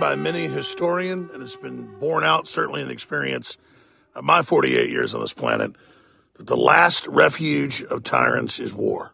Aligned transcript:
by 0.00 0.16
many 0.16 0.48
historians, 0.48 1.30
and 1.30 1.42
it's 1.42 1.56
been 1.56 1.86
borne 2.00 2.24
out 2.24 2.48
certainly 2.48 2.80
in 2.80 2.88
the 2.88 2.92
experience 2.94 3.58
of 4.14 4.24
my 4.24 4.40
48 4.40 4.88
years 4.88 5.14
on 5.14 5.20
this 5.20 5.34
planet, 5.34 5.72
that 6.36 6.46
the 6.46 6.56
last 6.56 7.06
refuge 7.06 7.82
of 7.82 8.02
tyrants 8.02 8.58
is 8.58 8.74
war. 8.74 9.12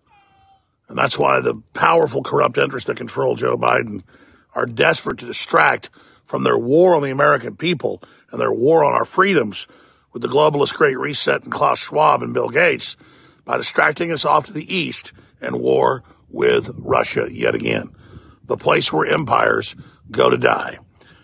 And 0.88 0.96
that's 0.96 1.19
why 1.19 1.41
the 1.41 1.61
powerful, 1.75 2.23
corrupt 2.23 2.56
interests 2.56 2.87
that 2.87 2.97
control 2.97 3.34
Joe 3.34 3.59
Biden 3.59 4.05
are 4.55 4.64
desperate 4.64 5.19
to 5.19 5.27
distract 5.27 5.91
from 6.23 6.45
their 6.45 6.56
war 6.56 6.95
on 6.95 7.03
the 7.03 7.11
American 7.11 7.56
people 7.56 8.00
and 8.30 8.41
their 8.41 8.53
war 8.53 8.84
on 8.84 8.95
our 8.95 9.05
freedoms 9.05 9.66
with 10.12 10.23
the 10.23 10.28
globalist 10.28 10.75
Great 10.75 10.98
Reset 10.98 11.42
and 11.42 11.53
Klaus 11.53 11.80
Schwab 11.80 12.23
and 12.23 12.33
Bill 12.33 12.48
Gates 12.48 12.97
by 13.45 13.56
distracting 13.56 14.12
us 14.12 14.25
off 14.25 14.47
to 14.47 14.53
the 14.53 14.73
east 14.73 15.12
and 15.41 15.61
war 15.61 16.05
with 16.30 16.70
Russia 16.78 17.27
yet 17.28 17.56
again, 17.56 17.91
the 18.45 18.56
place 18.56 18.92
where 18.92 19.12
empires 19.12 19.75
go 20.10 20.30
to 20.30 20.37
die. 20.37 20.78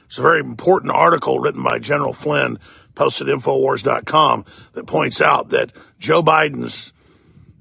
It's 0.06 0.18
a 0.18 0.22
very 0.22 0.40
important 0.40 0.92
article 0.92 1.38
written 1.38 1.62
by 1.62 1.78
General 1.78 2.12
Flynn, 2.12 2.58
posted 2.94 3.28
Infowars.com, 3.28 4.44
that 4.72 4.86
points 4.86 5.20
out 5.20 5.48
that 5.50 5.72
Joe 5.98 6.22
Biden's 6.22 6.92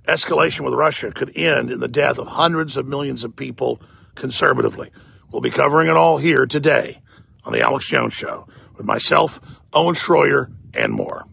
escalation 0.03 0.65
with 0.65 0.73
Russia 0.73 1.11
could 1.11 1.35
end 1.37 1.71
in 1.71 1.79
the 1.79 1.87
death 1.87 2.19
of 2.19 2.27
hundreds 2.27 2.75
of 2.75 2.87
millions 2.87 3.23
of 3.23 3.35
people 3.35 3.81
conservatively. 4.15 4.91
We'll 5.31 5.41
be 5.41 5.49
covering 5.49 5.87
it 5.87 5.95
all 5.95 6.17
here 6.17 6.45
today 6.45 7.01
on 7.45 7.53
The 7.53 7.61
Alex 7.61 7.87
Jones 7.87 8.13
Show 8.13 8.47
with 8.75 8.85
myself, 8.85 9.39
Owen 9.73 9.95
Schroyer, 9.95 10.51
and 10.73 10.91
more. 10.91 11.25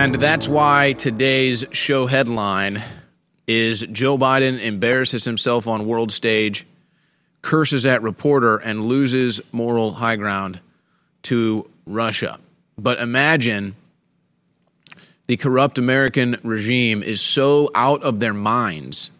And 0.00 0.14
that's 0.14 0.48
why 0.48 0.94
today's 0.94 1.66
show 1.72 2.06
headline 2.06 2.82
is 3.46 3.82
Joe 3.92 4.16
Biden 4.16 4.58
embarrasses 4.58 5.26
himself 5.26 5.66
on 5.66 5.86
world 5.86 6.10
stage, 6.10 6.66
curses 7.42 7.84
at 7.84 8.00
reporter, 8.00 8.56
and 8.56 8.86
loses 8.86 9.42
moral 9.52 9.92
high 9.92 10.16
ground 10.16 10.58
to 11.24 11.68
Russia. 11.84 12.40
But 12.78 12.98
imagine 12.98 13.76
the 15.26 15.36
corrupt 15.36 15.76
American 15.76 16.40
regime 16.44 17.02
is 17.02 17.20
so 17.20 17.70
out 17.74 18.02
of 18.02 18.20
their 18.20 18.32
minds 18.32 19.10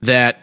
that 0.00 0.40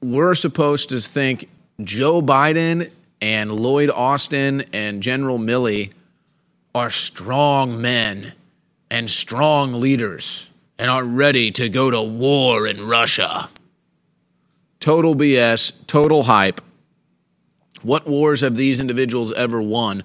we're 0.00 0.34
supposed 0.34 0.88
to 0.88 1.00
think 1.02 1.50
Joe 1.84 2.22
Biden 2.22 2.90
and 3.20 3.52
Lloyd 3.52 3.90
Austin 3.90 4.64
and 4.72 5.02
General 5.02 5.38
Milley 5.38 5.92
are 6.74 6.90
strong 6.90 7.80
men 7.80 8.32
and 8.90 9.10
strong 9.10 9.80
leaders 9.80 10.48
and 10.78 10.90
are 10.90 11.04
ready 11.04 11.50
to 11.52 11.68
go 11.68 11.90
to 11.90 12.02
war 12.02 12.66
in 12.66 12.86
Russia. 12.86 13.48
Total 14.80 15.14
BS, 15.14 15.72
total 15.86 16.22
hype. 16.22 16.60
What 17.82 18.06
wars 18.06 18.40
have 18.40 18.56
these 18.56 18.80
individuals 18.80 19.32
ever 19.32 19.60
won? 19.60 20.04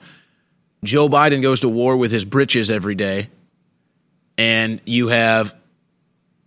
Joe 0.83 1.09
Biden 1.09 1.41
goes 1.41 1.61
to 1.61 1.69
war 1.69 1.97
with 1.97 2.11
his 2.11 2.25
britches 2.25 2.69
every 2.69 2.95
day, 2.95 3.29
and 4.37 4.79
you 4.85 5.07
have 5.07 5.55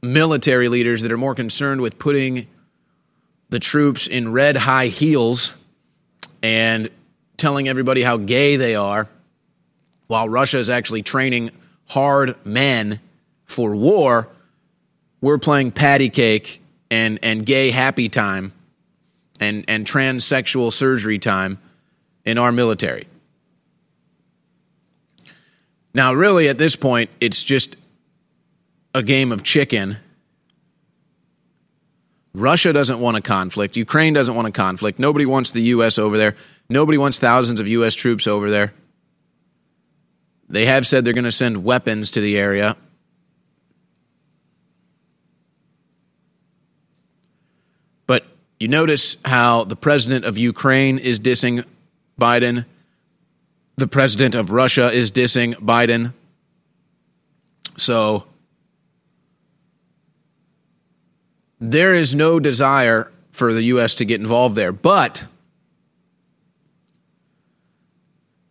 military 0.02 0.68
leaders 0.68 1.02
that 1.02 1.12
are 1.12 1.16
more 1.16 1.34
concerned 1.34 1.80
with 1.80 1.98
putting 1.98 2.46
the 3.48 3.58
troops 3.58 4.06
in 4.06 4.32
red 4.32 4.56
high 4.56 4.86
heels 4.86 5.52
and 6.42 6.88
telling 7.36 7.68
everybody 7.68 8.02
how 8.02 8.16
gay 8.16 8.56
they 8.56 8.76
are 8.76 9.08
while 10.10 10.28
Russia 10.28 10.58
is 10.58 10.68
actually 10.68 11.04
training 11.04 11.52
hard 11.86 12.34
men 12.44 12.98
for 13.44 13.76
war, 13.76 14.28
we're 15.20 15.38
playing 15.38 15.70
patty 15.70 16.10
cake 16.10 16.60
and, 16.90 17.20
and 17.22 17.46
gay 17.46 17.70
happy 17.70 18.08
time 18.08 18.52
and, 19.38 19.64
and 19.68 19.86
transsexual 19.86 20.72
surgery 20.72 21.20
time 21.20 21.60
in 22.24 22.38
our 22.38 22.50
military. 22.50 23.06
Now, 25.94 26.12
really, 26.12 26.48
at 26.48 26.58
this 26.58 26.74
point, 26.74 27.10
it's 27.20 27.44
just 27.44 27.76
a 28.92 29.04
game 29.04 29.30
of 29.30 29.44
chicken. 29.44 29.96
Russia 32.34 32.72
doesn't 32.72 32.98
want 32.98 33.16
a 33.16 33.20
conflict. 33.20 33.76
Ukraine 33.76 34.12
doesn't 34.12 34.34
want 34.34 34.48
a 34.48 34.52
conflict. 34.52 34.98
Nobody 34.98 35.24
wants 35.24 35.52
the 35.52 35.62
U.S. 35.62 36.00
over 36.00 36.18
there. 36.18 36.34
Nobody 36.68 36.98
wants 36.98 37.20
thousands 37.20 37.60
of 37.60 37.68
U.S. 37.68 37.94
troops 37.94 38.26
over 38.26 38.50
there. 38.50 38.72
They 40.50 40.66
have 40.66 40.84
said 40.84 41.04
they're 41.04 41.14
going 41.14 41.24
to 41.24 41.32
send 41.32 41.62
weapons 41.62 42.10
to 42.10 42.20
the 42.20 42.36
area. 42.36 42.76
But 48.08 48.24
you 48.58 48.66
notice 48.66 49.16
how 49.24 49.62
the 49.62 49.76
president 49.76 50.24
of 50.24 50.36
Ukraine 50.36 50.98
is 50.98 51.20
dissing 51.20 51.64
Biden, 52.20 52.66
the 53.76 53.86
president 53.86 54.34
of 54.34 54.50
Russia 54.50 54.92
is 54.92 55.12
dissing 55.12 55.54
Biden. 55.54 56.12
So 57.76 58.24
there 61.60 61.94
is 61.94 62.14
no 62.14 62.40
desire 62.40 63.10
for 63.30 63.54
the 63.54 63.62
U.S. 63.62 63.94
to 63.94 64.04
get 64.04 64.20
involved 64.20 64.56
there. 64.56 64.72
But 64.72 65.24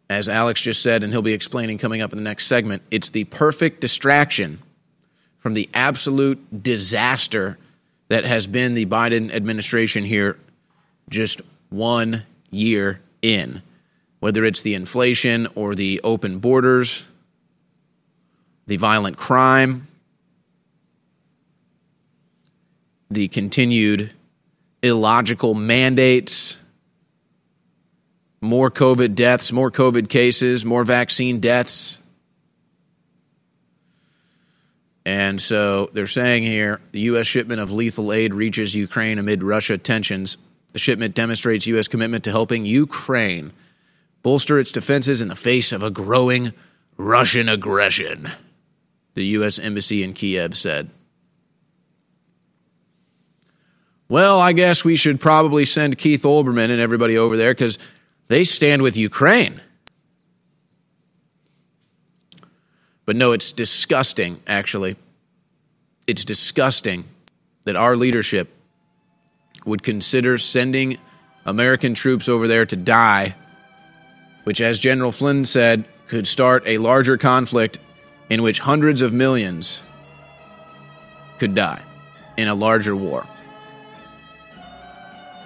as 0.10 0.28
Alex 0.28 0.62
just 0.62 0.82
said, 0.82 1.04
and 1.04 1.14
he'll 1.14 1.22
be 1.22 1.34
explaining 1.34 1.78
coming 1.78 2.02
up 2.02 2.12
in 2.12 2.18
the 2.18 2.24
next 2.24 2.48
segment, 2.48 2.82
it's 2.90 3.12
the 3.12 3.26
perfect 3.26 3.80
distraction 3.80 4.60
from 5.38 5.54
the 5.54 5.70
absolute 5.74 6.64
disaster 6.64 7.58
that 8.10 8.26
has 8.26 8.48
been 8.48 8.74
the 8.74 8.88
Biden 8.88 9.34
administration 9.34 10.04
here 10.04 10.38
just 11.10 11.42
one 11.70 12.24
year 12.50 13.00
in. 13.22 13.62
Whether 14.20 14.44
it's 14.46 14.62
the 14.64 14.74
inflation 14.74 15.48
or 15.56 15.76
the 15.76 16.02
open 16.04 16.40
borders, 16.40 17.06
the 18.68 18.78
violent 18.78 19.16
crime, 19.18 19.88
the 23.10 23.28
continued 23.28 24.12
illogical 24.82 25.54
mandates 25.54 26.58
more 28.42 28.72
COVID 28.72 29.16
deaths, 29.16 29.52
more 29.52 29.72
COVID 29.72 30.10
cases, 30.10 30.64
more 30.64 30.84
vaccine 30.84 31.40
deaths. 31.40 32.00
And 35.06 35.42
so 35.42 35.90
they're 35.94 36.08
saying 36.08 36.44
here 36.44 36.82
the 36.92 37.00
U.S. 37.02 37.28
shipment 37.28 37.62
of 37.62 37.72
lethal 37.72 38.14
aid 38.14 38.34
reaches 38.34 38.76
Ukraine 38.76 39.18
amid 39.18 39.44
Russia 39.44 39.78
tensions. 39.78 40.38
The 40.74 40.80
shipment 40.80 41.16
demonstrates 41.16 41.66
U.S. 41.68 41.88
commitment 41.88 42.26
to 42.26 42.32
helping 42.32 42.66
Ukraine 42.66 43.52
bolster 44.22 44.60
its 44.60 44.72
defenses 44.72 45.22
in 45.22 45.28
the 45.28 45.36
face 45.36 45.72
of 45.72 45.82
a 45.82 45.90
growing 45.90 46.54
Russian 46.98 47.50
aggression, 47.50 48.32
the 49.16 49.24
U.S. 49.26 49.58
Embassy 49.58 50.04
in 50.04 50.14
Kiev 50.14 50.58
said. 50.58 50.90
Well, 54.10 54.40
I 54.40 54.54
guess 54.54 54.84
we 54.84 54.96
should 54.96 55.20
probably 55.20 55.66
send 55.66 55.98
Keith 55.98 56.24
Olbermann 56.24 56.72
and 56.72 56.82
everybody 56.82 57.18
over 57.18 57.38
there 57.38 57.54
because 57.54 57.78
they 58.30 58.46
stand 58.46 58.82
with 58.82 58.96
Ukraine. 58.96 59.60
But 63.06 63.16
no, 63.16 63.34
it's 63.34 63.52
disgusting, 63.52 64.40
actually. 64.48 64.96
It's 66.08 66.24
disgusting 66.24 67.06
that 67.66 67.76
our 67.76 67.98
leadership 67.98 68.50
would 69.66 69.84
consider 69.84 70.38
sending 70.38 70.98
American 71.46 71.96
troops 71.96 72.30
over 72.30 72.48
there 72.48 72.66
to 72.68 72.76
die, 72.76 73.36
which, 74.44 74.62
as 74.62 74.80
General 74.80 75.12
Flynn 75.12 75.44
said, 75.46 75.86
could 76.08 76.28
start 76.28 76.64
a 76.66 76.78
larger 76.78 77.18
conflict 77.18 77.80
in 78.30 78.44
which 78.44 78.60
hundreds 78.60 79.02
of 79.02 79.12
millions 79.12 79.82
could 81.40 81.56
die 81.56 81.82
in 82.38 82.48
a 82.48 82.54
larger 82.54 82.96
war. 82.96 83.26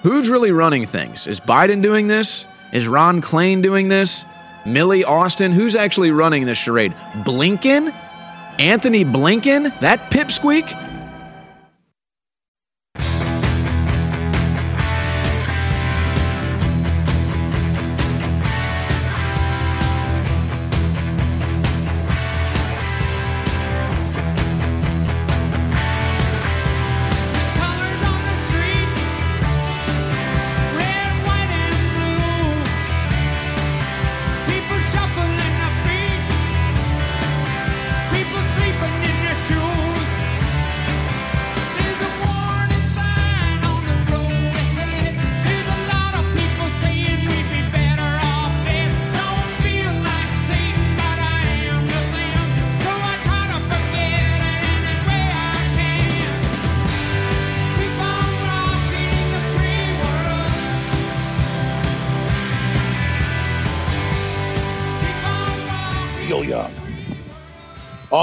Who's 0.01 0.29
really 0.29 0.51
running 0.51 0.85
things? 0.85 1.27
Is 1.27 1.39
Biden 1.39 1.81
doing 1.81 2.07
this? 2.07 2.45
Is 2.73 2.87
Ron 2.87 3.21
Klain 3.21 3.61
doing 3.61 3.87
this? 3.87 4.25
Milley 4.65 5.05
Austin? 5.05 5.51
Who's 5.51 5.75
actually 5.75 6.09
running 6.09 6.45
this 6.45 6.57
charade? 6.57 6.95
Blinken? 7.23 7.93
Antony 8.57 9.05
Blinken? 9.05 9.79
That 9.81 10.09
pipsqueak? 10.09 10.92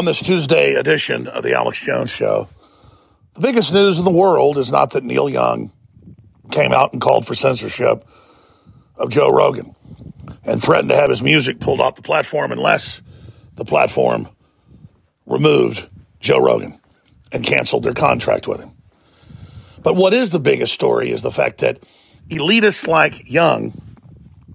On 0.01 0.07
this 0.07 0.23
Tuesday 0.23 0.73
edition 0.77 1.27
of 1.27 1.43
the 1.43 1.53
Alex 1.53 1.79
Jones 1.79 2.09
Show. 2.09 2.49
The 3.35 3.41
biggest 3.41 3.71
news 3.71 3.99
in 3.99 4.05
the 4.07 4.11
world 4.11 4.57
is 4.57 4.73
not 4.73 4.93
that 4.93 5.05
Neil 5.05 5.29
Young 5.29 5.73
came 6.51 6.73
out 6.73 6.95
and 6.95 7.03
called 7.03 7.27
for 7.27 7.35
censorship 7.35 8.09
of 8.97 9.11
Joe 9.11 9.29
Rogan 9.29 9.77
and 10.43 10.63
threatened 10.63 10.89
to 10.89 10.97
have 10.97 11.11
his 11.11 11.21
music 11.21 11.61
pulled 11.61 11.83
off 11.83 11.97
the 11.97 12.03
platform 12.03 12.51
unless 12.51 13.03
the 13.57 13.67
platform 13.67 14.27
removed 15.27 15.87
Joe 16.19 16.39
Rogan 16.39 16.81
and 17.31 17.45
canceled 17.45 17.83
their 17.83 17.93
contract 17.93 18.49
with 18.49 18.61
him. 18.61 18.71
But 19.83 19.97
what 19.97 20.15
is 20.15 20.31
the 20.31 20.41
biggest 20.41 20.73
story 20.73 21.11
is 21.11 21.21
the 21.21 21.31
fact 21.31 21.59
that 21.59 21.79
elitists 22.31 22.87
like 22.87 23.31
Young, 23.31 23.79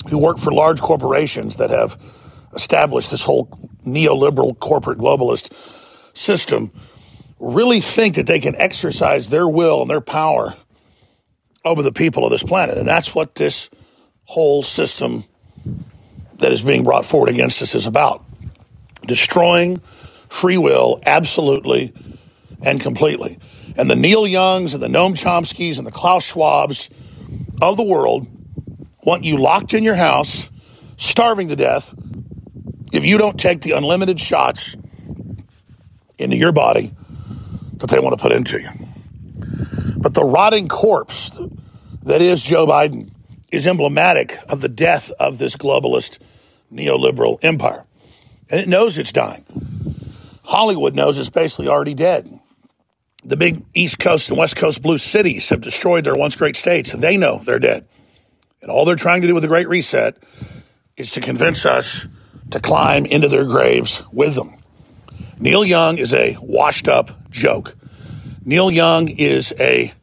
who 0.09 0.17
work 0.17 0.39
for 0.39 0.51
large 0.51 0.81
corporations 0.81 1.57
that 1.57 1.69
have 1.69 2.01
established 2.55 3.11
this 3.11 3.23
whole 3.23 3.47
neoliberal 3.85 4.57
corporate 4.59 4.97
globalist 4.97 5.51
system 6.13 6.71
really 7.39 7.81
think 7.81 8.15
that 8.15 8.27
they 8.27 8.39
can 8.39 8.55
exercise 8.55 9.29
their 9.29 9.47
will 9.47 9.81
and 9.81 9.89
their 9.89 10.01
power 10.01 10.55
over 11.63 11.81
the 11.81 11.91
people 11.91 12.23
of 12.25 12.31
this 12.31 12.43
planet. 12.43 12.77
And 12.77 12.87
that's 12.87 13.13
what 13.13 13.35
this 13.35 13.69
whole 14.23 14.63
system 14.63 15.25
that 16.37 16.51
is 16.51 16.61
being 16.61 16.83
brought 16.83 17.05
forward 17.05 17.29
against 17.29 17.61
us 17.61 17.75
is 17.75 17.85
about 17.85 18.23
destroying 19.05 19.81
free 20.29 20.57
will 20.57 21.01
absolutely 21.05 21.93
and 22.61 22.79
completely. 22.79 23.39
And 23.77 23.89
the 23.89 23.95
Neil 23.95 24.25
Youngs 24.25 24.73
and 24.73 24.81
the 24.81 24.87
Noam 24.87 25.15
Chomskys 25.15 25.77
and 25.77 25.85
the 25.85 25.91
Klaus 25.91 26.31
Schwabs 26.31 26.89
of 27.61 27.77
the 27.77 27.83
world 27.83 28.27
want 29.03 29.23
you 29.23 29.37
locked 29.37 29.73
in 29.73 29.83
your 29.83 29.95
house, 29.95 30.49
starving 30.97 31.49
to 31.49 31.55
death, 31.55 31.93
if 32.95 33.05
you 33.05 33.17
don't 33.17 33.39
take 33.39 33.61
the 33.61 33.71
unlimited 33.71 34.19
shots 34.19 34.75
into 36.17 36.35
your 36.35 36.51
body 36.51 36.93
that 37.77 37.89
they 37.89 37.99
want 37.99 38.17
to 38.17 38.21
put 38.21 38.31
into 38.31 38.59
you. 38.59 38.69
But 39.97 40.13
the 40.13 40.23
rotting 40.23 40.67
corpse 40.67 41.31
that 42.03 42.21
is 42.21 42.41
Joe 42.41 42.65
Biden 42.67 43.11
is 43.51 43.67
emblematic 43.67 44.37
of 44.49 44.61
the 44.61 44.69
death 44.69 45.11
of 45.19 45.37
this 45.37 45.55
globalist 45.55 46.19
neoliberal 46.71 47.43
empire. 47.43 47.85
And 48.49 48.61
it 48.61 48.67
knows 48.67 48.97
it's 48.97 49.11
dying. 49.11 49.45
Hollywood 50.43 50.95
knows 50.95 51.17
it's 51.17 51.29
basically 51.29 51.67
already 51.67 51.95
dead. 51.95 52.39
The 53.23 53.37
big 53.37 53.63
East 53.73 53.97
Coast 53.97 54.29
and 54.29 54.37
West 54.37 54.55
Coast 54.55 54.81
blue 54.81 54.99
cities 54.99 55.49
have 55.49 55.61
destroyed 55.61 56.03
their 56.03 56.13
once 56.13 56.35
great 56.35 56.55
states, 56.55 56.93
and 56.93 57.01
they 57.01 57.17
know 57.17 57.39
they're 57.43 57.57
dead. 57.57 57.87
And 58.61 58.69
all 58.69 58.85
they're 58.85 58.95
trying 58.95 59.23
to 59.23 59.27
do 59.27 59.33
with 59.33 59.41
the 59.41 59.47
Great 59.47 59.67
Reset 59.67 60.15
is 60.95 61.11
to 61.11 61.21
convince 61.21 61.65
us 61.65 62.07
to 62.51 62.59
climb 62.59 63.05
into 63.05 63.27
their 63.27 63.45
graves 63.45 64.03
with 64.11 64.35
them. 64.35 64.55
Neil 65.39 65.65
Young 65.65 65.97
is 65.97 66.13
a 66.13 66.37
washed 66.39 66.87
up 66.87 67.29
joke. 67.29 67.75
Neil 68.43 68.71
Young 68.71 69.09
is 69.09 69.53
a 69.59 69.93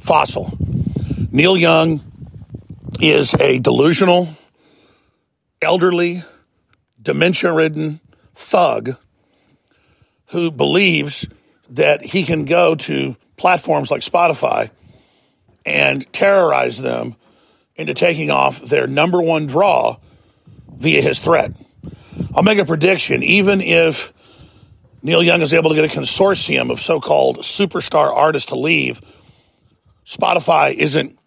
fossil. 0.00 0.56
Neil 1.30 1.56
Young 1.56 2.02
is 3.00 3.34
a 3.34 3.58
delusional, 3.58 4.28
elderly, 5.60 6.24
dementia 7.00 7.52
ridden 7.52 8.00
thug 8.34 8.96
who 10.26 10.50
believes 10.50 11.26
that 11.70 12.02
he 12.02 12.22
can 12.22 12.44
go 12.44 12.74
to 12.74 13.16
platforms 13.36 13.90
like 13.90 14.02
Spotify 14.02 14.70
and 15.66 16.10
terrorize 16.12 16.78
them 16.78 17.16
into 17.76 17.94
taking 17.94 18.30
off 18.30 18.60
their 18.60 18.86
number 18.86 19.20
one 19.20 19.46
draw 19.46 19.96
via 20.74 21.02
his 21.02 21.20
threat. 21.20 21.52
I'll 22.34 22.42
make 22.42 22.58
a 22.58 22.64
prediction. 22.64 23.22
Even 23.22 23.60
if 23.60 24.12
Neil 25.02 25.22
Young 25.22 25.42
is 25.42 25.52
able 25.52 25.70
to 25.70 25.76
get 25.76 25.84
a 25.84 25.94
consortium 25.94 26.70
of 26.70 26.80
so 26.80 27.00
called 27.00 27.38
superstar 27.38 28.12
artists 28.12 28.48
to 28.48 28.56
leave, 28.56 29.00
Spotify 30.06 30.72
isn't 30.74 31.18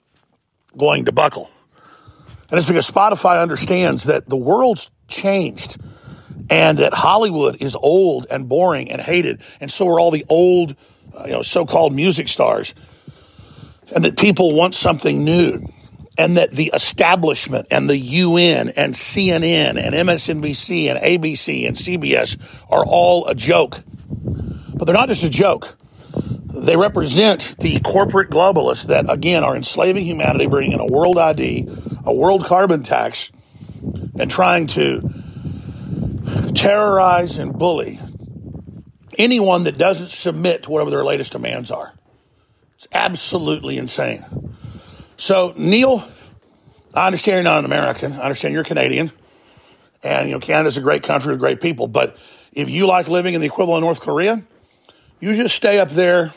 going 0.78 1.06
to 1.06 1.12
buckle. 1.12 1.50
And 2.50 2.58
it's 2.58 2.68
because 2.68 2.90
Spotify 2.90 3.42
understands 3.42 4.06
that 4.06 4.28
the 4.28 4.36
world's 4.36 4.90
changed 5.08 5.78
and 6.50 6.80
that 6.80 6.94
Hollywood 6.94 7.62
is 7.62 7.76
old 7.76 8.28
and 8.30 8.48
boring 8.48 8.92
and 8.92 9.02
hated, 9.02 9.42
and 9.60 9.72
so 9.72 9.88
are 9.88 10.00
all 10.00 10.12
the 10.12 10.26
old, 10.30 10.76
uh, 11.14 11.24
you 11.26 11.32
know, 11.32 11.42
so-called 11.42 11.94
music 11.94 12.28
stars, 12.28 12.76
and 13.96 14.04
that 14.06 14.18
people 14.18 14.54
want 14.54 14.76
something 14.76 15.24
new 15.24 15.66
and 16.18 16.38
that 16.38 16.52
the 16.52 16.72
establishment 16.74 17.68
and 17.72 17.90
the 17.90 17.98
UN 17.98 18.70
and 18.70 18.94
CNN 18.94 19.78
and 19.78 19.94
MSNBC 19.96 20.90
and 20.90 21.00
ABC 21.00 21.68
and 21.68 21.76
CBS 21.76 22.38
are 22.70 22.86
all 22.86 23.28
a 23.28 23.36
joke. 23.36 23.84
But 24.08 24.86
they're 24.86 24.96
not 24.96 25.10
just 25.10 25.24
a 25.24 25.30
joke. 25.30 25.78
They 26.54 26.78
represent 26.78 27.56
the 27.60 27.80
corporate 27.82 28.30
globalists 28.30 28.88
that, 28.88 29.12
again, 29.12 29.44
are 29.44 29.56
enslaving 29.56 30.06
humanity, 30.06 30.48
bringing 30.48 30.72
in 30.72 30.80
a 30.80 30.86
world 30.86 31.18
ID, 31.18 31.68
a 32.06 32.14
world 32.14 32.46
carbon 32.46 32.84
tax, 32.84 33.32
and 34.18 34.32
trying 34.32 34.68
to 34.68 35.02
terrorize 36.56 37.38
and 37.38 37.58
bully 37.58 38.00
anyone 39.18 39.64
that 39.64 39.78
doesn't 39.78 40.12
submit 40.12 40.64
to 40.64 40.72
whatever 40.72 40.90
their 40.90 41.04
latest 41.04 41.32
demands 41.32 41.72
are. 41.72 41.94
It's 42.76 42.88
absolutely 42.92 43.78
insane. 43.78 44.26
So, 45.18 45.54
Neil, 45.56 46.08
I 46.94 47.08
understand 47.08 47.36
you're 47.36 47.44
not 47.44 47.60
an 47.60 47.66
American. 47.66 48.14
I 48.14 48.24
understand 48.24 48.54
you're 48.54 48.64
Canadian. 48.64 49.12
And, 50.04 50.28
you 50.28 50.34
know, 50.36 50.40
Canada's 50.40 50.78
a 50.78 50.82
great 50.82 51.04
country 51.04 51.32
with 51.32 51.40
great 51.40 51.62
people. 51.62 51.88
But 51.88 52.18
if 52.52 52.70
you 52.70 52.86
like 52.86 53.08
living 53.08 53.34
in 53.34 53.42
the 53.42 53.48
equivalent 53.48 53.84
of 53.84 53.88
North 53.88 54.02
Korea, 54.02 54.44
you 55.20 55.34
just 55.36 55.56
stay 55.56 55.80
up 55.80 55.90
there 55.90 56.34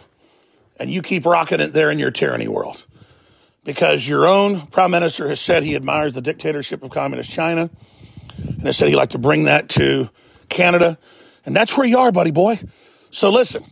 and 0.78 0.90
you 0.90 1.02
keep 1.02 1.26
rocking 1.26 1.61
it 1.61 1.73
there 1.73 1.90
in 1.90 1.99
your 1.99 2.11
tyranny 2.11 2.49
world. 2.49 2.85
Because 3.64 4.06
your 4.06 4.26
own 4.26 4.66
prime 4.68 4.90
minister 4.90 5.28
has 5.28 5.40
said 5.40 5.62
he 5.62 5.76
admires 5.76 6.14
the 6.14 6.23
dictatorship 6.23 6.82
of 6.82 6.90
communist 6.90 7.30
China 7.30 7.68
and 8.38 8.62
has 8.62 8.76
said 8.76 8.88
he'd 8.88 8.97
like 8.97 9.11
to 9.11 9.18
bring 9.18 9.44
that 9.44 9.68
to 9.70 10.08
Canada. 10.49 10.97
And 11.44 11.54
that's 11.54 11.76
where 11.76 11.87
you 11.87 11.99
are, 11.99 12.12
buddy 12.12 12.30
boy. 12.30 12.61
So 13.11 13.30
listen, 13.30 13.64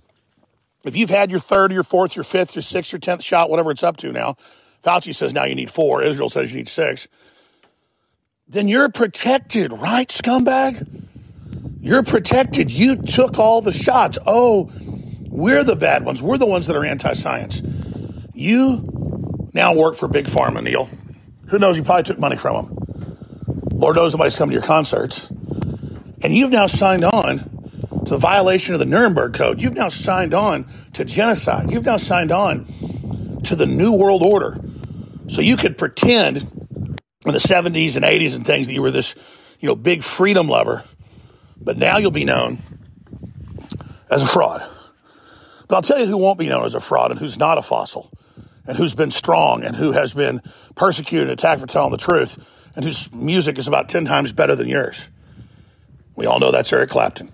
if 0.85 0.97
you've 0.97 1.11
had 1.11 1.31
your 1.31 1.41
third, 1.41 1.73
your 1.73 1.85
fourth, 1.85 2.17
your 2.17 2.25
fifth, 2.25 2.55
your 2.55 2.63
sixth, 2.63 2.93
your 2.93 3.01
tenth 3.01 3.23
shot, 3.23 3.49
whatever 3.49 3.71
it's 3.71 3.83
up 3.83 3.97
to 3.99 4.13
now, 4.13 4.37
Fauci 4.87 5.15
says 5.15 5.33
now 5.33 5.45
you 5.45 5.55
need 5.55 5.71
four, 5.71 6.03
Israel 6.03 6.29
says 6.29 6.53
you 6.53 6.59
need 6.59 6.69
six, 6.69 7.09
then 8.49 8.69
you're 8.69 8.89
protected, 8.89 9.73
right, 9.73 10.09
scumbag? 10.09 11.07
You're 11.81 12.03
protected. 12.03 12.71
You 12.71 12.97
took 12.97 13.39
all 13.39 13.61
the 13.61 13.73
shots. 13.73 14.19
Oh, 14.27 14.73
we're 15.29 15.65
the 15.65 15.77
bad 15.77 16.05
ones. 16.05 16.23
We're 16.23 16.39
the 16.39 16.47
ones 16.47 16.67
that 16.67 16.77
are 16.77 16.85
anti 16.85 17.13
science. 17.13 17.63
You 18.35 19.49
now 19.55 19.75
work 19.75 19.95
for 19.95 20.09
Big 20.09 20.27
Pharma, 20.27 20.63
Neil. 20.63 20.89
Who 21.49 21.59
knows? 21.59 21.77
You 21.77 21.85
probably 21.85 22.05
took 22.05 22.19
money 22.19 22.37
from 22.37 22.67
them. 22.67 23.69
Lord 23.73 23.97
knows 23.97 24.15
nobody's 24.15 24.37
come 24.37 24.49
to 24.49 24.53
your 24.53 24.63
concerts. 24.63 25.31
And 26.23 26.35
you've 26.35 26.51
now 26.51 26.67
signed 26.67 27.05
on 27.05 27.39
to 28.05 28.11
the 28.11 28.19
violation 28.19 28.75
of 28.75 28.81
the 28.81 28.87
Nuremberg 28.87 29.35
Code. 29.35 29.61
You've 29.61 29.75
now 29.75 29.89
signed 29.89 30.35
on 30.35 30.67
to 30.95 31.05
genocide. 31.05 31.71
You've 31.71 31.85
now 31.85 31.99
signed 31.99 32.33
on 32.33 33.41
to 33.45 33.55
the 33.55 33.67
New 33.67 33.93
World 33.93 34.23
Order. 34.25 34.59
So 35.29 35.41
you 35.41 35.57
could 35.57 35.77
pretend 35.77 36.39
in 37.25 37.33
the 37.33 37.39
70s 37.39 37.97
and 37.97 38.05
80s 38.05 38.37
and 38.37 38.47
things 38.47 38.69
that 38.69 38.75
you 38.75 38.83
were 38.83 38.91
this, 38.91 39.15
you 39.59 39.69
know, 39.69 39.75
big 39.75 40.03
freedom 40.03 40.49
lover, 40.49 40.85
but 41.61 41.77
now 41.77 41.99
you'll 41.99 42.11
be 42.11 42.25
known 42.25 42.59
as 44.11 44.23
a 44.23 44.27
fraud. 44.27 44.67
But 45.69 45.77
I'll 45.77 45.83
tell 45.83 45.99
you 45.99 46.07
who 46.07 46.17
won't 46.17 46.39
be 46.39 46.49
known 46.49 46.65
as 46.65 46.75
a 46.75 46.81
fraud 46.81 47.11
and 47.11 47.19
who's 47.19 47.39
not 47.39 47.59
a 47.59 47.63
fossil 47.63 48.11
and 48.67 48.77
who's 48.77 48.95
been 48.95 49.11
strong 49.11 49.65
and 49.65 49.75
who 49.75 49.93
has 49.93 50.15
been 50.15 50.43
persecuted 50.77 51.29
and 51.29 51.39
attacked 51.39 51.61
for 51.61 51.67
telling 51.67 51.91
the 51.91 51.99
truth 51.99 52.39
and 52.77 52.85
whose 52.85 53.13
music 53.13 53.59
is 53.59 53.67
about 53.67 53.89
10 53.89 54.05
times 54.05 54.33
better 54.33 54.55
than 54.55 54.69
yours. 54.69 55.09
We 56.15 56.27
all 56.27 56.39
know 56.39 56.53
that's 56.53 56.73
Eric 56.73 56.91
Clapton. 56.91 57.33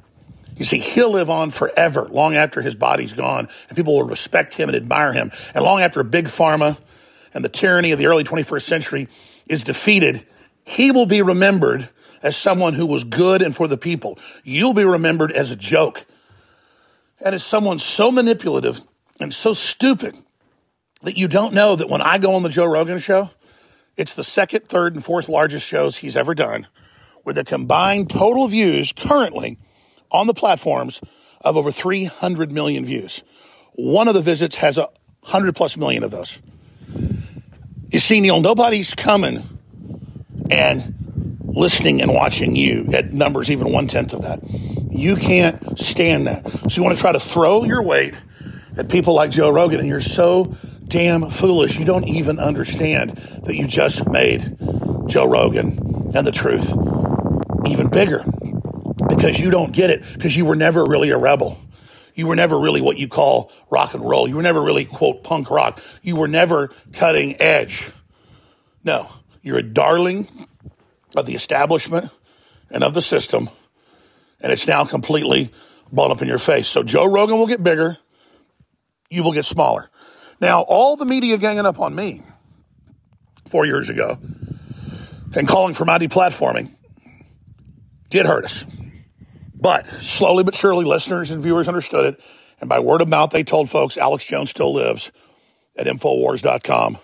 You 0.56 0.64
see, 0.64 0.78
he'll 0.78 1.11
live 1.11 1.30
on 1.30 1.50
forever, 1.50 2.06
long 2.11 2.37
after 2.37 2.61
his 2.61 2.75
body's 2.75 3.12
gone, 3.12 3.49
and 3.68 3.76
people 3.76 3.94
will 3.94 4.04
respect 4.04 4.54
him 4.54 4.68
and 4.68 4.76
admire 4.76 5.12
him. 5.12 5.32
And 5.54 5.64
long 5.64 5.82
after 5.82 6.02
Big 6.02 6.26
Pharma 6.26 6.76
and 7.34 7.44
the 7.44 7.48
tyranny 7.48 7.92
of 7.92 7.98
the 7.98 8.06
early 8.06 8.24
21st 8.24 8.62
century 8.62 9.08
is 9.46 9.64
defeated, 9.64 10.26
he 10.64 10.90
will 10.90 11.06
be 11.06 11.22
remembered 11.22 11.88
as 12.22 12.36
someone 12.36 12.74
who 12.74 12.86
was 12.86 13.04
good 13.04 13.42
and 13.42 13.54
for 13.54 13.66
the 13.66 13.76
people. 13.76 14.18
You'll 14.44 14.74
be 14.74 14.84
remembered 14.84 15.32
as 15.32 15.50
a 15.50 15.56
joke 15.56 16.06
and 17.24 17.34
as 17.34 17.44
someone 17.44 17.78
so 17.78 18.10
manipulative 18.10 18.80
and 19.20 19.32
so 19.32 19.52
stupid 19.52 20.16
that 21.02 21.16
you 21.16 21.28
don't 21.28 21.54
know 21.54 21.76
that 21.76 21.88
when 21.88 22.02
I 22.02 22.18
go 22.18 22.34
on 22.34 22.42
the 22.42 22.48
Joe 22.48 22.64
Rogan 22.64 22.98
show, 22.98 23.30
it's 23.96 24.14
the 24.14 24.24
second, 24.24 24.68
third, 24.68 24.94
and 24.94 25.04
fourth 25.04 25.28
largest 25.28 25.66
shows 25.66 25.96
he's 25.96 26.16
ever 26.16 26.34
done, 26.34 26.66
with 27.24 27.38
a 27.38 27.44
combined 27.44 28.10
total 28.10 28.48
views 28.48 28.92
currently 28.92 29.58
on 30.10 30.26
the 30.26 30.34
platforms 30.34 31.00
of 31.40 31.56
over 31.56 31.70
300 31.70 32.50
million 32.50 32.84
views. 32.84 33.22
One 33.74 34.08
of 34.08 34.14
the 34.14 34.22
visits 34.22 34.56
has 34.56 34.78
a 34.78 34.88
hundred 35.22 35.54
plus 35.54 35.76
million 35.76 36.02
of 36.02 36.10
those. 36.10 36.40
You 37.92 37.99
see, 37.99 38.20
Neil, 38.20 38.40
nobody's 38.40 38.94
coming 38.94 39.46
and 40.50 41.42
listening 41.44 42.00
and 42.00 42.14
watching 42.14 42.56
you 42.56 42.88
at 42.94 43.12
numbers 43.12 43.50
even 43.50 43.70
one 43.70 43.87
tenth 43.87 44.14
of 44.14 44.22
that. 44.22 44.42
You 44.90 45.14
can't 45.14 45.78
stand 45.78 46.26
that. 46.26 46.42
So 46.70 46.76
you 46.76 46.82
want 46.84 46.96
to 46.96 47.00
try 47.02 47.12
to 47.12 47.20
throw 47.20 47.64
your 47.64 47.82
weight 47.82 48.14
at 48.78 48.88
people 48.88 49.12
like 49.12 49.30
Joe 49.30 49.50
Rogan, 49.50 49.78
and 49.78 49.87
you're 49.87 50.00
so 50.00 50.56
damn 50.88 51.28
foolish. 51.28 51.78
You 51.78 51.84
don't 51.84 52.08
even 52.08 52.38
understand 52.38 53.42
that 53.44 53.56
you 53.56 53.66
just 53.66 54.08
made 54.08 54.56
Joe 55.06 55.26
Rogan 55.26 56.12
and 56.14 56.26
the 56.26 56.32
truth 56.32 56.70
even 57.66 57.88
bigger 57.88 58.25
because 59.06 59.38
you 59.38 59.50
don't 59.50 59.72
get 59.72 59.90
it 59.90 60.02
because 60.14 60.34
you 60.34 60.46
were 60.46 60.56
never 60.56 60.82
really 60.82 61.11
a 61.11 61.18
rebel. 61.18 61.58
You 62.14 62.26
were 62.26 62.37
never 62.37 62.59
really 62.59 62.81
what 62.81 62.99
you 62.99 63.09
call 63.09 63.50
rock 63.71 63.95
and 63.95 64.04
roll. 64.04 64.28
You 64.28 64.37
were 64.37 64.42
never 64.42 64.61
really, 64.61 64.85
quote, 64.85 65.25
punk 65.25 65.50
rock. 65.50 65.81
You 66.02 66.16
were 66.16 66.28
never 66.28 66.71
cutting 66.92 67.40
edge. 67.40 67.90
No, 68.85 69.09
you're 69.42 69.59
a 69.59 69.62
darling 69.62 70.49
of 71.16 71.26
the 71.26 71.35
establishment 71.35 72.11
and 72.71 72.83
of 72.83 72.95
the 72.95 73.02
system, 73.02 73.50
and 74.40 74.52
it's 74.52 74.66
now 74.66 74.85
completely 74.85 75.52
blown 75.90 76.11
up 76.11 76.23
in 76.23 76.28
your 76.28 76.38
face. 76.38 76.69
So 76.69 76.83
Joe 76.83 77.04
Rogan 77.04 77.38
will 77.38 77.47
get 77.47 77.62
bigger, 77.62 77.99
you 79.11 79.23
will 79.23 79.33
get 79.33 79.45
smaller. 79.45 79.90
Now, 80.40 80.62
all 80.62 80.97
the 80.97 81.04
media 81.04 81.37
ganging 81.37 81.66
up 81.66 81.78
on 81.78 81.95
me 81.95 82.23
four 83.49 83.64
years 83.66 83.88
ago 83.88 84.19
and 85.35 85.47
calling 85.47 85.75
for 85.75 85.85
my 85.85 85.99
deplatforming 85.99 86.75
did 88.09 88.26
hurt 88.26 88.45
us. 88.45 88.64
But 89.62 89.87
slowly 90.02 90.42
but 90.42 90.57
surely, 90.57 90.85
listeners 90.85 91.31
and 91.31 91.40
viewers 91.40 91.69
understood 91.69 92.14
it. 92.14 92.21
And 92.61 92.69
by 92.69 92.81
word 92.81 93.00
of 93.00 93.09
mouth, 93.09 93.31
they 93.31 93.45
told 93.45 93.71
folks 93.71 93.97
Alex 93.97 94.25
Jones 94.25 94.50
still 94.50 94.73
lives 94.73 95.12
at 95.76 95.87
Infowars.com 95.87 96.99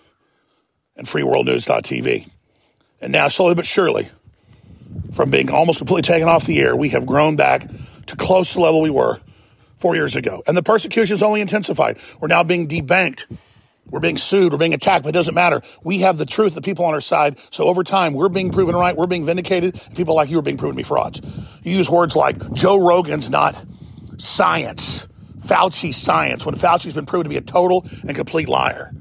and 0.97 1.07
FreeWorldNews.tv. 1.07 2.29
And 3.01 3.13
now, 3.13 3.29
slowly 3.29 3.55
but 3.55 3.65
surely, 3.65 4.11
from 5.13 5.31
being 5.31 5.51
almost 5.51 5.79
completely 5.79 6.03
taken 6.03 6.29
off 6.29 6.47
the 6.47 6.59
air, 6.59 6.75
we 6.75 6.89
have 6.89 7.07
grown 7.07 7.37
back 7.37 7.69
to 8.07 8.17
close 8.17 8.49
to 8.49 8.55
the 8.55 8.61
level 8.61 8.81
we 8.81 8.91
were 8.91 9.21
four 9.77 9.95
years 9.95 10.17
ago. 10.17 10.43
And 10.49 10.57
the 10.57 10.63
persecution 10.63 11.15
has 11.15 11.23
only 11.23 11.41
intensified. 11.41 11.99
We're 12.19 12.27
now 12.27 12.43
being 12.43 12.67
debanked 12.67 13.25
we're 13.91 14.01
being 14.01 14.19
sued, 14.19 14.53
we're 14.53 14.59
being 14.59 14.75
attacked, 14.75 15.05
but 15.05 15.11
it 15.11 15.13
doesn't 15.13 15.35
matter. 15.35 15.63
We 15.83 16.01
have 16.01 16.19
the 16.19 16.27
truth, 16.27 16.55
the 16.55 16.61
people 16.61 16.85
on 16.85 16.95
our 16.95 17.01
side. 17.01 17.39
So 17.51 17.65
over 17.65 17.83
time, 17.85 18.13
we're 18.13 18.29
being 18.29 18.51
proven 18.53 18.75
right, 18.75 18.97
we're 18.97 19.07
being 19.07 19.27
vindicated. 19.27 19.81
People 19.95 20.15
like 20.15 20.31
you 20.31 20.39
are 20.39 20.43
being 20.43 20.59
proven 20.59 20.75
to 20.75 20.79
be 20.79 20.87
frauds. 20.87 21.21
You 21.63 21.77
use 21.77 21.89
words 21.89 22.15
like 22.15 22.53
Joe 22.53 22.77
Rogan's 22.77 23.31
not 23.31 23.57
science, 24.19 25.07
Fauci 25.39 25.95
science, 25.95 26.45
when 26.45 26.55
Fauci's 26.55 26.95
been 26.95 27.07
proven 27.07 27.25
to 27.25 27.31
be 27.31 27.37
a 27.37 27.41
total 27.41 27.87
and 28.07 28.15
complete 28.15 28.49
liar. 28.49 28.93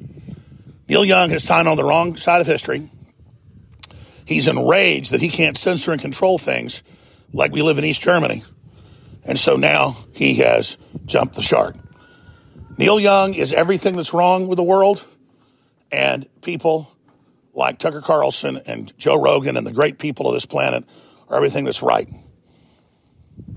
Neil 0.88 1.04
Young 1.04 1.32
has 1.32 1.44
signed 1.44 1.68
on 1.68 1.76
the 1.76 1.84
wrong 1.84 2.16
side 2.16 2.40
of 2.40 2.48
history. 2.48 2.90
He's 4.26 4.48
enraged 4.48 5.12
that 5.12 5.22
he 5.22 5.30
can't 5.30 5.58
censor 5.58 5.92
and 5.92 6.02
control 6.02 6.38
things 6.38 6.84
like 7.34 7.52
we 7.52 7.62
live 7.62 7.78
in 7.78 7.86
East 7.86 8.02
Germany. 8.02 8.44
And 9.24 9.38
so 9.38 9.56
now 9.56 9.98
he 10.14 10.36
has 10.36 10.78
jumped 11.06 11.36
the 11.36 11.42
shark. 11.42 11.76
Neil 12.78 13.00
Young 13.00 13.34
is 13.34 13.54
everything 13.54 13.96
that's 13.96 14.14
wrong 14.14 14.48
with 14.48 14.58
the 14.58 14.64
world, 14.64 15.04
and 15.92 16.28
people 16.42 16.92
like 17.54 17.80
Tucker 17.80 18.02
Carlson 18.02 18.62
and 18.66 18.94
Joe 18.98 19.16
Rogan 19.16 19.58
and 19.58 19.66
the 19.66 19.72
great 19.72 19.98
people 19.98 20.28
of 20.28 20.34
this 20.34 20.46
planet 20.46 20.84
are 21.30 21.38
everything 21.38 21.66
that's 21.66 21.82
right. 21.82 22.08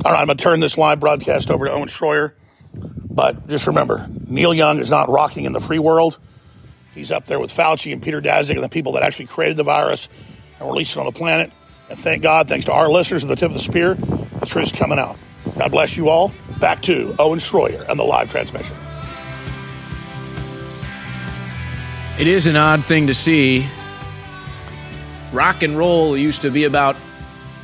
All 0.04 0.12
right, 0.12 0.20
I'm 0.20 0.26
going 0.26 0.38
to 0.38 0.42
turn 0.42 0.60
this 0.60 0.78
live 0.78 1.00
broadcast 1.00 1.50
over 1.50 1.66
to 1.66 1.72
Owen 1.72 1.88
Schroyer. 1.88 2.32
But 2.72 3.48
just 3.48 3.66
remember, 3.66 4.08
Neil 4.26 4.54
Young 4.54 4.78
is 4.78 4.90
not 4.90 5.08
rocking 5.08 5.44
in 5.44 5.52
the 5.52 5.60
free 5.60 5.78
world. 5.78 6.18
He's 6.94 7.10
up 7.10 7.26
there 7.26 7.38
with 7.38 7.54
Fauci 7.54 7.92
and 7.92 8.02
Peter 8.02 8.20
Daszak 8.20 8.54
and 8.54 8.62
the 8.62 8.68
people 8.68 8.92
that 8.92 9.02
actually 9.02 9.26
created 9.26 9.56
the 9.56 9.64
virus 9.64 10.08
and 10.58 10.68
released 10.68 10.96
it 10.96 11.00
on 11.00 11.06
the 11.06 11.12
planet. 11.12 11.52
And 11.88 11.98
thank 11.98 12.22
God, 12.22 12.48
thanks 12.48 12.66
to 12.66 12.72
our 12.72 12.88
listeners 12.88 13.22
at 13.22 13.28
the 13.28 13.36
tip 13.36 13.50
of 13.50 13.54
the 13.54 13.60
spear, 13.60 13.94
the 13.94 14.46
truth's 14.46 14.72
coming 14.72 14.98
out. 14.98 15.16
God 15.58 15.70
bless 15.70 15.96
you 15.96 16.08
all. 16.08 16.32
Back 16.60 16.82
to 16.82 17.14
Owen 17.18 17.38
Schroyer 17.38 17.88
and 17.88 17.98
the 17.98 18.04
live 18.04 18.30
transmission. 18.30 18.76
It 22.20 22.26
is 22.26 22.44
an 22.44 22.54
odd 22.54 22.84
thing 22.84 23.06
to 23.06 23.14
see. 23.14 23.66
Rock 25.32 25.62
and 25.62 25.78
roll 25.78 26.14
used 26.18 26.42
to 26.42 26.50
be 26.50 26.64
about 26.64 26.96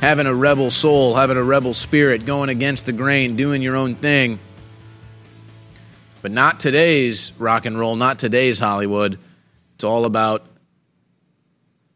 having 0.01 0.25
a 0.25 0.33
rebel 0.33 0.71
soul, 0.71 1.13
having 1.13 1.37
a 1.37 1.43
rebel 1.43 1.75
spirit, 1.75 2.25
going 2.25 2.49
against 2.49 2.87
the 2.87 2.91
grain, 2.91 3.35
doing 3.35 3.61
your 3.61 3.75
own 3.75 3.93
thing. 3.93 4.39
But 6.23 6.31
not 6.31 6.59
today's 6.59 7.33
rock 7.37 7.67
and 7.67 7.77
roll, 7.77 7.95
not 7.95 8.17
today's 8.17 8.57
Hollywood. 8.57 9.19
It's 9.75 9.83
all 9.83 10.05
about 10.05 10.43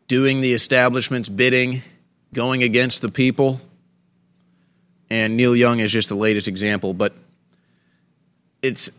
doing 0.08 0.42
the 0.42 0.54
establishment's 0.54 1.30
bidding, 1.30 1.82
going 2.32 2.62
against 2.62 3.02
the 3.02 3.10
people. 3.10 3.60
And 5.10 5.36
Neil 5.36 5.56
Young 5.56 5.80
is 5.80 5.92
just 5.92 6.10
the 6.10 6.16
latest 6.16 6.48
example, 6.48 6.94
but 6.94 7.16
it's 8.62 8.92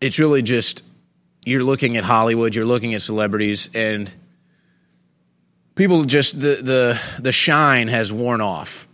it's 0.00 0.20
really 0.20 0.42
just 0.42 0.84
you're 1.44 1.64
looking 1.64 1.96
at 1.96 2.04
Hollywood, 2.04 2.54
you're 2.54 2.66
looking 2.66 2.94
at 2.94 3.02
celebrities, 3.02 3.70
and 3.74 4.10
people 5.74 6.04
just 6.04 6.38
the 6.38 6.56
the 6.56 7.00
the 7.18 7.32
shine 7.32 7.88
has 7.88 8.12
worn 8.12 8.40
off. 8.40 8.86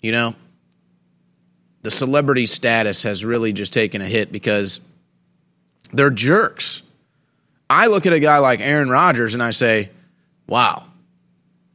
You 0.00 0.12
know, 0.12 0.34
the 1.82 1.90
celebrity 1.90 2.46
status 2.46 3.04
has 3.04 3.24
really 3.24 3.52
just 3.52 3.72
taken 3.72 4.02
a 4.02 4.06
hit 4.06 4.32
because 4.32 4.80
they're 5.92 6.10
jerks. 6.10 6.82
I 7.68 7.86
look 7.88 8.06
at 8.06 8.12
a 8.12 8.20
guy 8.20 8.38
like 8.38 8.60
Aaron 8.60 8.88
Rodgers 8.88 9.34
and 9.34 9.42
I 9.42 9.52
say, 9.52 9.90
"Wow, 10.48 10.84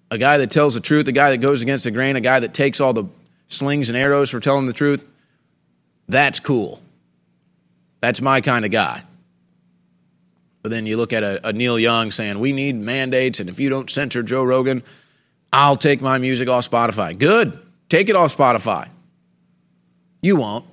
a 0.09 0.17
guy 0.17 0.37
that 0.39 0.51
tells 0.51 0.73
the 0.73 0.81
truth, 0.81 1.07
a 1.07 1.11
guy 1.11 1.31
that 1.31 1.37
goes 1.37 1.61
against 1.61 1.85
the 1.85 1.91
grain, 1.91 2.15
a 2.15 2.21
guy 2.21 2.39
that 2.39 2.53
takes 2.53 2.79
all 2.79 2.93
the 2.93 3.05
slings 3.47 3.89
and 3.89 3.97
arrows 3.97 4.29
for 4.29 4.39
telling 4.39 4.65
the 4.65 4.73
truth. 4.73 5.05
That's 6.07 6.39
cool. 6.41 6.81
That's 8.01 8.21
my 8.21 8.41
kind 8.41 8.65
of 8.65 8.71
guy." 8.71 9.03
But 10.61 10.69
then 10.69 10.85
you 10.85 10.97
look 10.97 11.13
at 11.13 11.23
a, 11.23 11.47
a, 11.47 11.53
Neil 11.53 11.79
Young 11.79 12.11
saying, 12.11 12.39
we 12.39 12.51
need 12.51 12.75
mandates, 12.75 13.39
and 13.39 13.49
if 13.49 13.59
you 13.59 13.69
don't 13.69 13.89
censor 13.89 14.21
Joe 14.21 14.43
Rogan, 14.43 14.83
I'll 15.51 15.75
take 15.75 16.01
my 16.01 16.17
music 16.17 16.47
off 16.49 16.69
Spotify. 16.69 17.17
Good. 17.17 17.59
Take 17.89 18.09
it 18.09 18.15
off 18.15 18.35
Spotify. 18.35 18.89
You 20.21 20.35
won't. 20.35 20.65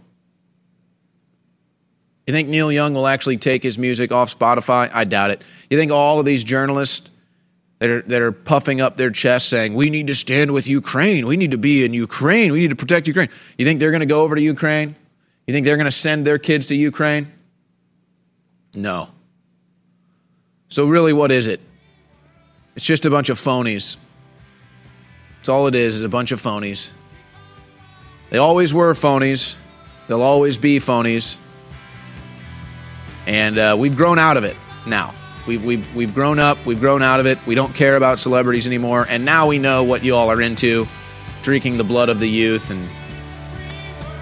You 2.26 2.35
think 2.35 2.49
Neil 2.49 2.71
Young 2.71 2.92
will 2.92 3.07
actually 3.07 3.38
take 3.38 3.62
his 3.62 3.78
music 3.78 4.12
off 4.12 4.38
Spotify? 4.38 4.90
I 4.92 5.04
doubt 5.04 5.30
it. 5.30 5.42
You 5.71 5.78
think 5.78 5.90
all 5.90 6.21
of 6.21 6.26
these 6.26 6.45
journalists 6.45 7.09
that 7.78 7.88
are, 7.88 8.02
that 8.02 8.21
are 8.21 8.33
puffing 8.33 8.83
up 8.83 8.99
their 8.99 9.11
chests 9.11 9.49
saying, 9.49 9.75
we 9.75 9.88
need 9.88 10.09
to 10.09 10.14
stand 10.14 10.52
with 10.52 10.66
Ukraine, 10.66 11.26
we 11.26 11.37
need 11.37 11.52
to 11.52 11.59
be 11.59 11.85
in 11.85 11.95
Ukraine, 11.95 12.52
we 12.52 12.59
need 12.59 12.71
to 12.71 12.76
protect 12.76 13.07
Ukraine, 13.07 13.30
you 13.57 13.64
think 13.64 13.80
they're 13.80 13.90
going 13.90 14.00
to 14.00 14.07
go 14.07 14.23
over 14.23 14.35
to 14.35 14.42
Ukraine? 14.42 14.95
You 15.47 15.54
think 15.54 15.64
they're 15.64 15.76
going 15.76 15.87
to 15.87 15.90
send 15.90 16.26
their 16.26 16.38
kids 16.38 16.66
to 16.66 16.75
Ukraine? 16.75 17.28
No. 18.75 19.09
So, 20.69 20.87
really, 20.87 21.13
what 21.13 21.33
is 21.33 21.47
it? 21.47 21.61
It's 22.77 22.85
just 22.85 23.07
a 23.07 23.11
bunch 23.11 23.31
of 23.31 23.41
phonies. 23.41 23.97
That's 25.39 25.49
all 25.49 25.67
it 25.67 25.75
is, 25.75 25.97
is 25.97 26.03
a 26.03 26.09
bunch 26.09 26.31
of 26.33 26.43
phonies. 26.43 26.91
They 28.31 28.39
always 28.39 28.75
were 28.75 28.93
phonies. 28.95 29.57
They'll 30.07 30.23
always 30.23 30.59
be 30.59 30.79
phonies. 30.79 31.37
And 33.27 33.59
uh, 33.59 33.77
we've 33.79 33.97
grown 33.97 34.19
out 34.19 34.37
of 34.37 34.45
it 34.45 34.57
now. 34.87 35.15
We've, 35.47 35.65
we've, 35.65 35.97
we've 35.97 36.15
grown 36.15 36.39
up. 36.39 36.65
We've 36.67 36.81
grown 36.81 37.03
out 37.03 37.21
of 37.21 37.27
it. 37.27 37.39
We 37.47 37.55
don't 37.55 37.75
care 37.75 37.97
about 37.97 38.19
celebrities 38.19 38.67
anymore. 38.67 39.07
And 39.09 39.25
now 39.25 39.47
we 39.47 39.59
know 39.59 39.85
what 39.85 40.05
you 40.05 40.15
all 40.15 40.31
are 40.31 40.43
into 40.43 40.87
drinking 41.43 41.79
the 41.79 41.85
blood 41.85 42.11
of 42.11 42.21
the 42.21 42.29
youth 42.29 42.71
and 42.71 42.87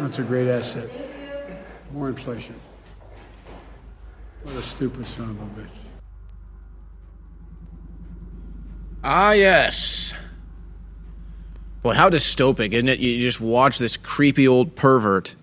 That's 0.00 0.18
a 0.18 0.22
great 0.22 0.48
asset. 0.48 0.88
More 1.92 2.08
inflation. 2.08 2.54
What 4.42 4.54
a 4.54 4.62
stupid 4.62 5.06
son 5.06 5.30
of 5.30 5.40
a 5.42 5.60
bitch. 5.60 5.68
Ah, 9.04 9.32
yes. 9.32 10.14
Boy, 11.82 11.92
how 11.92 12.08
dystopic, 12.08 12.72
isn't 12.72 12.88
it? 12.88 12.98
You 13.00 13.20
just 13.20 13.42
watch 13.42 13.78
this 13.78 13.98
creepy 13.98 14.48
old 14.48 14.74
pervert 14.74 15.34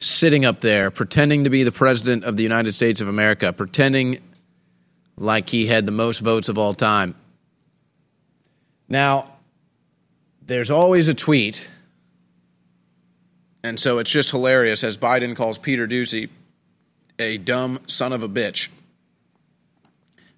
sitting 0.00 0.44
up 0.44 0.60
there 0.60 0.90
pretending 0.90 1.44
to 1.44 1.50
be 1.50 1.62
the 1.62 1.72
president 1.72 2.24
of 2.24 2.36
the 2.36 2.42
United 2.42 2.74
States 2.74 3.00
of 3.00 3.08
America, 3.08 3.54
pretending 3.54 4.18
like 5.16 5.48
he 5.48 5.66
had 5.66 5.86
the 5.86 5.92
most 5.92 6.20
votes 6.20 6.50
of 6.50 6.58
all 6.58 6.74
time. 6.74 7.14
Now, 8.86 9.32
there's 10.42 10.70
always 10.70 11.08
a 11.08 11.14
tweet, 11.14 11.70
and 13.66 13.80
so 13.80 13.98
it's 13.98 14.12
just 14.12 14.30
hilarious 14.30 14.84
as 14.84 14.96
Biden 14.96 15.34
calls 15.34 15.58
Peter 15.58 15.88
Doocy 15.88 16.28
a 17.18 17.36
dumb 17.36 17.80
son 17.88 18.12
of 18.12 18.22
a 18.22 18.28
bitch. 18.28 18.68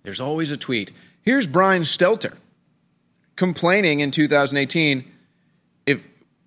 There's 0.03 0.19
always 0.19 0.51
a 0.51 0.57
tweet. 0.57 0.93
Here's 1.21 1.47
Brian 1.47 1.83
Stelter 1.83 2.35
complaining 3.37 4.01
in 4.01 4.11
2018 4.11 5.05
if 5.85 6.01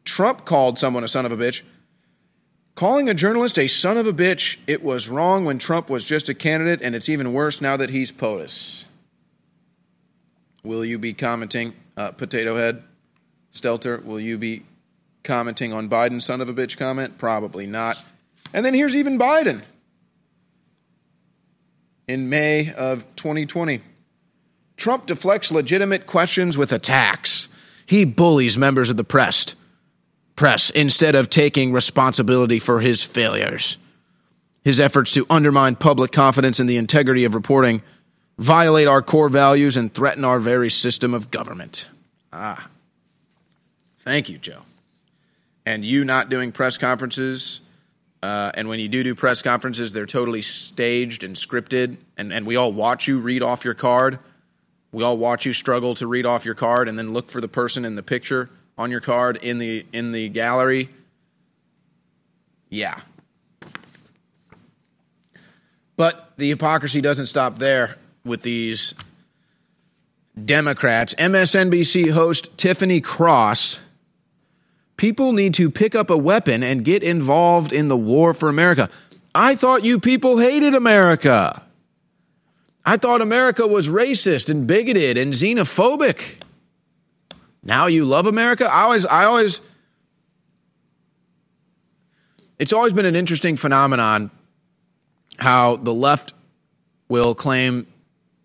Trump 0.06 0.44
called 0.46 0.80
someone 0.80 1.04
a 1.04 1.08
son 1.08 1.24
of 1.24 1.32
a 1.32 1.38
bitch, 1.38 1.62
calling 2.74 3.10
a 3.10 3.14
journalist 3.14 3.60
a 3.60 3.68
son 3.68 3.98
of 3.98 4.08
a 4.08 4.14
bitch, 4.14 4.58
it 4.66 4.82
was 4.82 5.08
wrong 5.08 5.46
when 5.46 5.60
Trump 5.60 5.88
was 5.88 6.04
just 6.04 6.30
a 6.30 6.34
candidate, 6.34 6.82
and 6.82 6.96
it's 6.96 7.10
even 7.10 7.32
worse 7.32 7.62
now 7.62 7.78
that 7.78 7.92
he's 7.92 8.12
POTUS. 8.12 8.86
Will 10.64 10.84
you 10.84 10.98
be 10.98 11.14
commenting, 11.14 11.76
uh, 11.96 12.10
Potato 12.12 12.56
Head? 12.56 12.82
Stelter, 13.54 14.04
will 14.04 14.20
you 14.20 14.40
be 14.40 14.64
commenting 15.24 15.74
on 15.74 15.90
Biden's 15.90 16.26
son 16.26 16.42
of 16.42 16.50
a 16.50 16.54
bitch 16.54 16.78
comment? 16.78 17.18
Probably 17.18 17.68
not. 17.68 17.98
And 18.54 18.66
then 18.66 18.74
here's 18.74 18.96
even 18.96 19.18
Biden 19.18 19.62
in 22.08 22.30
May 22.30 22.74
of 22.74 23.06
2020. 23.16 23.82
Trump 24.78 25.06
deflects 25.06 25.52
legitimate 25.52 26.08
questions 26.08 26.58
with 26.58 26.72
attacks. 26.72 27.48
He 27.86 28.06
bullies 28.06 28.58
members 28.58 28.90
of 28.90 28.98
the 28.98 29.04
press, 29.04 29.54
press 30.36 30.70
instead 30.72 31.16
of 31.16 31.30
taking 31.30 31.72
responsibility 31.72 32.60
for 32.60 32.80
his 32.82 33.04
failures. 33.04 33.78
His 34.64 34.80
efforts 34.80 35.14
to 35.14 35.26
undermine 35.30 35.76
public 35.76 36.12
confidence 36.12 36.60
in 36.60 36.68
the 36.68 36.78
integrity 36.78 37.26
of 37.26 37.36
reporting 37.36 37.82
violate 38.38 38.88
our 38.88 39.02
core 39.02 39.30
values 39.30 39.78
and 39.78 39.94
threaten 39.94 40.26
our 40.26 40.40
very 40.40 40.70
system 40.70 41.14
of 41.14 41.32
government. 41.32 41.88
Ah. 42.34 42.70
Thank 44.04 44.30
you, 44.30 44.38
Joe. 44.38 44.62
And 45.66 45.86
you 45.86 46.06
not 46.06 46.30
doing 46.30 46.52
press 46.52 46.78
conferences 46.78 47.62
uh, 48.24 48.52
and 48.54 48.70
when 48.70 48.80
you 48.80 48.88
do 48.88 49.04
do 49.04 49.16
press 49.16 49.42
conferences, 49.42 49.94
they're 49.94 50.06
totally 50.06 50.44
staged 50.44 51.24
and 51.24 51.36
scripted, 51.36 51.98
and, 52.18 52.32
and 52.32 52.46
we 52.46 52.56
all 52.56 52.72
watch 52.72 53.08
you 53.08 53.20
read 53.20 53.42
off 53.42 53.66
your 53.66 53.74
card. 53.74 54.20
We 54.92 55.04
all 55.04 55.18
watch 55.18 55.46
you 55.46 55.54
struggle 55.54 55.96
to 55.96 56.06
read 56.06 56.26
off 56.26 56.46
your 56.46 56.54
card, 56.54 56.88
and 56.88 57.00
then 57.00 57.14
look 57.14 57.32
for 57.32 57.42
the 57.42 57.48
person 57.48 57.84
in 57.84 57.96
the 57.96 58.04
picture 58.04 58.50
on 58.78 58.92
your 58.92 59.02
card 59.02 59.38
in 59.38 59.58
the 59.58 59.86
in 59.92 60.12
the 60.12 60.30
gallery. 60.30 60.90
Yeah. 62.70 63.02
But 65.98 66.34
the 66.38 66.50
hypocrisy 66.50 67.02
doesn't 67.02 67.28
stop 67.28 67.58
there 67.58 67.98
with 68.24 68.44
these 68.44 68.94
Democrats. 70.46 71.16
MSNBC 71.16 72.12
host 72.12 72.56
Tiffany 72.58 73.02
Cross 73.02 73.80
People 75.02 75.34
need 75.34 75.56
to 75.56 75.72
pick 75.72 75.96
up 75.96 76.12
a 76.12 76.16
weapon 76.16 76.62
and 76.62 76.86
get 76.86 77.02
involved 77.02 77.74
in 77.74 77.88
the 77.88 77.98
war 77.98 78.36
for 78.36 78.50
America. 78.50 78.88
I 79.34 79.56
thought 79.56 79.84
you 79.84 80.00
people 80.00 80.38
hated 80.38 80.76
America. 80.76 81.64
I 82.86 82.98
thought 82.98 83.20
America 83.20 83.66
was 83.66 83.90
racist 83.90 84.48
and 84.48 84.68
bigoted 84.68 85.18
and 85.18 85.34
xenophobic. 85.34 86.36
Now 87.64 87.88
you 87.88 88.06
love 88.06 88.28
America? 88.28 88.66
I 88.66 88.82
always 88.84 89.08
I 89.08 89.24
always 89.26 89.60
It's 92.60 92.72
always 92.72 92.94
been 92.94 93.08
an 93.08 93.16
interesting 93.16 93.56
phenomenon 93.56 94.30
how 95.40 95.78
the 95.78 95.96
left 95.96 96.34
will 97.10 97.34
claim 97.34 97.88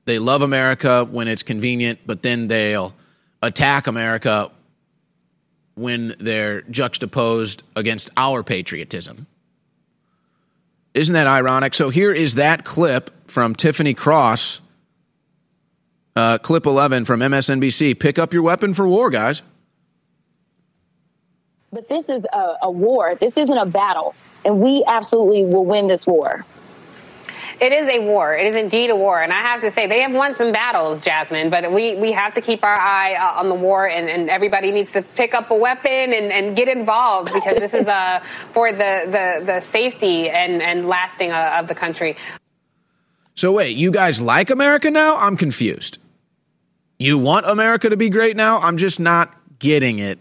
they 0.06 0.18
love 0.18 0.40
America 0.40 1.04
when 1.04 1.28
it's 1.28 1.42
convenient, 1.42 1.98
but 2.06 2.22
then 2.22 2.48
they'll 2.48 2.94
attack 3.42 3.86
America 3.86 4.50
when 5.76 6.14
they're 6.18 6.62
juxtaposed 6.62 7.62
against 7.76 8.10
our 8.16 8.42
patriotism. 8.42 9.26
Isn't 10.94 11.12
that 11.12 11.26
ironic? 11.26 11.74
So 11.74 11.90
here 11.90 12.12
is 12.12 12.36
that 12.36 12.64
clip 12.64 13.10
from 13.30 13.54
Tiffany 13.54 13.92
Cross, 13.92 14.60
uh, 16.16 16.38
clip 16.38 16.64
11 16.64 17.04
from 17.04 17.20
MSNBC. 17.20 18.00
Pick 18.00 18.18
up 18.18 18.32
your 18.32 18.42
weapon 18.42 18.72
for 18.72 18.88
war, 18.88 19.10
guys. 19.10 19.42
But 21.70 21.88
this 21.88 22.08
is 22.08 22.26
a, 22.32 22.54
a 22.62 22.70
war. 22.70 23.14
This 23.16 23.36
isn't 23.36 23.58
a 23.58 23.66
battle. 23.66 24.14
And 24.46 24.60
we 24.60 24.82
absolutely 24.86 25.44
will 25.44 25.66
win 25.66 25.88
this 25.88 26.06
war. 26.06 26.46
It 27.58 27.72
is 27.72 27.88
a 27.88 28.00
war. 28.00 28.36
It 28.36 28.46
is 28.46 28.54
indeed 28.54 28.90
a 28.90 28.96
war. 28.96 29.22
And 29.22 29.32
I 29.32 29.40
have 29.40 29.62
to 29.62 29.70
say, 29.70 29.86
they 29.86 30.00
have 30.00 30.12
won 30.12 30.34
some 30.34 30.52
battles, 30.52 31.00
Jasmine, 31.00 31.48
but 31.48 31.72
we, 31.72 31.94
we 31.96 32.12
have 32.12 32.34
to 32.34 32.42
keep 32.42 32.62
our 32.62 32.78
eye 32.78 33.14
uh, 33.14 33.40
on 33.40 33.48
the 33.48 33.54
war, 33.54 33.88
and, 33.88 34.10
and 34.10 34.28
everybody 34.28 34.72
needs 34.72 34.92
to 34.92 35.00
pick 35.00 35.32
up 35.32 35.50
a 35.50 35.56
weapon 35.56 36.12
and, 36.12 36.30
and 36.32 36.54
get 36.54 36.68
involved 36.68 37.32
because 37.32 37.56
this 37.56 37.72
is 37.72 37.88
uh, 37.88 38.20
for 38.52 38.72
the, 38.72 39.04
the, 39.06 39.44
the 39.44 39.60
safety 39.60 40.28
and, 40.28 40.60
and 40.60 40.86
lasting 40.86 41.32
uh, 41.32 41.56
of 41.58 41.68
the 41.68 41.74
country. 41.74 42.16
So, 43.34 43.52
wait, 43.52 43.76
you 43.76 43.90
guys 43.90 44.20
like 44.20 44.50
America 44.50 44.90
now? 44.90 45.16
I'm 45.16 45.36
confused. 45.36 45.98
You 46.98 47.18
want 47.18 47.46
America 47.46 47.88
to 47.88 47.96
be 47.96 48.10
great 48.10 48.36
now? 48.36 48.58
I'm 48.58 48.76
just 48.76 49.00
not 49.00 49.34
getting 49.58 49.98
it. 49.98 50.18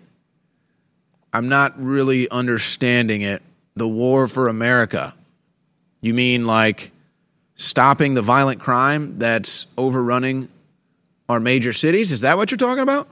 I'm 1.33 1.49
not 1.49 1.81
really 1.81 2.29
understanding 2.29 3.21
it. 3.21 3.41
The 3.75 3.87
war 3.87 4.29
for 4.29 4.47
America. 4.47 5.13
You 5.99 6.13
mean 6.13 6.45
like 6.45 6.91
stopping 7.55 8.13
the 8.13 8.21
violent 8.21 8.59
crime 8.59 9.17
that's 9.17 9.67
overrunning 9.77 10.49
our 11.29 11.39
major 11.39 11.73
cities? 11.73 12.11
Is 12.11 12.21
that 12.21 12.37
what 12.37 12.51
you're 12.51 12.57
talking 12.57 12.83
about? 12.83 13.07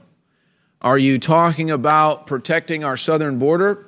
Are 0.80 0.98
you 0.98 1.18
talking 1.18 1.70
about 1.70 2.26
protecting 2.26 2.84
our 2.84 2.96
southern 2.96 3.38
border 3.38 3.86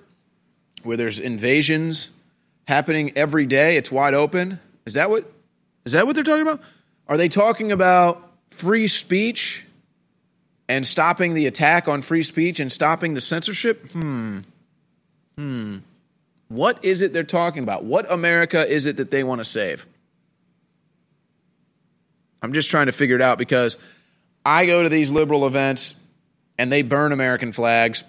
where 0.82 0.96
there's 0.96 1.18
invasions 1.18 2.10
happening 2.66 3.12
every 3.16 3.46
day? 3.46 3.76
It's 3.76 3.92
wide 3.92 4.14
open. 4.14 4.58
Is 4.86 4.94
that 4.94 5.10
what 5.10 5.30
is 5.84 5.92
that 5.92 6.06
what 6.06 6.14
they're 6.14 6.24
talking 6.24 6.42
about? 6.42 6.62
Are 7.06 7.16
they 7.16 7.28
talking 7.28 7.70
about 7.70 8.32
free 8.50 8.88
speech 8.88 9.64
and 10.68 10.86
stopping 10.86 11.34
the 11.34 11.46
attack 11.46 11.86
on 11.86 12.02
free 12.02 12.22
speech 12.22 12.58
and 12.60 12.72
stopping 12.72 13.14
the 13.14 13.20
censorship? 13.20 13.90
Hmm. 13.92 14.40
Hmm. 15.36 15.78
What 16.48 16.84
is 16.84 17.02
it 17.02 17.12
they're 17.12 17.24
talking 17.24 17.62
about? 17.62 17.84
What 17.84 18.10
America 18.10 18.66
is 18.66 18.86
it 18.86 18.96
that 18.96 19.10
they 19.10 19.22
want 19.22 19.40
to 19.40 19.44
save? 19.44 19.86
I'm 22.46 22.52
just 22.52 22.70
trying 22.70 22.86
to 22.86 22.92
figure 22.92 23.16
it 23.16 23.22
out 23.22 23.38
because 23.38 23.76
I 24.44 24.66
go 24.66 24.80
to 24.80 24.88
these 24.88 25.10
liberal 25.10 25.48
events 25.48 25.96
and 26.56 26.70
they 26.70 26.82
burn 26.82 27.10
American 27.10 27.50
flags 27.50 28.04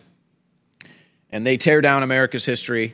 and 1.32 1.46
they 1.46 1.58
tear 1.58 1.82
down 1.82 2.04
America's 2.04 2.46
history 2.46 2.94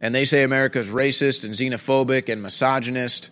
and 0.00 0.14
they 0.14 0.24
say 0.24 0.44
America's 0.44 0.86
racist 0.88 1.44
and 1.44 1.52
xenophobic 1.52 2.32
and 2.32 2.40
misogynist. 2.40 3.28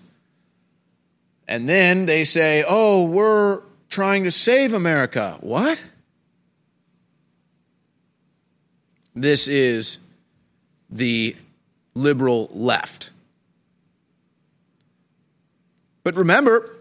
And 1.48 1.66
then 1.66 2.04
they 2.04 2.24
say, 2.24 2.62
oh, 2.68 3.04
we're 3.04 3.62
trying 3.88 4.24
to 4.24 4.30
save 4.30 4.74
America. 4.74 5.38
What? 5.40 5.78
This 9.14 9.48
is 9.48 9.96
the 10.90 11.34
liberal 11.94 12.50
left. 12.52 13.12
But 16.02 16.16
remember, 16.16 16.75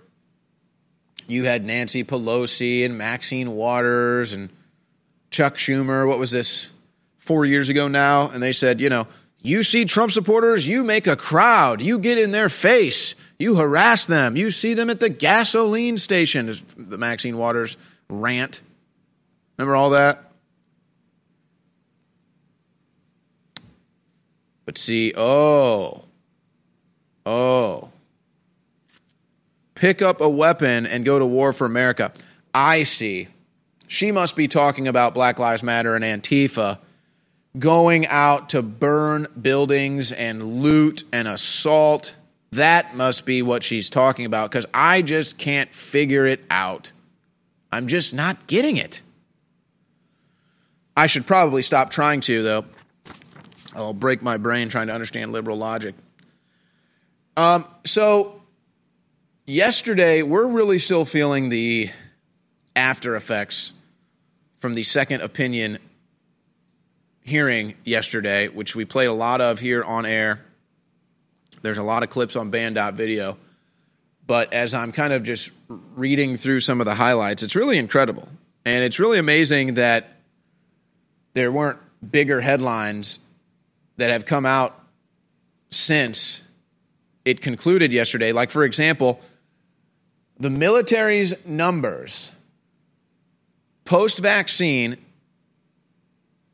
you 1.27 1.45
had 1.45 1.65
Nancy 1.65 2.03
Pelosi 2.03 2.85
and 2.85 2.97
Maxine 2.97 3.51
Waters 3.51 4.33
and 4.33 4.49
Chuck 5.29 5.55
Schumer. 5.55 6.07
What 6.07 6.19
was 6.19 6.31
this? 6.31 6.69
Four 7.17 7.45
years 7.45 7.69
ago 7.69 7.87
now. 7.87 8.29
And 8.29 8.43
they 8.43 8.53
said, 8.53 8.79
you 8.79 8.89
know, 8.89 9.07
you 9.41 9.63
see 9.63 9.85
Trump 9.85 10.11
supporters, 10.11 10.67
you 10.67 10.83
make 10.83 11.07
a 11.07 11.15
crowd, 11.15 11.81
you 11.81 11.99
get 11.99 12.17
in 12.17 12.31
their 12.31 12.49
face, 12.49 13.15
you 13.37 13.55
harass 13.55 14.05
them, 14.05 14.35
you 14.35 14.49
see 14.49 14.73
them 14.73 14.89
at 14.89 14.99
the 14.99 15.09
gasoline 15.09 15.97
station, 15.97 16.49
is 16.49 16.63
the 16.75 16.97
Maxine 16.97 17.37
Waters 17.37 17.77
rant. 18.09 18.61
Remember 19.57 19.75
all 19.75 19.91
that? 19.91 20.31
But 24.65 24.79
see, 24.79 25.13
oh, 25.15 26.05
oh, 27.25 27.89
pick 29.75 30.01
up 30.01 30.21
a 30.21 30.29
weapon 30.29 30.85
and 30.85 31.05
go 31.05 31.19
to 31.19 31.25
war 31.25 31.53
for 31.53 31.65
America. 31.65 32.11
I 32.53 32.83
see. 32.83 33.27
She 33.87 34.11
must 34.11 34.35
be 34.35 34.47
talking 34.47 34.87
about 34.87 35.13
Black 35.13 35.37
Lives 35.37 35.61
Matter 35.61 35.95
and 35.95 36.03
Antifa 36.03 36.79
going 37.59 38.07
out 38.07 38.49
to 38.49 38.61
burn 38.61 39.27
buildings 39.41 40.11
and 40.11 40.61
loot 40.61 41.03
and 41.13 41.27
assault. 41.27 42.15
That 42.51 42.95
must 42.95 43.25
be 43.25 43.41
what 43.41 43.63
she's 43.63 43.89
talking 43.89 44.25
about 44.25 44.51
because 44.51 44.65
I 44.73 45.01
just 45.01 45.37
can't 45.37 45.73
figure 45.73 46.25
it 46.25 46.43
out. 46.49 46.91
I'm 47.71 47.87
just 47.87 48.13
not 48.13 48.47
getting 48.47 48.77
it. 48.77 49.01
I 50.97 51.07
should 51.07 51.27
probably 51.27 51.61
stop 51.61 51.89
trying 51.89 52.21
to, 52.21 52.41
though. 52.41 52.65
I'll 53.73 53.93
break 53.93 54.21
my 54.21 54.37
brain 54.37 54.69
trying 54.69 54.87
to 54.87 54.93
understand 54.93 55.33
liberal 55.33 55.57
logic. 55.57 55.95
Um, 57.35 57.65
so, 57.85 58.41
yesterday, 59.45 60.21
we're 60.21 60.47
really 60.47 60.79
still 60.79 61.05
feeling 61.05 61.49
the 61.49 61.89
after 62.75 63.15
effects 63.15 63.71
from 64.59 64.75
the 64.75 64.83
second 64.83 65.21
opinion 65.21 65.79
hearing 67.21 67.75
yesterday, 67.83 68.47
which 68.47 68.75
we 68.75 68.85
played 68.85 69.07
a 69.07 69.13
lot 69.13 69.41
of 69.41 69.59
here 69.59 69.83
on 69.83 70.05
air. 70.05 70.43
There's 71.61 71.77
a 71.77 71.83
lot 71.83 72.03
of 72.03 72.09
clips 72.09 72.35
on 72.35 72.51
band.video. 72.51 73.37
But 74.27 74.53
as 74.53 74.73
I'm 74.73 74.91
kind 74.91 75.13
of 75.13 75.23
just 75.23 75.51
reading 75.67 76.37
through 76.37 76.59
some 76.59 76.81
of 76.81 76.85
the 76.85 76.95
highlights, 76.95 77.43
it's 77.43 77.55
really 77.55 77.77
incredible. 77.77 78.27
And 78.65 78.83
it's 78.83 78.99
really 78.99 79.19
amazing 79.19 79.75
that 79.75 80.17
there 81.33 81.51
weren't 81.51 81.79
bigger 82.09 82.41
headlines 82.41 83.19
that 83.97 84.09
have 84.09 84.25
come 84.25 84.45
out 84.45 84.79
since 85.69 86.41
it 87.23 87.41
concluded 87.41 87.91
yesterday. 87.91 88.31
Like, 88.31 88.49
for 88.49 88.63
example, 88.63 89.19
the 90.39 90.49
military's 90.49 91.33
numbers 91.45 92.31
post 93.85 94.17
vaccine, 94.17 94.97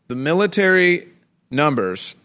the 0.08 0.16
military 0.16 1.08
numbers 1.50 2.16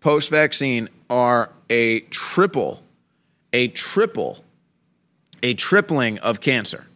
post 0.00 0.30
vaccine 0.30 0.88
are 1.10 1.50
a 1.70 2.00
triple, 2.00 2.82
a 3.52 3.68
triple, 3.68 4.42
a 5.42 5.54
tripling 5.54 6.18
of 6.18 6.40
cancer. 6.40 6.86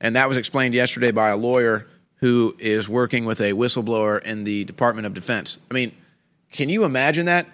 And 0.00 0.16
that 0.16 0.28
was 0.28 0.36
explained 0.36 0.74
yesterday 0.74 1.12
by 1.12 1.30
a 1.30 1.36
lawyer 1.36 1.86
who 2.16 2.56
is 2.58 2.88
working 2.88 3.24
with 3.24 3.40
a 3.40 3.52
whistleblower 3.52 4.22
in 4.22 4.44
the 4.44 4.64
Department 4.64 5.06
of 5.06 5.14
Defense. 5.14 5.58
I 5.70 5.74
mean, 5.74 5.92
can 6.50 6.68
you 6.68 6.84
imagine 6.84 7.26
that? 7.26 7.46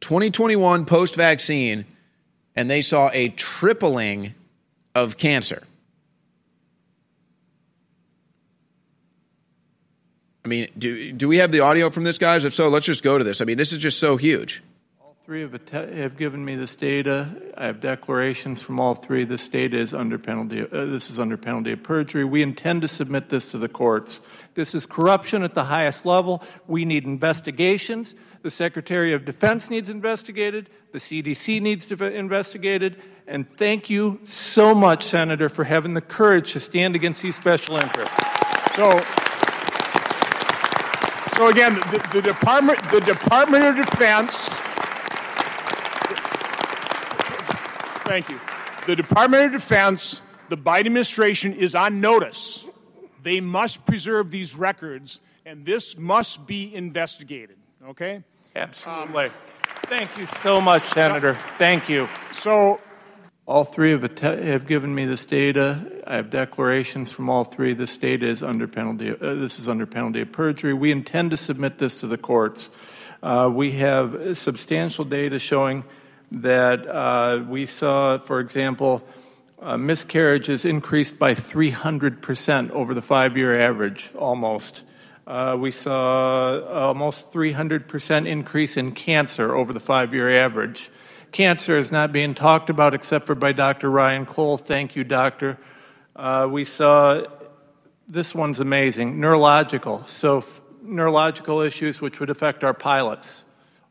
2021 0.00 0.84
post 0.86 1.14
vaccine, 1.14 1.84
and 2.60 2.70
they 2.70 2.82
saw 2.82 3.08
a 3.14 3.30
tripling 3.30 4.34
of 4.94 5.16
cancer. 5.16 5.62
I 10.44 10.48
mean, 10.48 10.68
do, 10.76 11.10
do 11.12 11.26
we 11.26 11.38
have 11.38 11.52
the 11.52 11.60
audio 11.60 11.88
from 11.88 12.04
this, 12.04 12.18
guys? 12.18 12.44
If 12.44 12.52
so, 12.52 12.68
let's 12.68 12.84
just 12.84 13.02
go 13.02 13.16
to 13.16 13.24
this. 13.24 13.40
I 13.40 13.46
mean, 13.46 13.56
this 13.56 13.72
is 13.72 13.78
just 13.78 13.98
so 13.98 14.18
huge. 14.18 14.62
All 15.00 15.16
three 15.24 15.40
have, 15.40 15.54
have 15.72 16.18
given 16.18 16.44
me 16.44 16.54
this 16.54 16.76
data. 16.76 17.30
I 17.56 17.64
have 17.64 17.80
declarations 17.80 18.60
from 18.60 18.78
all 18.78 18.94
three. 18.94 19.24
This 19.24 19.48
data 19.48 19.78
is 19.78 19.94
under 19.94 20.18
penalty. 20.18 20.60
Uh, 20.60 20.84
this 20.84 21.08
is 21.08 21.18
under 21.18 21.38
penalty 21.38 21.72
of 21.72 21.82
perjury. 21.82 22.26
We 22.26 22.42
intend 22.42 22.82
to 22.82 22.88
submit 22.88 23.30
this 23.30 23.52
to 23.52 23.58
the 23.58 23.70
courts. 23.70 24.20
This 24.52 24.74
is 24.74 24.84
corruption 24.84 25.44
at 25.44 25.54
the 25.54 25.64
highest 25.64 26.04
level. 26.04 26.42
We 26.66 26.84
need 26.84 27.04
investigations. 27.06 28.14
The 28.42 28.50
Secretary 28.50 29.12
of 29.12 29.26
Defense 29.26 29.68
needs 29.68 29.90
investigated. 29.90 30.70
The 30.92 30.98
CDC 30.98 31.60
needs 31.60 31.84
to 31.86 31.96
be 31.96 32.06
investigated. 32.06 32.96
And 33.26 33.48
thank 33.48 33.90
you 33.90 34.18
so 34.24 34.74
much, 34.74 35.04
Senator, 35.04 35.50
for 35.50 35.64
having 35.64 35.92
the 35.92 36.00
courage 36.00 36.54
to 36.54 36.60
stand 36.60 36.96
against 36.96 37.20
these 37.20 37.36
special 37.36 37.76
interests. 37.76 38.16
So, 38.76 38.98
so 41.36 41.48
again, 41.48 41.74
the, 41.74 42.08
the 42.14 42.22
department, 42.22 42.78
the 42.90 43.00
Department 43.00 43.64
of 43.66 43.76
Defense. 43.76 44.48
Thank 48.06 48.30
you. 48.30 48.40
The 48.86 48.96
Department 48.96 49.44
of 49.44 49.52
Defense, 49.52 50.22
the 50.48 50.56
Biden 50.56 50.86
administration 50.86 51.52
is 51.52 51.74
on 51.74 52.00
notice. 52.00 52.66
They 53.22 53.40
must 53.40 53.84
preserve 53.84 54.30
these 54.30 54.56
records, 54.56 55.20
and 55.44 55.66
this 55.66 55.98
must 55.98 56.46
be 56.46 56.74
investigated. 56.74 57.59
Okay? 57.90 58.22
Absolutely. 58.54 59.24
Um, 59.24 59.32
Thank 59.86 60.16
you 60.16 60.26
so 60.26 60.60
much, 60.60 60.86
Senator. 60.90 61.36
Thank 61.58 61.88
you. 61.88 62.08
So, 62.32 62.80
all 63.46 63.64
three 63.64 63.90
have, 63.90 64.18
have 64.20 64.68
given 64.68 64.94
me 64.94 65.06
this 65.06 65.24
data. 65.24 66.00
I 66.06 66.14
have 66.14 66.30
declarations 66.30 67.10
from 67.10 67.28
all 67.28 67.42
three. 67.42 67.72
This 67.74 67.98
data 67.98 68.28
is 68.28 68.44
under 68.44 68.68
penalty. 68.68 69.08
Of, 69.08 69.20
uh, 69.20 69.34
this 69.34 69.58
is 69.58 69.68
under 69.68 69.86
penalty 69.86 70.20
of 70.20 70.30
perjury. 70.30 70.72
We 70.72 70.92
intend 70.92 71.32
to 71.32 71.36
submit 71.36 71.78
this 71.78 71.98
to 71.98 72.06
the 72.06 72.16
courts. 72.16 72.70
Uh, 73.24 73.50
we 73.52 73.72
have 73.72 74.38
substantial 74.38 75.04
data 75.04 75.40
showing 75.40 75.82
that 76.30 76.86
uh, 76.86 77.44
we 77.48 77.66
saw, 77.66 78.18
for 78.18 78.38
example, 78.38 79.02
uh, 79.60 79.76
miscarriages 79.76 80.64
increased 80.64 81.18
by 81.18 81.34
300% 81.34 82.70
over 82.70 82.94
the 82.94 83.02
five-year 83.02 83.58
average, 83.58 84.10
almost. 84.16 84.84
Uh, 85.26 85.56
we 85.58 85.70
saw 85.70 86.60
almost 86.66 87.30
300% 87.30 88.26
increase 88.26 88.76
in 88.76 88.92
cancer 88.92 89.54
over 89.54 89.72
the 89.72 89.80
five-year 89.80 90.28
average 90.30 90.90
cancer 91.32 91.76
is 91.76 91.92
not 91.92 92.12
being 92.12 92.34
talked 92.34 92.70
about 92.70 92.94
except 92.94 93.26
for 93.26 93.34
by 93.34 93.52
Dr. 93.52 93.90
Ryan 93.90 94.26
Cole. 94.26 94.56
Thank 94.56 94.96
you, 94.96 95.04
doctor. 95.04 95.58
Uh, 96.16 96.48
we 96.50 96.64
saw 96.64 97.22
this 98.08 98.34
one's 98.34 98.60
amazing 98.60 99.20
neurological. 99.20 100.02
So, 100.04 100.38
f- 100.38 100.60
neurological 100.82 101.60
issues 101.60 102.00
which 102.00 102.20
would 102.20 102.30
affect 102.30 102.64
our 102.64 102.74
pilots. 102.74 103.44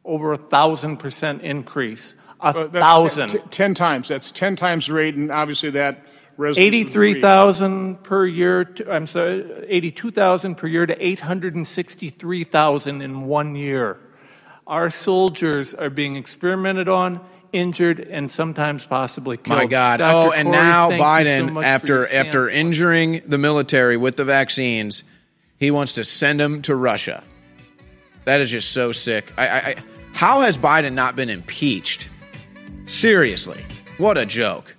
Over 0.05 0.33
a 0.33 0.37
thousand 0.37 0.97
percent 0.97 1.41
increase. 1.41 2.15
A 2.41 2.45
uh, 2.47 2.67
thousand. 2.69 3.29
T- 3.29 3.39
ten 3.49 3.73
times. 3.73 4.07
That's 4.07 4.31
ten 4.31 4.55
times 4.55 4.87
the 4.87 4.93
rate, 4.93 5.15
and 5.15 5.31
obviously 5.31 5.71
that. 5.71 6.05
83,000 6.45 8.03
per 8.03 8.25
year, 8.25 8.65
to, 8.65 8.91
I'm 8.91 9.07
sorry, 9.07 9.65
82,000 9.67 10.55
per 10.55 10.67
year 10.67 10.85
to 10.85 11.05
863,000 11.05 13.01
in 13.01 13.21
one 13.23 13.55
year. 13.55 13.99
Our 14.67 14.89
soldiers 14.89 15.73
are 15.73 15.89
being 15.89 16.15
experimented 16.15 16.87
on, 16.87 17.19
injured, 17.51 17.99
and 17.99 18.29
sometimes 18.29 18.85
possibly 18.85 19.37
killed. 19.37 19.59
My 19.59 19.65
God! 19.65 19.97
Dr. 19.97 20.15
Oh, 20.15 20.31
and 20.31 20.47
Corey, 20.47 20.57
now 20.57 20.89
Biden, 20.91 21.53
so 21.53 21.61
after 21.61 22.13
after 22.13 22.49
injuring 22.49 23.23
the 23.25 23.39
military 23.39 23.97
with 23.97 24.15
the 24.15 24.25
vaccines, 24.25 25.03
he 25.57 25.71
wants 25.71 25.93
to 25.93 26.03
send 26.03 26.39
them 26.39 26.61
to 26.63 26.75
Russia. 26.75 27.23
That 28.25 28.41
is 28.41 28.51
just 28.51 28.71
so 28.71 28.91
sick. 28.91 29.33
I, 29.37 29.47
I, 29.47 29.75
how 30.13 30.41
has 30.41 30.57
Biden 30.57 30.93
not 30.93 31.15
been 31.15 31.31
impeached 31.31 32.09
Seriously, 32.89 33.63
what 33.99 34.17
a 34.17 34.25
joke. 34.25 34.75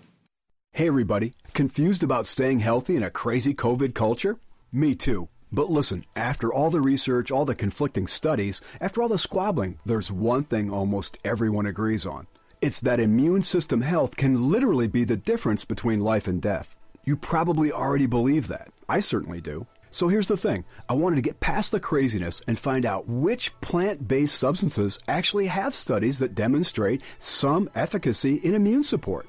Hey, 0.72 0.88
everybody. 0.88 1.32
Confused 1.60 2.02
about 2.02 2.26
staying 2.26 2.60
healthy 2.60 2.96
in 2.96 3.02
a 3.02 3.10
crazy 3.10 3.52
COVID 3.52 3.94
culture? 3.94 4.38
Me 4.72 4.94
too. 4.94 5.28
But 5.52 5.68
listen, 5.68 6.06
after 6.16 6.50
all 6.50 6.70
the 6.70 6.80
research, 6.80 7.30
all 7.30 7.44
the 7.44 7.54
conflicting 7.54 8.06
studies, 8.06 8.62
after 8.80 9.02
all 9.02 9.10
the 9.10 9.18
squabbling, 9.18 9.78
there's 9.84 10.10
one 10.10 10.44
thing 10.44 10.70
almost 10.70 11.18
everyone 11.22 11.66
agrees 11.66 12.06
on. 12.06 12.26
It's 12.62 12.80
that 12.80 12.98
immune 12.98 13.42
system 13.42 13.82
health 13.82 14.16
can 14.16 14.50
literally 14.50 14.88
be 14.88 15.04
the 15.04 15.18
difference 15.18 15.66
between 15.66 16.00
life 16.00 16.26
and 16.26 16.40
death. 16.40 16.76
You 17.04 17.14
probably 17.14 17.70
already 17.70 18.06
believe 18.06 18.48
that. 18.48 18.72
I 18.88 19.00
certainly 19.00 19.42
do. 19.42 19.66
So 19.90 20.08
here's 20.08 20.28
the 20.28 20.38
thing 20.38 20.64
I 20.88 20.94
wanted 20.94 21.16
to 21.16 21.28
get 21.28 21.40
past 21.40 21.72
the 21.72 21.78
craziness 21.78 22.40
and 22.46 22.58
find 22.58 22.86
out 22.86 23.06
which 23.06 23.52
plant 23.60 24.08
based 24.08 24.38
substances 24.38 24.98
actually 25.08 25.48
have 25.48 25.74
studies 25.74 26.20
that 26.20 26.34
demonstrate 26.34 27.02
some 27.18 27.68
efficacy 27.74 28.36
in 28.36 28.54
immune 28.54 28.82
support. 28.82 29.28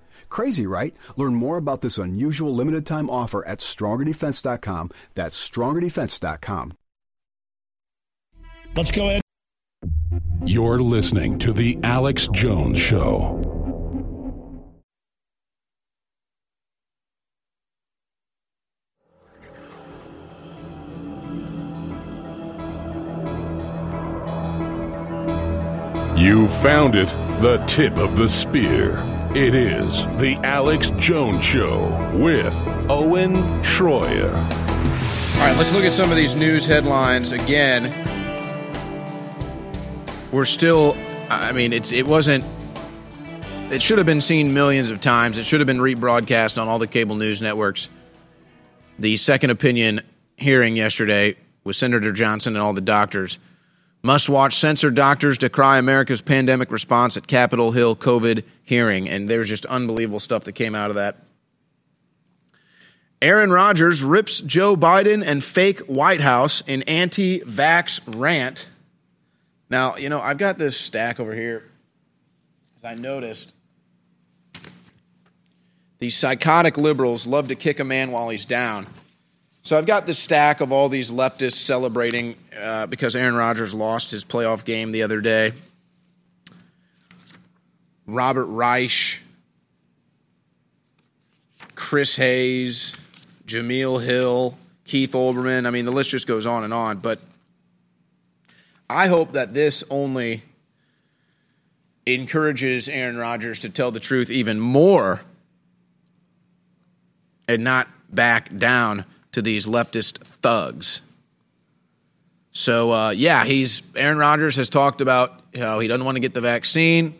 Crazy, 0.31 0.65
right? 0.65 0.95
Learn 1.17 1.35
more 1.35 1.57
about 1.57 1.81
this 1.81 1.97
unusual 1.97 2.55
limited 2.55 2.85
time 2.85 3.09
offer 3.09 3.45
at 3.45 3.59
strongerdefense.com. 3.59 4.89
That's 5.13 5.49
strongerdefense.com. 5.49 6.73
Let's 8.73 8.91
go 8.91 9.07
ahead. 9.07 9.21
You're 10.45 10.79
listening 10.79 11.37
to 11.39 11.51
The 11.51 11.77
Alex 11.83 12.29
Jones 12.29 12.79
Show. 12.79 13.39
You 26.15 26.47
found 26.47 26.95
it, 26.95 27.09
the 27.41 27.61
tip 27.67 27.97
of 27.97 28.15
the 28.15 28.29
spear. 28.29 29.20
It 29.33 29.55
is 29.55 30.05
The 30.17 30.37
Alex 30.43 30.89
Jones 30.97 31.45
Show 31.45 31.87
with 32.13 32.53
Owen 32.89 33.35
Schroyer. 33.63 34.33
All 34.35 35.39
right, 35.39 35.55
let's 35.57 35.71
look 35.71 35.85
at 35.85 35.93
some 35.93 36.11
of 36.11 36.17
these 36.17 36.35
news 36.35 36.65
headlines 36.65 37.31
again. 37.31 37.85
We're 40.33 40.43
still, 40.43 40.97
I 41.29 41.53
mean, 41.53 41.71
it's 41.71 41.93
it 41.93 42.05
wasn't. 42.05 42.43
It 43.71 43.81
should 43.81 43.99
have 43.99 44.05
been 44.05 44.19
seen 44.19 44.53
millions 44.53 44.89
of 44.89 44.99
times. 44.99 45.37
It 45.37 45.45
should 45.45 45.61
have 45.61 45.67
been 45.67 45.79
rebroadcast 45.79 46.61
on 46.61 46.67
all 46.67 46.77
the 46.77 46.85
cable 46.85 47.15
news 47.15 47.41
networks. 47.41 47.87
The 48.99 49.15
second 49.15 49.51
opinion 49.51 50.01
hearing 50.35 50.75
yesterday 50.75 51.37
with 51.63 51.77
Senator 51.77 52.11
Johnson 52.11 52.57
and 52.57 52.61
all 52.61 52.73
the 52.73 52.81
doctors. 52.81 53.39
Must 54.03 54.29
watch 54.29 54.55
censored 54.55 54.95
doctors 54.95 55.37
decry 55.37 55.77
America's 55.77 56.21
pandemic 56.21 56.71
response 56.71 57.17
at 57.17 57.27
Capitol 57.27 57.71
Hill 57.71 57.95
COVID 57.95 58.43
hearing. 58.63 59.07
And 59.07 59.29
there's 59.29 59.47
just 59.47 59.65
unbelievable 59.67 60.19
stuff 60.19 60.45
that 60.45 60.53
came 60.53 60.73
out 60.73 60.89
of 60.89 60.95
that. 60.95 61.17
Aaron 63.21 63.51
Rodgers 63.51 64.01
rips 64.01 64.39
Joe 64.41 64.75
Biden 64.75 65.23
and 65.23 65.43
fake 65.43 65.81
White 65.81 66.21
House 66.21 66.63
in 66.65 66.81
anti 66.83 67.41
vax 67.41 67.99
rant. 68.07 68.65
Now, 69.69 69.95
you 69.97 70.09
know, 70.09 70.19
I've 70.19 70.39
got 70.39 70.57
this 70.57 70.75
stack 70.75 71.19
over 71.19 71.35
here. 71.35 71.63
I 72.83 72.95
noticed 72.95 73.53
these 75.99 76.17
psychotic 76.17 76.77
liberals 76.77 77.27
love 77.27 77.49
to 77.49 77.55
kick 77.55 77.79
a 77.79 77.83
man 77.83 78.09
while 78.11 78.29
he's 78.29 78.45
down. 78.45 78.87
So 79.63 79.77
I've 79.77 79.85
got 79.85 80.07
this 80.07 80.17
stack 80.17 80.61
of 80.61 80.71
all 80.71 80.89
these 80.89 81.11
leftists 81.11 81.53
celebrating 81.53 82.35
uh, 82.59 82.87
because 82.87 83.15
Aaron 83.15 83.35
Rodgers 83.35 83.73
lost 83.73 84.09
his 84.09 84.25
playoff 84.25 84.65
game 84.65 84.91
the 84.91 85.03
other 85.03 85.21
day. 85.21 85.53
Robert 88.07 88.45
Reich, 88.45 89.19
Chris 91.75 92.15
Hayes, 92.15 92.95
Jemele 93.45 94.03
Hill, 94.03 94.57
Keith 94.85 95.11
Olbermann. 95.11 95.67
I 95.67 95.69
mean, 95.69 95.85
the 95.85 95.91
list 95.91 96.09
just 96.09 96.25
goes 96.25 96.47
on 96.47 96.63
and 96.63 96.73
on. 96.73 96.97
But 96.97 97.19
I 98.89 99.07
hope 99.07 99.33
that 99.33 99.53
this 99.53 99.83
only 99.91 100.43
encourages 102.07 102.89
Aaron 102.89 103.15
Rodgers 103.15 103.59
to 103.59 103.69
tell 103.69 103.91
the 103.91 103.99
truth 103.99 104.31
even 104.31 104.59
more 104.59 105.21
and 107.47 107.63
not 107.63 107.87
back 108.09 108.57
down 108.57 109.05
to 109.33 109.41
these 109.41 109.65
leftist 109.65 110.23
thugs. 110.41 111.01
So 112.51 112.91
uh, 112.91 113.09
yeah, 113.11 113.45
he's 113.45 113.81
Aaron 113.95 114.17
Rodgers 114.17 114.55
has 114.57 114.69
talked 114.69 115.01
about 115.01 115.41
how 115.55 115.79
he 115.79 115.87
doesn't 115.87 116.05
want 116.05 116.15
to 116.17 116.19
get 116.19 116.33
the 116.33 116.41
vaccine. 116.41 117.15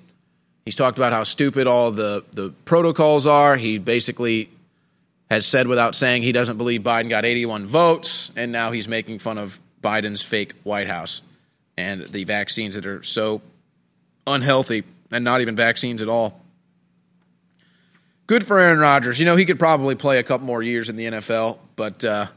He's 0.66 0.76
talked 0.76 0.98
about 0.98 1.14
how 1.14 1.24
stupid 1.24 1.68
all 1.68 1.92
the 1.92 2.24
the 2.32 2.50
protocols 2.66 3.28
are. 3.28 3.56
He 3.56 3.78
basically 3.78 4.50
has 5.30 5.46
said 5.46 5.68
without 5.68 5.96
saying 5.96 6.24
he 6.24 6.34
doesn't 6.34 6.58
believe 6.58 6.82
Biden 6.82 7.08
got 7.08 7.24
81 7.24 7.66
votes, 7.66 8.32
and 8.36 8.52
now 8.52 8.72
he's 8.72 8.90
making 8.90 9.20
fun 9.20 9.38
of 9.38 9.58
Biden's 9.82 10.22
fake 10.22 10.54
White 10.64 10.88
House 10.88 11.22
and 11.78 12.06
the 12.08 12.26
vaccines 12.26 12.76
that 12.76 12.86
are 12.86 13.02
so 13.02 13.42
unhealthy 14.28 14.84
and 15.10 15.24
not 15.24 15.40
even 15.40 15.56
vaccines 15.56 16.02
at 16.02 16.10
all. 16.10 16.41
Good 18.32 18.48
for 18.48 18.58
Aaron 18.58 18.80
Rodgers. 18.80 19.20
You 19.20 19.26
know, 19.26 19.36
he 19.36 19.44
could 19.44 19.60
probably 19.60 19.94
play 19.96 20.18
a 20.18 20.24
couple 20.24 20.48
more 20.48 20.64
years 20.64 20.88
in 20.88 20.96
the 20.96 21.04
NFL, 21.04 21.60
but 21.76 22.02
uh, 22.06 22.28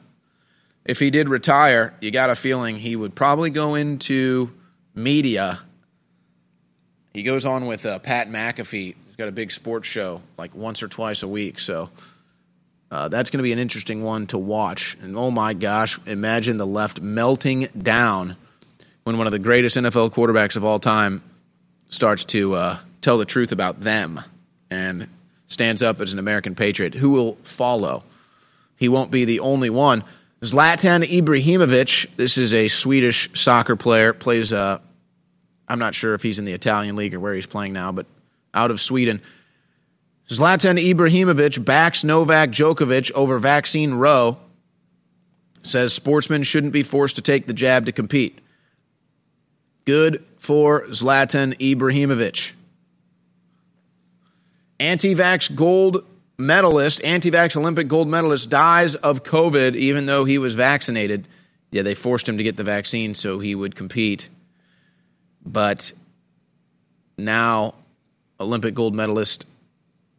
if 0.85 0.99
he 0.99 1.13
did 1.13 1.29
retire, 1.29 1.95
you 2.01 2.11
got 2.11 2.31
a 2.31 2.35
feeling 2.35 2.81
he 2.81 2.97
would 2.97 3.15
probably 3.15 3.49
go 3.51 3.77
into 3.77 4.51
media. 4.93 5.61
He 7.13 7.23
goes 7.23 7.45
on 7.45 7.67
with 7.67 7.87
uh, 7.87 8.01
Pat 8.01 8.29
McAfee. 8.29 8.97
He's 9.07 9.17
got 9.17 9.29
a 9.29 9.31
big 9.31 9.53
sports 9.53 9.87
show 9.87 10.21
like 10.37 10.53
once 10.57 10.83
or 10.83 10.89
twice 10.89 11.23
a 11.23 11.29
week. 11.29 11.61
So 11.61 11.91
uh, 12.91 13.07
that's 13.07 13.31
going 13.31 13.39
to 13.39 13.45
be 13.45 13.53
an 13.53 13.61
interesting 13.61 14.03
one 14.03 14.27
to 14.27 14.37
watch. 14.39 14.99
And 15.01 15.17
oh 15.17 15.31
my 15.31 15.55
gosh, 15.55 16.01
imagine 16.07 16.57
the 16.57 16.67
left 16.67 17.01
melting 17.03 17.69
down 17.81 18.37
when 19.05 19.17
one 19.17 19.29
of 19.29 19.33
the 19.33 19.39
greatest 19.39 19.77
NFL 19.77 20.11
quarterbacks 20.11 20.57
of 20.57 20.65
all 20.65 20.81
time 20.81 21.23
starts 21.89 22.25
to 22.25 22.57
uh, 22.57 22.79
tell 23.01 23.17
the 23.17 23.25
truth 23.25 23.53
about 23.53 23.79
them 23.79 24.21
and 24.73 25.07
stands 25.55 25.83
up 25.83 26.03
as 26.03 26.13
an 26.13 26.19
American 26.19 26.55
patriot. 26.55 26.93
Who 26.95 27.11
will 27.11 27.37
follow? 27.45 28.05
He 28.77 28.89
won't 28.89 29.11
be 29.11 29.25
the 29.25 29.41
only 29.41 29.71
one. 29.71 30.05
Zlatan 30.43 31.03
Ibrahimovic, 31.09 32.09
this 32.17 32.37
is 32.37 32.53
a 32.53 32.69
Swedish 32.69 33.31
soccer 33.33 33.77
player, 33.77 34.13
plays, 34.13 34.53
uh, 34.53 34.79
I'm 35.67 35.79
not 35.79 35.95
sure 35.95 36.13
if 36.13 36.23
he's 36.23 36.39
in 36.39 36.45
the 36.45 36.53
Italian 36.53 36.97
league 36.97 37.15
or 37.15 37.21
where 37.21 37.35
he's 37.35 37.47
playing 37.47 37.73
now, 37.73 37.93
but 37.93 38.05
out 38.53 38.71
of 38.71 38.81
Sweden. 38.81 39.23
Zlatan 40.29 40.83
Ibrahimovic 40.83 41.65
backs 41.65 42.05
Novak 42.05 42.51
Djokovic 42.51 43.11
over 43.13 43.39
vaccine 43.39 43.95
row, 43.95 44.37
says 45.63 45.95
sportsmen 45.95 46.43
shouldn't 46.43 46.75
be 46.75 46.83
forced 46.83 47.17
to 47.17 47.23
take 47.23 47.47
the 47.47 47.55
jab 47.55 47.87
to 47.87 47.93
compete. 47.93 48.41
Good 49.87 50.25
for 50.37 50.87
Zlatan 50.89 51.57
Ibrahimovic. 51.59 52.53
Anti 54.81 55.15
vax 55.15 55.55
gold 55.55 56.05
medalist, 56.39 57.03
anti 57.05 57.31
vax 57.31 57.57
Olympic 57.57 57.89
gold 57.89 58.09
medalist, 58.09 58.51
dies 58.51 58.95
of 58.97 59.23
COVID 59.23 59.77
even 59.77 60.07
though 60.07 60.25
he 60.25 60.39
was 60.39 60.55
vaccinated. 60.55 61.29
Yeah, 61.71 61.83
they 61.83 61.95
forced 61.95 62.29
him 62.29 62.39
to 62.39 62.45
get 62.45 62.57
the 62.57 62.65
vaccine 62.65 63.15
so 63.15 63.39
he 63.39 63.55
would 63.55 63.75
compete. 63.75 64.29
But 65.45 65.93
now, 67.17 67.75
Olympic 68.41 68.75
gold 68.75 68.95
medalist 68.95 69.47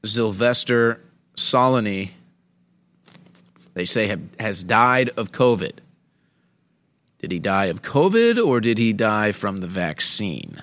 Sylvester 0.04 1.02
Solony, 1.36 2.12
they 3.74 3.86
say, 3.86 4.08
have, 4.08 4.22
has 4.40 4.64
died 4.64 5.12
of 5.18 5.32
COVID. 5.32 5.74
Did 7.20 7.32
he 7.32 7.40
die 7.40 7.66
of 7.66 7.82
COVID 7.82 8.46
or 8.46 8.60
did 8.60 8.78
he 8.78 8.94
die 8.94 9.32
from 9.32 9.58
the 9.58 9.68
vaccine? 9.68 10.62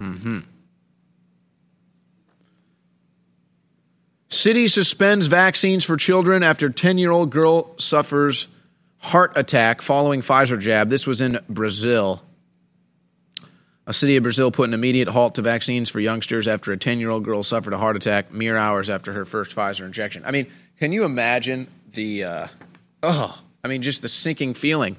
Mm 0.00 0.18
hmm. 0.18 0.38
City 4.36 4.68
suspends 4.68 5.26
vaccines 5.26 5.84
for 5.84 5.96
children 5.96 6.42
after 6.42 6.68
10 6.68 6.98
year 6.98 7.10
old 7.10 7.30
girl 7.30 7.76
suffers 7.78 8.48
heart 8.98 9.32
attack 9.36 9.80
following 9.80 10.20
Pfizer 10.20 10.60
jab. 10.60 10.88
This 10.88 11.06
was 11.06 11.20
in 11.20 11.38
Brazil. 11.48 12.22
A 13.86 13.92
city 13.92 14.16
of 14.16 14.24
Brazil 14.24 14.50
put 14.50 14.68
an 14.68 14.74
immediate 14.74 15.08
halt 15.08 15.36
to 15.36 15.42
vaccines 15.42 15.88
for 15.88 16.00
youngsters 16.00 16.48
after 16.48 16.72
a 16.72 16.76
10 16.76 16.98
year 16.98 17.08
old 17.08 17.24
girl 17.24 17.42
suffered 17.42 17.72
a 17.72 17.78
heart 17.78 17.96
attack 17.96 18.32
mere 18.32 18.56
hours 18.56 18.90
after 18.90 19.12
her 19.12 19.24
first 19.24 19.54
Pfizer 19.56 19.86
injection. 19.86 20.24
I 20.24 20.32
mean, 20.32 20.48
can 20.78 20.92
you 20.92 21.04
imagine 21.04 21.68
the, 21.92 22.24
uh, 22.24 22.46
Oh, 23.02 23.40
I 23.62 23.68
mean, 23.68 23.82
just 23.82 24.02
the 24.02 24.08
sinking 24.08 24.54
feeling. 24.54 24.96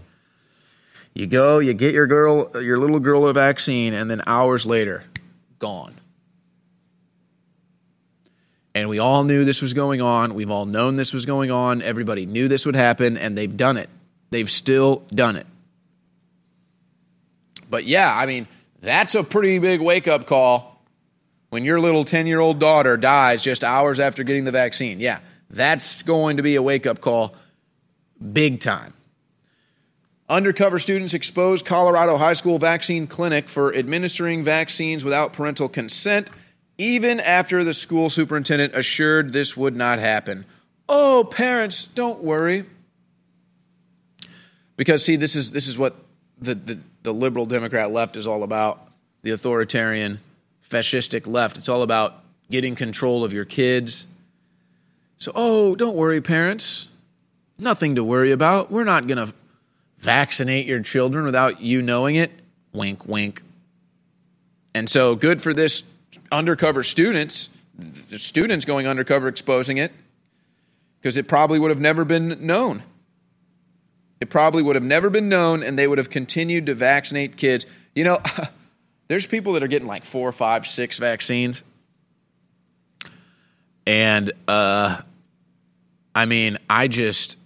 You 1.13 1.27
go, 1.27 1.59
you 1.59 1.73
get 1.73 1.93
your 1.93 2.07
girl, 2.07 2.51
your 2.61 2.79
little 2.79 2.99
girl 2.99 3.27
a 3.27 3.33
vaccine, 3.33 3.93
and 3.93 4.09
then 4.09 4.23
hours 4.25 4.65
later, 4.65 5.03
gone. 5.59 5.96
And 8.77 8.89
we 8.89 8.99
all 8.99 9.23
knew 9.23 9.43
this 9.43 9.63
was 9.63 9.73
going 9.73 10.01
on. 10.01 10.35
We've 10.35 10.51
all 10.51 10.67
known 10.67 10.97
this 10.97 11.11
was 11.11 11.25
going 11.25 11.49
on. 11.49 11.81
Everybody 11.81 12.27
knew 12.27 12.47
this 12.47 12.63
would 12.63 12.75
happen, 12.75 13.17
and 13.17 13.35
they've 13.35 13.57
done 13.57 13.75
it. 13.75 13.89
They've 14.29 14.49
still 14.49 15.03
done 15.11 15.35
it. 15.35 15.47
But 17.71 17.85
yeah, 17.85 18.15
I 18.15 18.27
mean, 18.27 18.47
that's 18.79 19.15
a 19.15 19.23
pretty 19.23 19.57
big 19.57 19.81
wake 19.81 20.07
up 20.07 20.27
call 20.27 20.79
when 21.49 21.63
your 21.63 21.79
little 21.79 22.05
10 22.05 22.27
year 22.27 22.39
old 22.39 22.59
daughter 22.59 22.97
dies 22.97 23.41
just 23.41 23.63
hours 23.63 23.99
after 23.99 24.23
getting 24.23 24.43
the 24.43 24.51
vaccine. 24.51 24.99
Yeah, 24.99 25.21
that's 25.49 26.03
going 26.03 26.37
to 26.37 26.43
be 26.43 26.55
a 26.55 26.61
wake 26.61 26.85
up 26.85 27.01
call 27.01 27.33
big 28.31 28.59
time. 28.59 28.93
Undercover 30.29 30.77
students 30.77 31.15
exposed 31.15 31.65
Colorado 31.65 32.15
high 32.15 32.33
school 32.33 32.59
vaccine 32.59 33.07
clinic 33.07 33.49
for 33.49 33.73
administering 33.73 34.43
vaccines 34.43 35.03
without 35.03 35.33
parental 35.33 35.67
consent, 35.67 36.29
even 36.77 37.19
after 37.19 37.63
the 37.63 37.73
school 37.73 38.09
superintendent 38.09 38.75
assured 38.75 39.33
this 39.33 39.57
would 39.57 39.75
not 39.75 39.99
happen. 39.99 40.45
Oh, 40.87 41.27
parents, 41.29 41.87
don't 41.95 42.23
worry. 42.23 42.65
Because 44.75 45.03
see, 45.03 45.15
this 45.15 45.35
is 45.35 45.51
this 45.51 45.67
is 45.67 45.77
what 45.77 45.95
the, 46.39 46.55
the, 46.55 46.79
the 47.03 47.13
liberal 47.13 47.45
Democrat 47.45 47.91
left 47.91 48.15
is 48.15 48.27
all 48.27 48.43
about. 48.43 48.87
The 49.23 49.31
authoritarian, 49.31 50.19
fascistic 50.69 51.25
left. 51.25 51.57
It's 51.57 51.67
all 51.67 51.81
about 51.81 52.23
getting 52.49 52.75
control 52.75 53.23
of 53.23 53.33
your 53.33 53.45
kids. 53.45 54.05
So, 55.17 55.31
oh, 55.33 55.75
don't 55.75 55.95
worry, 55.95 56.21
parents. 56.21 56.89
Nothing 57.57 57.95
to 57.95 58.03
worry 58.03 58.31
about. 58.31 58.71
We're 58.71 58.83
not 58.83 59.07
going 59.07 59.17
to 59.17 59.33
vaccinate 59.97 60.67
your 60.67 60.81
children 60.81 61.25
without 61.25 61.59
you 61.59 61.81
knowing 61.81 62.15
it. 62.15 62.31
Wink, 62.71 63.07
wink. 63.07 63.41
And 64.75 64.87
so 64.87 65.15
good 65.15 65.41
for 65.41 65.55
this 65.55 65.81
undercover 66.31 66.83
students, 66.83 67.49
the 68.09 68.19
students 68.19 68.65
going 68.65 68.87
undercover 68.87 69.27
exposing 69.27 69.77
it, 69.77 69.91
because 70.99 71.17
it 71.17 71.27
probably 71.27 71.59
would 71.59 71.71
have 71.71 71.79
never 71.79 72.05
been 72.05 72.45
known. 72.45 72.83
It 74.19 74.29
probably 74.29 74.63
would 74.63 74.75
have 74.75 74.83
never 74.83 75.09
been 75.09 75.29
known, 75.29 75.63
and 75.63 75.77
they 75.77 75.87
would 75.87 75.99
have 75.99 76.09
continued 76.09 76.65
to 76.67 76.73
vaccinate 76.73 77.37
kids. 77.37 77.65
You 77.93 78.03
know, 78.03 78.19
there's 79.07 79.27
people 79.27 79.53
that 79.53 79.63
are 79.63 79.67
getting 79.67 79.87
like 79.87 80.05
four, 80.05 80.31
five, 80.31 80.65
six 80.65 80.97
vaccines. 80.97 81.63
And 83.85 84.33
uh, 84.47 85.01
I 86.13 86.25
mean, 86.25 86.57
I 86.69 86.87
just 86.87 87.37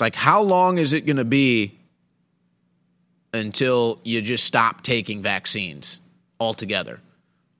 It's 0.00 0.02
like, 0.02 0.14
how 0.14 0.40
long 0.40 0.78
is 0.78 0.94
it 0.94 1.04
going 1.04 1.18
to 1.18 1.26
be 1.26 1.78
until 3.32 4.00
you 4.04 4.20
just 4.22 4.44
stop 4.44 4.82
taking 4.82 5.22
vaccines 5.22 6.00
altogether? 6.38 7.00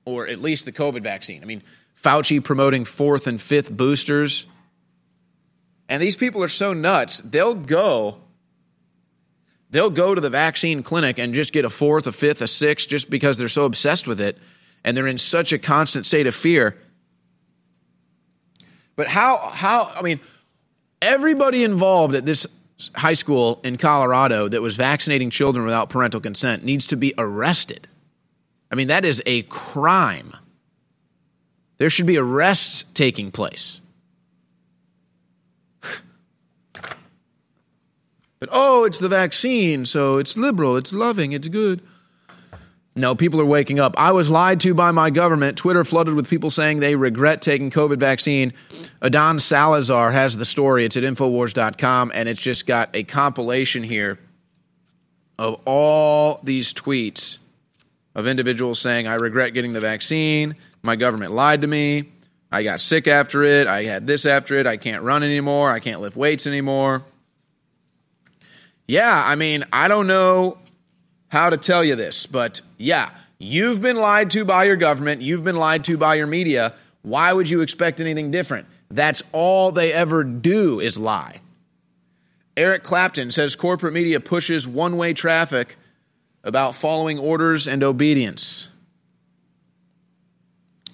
Or 0.05 0.27
at 0.27 0.39
least 0.39 0.65
the 0.65 0.71
COVID 0.71 1.03
vaccine. 1.03 1.41
I 1.41 1.45
mean, 1.45 1.63
Fauci 2.01 2.43
promoting 2.43 2.85
fourth 2.85 3.27
and 3.27 3.39
fifth 3.39 3.71
boosters. 3.71 4.45
And 5.87 6.01
these 6.01 6.15
people 6.15 6.43
are 6.43 6.49
so 6.49 6.73
nuts, 6.73 7.21
they'll 7.23 7.55
go. 7.55 8.17
They'll 9.69 9.89
go 9.89 10.13
to 10.13 10.19
the 10.19 10.29
vaccine 10.29 10.83
clinic 10.83 11.17
and 11.17 11.33
just 11.33 11.53
get 11.53 11.63
a 11.63 11.69
fourth, 11.69 12.05
a 12.05 12.11
fifth, 12.11 12.41
a 12.41 12.47
sixth 12.47 12.89
just 12.89 13.09
because 13.09 13.37
they're 13.37 13.47
so 13.47 13.63
obsessed 13.63 14.05
with 14.05 14.19
it 14.19 14.37
and 14.83 14.97
they're 14.97 15.07
in 15.07 15.17
such 15.17 15.53
a 15.53 15.59
constant 15.59 16.05
state 16.05 16.27
of 16.27 16.35
fear. 16.35 16.77
But 18.95 19.07
how 19.07 19.37
how 19.37 19.91
I 19.95 20.01
mean, 20.01 20.19
everybody 21.01 21.63
involved 21.63 22.15
at 22.15 22.25
this 22.25 22.45
high 22.95 23.13
school 23.13 23.59
in 23.63 23.77
Colorado 23.77 24.47
that 24.47 24.61
was 24.61 24.75
vaccinating 24.75 25.29
children 25.29 25.65
without 25.65 25.89
parental 25.89 26.19
consent 26.19 26.63
needs 26.63 26.87
to 26.87 26.97
be 26.97 27.13
arrested. 27.17 27.87
I 28.71 28.75
mean, 28.75 28.87
that 28.87 29.05
is 29.05 29.21
a 29.25 29.43
crime. 29.43 30.35
There 31.77 31.89
should 31.89 32.05
be 32.05 32.17
arrests 32.17 32.85
taking 32.93 33.31
place. 33.31 33.81
But 38.39 38.49
oh, 38.51 38.85
it's 38.85 38.97
the 38.97 39.07
vaccine, 39.07 39.85
so 39.85 40.13
it's 40.17 40.35
liberal, 40.35 40.75
it's 40.75 40.91
loving, 40.91 41.31
it's 41.31 41.47
good. 41.47 41.79
No, 42.93 43.15
people 43.15 43.39
are 43.39 43.45
waking 43.45 43.79
up. 43.79 43.93
I 43.97 44.11
was 44.11 44.29
lied 44.29 44.59
to 44.61 44.73
by 44.73 44.91
my 44.91 45.11
government. 45.11 45.57
Twitter 45.57 45.85
flooded 45.85 46.13
with 46.13 46.29
people 46.29 46.49
saying 46.49 46.81
they 46.81 46.95
regret 46.95 47.41
taking 47.41 47.71
COVID 47.71 47.99
vaccine. 47.99 48.53
Adan 49.01 49.39
Salazar 49.39 50.11
has 50.11 50.35
the 50.35 50.43
story. 50.45 50.83
It's 50.83 50.97
at 50.97 51.03
Infowars.com, 51.03 52.11
and 52.13 52.27
it's 52.27 52.41
just 52.41 52.65
got 52.65 52.93
a 52.93 53.03
compilation 53.03 53.83
here 53.83 54.19
of 55.39 55.61
all 55.65 56.41
these 56.43 56.73
tweets 56.73 57.37
of 58.13 58.27
individuals 58.27 58.79
saying, 58.79 59.07
I 59.07 59.15
regret 59.15 59.53
getting 59.53 59.71
the 59.71 59.79
vaccine. 59.79 60.57
My 60.83 60.97
government 60.97 61.31
lied 61.31 61.61
to 61.61 61.67
me. 61.67 62.11
I 62.51 62.63
got 62.63 62.81
sick 62.81 63.07
after 63.07 63.43
it. 63.43 63.67
I 63.67 63.83
had 63.83 64.05
this 64.05 64.25
after 64.25 64.59
it. 64.59 64.67
I 64.67 64.75
can't 64.75 65.03
run 65.03 65.23
anymore. 65.23 65.71
I 65.71 65.79
can't 65.79 66.01
lift 66.01 66.17
weights 66.17 66.45
anymore. 66.45 67.03
Yeah, 68.85 69.23
I 69.25 69.35
mean, 69.35 69.63
I 69.71 69.87
don't 69.87 70.07
know 70.07 70.57
how 71.31 71.49
to 71.49 71.55
tell 71.55 71.81
you 71.81 71.95
this, 71.95 72.25
but 72.25 72.59
yeah, 72.77 73.09
you've 73.39 73.81
been 73.81 73.95
lied 73.95 74.29
to 74.31 74.43
by 74.43 74.65
your 74.65 74.75
government, 74.75 75.21
you've 75.21 75.45
been 75.45 75.55
lied 75.55 75.85
to 75.85 75.95
by 75.95 76.15
your 76.15 76.27
media. 76.27 76.73
Why 77.03 77.31
would 77.31 77.49
you 77.49 77.61
expect 77.61 78.01
anything 78.01 78.31
different? 78.31 78.67
That's 78.89 79.23
all 79.31 79.71
they 79.71 79.93
ever 79.93 80.25
do 80.25 80.81
is 80.81 80.97
lie. 80.97 81.39
Eric 82.57 82.83
Clapton 82.83 83.31
says 83.31 83.55
corporate 83.55 83.93
media 83.93 84.19
pushes 84.19 84.67
one 84.67 84.97
way 84.97 85.13
traffic 85.13 85.77
about 86.43 86.75
following 86.75 87.17
orders 87.17 87.65
and 87.65 87.81
obedience. 87.81 88.67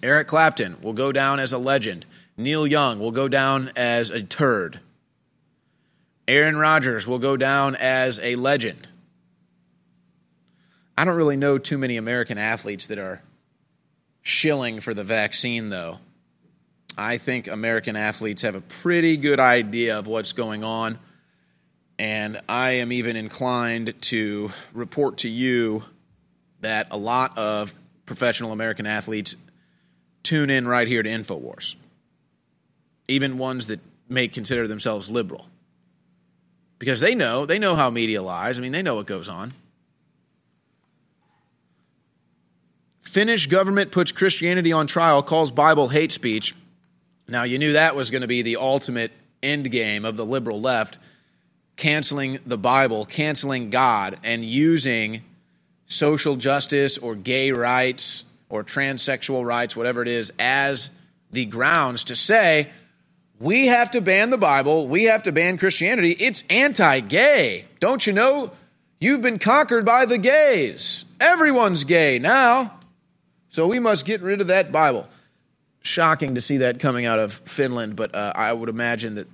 Eric 0.03 0.27
Clapton 0.27 0.77
will 0.83 0.93
go 0.93 1.11
down 1.11 1.39
as 1.39 1.51
a 1.51 1.57
legend. 1.57 2.05
Neil 2.37 2.67
Young 2.67 2.99
will 2.99 3.11
go 3.11 3.27
down 3.27 3.71
as 3.75 4.11
a 4.11 4.21
turd. 4.21 4.79
Aaron 6.27 6.57
Rodgers 6.57 7.07
will 7.07 7.17
go 7.17 7.37
down 7.37 7.75
as 7.75 8.19
a 8.19 8.35
legend. 8.35 8.87
I 10.97 11.05
don't 11.05 11.15
really 11.15 11.37
know 11.37 11.59
too 11.59 11.77
many 11.77 11.97
American 11.97 12.39
athletes 12.39 12.87
that 12.87 12.97
are 12.97 13.21
shilling 14.23 14.79
for 14.79 14.95
the 14.95 15.03
vaccine, 15.03 15.69
though. 15.69 15.99
I 16.97 17.19
think 17.19 17.47
American 17.47 17.95
athletes 17.95 18.41
have 18.41 18.55
a 18.55 18.61
pretty 18.61 19.17
good 19.17 19.39
idea 19.39 19.99
of 19.99 20.07
what's 20.07 20.33
going 20.33 20.63
on. 20.63 20.97
And 21.99 22.41
I 22.49 22.71
am 22.71 22.91
even 22.91 23.15
inclined 23.15 23.93
to 24.03 24.51
report 24.73 25.19
to 25.19 25.29
you 25.29 25.83
that 26.61 26.87
a 26.89 26.97
lot 26.97 27.37
of 27.37 27.75
professional 28.07 28.51
American 28.51 28.87
athletes 28.87 29.35
tune 30.23 30.49
in 30.49 30.67
right 30.67 30.87
here 30.87 31.03
to 31.03 31.09
InfoWars, 31.09 31.75
even 33.07 33.37
ones 33.37 33.67
that 33.67 33.79
may 34.09 34.27
consider 34.27 34.67
themselves 34.67 35.09
liberal. 35.09 35.45
Because 36.79 36.99
they 36.99 37.13
know, 37.15 37.45
they 37.45 37.59
know 37.59 37.75
how 37.75 37.89
media 37.89 38.21
lies. 38.21 38.57
I 38.57 38.61
mean, 38.61 38.71
they 38.71 38.81
know 38.81 38.95
what 38.95 39.05
goes 39.05 39.29
on. 39.29 39.53
Finnish 43.07 43.47
government 43.47 43.91
puts 43.91 44.11
Christianity 44.11 44.71
on 44.73 44.85
trial, 44.85 45.23
calls 45.23 45.51
Bible 45.51 45.87
hate 45.87 46.11
speech. 46.11 46.53
Now, 47.27 47.43
you 47.43 47.57
knew 47.57 47.73
that 47.73 47.95
was 47.95 48.11
going 48.11 48.21
to 48.21 48.27
be 48.27 48.41
the 48.41 48.57
ultimate 48.57 49.11
end 49.41 49.71
game 49.71 50.05
of 50.05 50.17
the 50.17 50.25
liberal 50.25 50.61
left 50.61 50.99
canceling 51.77 52.39
the 52.45 52.57
Bible, 52.57 53.05
canceling 53.05 53.69
God, 53.69 54.19
and 54.23 54.43
using 54.43 55.21
social 55.85 56.35
justice 56.35 56.97
or 56.97 57.15
gay 57.15 57.51
rights 57.51 58.25
or 58.49 58.63
transsexual 58.63 59.45
rights, 59.45 59.75
whatever 59.75 60.01
it 60.01 60.07
is, 60.07 60.31
as 60.39 60.89
the 61.31 61.45
grounds 61.45 62.05
to 62.05 62.15
say, 62.15 62.69
we 63.39 63.67
have 63.67 63.91
to 63.91 64.01
ban 64.01 64.31
the 64.31 64.37
Bible, 64.37 64.87
we 64.87 65.05
have 65.05 65.23
to 65.23 65.31
ban 65.31 65.57
Christianity. 65.57 66.11
It's 66.11 66.43
anti 66.49 66.99
gay. 67.01 67.65
Don't 67.79 68.05
you 68.05 68.13
know? 68.13 68.51
You've 68.99 69.21
been 69.21 69.37
conquered 69.37 69.85
by 69.85 70.05
the 70.05 70.17
gays. 70.17 71.05
Everyone's 71.19 71.83
gay 71.83 72.17
now. 72.17 72.76
So 73.57 73.65
we 73.65 73.79
must 73.79 74.05
get 74.05 74.21
rid 74.21 74.39
of 74.39 74.47
that 74.47 74.71
Bible. 74.71 75.07
Shocking 75.81 76.35
to 76.35 76.41
see 76.41 76.57
that 76.57 76.79
coming 76.79 77.07
out 77.07 77.17
of 77.17 77.33
Finland, 77.33 77.95
but 77.95 78.13
uh, 78.13 78.31
I 78.35 78.53
would 78.53 78.69
imagine 78.69 79.15
that 79.15 79.27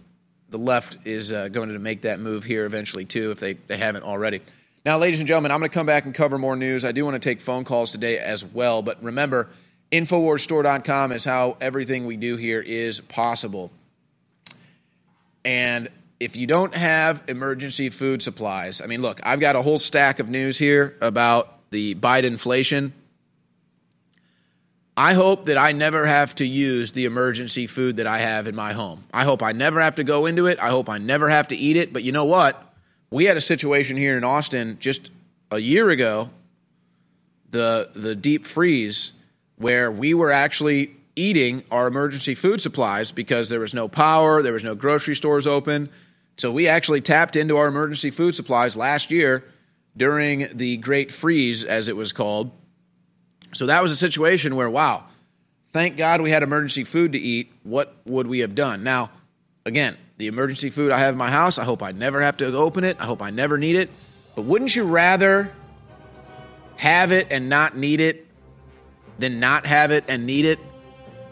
the 0.47 0.57
left 0.57 1.05
is 1.05 1.29
uh, 1.29 1.49
going 1.49 1.67
to 1.73 1.77
make 1.77 2.03
that 2.03 2.21
move 2.21 2.45
here 2.45 2.65
eventually 2.65 3.03
too, 3.03 3.31
if 3.31 3.41
they, 3.41 3.55
they 3.55 3.75
haven't 3.75 4.03
already. 4.03 4.39
Now, 4.85 4.97
ladies 4.97 5.19
and 5.19 5.27
gentlemen, 5.27 5.51
I'm 5.51 5.59
going 5.59 5.69
to 5.69 5.73
come 5.73 5.85
back 5.85 6.05
and 6.05 6.15
cover 6.15 6.37
more 6.37 6.55
news. 6.55 6.85
I 6.85 6.93
do 6.93 7.03
want 7.03 7.15
to 7.15 7.19
take 7.19 7.41
phone 7.41 7.65
calls 7.65 7.91
today 7.91 8.17
as 8.17 8.45
well, 8.45 8.81
but 8.81 9.03
remember, 9.03 9.49
Infowarsstore.com 9.91 11.11
is 11.11 11.25
how 11.25 11.57
everything 11.59 12.05
we 12.05 12.15
do 12.15 12.37
here 12.37 12.61
is 12.61 13.01
possible. 13.01 13.71
And 15.43 15.89
if 16.21 16.37
you 16.37 16.47
don't 16.47 16.73
have 16.73 17.23
emergency 17.27 17.89
food 17.89 18.21
supplies, 18.21 18.79
I 18.79 18.85
mean, 18.85 19.01
look, 19.01 19.19
I've 19.23 19.41
got 19.41 19.57
a 19.57 19.61
whole 19.61 19.79
stack 19.79 20.19
of 20.19 20.29
news 20.29 20.57
here 20.57 20.95
about 21.01 21.69
the 21.71 21.95
Biden 21.95 22.23
inflation 22.23 22.93
I 24.95 25.13
hope 25.13 25.45
that 25.45 25.57
I 25.57 25.71
never 25.71 26.05
have 26.05 26.35
to 26.35 26.45
use 26.45 26.91
the 26.91 27.05
emergency 27.05 27.65
food 27.65 27.97
that 27.97 28.05
I 28.05 28.19
have 28.19 28.45
in 28.45 28.55
my 28.55 28.73
home. 28.73 29.03
I 29.11 29.23
hope 29.23 29.41
I 29.41 29.51
never 29.51 29.81
have 29.81 29.95
to 29.95 30.03
go 30.03 30.27
into 30.27 30.45
it. 30.45 30.59
I 30.59 30.69
hope 30.69 30.87
I 30.87 30.99
never 30.99 31.29
have 31.29 31.47
to 31.47 31.55
eat 31.55 31.77
it. 31.77 31.91
But 31.91 32.03
you 32.03 32.11
know 32.11 32.25
what? 32.25 32.73
We 33.09 33.25
had 33.25 33.35
a 33.35 33.41
situation 33.41 33.97
here 33.97 34.17
in 34.17 34.23
Austin 34.23 34.77
just 34.79 35.09
a 35.51 35.57
year 35.57 35.89
ago, 35.89 36.29
the 37.49 37.89
the 37.95 38.15
deep 38.15 38.45
freeze, 38.45 39.13
where 39.57 39.91
we 39.91 40.13
were 40.13 40.31
actually 40.31 40.95
eating 41.15 41.63
our 41.71 41.87
emergency 41.87 42.35
food 42.35 42.61
supplies 42.61 43.11
because 43.11 43.49
there 43.49 43.59
was 43.59 43.73
no 43.73 43.87
power, 43.87 44.41
there 44.41 44.53
was 44.53 44.63
no 44.63 44.75
grocery 44.75 45.15
stores 45.15 45.45
open. 45.47 45.89
So 46.37 46.51
we 46.51 46.67
actually 46.67 47.01
tapped 47.01 47.35
into 47.35 47.57
our 47.57 47.67
emergency 47.67 48.09
food 48.09 48.33
supplies 48.33 48.75
last 48.75 49.11
year 49.11 49.43
during 49.95 50.47
the 50.55 50.77
Great 50.77 51.11
Freeze, 51.11 51.63
as 51.63 51.87
it 51.87 51.95
was 51.95 52.11
called 52.13 52.51
so 53.53 53.67
that 53.67 53.81
was 53.81 53.91
a 53.91 53.95
situation 53.95 54.55
where, 54.55 54.69
wow, 54.69 55.05
thank 55.71 55.97
God 55.97 56.21
we 56.21 56.31
had 56.31 56.43
emergency 56.43 56.83
food 56.83 57.13
to 57.13 57.19
eat. 57.19 57.51
What 57.63 57.95
would 58.05 58.27
we 58.27 58.39
have 58.39 58.55
done? 58.55 58.83
Now, 58.83 59.11
again, 59.65 59.97
the 60.17 60.27
emergency 60.27 60.69
food 60.69 60.91
I 60.91 60.99
have 60.99 61.13
in 61.13 61.17
my 61.17 61.31
house, 61.31 61.57
I 61.57 61.63
hope 61.63 61.81
I 61.83 61.91
never 61.91 62.21
have 62.21 62.37
to 62.37 62.45
open 62.55 62.83
it. 62.83 62.97
I 62.99 63.05
hope 63.05 63.21
I 63.21 63.29
never 63.29 63.57
need 63.57 63.75
it. 63.75 63.89
But 64.35 64.43
wouldn't 64.43 64.75
you 64.75 64.83
rather 64.83 65.51
have 66.77 67.11
it 67.11 67.27
and 67.29 67.49
not 67.49 67.77
need 67.77 67.99
it 67.99 68.27
than 69.19 69.39
not 69.39 69.65
have 69.65 69.91
it 69.91 70.05
and 70.07 70.25
need 70.25 70.45
it? 70.45 70.59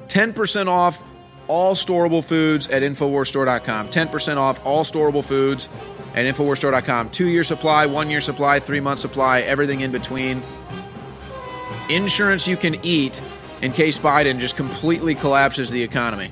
10% 0.08 0.68
off 0.68 1.02
all 1.48 1.76
storable 1.76 2.24
foods 2.24 2.68
at 2.68 2.82
InfoWarsStore.com. 2.82 3.90
10% 3.90 4.38
off 4.38 4.66
all 4.66 4.84
storable 4.84 5.24
foods 5.24 5.68
at 6.14 6.26
InfoWarsStore.com. 6.26 7.10
Two 7.10 7.28
year 7.28 7.44
supply, 7.44 7.86
one 7.86 8.10
year 8.10 8.22
supply, 8.22 8.60
three 8.60 8.80
month 8.80 9.00
supply, 9.00 9.42
everything 9.42 9.82
in 9.82 9.92
between 9.92 10.42
insurance 11.96 12.48
you 12.48 12.58
can 12.58 12.84
eat 12.86 13.22
in 13.62 13.72
case 13.74 14.00
Biden 14.00 14.40
just 14.40 14.56
completely 14.56 15.16
collapses 15.16 15.70
the 15.70 15.82
economy. 15.82 16.32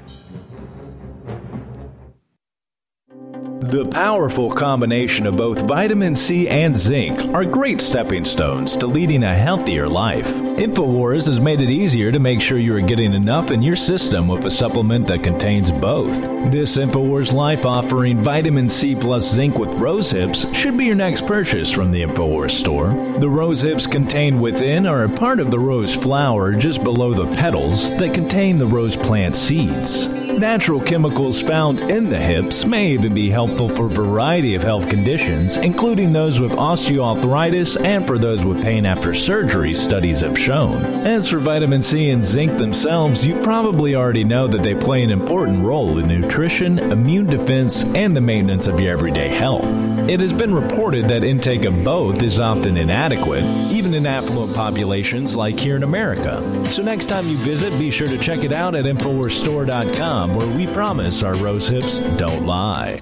The 3.70 3.86
powerful 3.86 4.50
combination 4.50 5.28
of 5.28 5.38
both 5.38 5.62
vitamin 5.62 6.16
C 6.16 6.50
and 6.50 6.76
zinc 6.76 7.20
are 7.36 7.46
great 7.46 7.80
stepping 7.82 8.26
stones 8.26 8.76
to 8.78 8.88
leading 8.88 9.22
a 9.22 9.36
healthier 9.36 9.88
life. 9.88 10.26
InfoWars 10.26 11.28
has 11.28 11.40
made 11.40 11.62
it 11.62 11.70
easier 11.70 12.12
to 12.12 12.18
make 12.18 12.42
sure 12.42 12.58
you 12.58 12.76
are 12.76 12.82
getting 12.82 13.14
enough 13.14 13.52
in 13.52 13.62
your 13.62 13.76
system 13.76 14.28
with 14.28 14.44
a 14.46 14.50
supplement 14.50 15.06
that 15.06 15.22
contains 15.22 15.70
both. 15.70 16.20
This 16.52 16.78
InfoWars 16.78 17.32
Life 17.32 17.64
offering 17.64 18.24
vitamin 18.24 18.72
C 18.72 18.96
plus 18.96 19.30
zinc 19.30 19.60
with 19.60 19.76
rose 19.76 20.10
hips 20.10 20.52
should 20.52 20.76
be 20.76 20.86
your 20.86 20.96
next 20.96 21.28
purchase 21.28 21.72
from 21.72 21.92
the 21.92 22.02
InfoWars 22.02 22.60
store. 22.60 22.90
The 23.20 23.30
rose 23.30 23.62
hips 23.62 23.86
contained 23.86 24.42
within 24.42 24.88
are 24.88 25.04
a 25.04 25.10
part 25.10 25.40
of 25.40 25.52
the 25.52 25.60
rose 25.60 25.94
flower 25.94 26.54
just 26.54 26.84
below 26.84 27.14
the 27.14 27.32
petals 27.36 27.88
that 27.98 28.16
contain 28.16 28.58
the 28.58 28.66
rose 28.66 28.96
plant 28.96 29.36
seeds. 29.36 30.08
Natural 30.38 30.80
chemicals 30.80 31.42
found 31.42 31.90
in 31.92 32.10
the 32.10 32.20
hips 32.20 32.64
may 32.64 32.92
even 32.92 33.14
be 33.14 33.30
helpful 33.30 33.68
for 33.68 33.88
a 33.88 33.90
variety 33.90 34.56
of 34.56 34.64
health 34.64 34.88
conditions, 34.88 35.58
including 35.58 36.14
those 36.14 36.40
with 36.40 36.52
osteoarthritis 36.54 37.84
and 37.84 38.06
for 38.06 38.18
those 38.18 38.46
with 38.46 38.62
pain 38.62 38.86
after 38.86 39.14
surgery, 39.14 39.74
studies 39.74 40.22
have 40.22 40.38
shown. 40.38 40.86
As 41.06 41.28
for 41.28 41.40
vitamin 41.40 41.82
C 41.82 42.10
and 42.12 42.24
zinc 42.24 42.58
themselves, 42.58 43.26
you 43.26 43.42
probably 43.42 43.96
already 43.96 44.24
know 44.24 44.48
that 44.48 44.62
they 44.62 44.76
play 44.76 45.04
an 45.04 45.10
important 45.10 45.64
role 45.64 45.98
in 45.98 46.08
nutrition, 46.08 46.80
immune 46.80 47.26
defense, 47.26 47.82
and 47.82 48.16
the 48.16 48.22
maintenance 48.22 48.68
of 48.68 48.80
your 48.80 48.92
everyday 48.92 49.30
health. 49.30 49.68
It 50.10 50.22
has 50.22 50.34
been 50.34 50.54
reported 50.54 51.08
that 51.10 51.24
intake 51.24 51.66
of 51.66 51.84
both 51.84 52.24
is 52.24 52.40
often 52.40 52.78
inadequate, 52.78 53.44
even 53.72 53.94
in 53.94 54.06
affluent 54.08 54.56
populations 54.56 55.36
like 55.36 55.56
here 55.56 55.76
in 55.76 55.84
America. 55.84 56.42
So 56.70 56.82
next 56.82 57.08
time 57.08 57.28
you 57.28 57.38
visit, 57.38 57.78
be 57.78 57.92
sure 57.92 58.08
to 58.08 58.18
check 58.18 58.44
it 58.44 58.52
out 58.52 58.74
at 58.74 58.86
InfoWarsStore.com, 58.86 60.19
where 60.28 60.54
we 60.54 60.68
promise 60.68 61.24
our 61.24 61.36
rose 61.36 61.68
hips 61.68 62.00
don't 62.18 62.46
lie. 62.46 63.00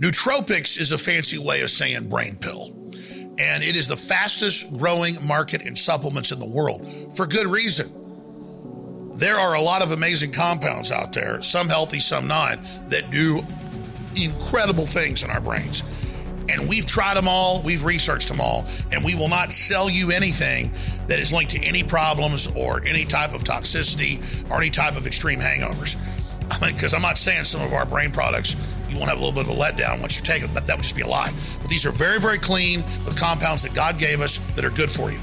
Nootropics 0.00 0.80
is 0.80 0.92
a 0.92 0.98
fancy 0.98 1.36
way 1.38 1.60
of 1.60 1.70
saying 1.70 2.08
brain 2.08 2.36
pill. 2.36 2.72
And 3.38 3.62
it 3.62 3.76
is 3.76 3.86
the 3.86 3.96
fastest 3.96 4.76
growing 4.78 5.24
market 5.26 5.62
in 5.62 5.76
supplements 5.76 6.32
in 6.32 6.40
the 6.40 6.46
world 6.46 7.14
for 7.14 7.26
good 7.26 7.46
reason. 7.46 9.12
There 9.18 9.38
are 9.38 9.54
a 9.54 9.60
lot 9.60 9.82
of 9.82 9.92
amazing 9.92 10.32
compounds 10.32 10.90
out 10.90 11.12
there, 11.12 11.42
some 11.42 11.68
healthy, 11.68 12.00
some 12.00 12.26
not, 12.26 12.58
that 12.88 13.10
do 13.10 13.42
incredible 14.16 14.86
things 14.86 15.22
in 15.22 15.30
our 15.30 15.40
brains. 15.40 15.82
And 16.48 16.66
we've 16.66 16.86
tried 16.86 17.14
them 17.14 17.28
all, 17.28 17.62
we've 17.62 17.84
researched 17.84 18.28
them 18.28 18.40
all, 18.40 18.66
and 18.90 19.04
we 19.04 19.14
will 19.14 19.28
not 19.28 19.52
sell 19.52 19.90
you 19.90 20.12
anything 20.12 20.72
that 21.08 21.18
is 21.18 21.32
linked 21.32 21.52
to 21.52 21.62
any 21.62 21.82
problems 21.82 22.46
or 22.56 22.82
any 22.86 23.04
type 23.04 23.34
of 23.34 23.44
toxicity 23.44 24.22
or 24.50 24.62
any 24.62 24.70
type 24.70 24.96
of 24.96 25.06
extreme 25.06 25.40
hangovers. 25.40 25.96
Because 26.60 26.94
I'm 26.94 27.02
not 27.02 27.18
saying 27.18 27.44
some 27.44 27.62
of 27.62 27.72
our 27.72 27.86
brain 27.86 28.10
products 28.10 28.56
you 28.88 28.96
won't 28.96 29.10
have 29.10 29.18
a 29.18 29.24
little 29.24 29.34
bit 29.34 29.50
of 29.50 29.56
a 29.56 29.60
letdown 29.60 30.00
once 30.00 30.16
you 30.16 30.22
take 30.22 30.42
them. 30.42 30.50
but 30.54 30.66
that 30.66 30.76
would 30.76 30.82
just 30.82 30.96
be 30.96 31.02
a 31.02 31.06
lie. 31.06 31.32
But 31.60 31.70
these 31.70 31.84
are 31.84 31.90
very, 31.90 32.18
very 32.18 32.38
clean 32.38 32.82
with 33.04 33.18
compounds 33.18 33.62
that 33.62 33.74
God 33.74 33.98
gave 33.98 34.20
us 34.20 34.38
that 34.54 34.64
are 34.64 34.70
good 34.70 34.90
for 34.90 35.10
you. 35.10 35.18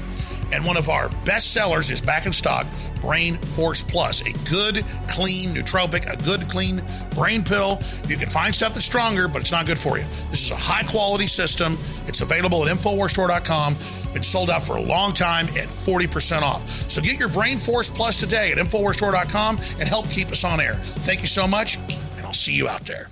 And 0.52 0.64
one 0.64 0.76
of 0.76 0.88
our 0.88 1.08
best 1.24 1.52
sellers 1.52 1.90
is 1.90 2.00
back 2.00 2.26
in 2.26 2.32
stock 2.32 2.66
Brain 3.00 3.36
Force 3.36 3.82
Plus, 3.82 4.22
a 4.22 4.32
good, 4.48 4.84
clean 5.08 5.50
nootropic, 5.50 6.12
a 6.12 6.20
good, 6.24 6.48
clean 6.48 6.82
brain 7.14 7.44
pill. 7.44 7.80
You 8.08 8.16
can 8.16 8.28
find 8.28 8.54
stuff 8.54 8.74
that's 8.74 8.84
stronger, 8.84 9.28
but 9.28 9.40
it's 9.40 9.52
not 9.52 9.66
good 9.66 9.78
for 9.78 9.98
you. 9.98 10.04
This 10.30 10.44
is 10.44 10.50
a 10.50 10.56
high 10.56 10.82
quality 10.82 11.26
system. 11.26 11.78
It's 12.06 12.20
available 12.20 12.66
at 12.66 12.74
InfoWarsStore.com. 12.74 13.76
Been 14.12 14.22
sold 14.22 14.50
out 14.50 14.64
for 14.64 14.76
a 14.76 14.80
long 14.80 15.12
time 15.12 15.46
at 15.48 15.68
40% 15.68 16.42
off. 16.42 16.68
So 16.90 17.00
get 17.00 17.18
your 17.18 17.28
Brain 17.28 17.58
Force 17.58 17.90
Plus 17.90 18.18
today 18.18 18.50
at 18.52 18.58
InfoWarsStore.com 18.58 19.58
and 19.78 19.88
help 19.88 20.10
keep 20.10 20.28
us 20.28 20.42
on 20.42 20.60
air. 20.60 20.74
Thank 21.00 21.20
you 21.20 21.28
so 21.28 21.46
much, 21.46 21.76
and 22.16 22.26
I'll 22.26 22.32
see 22.32 22.54
you 22.54 22.68
out 22.68 22.86
there. 22.86 23.08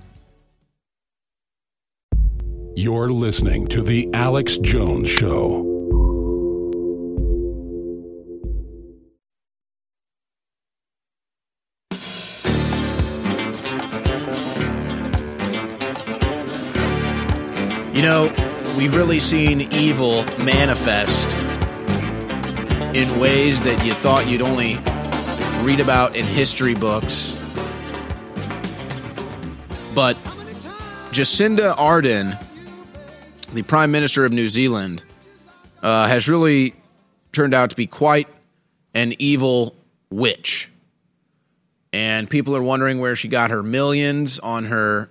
You're 2.76 3.10
listening 3.10 3.68
to 3.68 3.82
The 3.82 4.08
Alex 4.12 4.58
Jones 4.58 5.08
Show. 5.08 5.73
We've 18.84 18.96
really 18.96 19.18
seen 19.18 19.62
evil 19.72 20.24
manifest 20.44 21.34
in 22.94 23.18
ways 23.18 23.58
that 23.62 23.82
you 23.82 23.92
thought 23.92 24.28
you'd 24.28 24.42
only 24.42 24.74
read 25.62 25.80
about 25.80 26.14
in 26.14 26.26
history 26.26 26.74
books. 26.74 27.34
But 29.94 30.18
Jacinda 31.12 31.74
Ardern, 31.76 32.38
the 33.54 33.62
Prime 33.62 33.90
Minister 33.90 34.26
of 34.26 34.32
New 34.32 34.50
Zealand, 34.50 35.02
uh, 35.82 36.06
has 36.06 36.28
really 36.28 36.74
turned 37.32 37.54
out 37.54 37.70
to 37.70 37.76
be 37.76 37.86
quite 37.86 38.28
an 38.92 39.14
evil 39.18 39.74
witch. 40.10 40.68
And 41.94 42.28
people 42.28 42.54
are 42.54 42.62
wondering 42.62 42.98
where 42.98 43.16
she 43.16 43.28
got 43.28 43.50
her 43.50 43.62
millions 43.62 44.38
on 44.40 44.66
her 44.66 45.08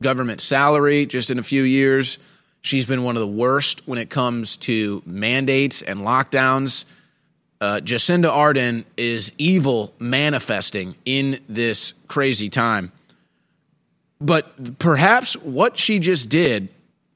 government 0.00 0.40
salary 0.40 1.04
just 1.04 1.30
in 1.30 1.40
a 1.40 1.42
few 1.42 1.64
years. 1.64 2.18
She's 2.62 2.86
been 2.86 3.04
one 3.04 3.16
of 3.16 3.20
the 3.20 3.26
worst 3.26 3.86
when 3.86 3.98
it 3.98 4.10
comes 4.10 4.56
to 4.58 5.02
mandates 5.06 5.82
and 5.82 6.00
lockdowns. 6.00 6.84
Uh, 7.60 7.80
Jacinda 7.82 8.30
Ardern 8.30 8.84
is 8.96 9.32
evil 9.38 9.92
manifesting 9.98 10.94
in 11.04 11.40
this 11.48 11.94
crazy 12.06 12.48
time. 12.48 12.92
But 14.20 14.78
perhaps 14.78 15.34
what 15.34 15.76
she 15.76 15.98
just 15.98 16.28
did 16.28 16.68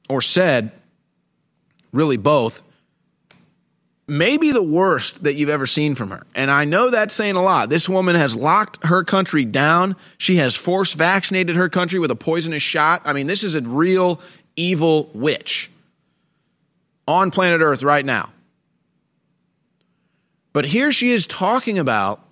or 0.09 0.21
said, 0.21 0.71
really 1.91 2.17
both, 2.17 2.61
may 4.07 4.37
be 4.37 4.51
the 4.51 4.63
worst 4.63 5.23
that 5.23 5.35
you've 5.35 5.49
ever 5.49 5.65
seen 5.65 5.95
from 5.95 6.09
her. 6.09 6.25
And 6.35 6.51
I 6.51 6.65
know 6.65 6.89
that's 6.89 7.13
saying 7.13 7.35
a 7.35 7.43
lot. 7.43 7.69
This 7.69 7.87
woman 7.87 8.15
has 8.15 8.35
locked 8.35 8.85
her 8.85 9.03
country 9.03 9.45
down. 9.45 9.95
She 10.17 10.37
has 10.37 10.55
force 10.55 10.93
vaccinated 10.93 11.55
her 11.55 11.69
country 11.69 11.99
with 11.99 12.11
a 12.11 12.15
poisonous 12.15 12.63
shot. 12.63 13.01
I 13.05 13.13
mean, 13.13 13.27
this 13.27 13.43
is 13.43 13.55
a 13.55 13.61
real 13.61 14.19
evil 14.55 15.09
witch 15.13 15.71
on 17.07 17.31
planet 17.31 17.61
Earth 17.61 17.83
right 17.83 18.05
now. 18.05 18.29
But 20.53 20.65
here 20.65 20.91
she 20.91 21.11
is 21.11 21.25
talking 21.25 21.79
about 21.79 22.23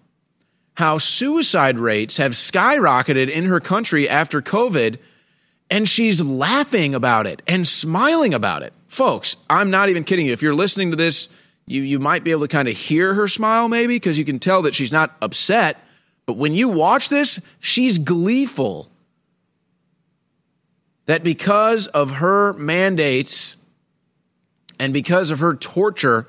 how 0.75 0.99
suicide 0.99 1.77
rates 1.77 2.17
have 2.17 2.33
skyrocketed 2.33 3.29
in 3.29 3.45
her 3.45 3.59
country 3.59 4.07
after 4.07 4.41
COVID, 4.41 4.99
and 5.69 5.89
she's 5.89 6.21
laughing 6.21 6.95
about 6.95 7.27
it 7.27 7.41
and 7.47 7.67
smiling 7.67 8.33
about 8.33 8.61
it. 8.61 8.73
Folks, 8.87 9.35
I'm 9.49 9.71
not 9.71 9.89
even 9.89 10.03
kidding 10.03 10.27
you. 10.27 10.33
If 10.33 10.41
you're 10.41 10.55
listening 10.55 10.91
to 10.91 10.97
this, 10.97 11.29
you, 11.65 11.81
you 11.81 11.99
might 11.99 12.23
be 12.23 12.31
able 12.31 12.41
to 12.41 12.47
kind 12.47 12.67
of 12.67 12.75
hear 12.75 13.13
her 13.13 13.27
smile, 13.27 13.69
maybe, 13.69 13.95
because 13.95 14.17
you 14.17 14.25
can 14.25 14.39
tell 14.39 14.61
that 14.63 14.75
she's 14.75 14.91
not 14.91 15.15
upset. 15.21 15.77
But 16.25 16.33
when 16.33 16.53
you 16.53 16.67
watch 16.67 17.09
this, 17.09 17.39
she's 17.59 17.97
gleeful 17.97 18.90
that 21.11 21.25
because 21.25 21.87
of 21.87 22.09
her 22.09 22.53
mandates 22.53 23.57
and 24.79 24.93
because 24.93 25.29
of 25.29 25.39
her 25.39 25.55
torture 25.55 26.25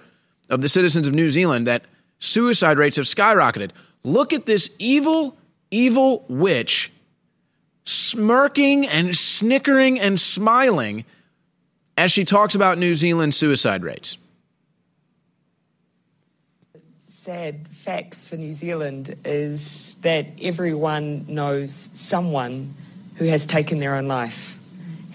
of 0.51 0.61
the 0.61 0.69
citizens 0.69 1.07
of 1.07 1.15
New 1.15 1.31
Zealand, 1.31 1.69
that 1.69 1.85
suicide 2.19 2.79
rates 2.79 2.97
have 2.97 3.05
skyrocketed. 3.05 3.71
Look 4.03 4.33
at 4.33 4.45
this 4.45 4.71
evil, 4.81 5.37
evil 5.71 6.25
witch 6.29 6.91
smirking 7.85 8.85
and 8.89 9.17
snickering 9.17 10.01
and 10.01 10.19
smiling 10.19 11.05
as 11.97 12.11
she 12.11 12.25
talks 12.25 12.57
about 12.57 12.77
New 12.77 12.97
Zealand 12.97 13.37
suicide 13.37 13.85
rates. 13.85 14.19
Sad 17.07 17.69
facts 17.69 18.27
for 18.27 18.37
New 18.37 18.53
Zealand 18.53 19.15
is 19.25 19.97
that 20.01 20.27
everyone 20.43 21.27
knows 21.29 21.89
someone 21.95 22.75
who 23.15 23.27
has 23.27 23.47
taken 23.47 23.79
their 23.79 23.95
own 23.95 24.09
life. 24.09 24.59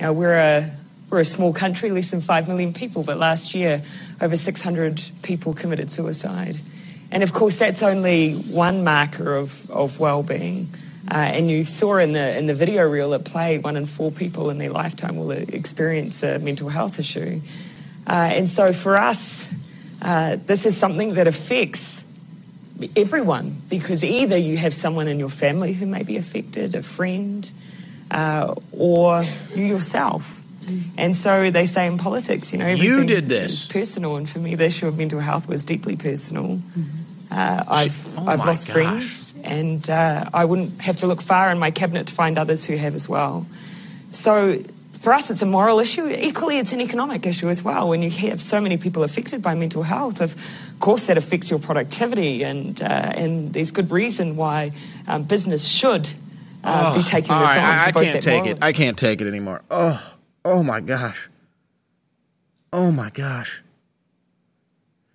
We're 0.01 0.33
a 0.33 0.71
we're 1.09 1.19
a 1.19 1.25
small 1.25 1.53
country, 1.53 1.89
less 1.91 2.11
than 2.11 2.19
5 2.19 2.47
million 2.49 2.73
people, 2.73 3.01
but 3.01 3.17
last 3.17 3.55
year 3.55 3.81
over 4.19 4.35
600 4.35 5.01
people 5.23 5.53
committed 5.53 5.89
suicide. 5.89 6.57
And 7.11 7.23
of 7.23 7.31
course, 7.31 7.59
that's 7.59 7.81
only 7.81 8.33
one 8.33 8.83
marker 8.83 9.35
of, 9.35 9.69
of 9.71 9.99
well-being. 9.99 10.69
Uh, 11.09 11.15
and 11.15 11.49
you 11.49 11.63
saw 11.63 11.97
in 11.97 12.11
the 12.11 12.37
in 12.37 12.47
the 12.47 12.53
video 12.53 12.85
reel 12.85 13.13
at 13.13 13.23
play, 13.23 13.59
one 13.59 13.77
in 13.77 13.85
four 13.85 14.11
people 14.11 14.49
in 14.49 14.57
their 14.57 14.69
lifetime 14.69 15.15
will 15.15 15.31
experience 15.31 16.21
a 16.21 16.37
mental 16.39 16.67
health 16.67 16.99
issue. 16.99 17.39
Uh, 18.05 18.11
and 18.11 18.49
so 18.49 18.73
for 18.73 18.97
us, 18.97 19.49
uh, 20.01 20.35
this 20.45 20.65
is 20.65 20.75
something 20.75 21.13
that 21.13 21.27
affects 21.27 22.05
everyone 22.97 23.61
because 23.69 24.03
either 24.03 24.37
you 24.37 24.57
have 24.57 24.73
someone 24.73 25.07
in 25.07 25.17
your 25.17 25.29
family 25.29 25.71
who 25.71 25.85
may 25.85 26.03
be 26.03 26.17
affected, 26.17 26.75
a 26.75 26.83
friend, 26.83 27.49
uh, 28.11 28.53
or 28.71 29.23
you 29.55 29.65
yourself. 29.65 30.43
And 30.97 31.15
so 31.15 31.49
they 31.49 31.65
say 31.65 31.87
in 31.87 31.97
politics, 31.97 32.51
you 32.51 32.59
know, 32.59 32.67
you 32.67 33.05
did 33.05 33.29
this. 33.29 33.53
is 33.53 33.65
personal. 33.65 34.17
And 34.17 34.27
for 34.27 34.39
me, 34.39 34.55
the 34.55 34.65
issue 34.65 34.87
of 34.87 34.97
mental 34.97 35.21
health 35.21 35.47
was 35.47 35.63
deeply 35.63 35.95
personal. 35.95 36.61
Uh, 37.31 37.63
I've, 37.67 38.17
Oh 38.17 38.27
I've 38.27 38.39
lost 38.39 38.67
gosh. 38.67 38.73
friends, 38.73 39.35
and 39.43 39.89
uh, 39.89 40.29
I 40.33 40.43
wouldn't 40.45 40.81
have 40.81 40.97
to 40.97 41.07
look 41.07 41.21
far 41.21 41.51
in 41.51 41.59
my 41.59 41.71
cabinet 41.71 42.07
to 42.07 42.13
find 42.13 42.37
others 42.37 42.65
who 42.65 42.75
have 42.75 42.95
as 42.95 43.07
well. 43.07 43.45
So 44.11 44.63
for 44.99 45.13
us, 45.13 45.29
it's 45.29 45.41
a 45.41 45.45
moral 45.45 45.79
issue. 45.79 46.09
Equally, 46.09 46.57
it's 46.57 46.73
an 46.73 46.81
economic 46.81 47.25
issue 47.25 47.49
as 47.49 47.63
well. 47.63 47.87
When 47.89 48.01
you 48.01 48.09
have 48.09 48.41
so 48.41 48.59
many 48.59 48.77
people 48.77 49.03
affected 49.03 49.41
by 49.41 49.55
mental 49.55 49.83
health, 49.83 50.19
of 50.21 50.35
course, 50.79 51.07
that 51.07 51.17
affects 51.17 51.49
your 51.49 51.59
productivity, 51.59 52.43
and 52.43 52.81
uh, 52.81 52.85
and 52.85 53.53
there's 53.53 53.71
good 53.71 53.91
reason 53.91 54.35
why 54.35 54.71
um, 55.07 55.23
business 55.23 55.65
should 55.67 56.09
uh, 56.63 56.95
be 56.95 57.03
taking 57.03 57.35
this 57.37 57.47
right, 57.47 57.57
on. 57.57 57.63
I, 57.63 57.85
I 57.85 57.91
can't 57.91 58.13
that 58.13 58.23
take 58.23 58.43
moral- 58.43 58.57
it. 58.57 58.63
I 58.63 58.73
can't 58.73 58.97
take 58.97 59.21
it 59.21 59.27
anymore. 59.27 59.61
Oh, 59.69 60.15
oh 60.45 60.63
my 60.63 60.79
gosh. 60.79 61.29
Oh 62.73 62.91
my 62.91 63.09
gosh. 63.09 63.61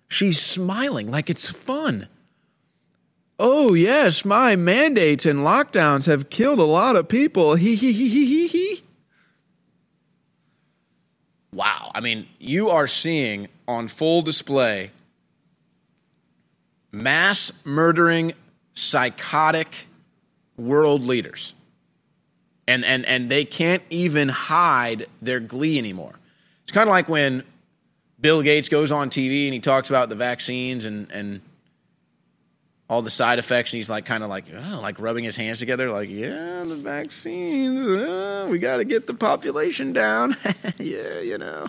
She's 0.07 0.39
smiling 0.39 1.09
like 1.09 1.29
it's 1.29 1.49
fun. 1.49 2.07
Oh 3.39 3.73
yes, 3.73 4.23
my 4.23 4.55
mandates 4.55 5.25
and 5.25 5.39
lockdowns 5.39 6.05
have 6.05 6.29
killed 6.29 6.59
a 6.59 6.63
lot 6.63 6.95
of 6.95 7.07
people. 7.07 7.55
He 7.55 7.75
he 7.75 7.91
he 7.91 8.07
he 8.09 8.25
he 8.25 8.47
he. 8.47 8.83
Wow. 11.51 11.91
I 11.93 12.01
mean, 12.01 12.27
you 12.39 12.69
are 12.69 12.87
seeing 12.87 13.47
on 13.67 13.87
full 13.87 14.21
display 14.21 14.91
mass 16.91 17.51
murdering 17.63 18.33
psychotic 18.73 19.87
world 20.57 21.03
leaders. 21.03 21.53
And 22.67 22.85
and 22.85 23.05
and 23.05 23.29
they 23.29 23.43
can't 23.43 23.83
even 23.89 24.29
hide 24.29 25.07
their 25.21 25.41
glee 25.41 25.77
anymore. 25.77 26.13
It's 26.63 26.71
kind 26.71 26.87
of 26.87 26.91
like 26.91 27.09
when 27.09 27.43
Bill 28.21 28.41
Gates 28.41 28.69
goes 28.69 28.89
on 28.91 29.09
TV 29.09 29.45
and 29.45 29.53
he 29.53 29.59
talks 29.59 29.89
about 29.89 30.07
the 30.07 30.15
vaccines 30.15 30.85
and 30.85 31.11
and 31.11 31.41
all 32.89 33.01
the 33.01 33.09
side 33.09 33.39
effects 33.39 33.73
and 33.73 33.79
he's 33.79 33.89
like 33.89 34.05
kind 34.05 34.23
of 34.23 34.29
like 34.29 34.45
oh, 34.53 34.79
like 34.81 34.99
rubbing 34.99 35.23
his 35.23 35.35
hands 35.35 35.59
together 35.59 35.89
like 35.89 36.09
yeah 36.09 36.63
the 36.63 36.75
vaccines 36.75 37.79
uh, 37.87 38.47
we 38.49 38.59
got 38.59 38.77
to 38.77 38.85
get 38.85 39.07
the 39.07 39.13
population 39.13 39.93
down 39.93 40.35
yeah 40.77 41.19
you 41.19 41.37
know 41.37 41.67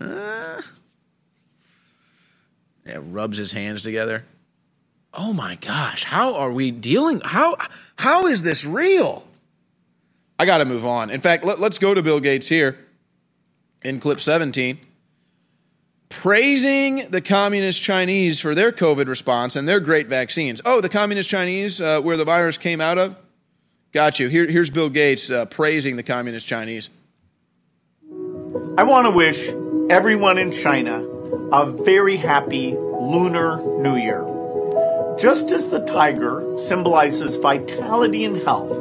uh. 0.00 0.60
yeah 2.84 2.98
rubs 3.00 3.38
his 3.38 3.52
hands 3.52 3.82
together 3.82 4.24
oh 5.16 5.32
my 5.32 5.56
gosh 5.56 6.04
how 6.04 6.34
are 6.36 6.52
we 6.52 6.70
dealing 6.70 7.20
how 7.24 7.56
how 7.96 8.26
is 8.26 8.42
this 8.42 8.64
real 8.64 9.26
i 10.38 10.44
got 10.44 10.58
to 10.58 10.64
move 10.64 10.84
on 10.84 11.10
in 11.10 11.20
fact 11.20 11.44
let, 11.44 11.60
let's 11.60 11.78
go 11.78 11.94
to 11.94 12.02
bill 12.02 12.20
gates 12.20 12.48
here 12.48 12.76
in 13.82 14.00
clip 14.00 14.20
17 14.20 14.78
praising 16.08 17.10
the 17.10 17.20
communist 17.20 17.82
Chinese 17.82 18.40
for 18.40 18.54
their 18.54 18.70
COVID 18.70 19.08
response 19.08 19.56
and 19.56 19.68
their 19.68 19.80
great 19.80 20.06
vaccines. 20.06 20.60
Oh, 20.64 20.80
the 20.80 20.88
communist 20.88 21.28
Chinese, 21.28 21.80
uh, 21.80 22.00
where 22.00 22.16
the 22.16 22.24
virus 22.24 22.56
came 22.56 22.80
out 22.80 22.98
of? 22.98 23.16
Got 23.92 24.20
you. 24.20 24.28
Here, 24.28 24.46
here's 24.46 24.70
Bill 24.70 24.88
Gates 24.88 25.28
uh, 25.30 25.46
praising 25.46 25.96
the 25.96 26.02
communist 26.02 26.46
Chinese. 26.46 26.88
I 28.78 28.84
want 28.84 29.06
to 29.06 29.10
wish 29.10 29.48
everyone 29.90 30.38
in 30.38 30.52
China 30.52 31.04
a 31.52 31.70
very 31.70 32.16
happy 32.16 32.72
Lunar 32.72 33.58
New 33.80 33.96
Year. 33.96 34.33
Just 35.18 35.50
as 35.52 35.68
the 35.68 35.78
tiger 35.80 36.42
symbolizes 36.58 37.36
vitality 37.36 38.24
and 38.24 38.36
health, 38.38 38.72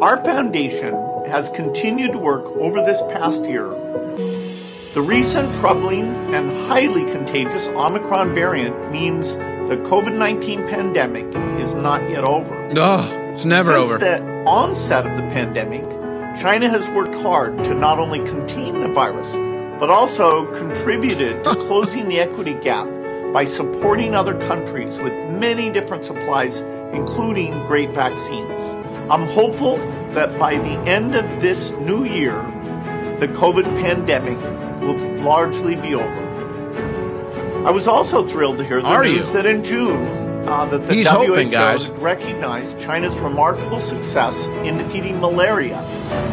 our 0.00 0.22
foundation 0.24 0.94
has 1.26 1.50
continued 1.50 2.12
to 2.12 2.18
work 2.18 2.44
over 2.56 2.82
this 2.82 3.00
past 3.12 3.44
year. 3.44 3.68
The 4.94 5.02
recent 5.02 5.54
troubling 5.56 6.34
and 6.34 6.50
highly 6.66 7.04
contagious 7.12 7.68
Omicron 7.68 8.34
variant 8.34 8.90
means 8.90 9.34
the 9.34 9.76
COVID 9.84 10.16
19 10.16 10.66
pandemic 10.68 11.26
is 11.60 11.74
not 11.74 12.08
yet 12.08 12.24
over. 12.26 12.72
Oh, 12.76 13.30
it's 13.32 13.44
never 13.44 13.72
Since 13.72 13.90
over. 13.90 13.98
the 13.98 14.22
onset 14.46 15.06
of 15.06 15.16
the 15.16 15.24
pandemic, 15.24 15.82
China 16.40 16.70
has 16.70 16.88
worked 16.90 17.14
hard 17.16 17.62
to 17.64 17.74
not 17.74 17.98
only 17.98 18.20
contain 18.20 18.80
the 18.80 18.88
virus, 18.88 19.30
but 19.78 19.90
also 19.90 20.46
contributed 20.54 21.44
to 21.44 21.54
closing 21.66 22.08
the 22.08 22.18
equity 22.18 22.54
gap 22.54 22.86
by 23.32 23.44
supporting 23.44 24.14
other 24.14 24.38
countries 24.46 24.96
with 24.98 25.12
many 25.38 25.70
different 25.70 26.04
supplies, 26.04 26.60
including 26.92 27.52
great 27.66 27.90
vaccines. 27.90 28.60
I'm 29.10 29.26
hopeful 29.28 29.76
that 30.14 30.38
by 30.38 30.56
the 30.56 30.78
end 30.88 31.14
of 31.14 31.40
this 31.40 31.70
new 31.72 32.04
year, 32.04 32.34
the 33.20 33.28
COVID 33.28 33.64
pandemic 33.80 34.38
will 34.80 34.98
largely 35.22 35.76
be 35.76 35.94
over. 35.94 36.26
I 37.66 37.70
was 37.70 37.88
also 37.88 38.26
thrilled 38.26 38.58
to 38.58 38.64
hear 38.64 38.80
the 38.80 38.88
Are 38.88 39.04
news 39.04 39.26
you? 39.28 39.32
that 39.32 39.46
in 39.46 39.64
June, 39.64 40.06
uh, 40.48 40.66
that 40.66 40.86
the 40.86 40.94
He's 40.94 41.08
WHO 41.08 41.34
hoping, 41.34 41.50
recognized 42.00 42.78
China's 42.80 43.16
remarkable 43.18 43.80
success 43.80 44.46
in 44.64 44.78
defeating 44.78 45.20
malaria, 45.20 45.80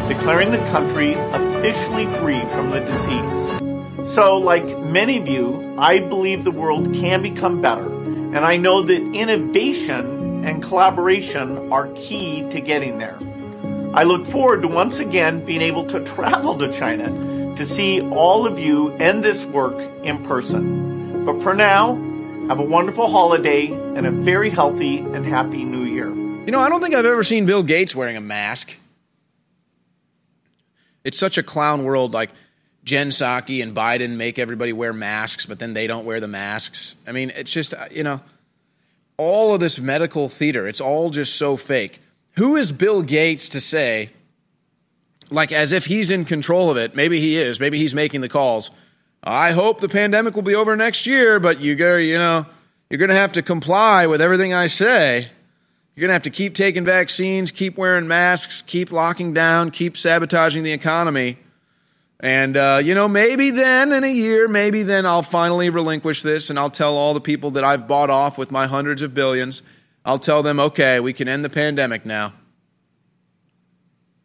declaring 0.08 0.52
the 0.52 0.58
country 0.70 1.14
officially 1.14 2.06
free 2.20 2.40
from 2.52 2.70
the 2.70 2.80
disease. 2.80 4.12
So, 4.14 4.36
like 4.36 4.64
many 4.78 5.18
of 5.18 5.26
you, 5.26 5.74
I 5.78 5.98
believe 5.98 6.44
the 6.44 6.52
world 6.52 6.94
can 6.94 7.22
become 7.22 7.60
better, 7.60 7.88
and 8.34 8.44
I 8.44 8.56
know 8.56 8.82
that 8.82 9.14
innovation 9.14 10.44
and 10.44 10.60
collaboration 10.60 11.72
are 11.72 11.86
key 11.94 12.42
to 12.50 12.60
getting 12.60 12.98
there. 12.98 13.16
I 13.94 14.02
look 14.02 14.26
forward 14.26 14.62
to 14.62 14.68
once 14.68 14.98
again 14.98 15.44
being 15.44 15.62
able 15.62 15.86
to 15.86 16.04
travel 16.04 16.58
to 16.58 16.72
China 16.72 17.54
to 17.56 17.64
see 17.64 18.00
all 18.00 18.44
of 18.44 18.58
you 18.58 18.90
and 18.94 19.22
this 19.22 19.44
work 19.44 19.78
in 20.02 20.24
person. 20.24 21.24
But 21.24 21.40
for 21.42 21.54
now, 21.54 21.94
have 22.48 22.58
a 22.58 22.64
wonderful 22.64 23.08
holiday 23.08 23.68
and 23.68 24.04
a 24.04 24.10
very 24.10 24.50
healthy 24.50 24.98
and 24.98 25.24
happy 25.24 25.64
new 25.64 25.84
year. 25.84 26.08
You 26.08 26.50
know, 26.50 26.58
I 26.58 26.68
don't 26.68 26.80
think 26.80 26.96
I've 26.96 27.06
ever 27.06 27.22
seen 27.22 27.46
Bill 27.46 27.62
Gates 27.62 27.94
wearing 27.94 28.16
a 28.16 28.20
mask. 28.20 28.76
It's 31.04 31.18
such 31.18 31.38
a 31.38 31.42
clown 31.44 31.84
world. 31.84 32.12
Like 32.12 32.30
Jen 32.84 33.08
Psaki 33.08 33.62
and 33.62 33.74
Biden 33.74 34.16
make 34.16 34.38
everybody 34.38 34.72
wear 34.72 34.92
masks, 34.92 35.46
but 35.46 35.58
then 35.58 35.72
they 35.72 35.86
don't 35.86 36.04
wear 36.04 36.20
the 36.20 36.28
masks. 36.28 36.96
I 37.06 37.12
mean, 37.12 37.30
it's 37.30 37.50
just, 37.50 37.72
uh, 37.72 37.86
you 37.90 38.02
know, 38.02 38.20
all 39.16 39.54
of 39.54 39.60
this 39.60 39.78
medical 39.80 40.28
theater, 40.28 40.68
it's 40.68 40.80
all 40.80 41.10
just 41.10 41.36
so 41.36 41.56
fake. 41.56 42.00
Who 42.32 42.56
is 42.56 42.72
Bill 42.72 43.02
Gates 43.02 43.50
to 43.50 43.60
say, 43.60 44.10
like 45.30 45.50
as 45.50 45.72
if 45.72 45.86
he's 45.86 46.10
in 46.10 46.24
control 46.24 46.70
of 46.70 46.76
it? 46.76 46.94
Maybe 46.94 47.20
he 47.20 47.36
is. 47.36 47.58
Maybe 47.58 47.78
he's 47.78 47.94
making 47.94 48.20
the 48.20 48.28
calls. 48.28 48.70
I 49.22 49.52
hope 49.52 49.80
the 49.80 49.88
pandemic 49.88 50.34
will 50.34 50.42
be 50.42 50.54
over 50.54 50.76
next 50.76 51.06
year, 51.06 51.40
but 51.40 51.60
you 51.60 51.74
go, 51.76 51.96
you 51.96 52.18
know, 52.18 52.44
you're 52.90 52.98
going 52.98 53.08
to 53.08 53.16
have 53.16 53.32
to 53.32 53.42
comply 53.42 54.06
with 54.06 54.20
everything 54.20 54.52
I 54.52 54.66
say. 54.66 55.30
You're 55.94 56.02
going 56.02 56.08
to 56.08 56.14
have 56.14 56.22
to 56.22 56.30
keep 56.30 56.54
taking 56.54 56.84
vaccines, 56.84 57.50
keep 57.50 57.78
wearing 57.78 58.08
masks, 58.08 58.62
keep 58.62 58.92
locking 58.92 59.32
down, 59.32 59.70
keep 59.70 59.96
sabotaging 59.96 60.64
the 60.64 60.72
economy. 60.72 61.38
And, 62.20 62.56
uh, 62.56 62.80
you 62.82 62.94
know, 62.94 63.08
maybe 63.08 63.50
then 63.50 63.92
in 63.92 64.04
a 64.04 64.12
year, 64.12 64.48
maybe 64.48 64.82
then 64.82 65.04
I'll 65.04 65.22
finally 65.22 65.68
relinquish 65.70 66.22
this 66.22 66.50
and 66.50 66.58
I'll 66.58 66.70
tell 66.70 66.96
all 66.96 67.12
the 67.12 67.20
people 67.20 67.52
that 67.52 67.64
I've 67.64 67.86
bought 67.86 68.10
off 68.10 68.38
with 68.38 68.50
my 68.50 68.66
hundreds 68.66 69.02
of 69.02 69.14
billions, 69.14 69.62
I'll 70.04 70.18
tell 70.18 70.42
them, 70.42 70.60
okay, 70.60 71.00
we 71.00 71.12
can 71.12 71.28
end 71.28 71.44
the 71.44 71.50
pandemic 71.50 72.06
now. 72.06 72.32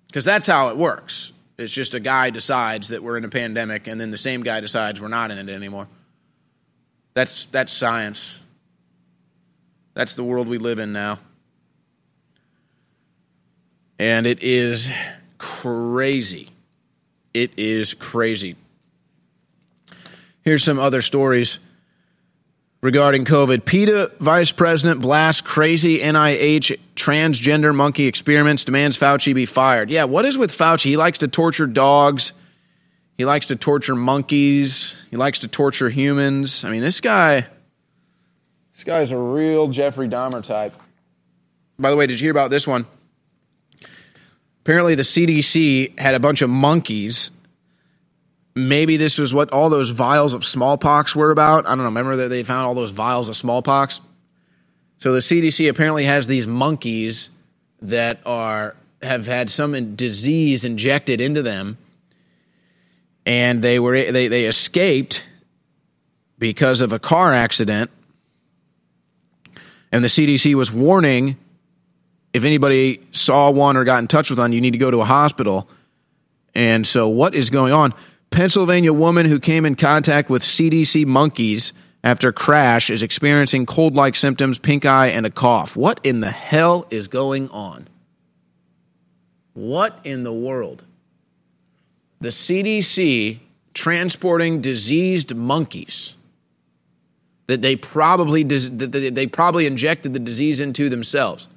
Because 0.08 0.24
that's 0.24 0.48
how 0.48 0.70
it 0.70 0.78
works. 0.78 1.32
It's 1.58 1.74
just 1.74 1.94
a 1.94 2.00
guy 2.00 2.30
decides 2.30 2.90
that 2.90 3.04
we're 3.04 3.18
in 3.18 3.26
a 3.26 3.30
pandemic 3.30 3.88
and 3.88 4.00
then 4.00 4.12
the 4.12 4.18
same 4.18 4.44
guy 4.44 4.60
decides 4.60 5.02
we're 5.02 5.08
not 5.08 5.32
in 5.32 5.38
it 5.38 5.50
anymore. 5.50 5.88
That's, 7.16 7.46
that's 7.46 7.74
science. 7.74 8.40
That's 9.94 10.14
the 10.14 10.24
world 10.24 10.48
we 10.48 10.58
live 10.58 10.80
in 10.80 10.94
now. 10.94 11.20
And 13.98 14.26
it 14.26 14.42
is 14.42 14.90
crazy. 15.38 16.52
It 17.34 17.58
is 17.58 17.94
crazy. 17.94 18.56
Here's 20.42 20.64
some 20.64 20.80
other 20.80 21.02
stories 21.02 21.60
regarding 22.82 23.26
COVID. 23.26 23.66
PETA 23.66 24.12
vice 24.20 24.52
president 24.52 25.02
blasts 25.02 25.42
crazy 25.42 26.00
NIH 26.00 26.80
transgender 26.96 27.76
monkey 27.76 28.08
experiments, 28.08 28.64
demands 28.64 28.98
Fauci 28.98 29.34
be 29.34 29.46
fired. 29.46 29.90
Yeah, 29.90 30.06
what 30.06 30.26
is 30.26 30.38
with 30.38 30.56
Fauci? 30.56 30.86
He 30.86 30.98
likes 30.98 31.20
to 31.20 31.28
torture 31.28 31.68
dogs. 31.68 32.34
He 33.18 33.26
likes 33.26 33.48
to 33.48 33.56
torture 33.56 33.96
monkeys. 33.96 34.96
He 35.12 35.18
likes 35.18 35.40
to 35.40 35.48
torture 35.48 35.90
humans. 35.90 36.64
I 36.64 36.70
mean, 36.70 36.82
this 36.82 37.02
guy, 37.02 37.46
this 38.74 38.86
guy's 38.86 39.12
a 39.12 39.18
real 39.18 39.68
Jeffrey 39.68 40.08
Dahmer 40.08 40.44
type. 40.44 40.74
By 41.78 41.90
the 41.90 41.98
way, 41.98 42.08
did 42.08 42.20
you 42.20 42.26
hear 42.26 42.32
about 42.32 42.50
this 42.50 42.66
one? 42.66 42.88
Apparently, 44.70 44.94
the 44.94 45.02
CDC 45.02 45.98
had 45.98 46.14
a 46.14 46.20
bunch 46.20 46.44
of 46.44 46.50
monkeys. 46.52 47.32
Maybe 48.54 48.98
this 48.98 49.18
was 49.18 49.34
what 49.34 49.50
all 49.50 49.68
those 49.72 49.90
vials 49.90 50.36
of 50.36 50.46
smallpox 50.46 51.16
were 51.16 51.32
about. 51.32 51.66
I 51.66 51.70
don't 51.70 51.80
know. 51.80 51.86
Remember 51.86 52.18
that 52.18 52.28
they 52.28 52.44
found 52.44 52.68
all 52.68 52.76
those 52.76 52.92
vials 52.92 53.30
of 53.30 53.36
smallpox? 53.36 54.00
So 55.00 55.12
the 55.12 55.22
CDC 55.22 55.68
apparently 55.72 56.06
has 56.06 56.28
these 56.28 56.46
monkeys 56.46 57.32
that 57.82 58.20
are 58.28 58.76
have 59.02 59.26
had 59.26 59.50
some 59.50 59.96
disease 59.96 60.64
injected 60.64 61.20
into 61.20 61.42
them 61.42 61.80
and 63.26 63.64
they 63.64 63.80
were 63.80 64.12
they, 64.12 64.28
they 64.28 64.46
escaped 64.46 65.24
because 66.38 66.82
of 66.82 66.94
a 66.94 67.00
car 67.00 67.34
accident 67.34 67.90
and 69.92 70.04
the 70.04 70.10
CDC 70.10 70.54
was 70.54 70.72
warning 70.72 71.38
if 72.34 72.44
anybody 72.44 73.02
saw 73.12 73.50
one 73.50 73.76
or 73.78 73.84
got 73.84 74.00
in 74.00 74.08
touch 74.08 74.30
with 74.30 74.40
one 74.40 74.52
you 74.52 74.62
need 74.62 74.72
to 74.72 74.78
go 74.78 74.92
to 74.92 75.02
a 75.02 75.06
hospital 75.06 75.68
and 76.56 76.86
so 76.86 77.08
what 77.08 77.36
is 77.36 77.50
going 77.50 77.74
on 77.74 77.94
Pennsylvania 78.32 78.94
woman 78.94 79.26
who 79.26 79.40
came 79.40 79.66
in 79.66 79.76
contact 79.76 80.30
with 80.30 80.44
CDC 80.44 81.06
monkeys 81.06 81.74
after 82.04 82.32
crash 82.32 82.90
is 82.90 83.02
experiencing 83.02 83.66
cold 83.66 83.96
like 83.96 84.16
symptoms, 84.16 84.60
pink 84.60 84.86
eye, 84.86 85.08
and 85.08 85.26
a 85.26 85.32
cough. 85.32 85.76
What 85.76 86.00
in 86.04 86.20
the 86.20 86.30
hell 86.30 86.86
is 86.92 87.08
going 87.08 87.50
on? 87.50 87.88
What 89.54 90.00
in 90.04 90.24
the 90.24 90.32
world? 90.32 90.84
the 92.22 92.30
CDC 92.30 93.40
transporting 93.74 94.62
diseased 94.62 95.36
monkeys 95.36 96.16
that 97.48 97.62
they 97.62 97.76
probably 97.76 98.44
that 98.44 98.92
they 98.92 99.28
probably 99.28 99.66
injected 99.66 100.14
the 100.14 100.20
disease 100.20 100.60
into 100.60 100.90
themselves. 100.90 101.48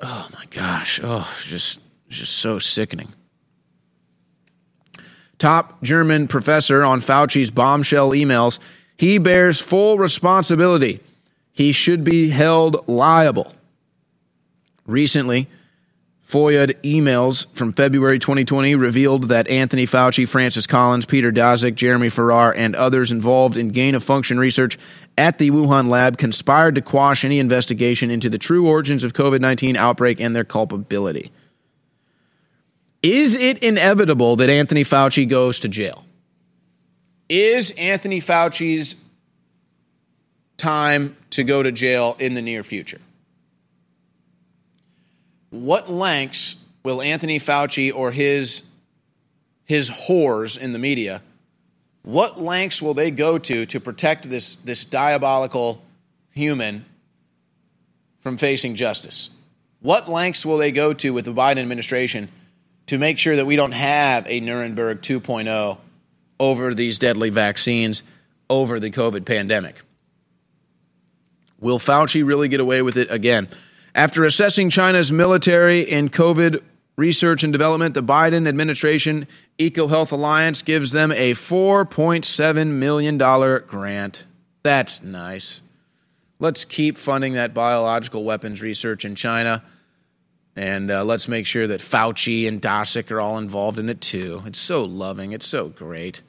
Oh 0.00 0.28
my 0.32 0.44
gosh! 0.50 1.00
Oh, 1.02 1.28
just 1.44 1.80
just 2.08 2.34
so 2.36 2.58
sickening. 2.58 3.12
Top 5.38 5.82
German 5.82 6.28
professor 6.28 6.84
on 6.84 7.00
Fauci's 7.00 7.50
bombshell 7.50 8.10
emails. 8.10 8.58
He 8.96 9.18
bears 9.18 9.60
full 9.60 9.98
responsibility. 9.98 11.00
He 11.52 11.72
should 11.72 12.04
be 12.04 12.28
held 12.28 12.88
liable. 12.88 13.52
Recently, 14.86 15.48
FOIA 16.28 16.74
emails 16.82 17.46
from 17.54 17.72
February 17.72 18.18
2020 18.18 18.74
revealed 18.74 19.30
that 19.30 19.48
Anthony 19.48 19.86
Fauci, 19.86 20.28
Francis 20.28 20.66
Collins, 20.66 21.06
Peter 21.06 21.32
Daszak, 21.32 21.74
Jeremy 21.74 22.10
Farrar, 22.10 22.52
and 22.52 22.76
others 22.76 23.10
involved 23.10 23.56
in 23.56 23.68
gain 23.68 23.94
of 23.94 24.04
function 24.04 24.38
research 24.38 24.78
at 25.16 25.38
the 25.38 25.50
Wuhan 25.50 25.88
lab 25.88 26.18
conspired 26.18 26.74
to 26.74 26.82
quash 26.82 27.24
any 27.24 27.38
investigation 27.38 28.10
into 28.10 28.28
the 28.28 28.36
true 28.36 28.68
origins 28.68 29.04
of 29.04 29.14
COVID 29.14 29.40
19 29.40 29.74
outbreak 29.76 30.20
and 30.20 30.36
their 30.36 30.44
culpability. 30.44 31.32
Is 33.02 33.34
it 33.34 33.62
inevitable 33.64 34.36
that 34.36 34.50
Anthony 34.50 34.84
Fauci 34.84 35.26
goes 35.26 35.60
to 35.60 35.68
jail? 35.68 36.04
Is 37.30 37.70
Anthony 37.70 38.20
Fauci's 38.20 38.96
time 40.58 41.16
to 41.30 41.42
go 41.42 41.62
to 41.62 41.72
jail 41.72 42.16
in 42.18 42.34
the 42.34 42.42
near 42.42 42.62
future? 42.62 43.00
What 45.50 45.90
lengths 45.90 46.56
will 46.82 47.02
Anthony 47.02 47.38
Fauci 47.40 47.94
or 47.94 48.10
his 48.10 48.62
his 49.64 49.90
whores 49.90 50.56
in 50.56 50.72
the 50.72 50.78
media, 50.78 51.22
what 52.02 52.40
lengths 52.40 52.80
will 52.80 52.94
they 52.94 53.10
go 53.10 53.38
to 53.38 53.66
to 53.66 53.80
protect 53.80 54.28
this 54.28 54.56
this 54.64 54.84
diabolical 54.84 55.82
human 56.30 56.84
from 58.20 58.36
facing 58.36 58.74
justice? 58.74 59.30
What 59.80 60.08
lengths 60.08 60.44
will 60.44 60.58
they 60.58 60.72
go 60.72 60.92
to 60.92 61.10
with 61.10 61.24
the 61.24 61.32
Biden 61.32 61.58
administration 61.58 62.28
to 62.86 62.98
make 62.98 63.18
sure 63.18 63.36
that 63.36 63.46
we 63.46 63.56
don't 63.56 63.72
have 63.72 64.26
a 64.26 64.40
Nuremberg 64.40 65.02
2.0 65.02 65.78
over 66.40 66.74
these 66.74 66.98
deadly 66.98 67.30
vaccines, 67.30 68.02
over 68.50 68.80
the 68.80 68.90
COVID 68.90 69.24
pandemic? 69.24 69.82
Will 71.60 71.78
Fauci 71.78 72.26
really 72.26 72.48
get 72.48 72.60
away 72.60 72.82
with 72.82 72.96
it 72.96 73.10
again? 73.10 73.48
After 73.98 74.22
assessing 74.22 74.70
China's 74.70 75.10
military 75.10 75.90
and 75.90 76.12
COVID 76.12 76.62
research 76.94 77.42
and 77.42 77.52
development, 77.52 77.94
the 77.94 78.02
Biden 78.02 78.46
administration 78.46 79.26
EcoHealth 79.58 80.12
Alliance 80.12 80.62
gives 80.62 80.92
them 80.92 81.10
a 81.10 81.34
$4.7 81.34 82.66
million 82.68 83.18
grant. 83.66 84.24
That's 84.62 85.02
nice. 85.02 85.62
Let's 86.38 86.64
keep 86.64 86.96
funding 86.96 87.32
that 87.32 87.54
biological 87.54 88.22
weapons 88.22 88.62
research 88.62 89.04
in 89.04 89.16
China. 89.16 89.64
And 90.54 90.92
uh, 90.92 91.02
let's 91.02 91.26
make 91.26 91.46
sure 91.46 91.66
that 91.66 91.80
Fauci 91.80 92.46
and 92.46 92.62
Daszak 92.62 93.10
are 93.10 93.20
all 93.20 93.36
involved 93.36 93.80
in 93.80 93.88
it 93.88 94.00
too. 94.00 94.44
It's 94.46 94.60
so 94.60 94.84
loving. 94.84 95.32
It's 95.32 95.48
so 95.48 95.70
great. 95.70 96.22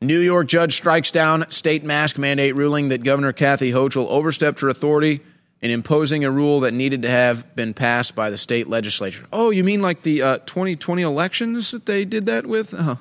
New 0.00 0.18
York 0.18 0.48
judge 0.48 0.74
strikes 0.74 1.12
down 1.12 1.48
state 1.52 1.84
mask 1.84 2.18
mandate 2.18 2.56
ruling 2.56 2.88
that 2.88 3.04
Governor 3.04 3.32
Kathy 3.32 3.70
Hochul 3.70 4.08
overstepped 4.08 4.58
her 4.58 4.68
authority 4.68 5.20
in 5.60 5.70
imposing 5.70 6.24
a 6.24 6.30
rule 6.30 6.60
that 6.60 6.72
needed 6.72 7.02
to 7.02 7.10
have 7.10 7.54
been 7.56 7.74
passed 7.74 8.14
by 8.14 8.30
the 8.30 8.36
state 8.36 8.68
legislature. 8.68 9.26
Oh, 9.32 9.50
you 9.50 9.64
mean 9.64 9.82
like 9.82 10.02
the 10.02 10.22
uh, 10.22 10.38
2020 10.38 11.02
elections 11.02 11.72
that 11.72 11.86
they 11.86 12.04
did 12.04 12.26
that 12.26 12.46
with? 12.46 12.74
Uh, 12.74 12.96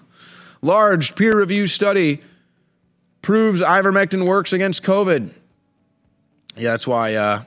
large 0.62 1.16
peer 1.16 1.38
reviewed 1.38 1.70
study 1.70 2.22
proves 3.22 3.62
ivermectin 3.62 4.26
works 4.26 4.54
against 4.54 4.84
COVID. 4.84 5.30
Yeah, 6.56 6.72
that's 6.72 6.88
why 6.88 7.16
uh, 7.16 7.44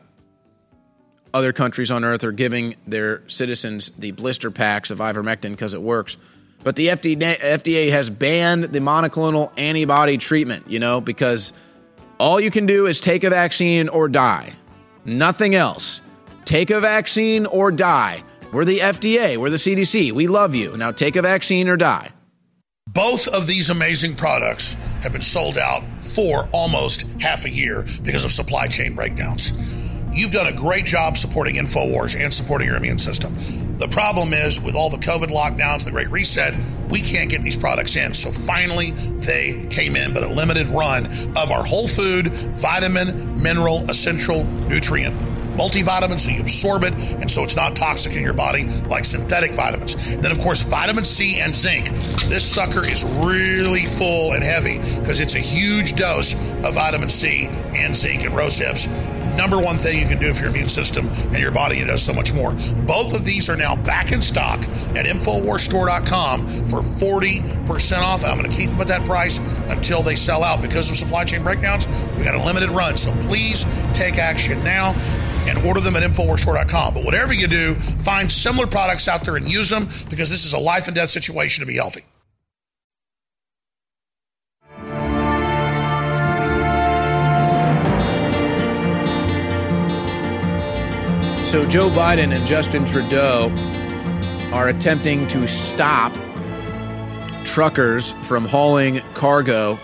other 1.34 1.52
countries 1.52 1.90
on 1.90 2.04
earth 2.04 2.22
are 2.22 2.32
giving 2.32 2.76
their 2.86 3.28
citizens 3.28 3.90
the 3.98 4.12
blister 4.12 4.50
packs 4.50 4.90
of 4.90 4.98
ivermectin 4.98 5.50
because 5.50 5.74
it 5.74 5.82
works. 5.82 6.16
But 6.62 6.76
the 6.76 6.88
FDA, 6.88 7.38
FDA 7.38 7.90
has 7.90 8.10
banned 8.10 8.64
the 8.64 8.80
monoclonal 8.80 9.50
antibody 9.58 10.18
treatment, 10.18 10.70
you 10.70 10.78
know, 10.78 11.00
because 11.00 11.52
all 12.18 12.38
you 12.38 12.50
can 12.50 12.66
do 12.66 12.86
is 12.86 13.00
take 13.00 13.24
a 13.24 13.30
vaccine 13.30 13.88
or 13.88 14.08
die. 14.08 14.54
Nothing 15.04 15.54
else. 15.54 16.00
Take 16.44 16.70
a 16.70 16.80
vaccine 16.80 17.46
or 17.46 17.70
die. 17.70 18.22
We're 18.52 18.64
the 18.64 18.80
FDA, 18.80 19.36
we're 19.36 19.50
the 19.50 19.56
CDC. 19.56 20.12
We 20.12 20.26
love 20.26 20.54
you. 20.54 20.76
Now 20.76 20.90
take 20.90 21.16
a 21.16 21.22
vaccine 21.22 21.68
or 21.68 21.76
die. 21.76 22.10
Both 22.88 23.28
of 23.28 23.46
these 23.46 23.70
amazing 23.70 24.16
products 24.16 24.74
have 25.02 25.12
been 25.12 25.22
sold 25.22 25.56
out 25.56 25.84
for 26.02 26.48
almost 26.52 27.02
half 27.20 27.44
a 27.44 27.50
year 27.50 27.86
because 28.02 28.24
of 28.24 28.32
supply 28.32 28.66
chain 28.66 28.94
breakdowns. 28.94 29.52
You've 30.12 30.32
done 30.32 30.46
a 30.46 30.52
great 30.52 30.84
job 30.84 31.16
supporting 31.16 31.54
InfoWars 31.54 32.20
and 32.20 32.34
supporting 32.34 32.66
your 32.66 32.76
immune 32.76 32.98
system. 32.98 33.36
The 33.78 33.88
problem 33.88 34.32
is, 34.32 34.60
with 34.60 34.74
all 34.74 34.90
the 34.90 34.98
COVID 34.98 35.28
lockdowns, 35.28 35.84
the 35.84 35.90
Great 35.90 36.10
Reset, 36.10 36.54
we 36.88 37.00
can't 37.00 37.30
get 37.30 37.42
these 37.42 37.56
products 37.56 37.96
in. 37.96 38.12
So 38.14 38.30
finally, 38.30 38.90
they 38.90 39.66
came 39.70 39.96
in, 39.96 40.12
but 40.12 40.22
a 40.22 40.28
limited 40.28 40.66
run 40.66 41.06
of 41.36 41.50
our 41.50 41.64
whole 41.64 41.88
food, 41.88 42.32
vitamin, 42.56 43.40
mineral, 43.40 43.88
essential, 43.88 44.44
nutrient 44.44 45.16
multivitamin 45.60 46.18
so 46.18 46.30
you 46.30 46.40
absorb 46.40 46.84
it 46.84 46.94
and 46.94 47.30
so 47.30 47.44
it's 47.44 47.56
not 47.56 47.76
toxic 47.76 48.16
in 48.16 48.22
your 48.22 48.32
body 48.32 48.64
like 48.88 49.04
synthetic 49.04 49.52
vitamins. 49.52 49.94
And 49.94 50.20
then, 50.20 50.32
of 50.32 50.40
course, 50.40 50.62
vitamin 50.62 51.04
C 51.04 51.38
and 51.40 51.54
zinc. 51.54 51.90
This 52.28 52.44
sucker 52.44 52.84
is 52.84 53.04
really 53.04 53.84
full 53.84 54.32
and 54.32 54.42
heavy 54.42 54.78
because 55.00 55.20
it's 55.20 55.34
a 55.34 55.40
huge 55.40 55.96
dose 55.96 56.34
of 56.64 56.74
vitamin 56.74 57.08
C 57.08 57.48
and 57.74 57.94
zinc 57.94 58.24
and 58.24 58.34
rose 58.34 58.56
hips 58.58 58.86
number 59.36 59.58
one 59.58 59.78
thing 59.78 59.98
you 59.98 60.06
can 60.06 60.18
do 60.18 60.34
for 60.34 60.42
your 60.42 60.50
immune 60.50 60.68
system 60.68 61.08
and 61.08 61.38
your 61.38 61.50
body. 61.50 61.78
It 61.78 61.86
does 61.86 62.02
so 62.02 62.12
much 62.12 62.34
more. 62.34 62.52
Both 62.52 63.14
of 63.14 63.24
these 63.24 63.48
are 63.48 63.56
now 63.56 63.74
back 63.74 64.12
in 64.12 64.20
stock 64.20 64.60
at 64.94 65.06
InfoWarsStore.com 65.06 66.64
for 66.66 66.80
40% 66.80 67.98
off. 68.02 68.24
I'm 68.24 68.38
going 68.38 68.50
to 68.50 68.56
keep 68.56 68.68
them 68.68 68.80
at 68.80 68.88
that 68.88 69.06
price 69.06 69.38
until 69.70 70.02
they 70.02 70.14
sell 70.14 70.44
out 70.44 70.60
because 70.60 70.90
of 70.90 70.96
supply 70.96 71.24
chain 71.24 71.42
breakdowns. 71.42 71.86
We 72.18 72.24
got 72.24 72.34
a 72.34 72.42
limited 72.42 72.68
run. 72.70 72.98
So 72.98 73.12
please 73.22 73.64
take 73.94 74.18
action 74.18 74.62
now 74.62 74.94
and 75.48 75.58
order 75.66 75.80
them 75.80 75.96
at 75.96 76.02
InfoWarsStore.com. 76.02 76.94
But 76.94 77.04
whatever 77.04 77.32
you 77.32 77.46
do, 77.46 77.74
find 77.74 78.30
similar 78.30 78.66
products 78.66 79.08
out 79.08 79.24
there 79.24 79.36
and 79.36 79.50
use 79.50 79.70
them 79.70 79.88
because 80.08 80.30
this 80.30 80.44
is 80.44 80.52
a 80.52 80.58
life 80.58 80.86
and 80.86 80.94
death 80.94 81.10
situation 81.10 81.62
to 81.62 81.66
be 81.66 81.76
healthy. 81.76 82.04
So, 91.50 91.66
Joe 91.66 91.90
Biden 91.90 92.32
and 92.32 92.46
Justin 92.46 92.84
Trudeau 92.84 93.50
are 94.52 94.68
attempting 94.68 95.26
to 95.26 95.48
stop 95.48 96.12
truckers 97.44 98.12
from 98.22 98.44
hauling 98.44 99.00
cargo 99.14 99.76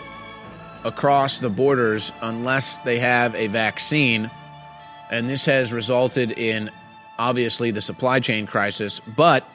across 0.85 1.41
the 1.41 1.51
borders 1.51 2.13
unless 2.23 2.77
they 2.79 3.01
have 3.01 3.35
a 3.35 3.49
vaccine 3.49 4.31
and 5.11 5.29
this 5.29 5.45
has 5.47 5.73
resulted 5.73 6.33
in 6.33 6.71
obviously 7.19 7.71
the 7.71 7.81
supply 7.81 8.21
chain 8.21 8.47
crisis, 8.47 9.01
but 9.17 9.49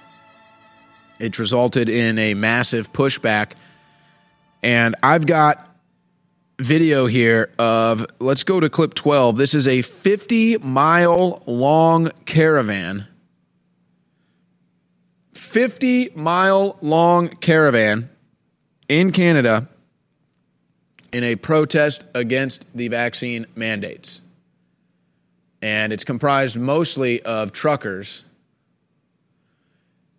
it's 1.20 1.38
resulted 1.38 1.90
in 1.90 2.18
a 2.18 2.34
massive 2.34 2.92
pushback. 2.94 3.52
And 4.64 4.96
I've 5.04 5.26
got 5.26 5.68
video 6.60 7.08
here 7.08 7.52
of 7.58 8.06
let's 8.20 8.44
go 8.44 8.60
to 8.60 8.70
clip 8.70 8.94
12. 8.94 9.38
This 9.38 9.54
is 9.54 9.68
a 9.68 9.82
50 9.82 10.58
mile 10.60 11.44
long 11.46 12.12
caravan. 12.26 13.08
50 15.34 16.12
mile 16.16 16.78
long 16.82 17.30
caravan 17.30 18.10
in 18.88 19.12
Canada 19.12 19.68
in 21.12 21.24
a 21.24 21.36
protest 21.36 22.06
against 22.14 22.66
the 22.74 22.88
vaccine 22.88 23.46
mandates. 23.56 24.22
And 25.62 25.94
it's 25.94 26.04
comprised 26.04 26.58
mostly 26.58 27.22
of 27.22 27.52
truckers. 27.52 28.24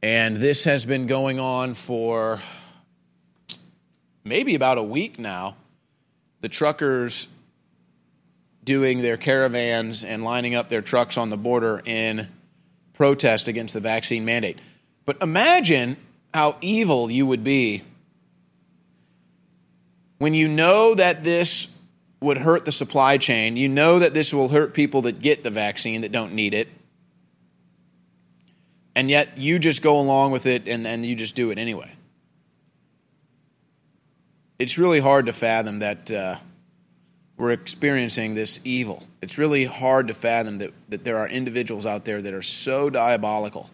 And 0.03 0.37
this 0.37 0.65
has 0.65 0.85
been 0.85 1.07
going 1.07 1.41
on 1.41 1.75
for 1.75 2.41
maybe 4.25 4.55
about 4.55 4.79
a 4.79 4.83
week 4.83 5.19
now 5.19 5.57
the 6.41 6.49
truckers 6.49 7.29
doing 8.65 9.01
their 9.01 9.17
caravans 9.17 10.05
and 10.05 10.25
lining 10.25 10.55
up 10.55 10.69
their 10.69 10.83
trucks 10.83 11.17
on 11.17 11.31
the 11.31 11.37
border 11.37 11.81
in 11.85 12.29
protest 12.95 13.49
against 13.49 13.75
the 13.75 13.81
vaccine 13.81 14.25
mandate. 14.25 14.59
But 15.05 15.23
imagine 15.23 15.97
how 16.35 16.57
evil 16.61 17.11
you 17.11 17.27
would 17.27 17.43
be 17.43 17.83
when 20.19 20.35
you 20.35 20.47
know 20.49 20.95
that 20.95 21.25
this 21.25 21.67
would 22.23 22.39
hurt 22.39 22.65
the 22.65 22.73
supply 22.73 23.19
chain, 23.19 23.57
you 23.57 23.69
know 23.69 23.99
that 23.99 24.15
this 24.15 24.33
will 24.33 24.49
hurt 24.49 24.75
people 24.75 25.03
that 25.03 25.21
get 25.21 25.43
the 25.43 25.51
vaccine 25.51 26.03
that 26.03 26.13
don't 26.13 26.33
need 26.35 26.55
it, 26.55 26.69
and 28.95 29.11
yet 29.11 29.39
you 29.39 29.59
just 29.59 29.83
go 29.83 29.99
along 29.99 30.33
with 30.33 30.47
it 30.47 30.69
and 30.69 30.87
then 30.87 31.05
you 31.05 31.17
just 31.17 31.35
do 31.35 31.51
it 31.51 31.59
anyway 31.59 31.91
it's 34.63 34.79
really 34.79 35.01
hard 35.01 35.27
to 35.27 35.33
fathom 35.33 35.81
that 35.81 36.09
uh, 36.09 36.37
we're 37.37 37.51
experiencing 37.51 38.35
this 38.35 38.61
evil. 38.63 39.03
It's 39.21 39.37
really 39.37 39.65
hard 39.65 40.07
to 40.07 40.15
fathom 40.15 40.59
that, 40.59 40.71
that 40.89 41.03
there 41.03 41.19
are 41.19 41.29
individuals 41.29 41.85
out 41.85 42.05
there 42.05 42.23
that 42.23 42.33
are 42.33 42.43
so 42.43 42.89
diabolical. 42.89 43.69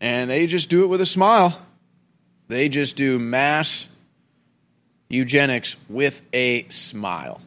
And 0.00 0.28
they 0.28 0.48
just 0.48 0.68
do 0.68 0.82
it 0.82 0.88
with 0.88 1.00
a 1.00 1.06
smile. 1.06 1.56
They 2.48 2.68
just 2.68 2.96
do 2.96 3.20
mass 3.20 3.86
eugenics 5.08 5.76
with 5.88 6.20
a 6.32 6.68
smile. 6.68 7.40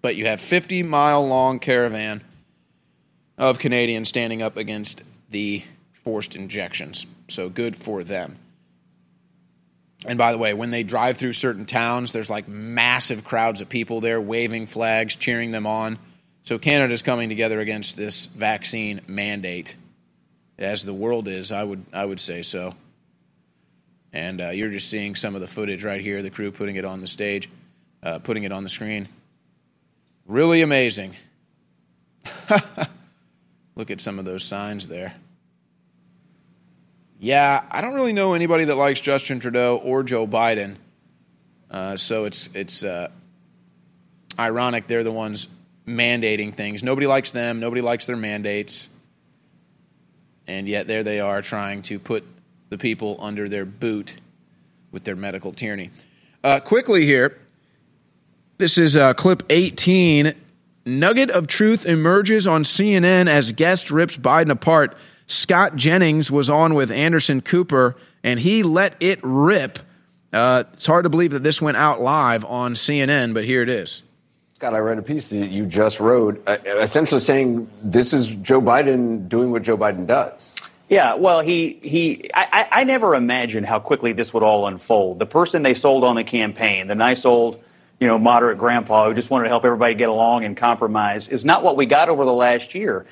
But 0.00 0.16
you 0.16 0.26
have 0.26 0.40
50 0.40 0.82
mile 0.82 1.26
long 1.26 1.60
caravan 1.60 2.22
of 3.38 3.58
Canadians 3.58 4.08
standing 4.08 4.42
up 4.42 4.56
against 4.56 5.02
the 5.30 5.62
forced 5.92 6.36
injections. 6.36 7.06
So 7.28 7.48
good 7.48 7.76
for 7.76 8.04
them. 8.04 8.36
And 10.04 10.18
by 10.18 10.32
the 10.32 10.38
way, 10.38 10.52
when 10.52 10.70
they 10.70 10.82
drive 10.82 11.16
through 11.16 11.34
certain 11.34 11.64
towns, 11.64 12.12
there's 12.12 12.28
like 12.28 12.48
massive 12.48 13.24
crowds 13.24 13.60
of 13.60 13.68
people 13.68 14.00
there 14.00 14.20
waving 14.20 14.66
flags, 14.66 15.14
cheering 15.14 15.52
them 15.52 15.66
on. 15.66 15.98
So 16.44 16.58
Canada's 16.58 17.02
coming 17.02 17.28
together 17.28 17.60
against 17.60 17.96
this 17.96 18.26
vaccine 18.26 19.00
mandate, 19.06 19.76
as 20.58 20.84
the 20.84 20.92
world 20.92 21.28
is. 21.28 21.52
I 21.52 21.62
would 21.62 21.84
I 21.92 22.04
would 22.04 22.18
say 22.18 22.42
so. 22.42 22.74
And 24.12 24.40
uh, 24.40 24.50
you're 24.50 24.70
just 24.70 24.90
seeing 24.90 25.14
some 25.14 25.34
of 25.34 25.40
the 25.40 25.46
footage 25.46 25.84
right 25.84 26.00
here. 26.00 26.22
The 26.22 26.30
crew 26.30 26.50
putting 26.50 26.76
it 26.76 26.84
on 26.84 27.00
the 27.00 27.08
stage, 27.08 27.48
uh, 28.02 28.18
putting 28.18 28.44
it 28.44 28.52
on 28.52 28.62
the 28.62 28.68
screen. 28.68 29.08
Really 30.26 30.62
amazing. 30.62 31.16
Look 33.74 33.90
at 33.90 34.00
some 34.00 34.18
of 34.18 34.24
those 34.24 34.44
signs 34.44 34.88
there. 34.88 35.14
Yeah, 37.18 37.64
I 37.70 37.80
don't 37.80 37.94
really 37.94 38.12
know 38.12 38.34
anybody 38.34 38.64
that 38.64 38.74
likes 38.74 39.00
Justin 39.00 39.40
Trudeau 39.40 39.76
or 39.76 40.02
Joe 40.02 40.26
Biden. 40.26 40.74
Uh, 41.70 41.96
so 41.96 42.24
it's 42.24 42.50
it's 42.52 42.82
uh, 42.82 43.08
ironic 44.38 44.88
they're 44.88 45.04
the 45.04 45.12
ones 45.12 45.48
mandating 45.86 46.54
things. 46.54 46.82
Nobody 46.82 47.06
likes 47.06 47.30
them. 47.30 47.60
Nobody 47.60 47.80
likes 47.80 48.06
their 48.06 48.16
mandates, 48.16 48.88
and 50.46 50.68
yet 50.68 50.86
there 50.86 51.02
they 51.02 51.20
are 51.20 51.42
trying 51.42 51.82
to 51.82 51.98
put 51.98 52.24
the 52.72 52.78
people 52.78 53.16
under 53.20 53.48
their 53.48 53.64
boot 53.64 54.16
with 54.90 55.04
their 55.04 55.14
medical 55.14 55.52
tyranny. 55.52 55.90
Uh, 56.42 56.58
quickly 56.58 57.04
here, 57.04 57.38
this 58.58 58.78
is 58.78 58.96
uh, 58.96 59.14
clip 59.14 59.44
18. 59.50 60.34
Nugget 60.84 61.30
of 61.30 61.46
truth 61.46 61.86
emerges 61.86 62.46
on 62.46 62.64
CNN 62.64 63.28
as 63.28 63.52
guest 63.52 63.90
rips 63.90 64.16
Biden 64.16 64.50
apart. 64.50 64.96
Scott 65.28 65.76
Jennings 65.76 66.30
was 66.30 66.50
on 66.50 66.74
with 66.74 66.90
Anderson 66.90 67.42
Cooper, 67.42 67.94
and 68.24 68.40
he 68.40 68.62
let 68.62 68.96
it 69.00 69.20
rip. 69.22 69.78
Uh, 70.32 70.64
it's 70.72 70.86
hard 70.86 71.04
to 71.04 71.10
believe 71.10 71.32
that 71.32 71.42
this 71.42 71.60
went 71.62 71.76
out 71.76 72.00
live 72.00 72.44
on 72.46 72.74
CNN, 72.74 73.34
but 73.34 73.44
here 73.44 73.62
it 73.62 73.68
is. 73.68 74.02
Scott, 74.54 74.74
I 74.74 74.78
read 74.78 74.98
a 74.98 75.02
piece 75.02 75.28
that 75.28 75.50
you 75.50 75.66
just 75.66 76.00
wrote, 76.00 76.42
uh, 76.46 76.56
essentially 76.64 77.20
saying 77.20 77.68
this 77.82 78.14
is 78.14 78.28
Joe 78.28 78.62
Biden 78.62 79.28
doing 79.28 79.50
what 79.50 79.62
Joe 79.62 79.76
Biden 79.76 80.06
does. 80.06 80.56
Yeah, 80.92 81.14
well, 81.14 81.40
he 81.40 81.78
he. 81.82 82.28
I, 82.34 82.68
I 82.70 82.84
never 82.84 83.14
imagined 83.14 83.64
how 83.64 83.78
quickly 83.78 84.12
this 84.12 84.34
would 84.34 84.42
all 84.42 84.66
unfold. 84.66 85.18
The 85.18 85.26
person 85.26 85.62
they 85.62 85.72
sold 85.72 86.04
on 86.04 86.16
the 86.16 86.24
campaign, 86.24 86.86
the 86.86 86.94
nice 86.94 87.24
old, 87.24 87.62
you 87.98 88.06
know, 88.06 88.18
moderate 88.18 88.58
grandpa 88.58 89.08
who 89.08 89.14
just 89.14 89.30
wanted 89.30 89.44
to 89.44 89.48
help 89.48 89.64
everybody 89.64 89.94
get 89.94 90.10
along 90.10 90.44
and 90.44 90.54
compromise, 90.54 91.28
is 91.28 91.46
not 91.46 91.62
what 91.62 91.78
we 91.78 91.86
got 91.86 92.10
over 92.10 92.26
the 92.26 92.32
last 92.32 92.74
year 92.74 93.06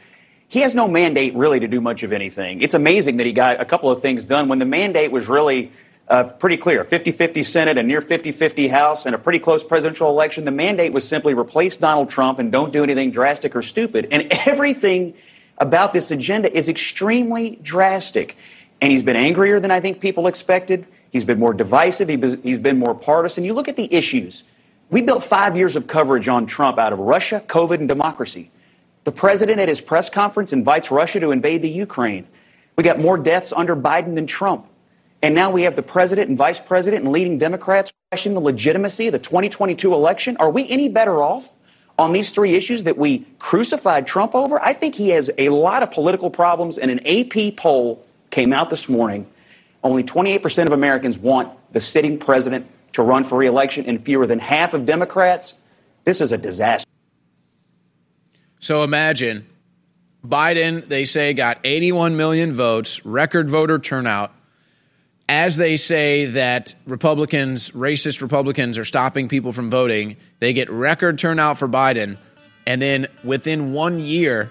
he 0.50 0.60
has 0.60 0.74
no 0.74 0.88
mandate 0.88 1.34
really 1.36 1.60
to 1.60 1.68
do 1.68 1.80
much 1.80 2.02
of 2.02 2.12
anything. 2.12 2.60
It's 2.60 2.74
amazing 2.74 3.18
that 3.18 3.26
he 3.26 3.32
got 3.32 3.60
a 3.60 3.64
couple 3.64 3.88
of 3.88 4.02
things 4.02 4.24
done 4.24 4.48
when 4.48 4.58
the 4.58 4.64
mandate 4.64 5.12
was 5.12 5.28
really 5.28 5.70
uh, 6.08 6.24
pretty 6.24 6.56
clear 6.56 6.82
50 6.82 7.12
50 7.12 7.44
Senate, 7.44 7.78
a 7.78 7.84
near 7.84 8.00
50 8.00 8.32
50 8.32 8.66
House, 8.66 9.06
and 9.06 9.14
a 9.14 9.18
pretty 9.18 9.38
close 9.38 9.62
presidential 9.62 10.08
election. 10.10 10.44
The 10.44 10.50
mandate 10.50 10.92
was 10.92 11.06
simply 11.06 11.34
replace 11.34 11.76
Donald 11.76 12.10
Trump 12.10 12.40
and 12.40 12.50
don't 12.50 12.72
do 12.72 12.82
anything 12.82 13.12
drastic 13.12 13.54
or 13.54 13.62
stupid. 13.62 14.08
And 14.10 14.26
everything 14.46 15.14
about 15.60 15.92
this 15.92 16.10
agenda 16.10 16.52
is 16.52 16.68
extremely 16.68 17.58
drastic. 17.62 18.36
And 18.80 18.90
he's 18.90 19.02
been 19.02 19.16
angrier 19.16 19.60
than 19.60 19.70
I 19.70 19.80
think 19.80 20.00
people 20.00 20.26
expected. 20.26 20.86
He's 21.10 21.24
been 21.24 21.38
more 21.38 21.52
divisive. 21.52 22.08
He's 22.08 22.58
been 22.58 22.78
more 22.78 22.94
partisan. 22.94 23.44
You 23.44 23.52
look 23.52 23.68
at 23.68 23.76
the 23.76 23.92
issues. 23.92 24.42
We 24.88 25.02
built 25.02 25.22
five 25.22 25.56
years 25.56 25.76
of 25.76 25.86
coverage 25.86 26.28
on 26.28 26.46
Trump 26.46 26.78
out 26.78 26.92
of 26.92 26.98
Russia, 26.98 27.42
COVID, 27.46 27.78
and 27.78 27.88
democracy. 27.88 28.50
The 29.04 29.12
president 29.12 29.60
at 29.60 29.68
his 29.68 29.80
press 29.80 30.10
conference 30.10 30.52
invites 30.52 30.90
Russia 30.90 31.20
to 31.20 31.30
invade 31.30 31.62
the 31.62 31.68
Ukraine. 31.68 32.26
We 32.76 32.84
got 32.84 32.98
more 32.98 33.16
deaths 33.18 33.52
under 33.52 33.76
Biden 33.76 34.14
than 34.14 34.26
Trump. 34.26 34.66
And 35.22 35.34
now 35.34 35.50
we 35.50 35.62
have 35.62 35.76
the 35.76 35.82
president 35.82 36.28
and 36.28 36.38
vice 36.38 36.60
president 36.60 37.04
and 37.04 37.12
leading 37.12 37.36
Democrats 37.38 37.92
questioning 38.10 38.34
the 38.34 38.40
legitimacy 38.40 39.08
of 39.08 39.12
the 39.12 39.18
2022 39.18 39.92
election. 39.92 40.36
Are 40.38 40.50
we 40.50 40.68
any 40.68 40.88
better 40.88 41.22
off 41.22 41.52
on 42.00 42.12
these 42.12 42.30
three 42.30 42.54
issues 42.54 42.84
that 42.84 42.96
we 42.96 43.26
crucified 43.38 44.06
Trump 44.06 44.34
over? 44.34 44.60
I 44.62 44.72
think 44.72 44.94
he 44.94 45.10
has 45.10 45.30
a 45.38 45.50
lot 45.50 45.82
of 45.82 45.90
political 45.90 46.30
problems. 46.30 46.78
And 46.78 46.90
an 46.90 47.06
AP 47.06 47.56
poll 47.56 48.04
came 48.30 48.52
out 48.52 48.70
this 48.70 48.88
morning. 48.88 49.26
Only 49.84 50.02
28% 50.02 50.66
of 50.66 50.72
Americans 50.72 51.18
want 51.18 51.56
the 51.72 51.80
sitting 51.80 52.18
president 52.18 52.66
to 52.92 53.02
run 53.02 53.24
for 53.24 53.38
reelection, 53.38 53.86
and 53.86 54.04
fewer 54.04 54.26
than 54.26 54.40
half 54.40 54.74
of 54.74 54.84
Democrats. 54.84 55.54
This 56.04 56.20
is 56.20 56.32
a 56.32 56.38
disaster. 56.38 56.88
So 58.58 58.82
imagine 58.82 59.46
Biden, 60.26 60.84
they 60.86 61.04
say, 61.04 61.32
got 61.32 61.58
81 61.64 62.16
million 62.16 62.52
votes, 62.52 63.04
record 63.04 63.48
voter 63.48 63.78
turnout. 63.78 64.32
As 65.30 65.56
they 65.56 65.76
say 65.76 66.26
that 66.26 66.74
Republicans, 66.86 67.70
racist 67.70 68.20
Republicans, 68.20 68.76
are 68.76 68.84
stopping 68.84 69.28
people 69.28 69.52
from 69.52 69.70
voting, 69.70 70.16
they 70.40 70.52
get 70.52 70.68
record 70.68 71.20
turnout 71.20 71.56
for 71.56 71.68
Biden. 71.68 72.18
And 72.66 72.82
then 72.82 73.06
within 73.22 73.72
one 73.72 74.00
year, 74.00 74.50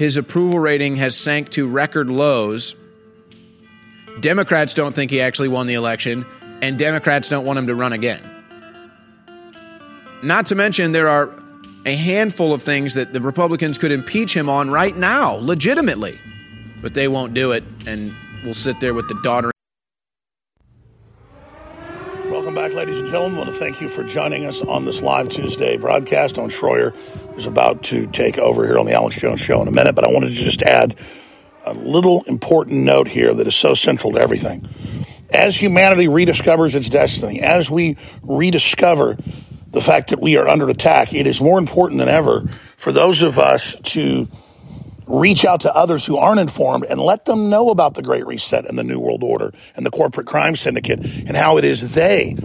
his 0.00 0.16
approval 0.16 0.58
rating 0.58 0.96
has 0.96 1.16
sank 1.16 1.50
to 1.50 1.68
record 1.68 2.10
lows. 2.10 2.74
Democrats 4.18 4.74
don't 4.74 4.96
think 4.96 5.12
he 5.12 5.20
actually 5.20 5.46
won 5.46 5.68
the 5.68 5.74
election, 5.74 6.26
and 6.60 6.76
Democrats 6.76 7.28
don't 7.28 7.44
want 7.44 7.60
him 7.60 7.68
to 7.68 7.76
run 7.76 7.92
again. 7.92 8.20
Not 10.24 10.46
to 10.46 10.56
mention, 10.56 10.90
there 10.90 11.08
are 11.08 11.30
a 11.84 11.94
handful 11.94 12.52
of 12.52 12.64
things 12.64 12.94
that 12.94 13.12
the 13.12 13.20
Republicans 13.20 13.78
could 13.78 13.92
impeach 13.92 14.34
him 14.34 14.48
on 14.48 14.70
right 14.70 14.96
now, 14.96 15.36
legitimately. 15.36 16.18
But 16.82 16.94
they 16.94 17.06
won't 17.06 17.32
do 17.32 17.52
it, 17.52 17.62
and 17.86 18.12
we'll 18.44 18.54
sit 18.54 18.80
there 18.80 18.92
with 18.92 19.06
the 19.06 19.14
daughter. 19.22 19.52
Welcome 22.30 22.45
back 22.56 22.72
ladies 22.72 22.98
and 22.98 23.08
gentlemen. 23.08 23.34
I 23.34 23.42
want 23.42 23.52
to 23.52 23.58
thank 23.58 23.82
you 23.82 23.88
for 23.90 24.02
joining 24.02 24.46
us 24.46 24.62
on 24.62 24.86
this 24.86 25.02
live 25.02 25.28
Tuesday 25.28 25.76
broadcast. 25.76 26.38
Owen 26.38 26.48
Schroyer 26.48 26.96
is 27.36 27.44
about 27.44 27.82
to 27.84 28.06
take 28.06 28.38
over 28.38 28.66
here 28.66 28.78
on 28.78 28.86
the 28.86 28.94
Alex 28.94 29.16
Jones 29.16 29.40
Show 29.40 29.60
in 29.60 29.68
a 29.68 29.70
minute, 29.70 29.94
but 29.94 30.08
I 30.08 30.10
wanted 30.10 30.30
to 30.30 30.34
just 30.36 30.62
add 30.62 30.96
a 31.66 31.74
little 31.74 32.22
important 32.22 32.84
note 32.84 33.08
here 33.08 33.34
that 33.34 33.46
is 33.46 33.54
so 33.54 33.74
central 33.74 34.14
to 34.14 34.18
everything. 34.18 34.66
As 35.28 35.54
humanity 35.54 36.06
rediscovers 36.06 36.74
its 36.74 36.88
destiny, 36.88 37.42
as 37.42 37.70
we 37.70 37.98
rediscover 38.22 39.18
the 39.72 39.82
fact 39.82 40.08
that 40.08 40.22
we 40.22 40.38
are 40.38 40.48
under 40.48 40.66
attack, 40.70 41.12
it 41.12 41.26
is 41.26 41.42
more 41.42 41.58
important 41.58 41.98
than 41.98 42.08
ever 42.08 42.48
for 42.78 42.90
those 42.90 43.20
of 43.20 43.38
us 43.38 43.76
to 43.82 44.28
reach 45.06 45.44
out 45.44 45.60
to 45.60 45.74
others 45.74 46.04
who 46.04 46.16
aren't 46.16 46.40
informed 46.40 46.84
and 46.84 47.00
let 47.00 47.24
them 47.24 47.48
know 47.48 47.70
about 47.70 47.94
the 47.94 48.02
Great 48.02 48.26
Reset 48.26 48.66
and 48.66 48.78
the 48.78 48.84
New 48.84 48.98
World 48.98 49.22
Order 49.22 49.52
and 49.76 49.86
the 49.86 49.90
corporate 49.90 50.26
crime 50.26 50.56
syndicate 50.56 51.00
and 51.00 51.36
how 51.36 51.56
it 51.58 51.64
is 51.64 51.94
they 51.94 52.36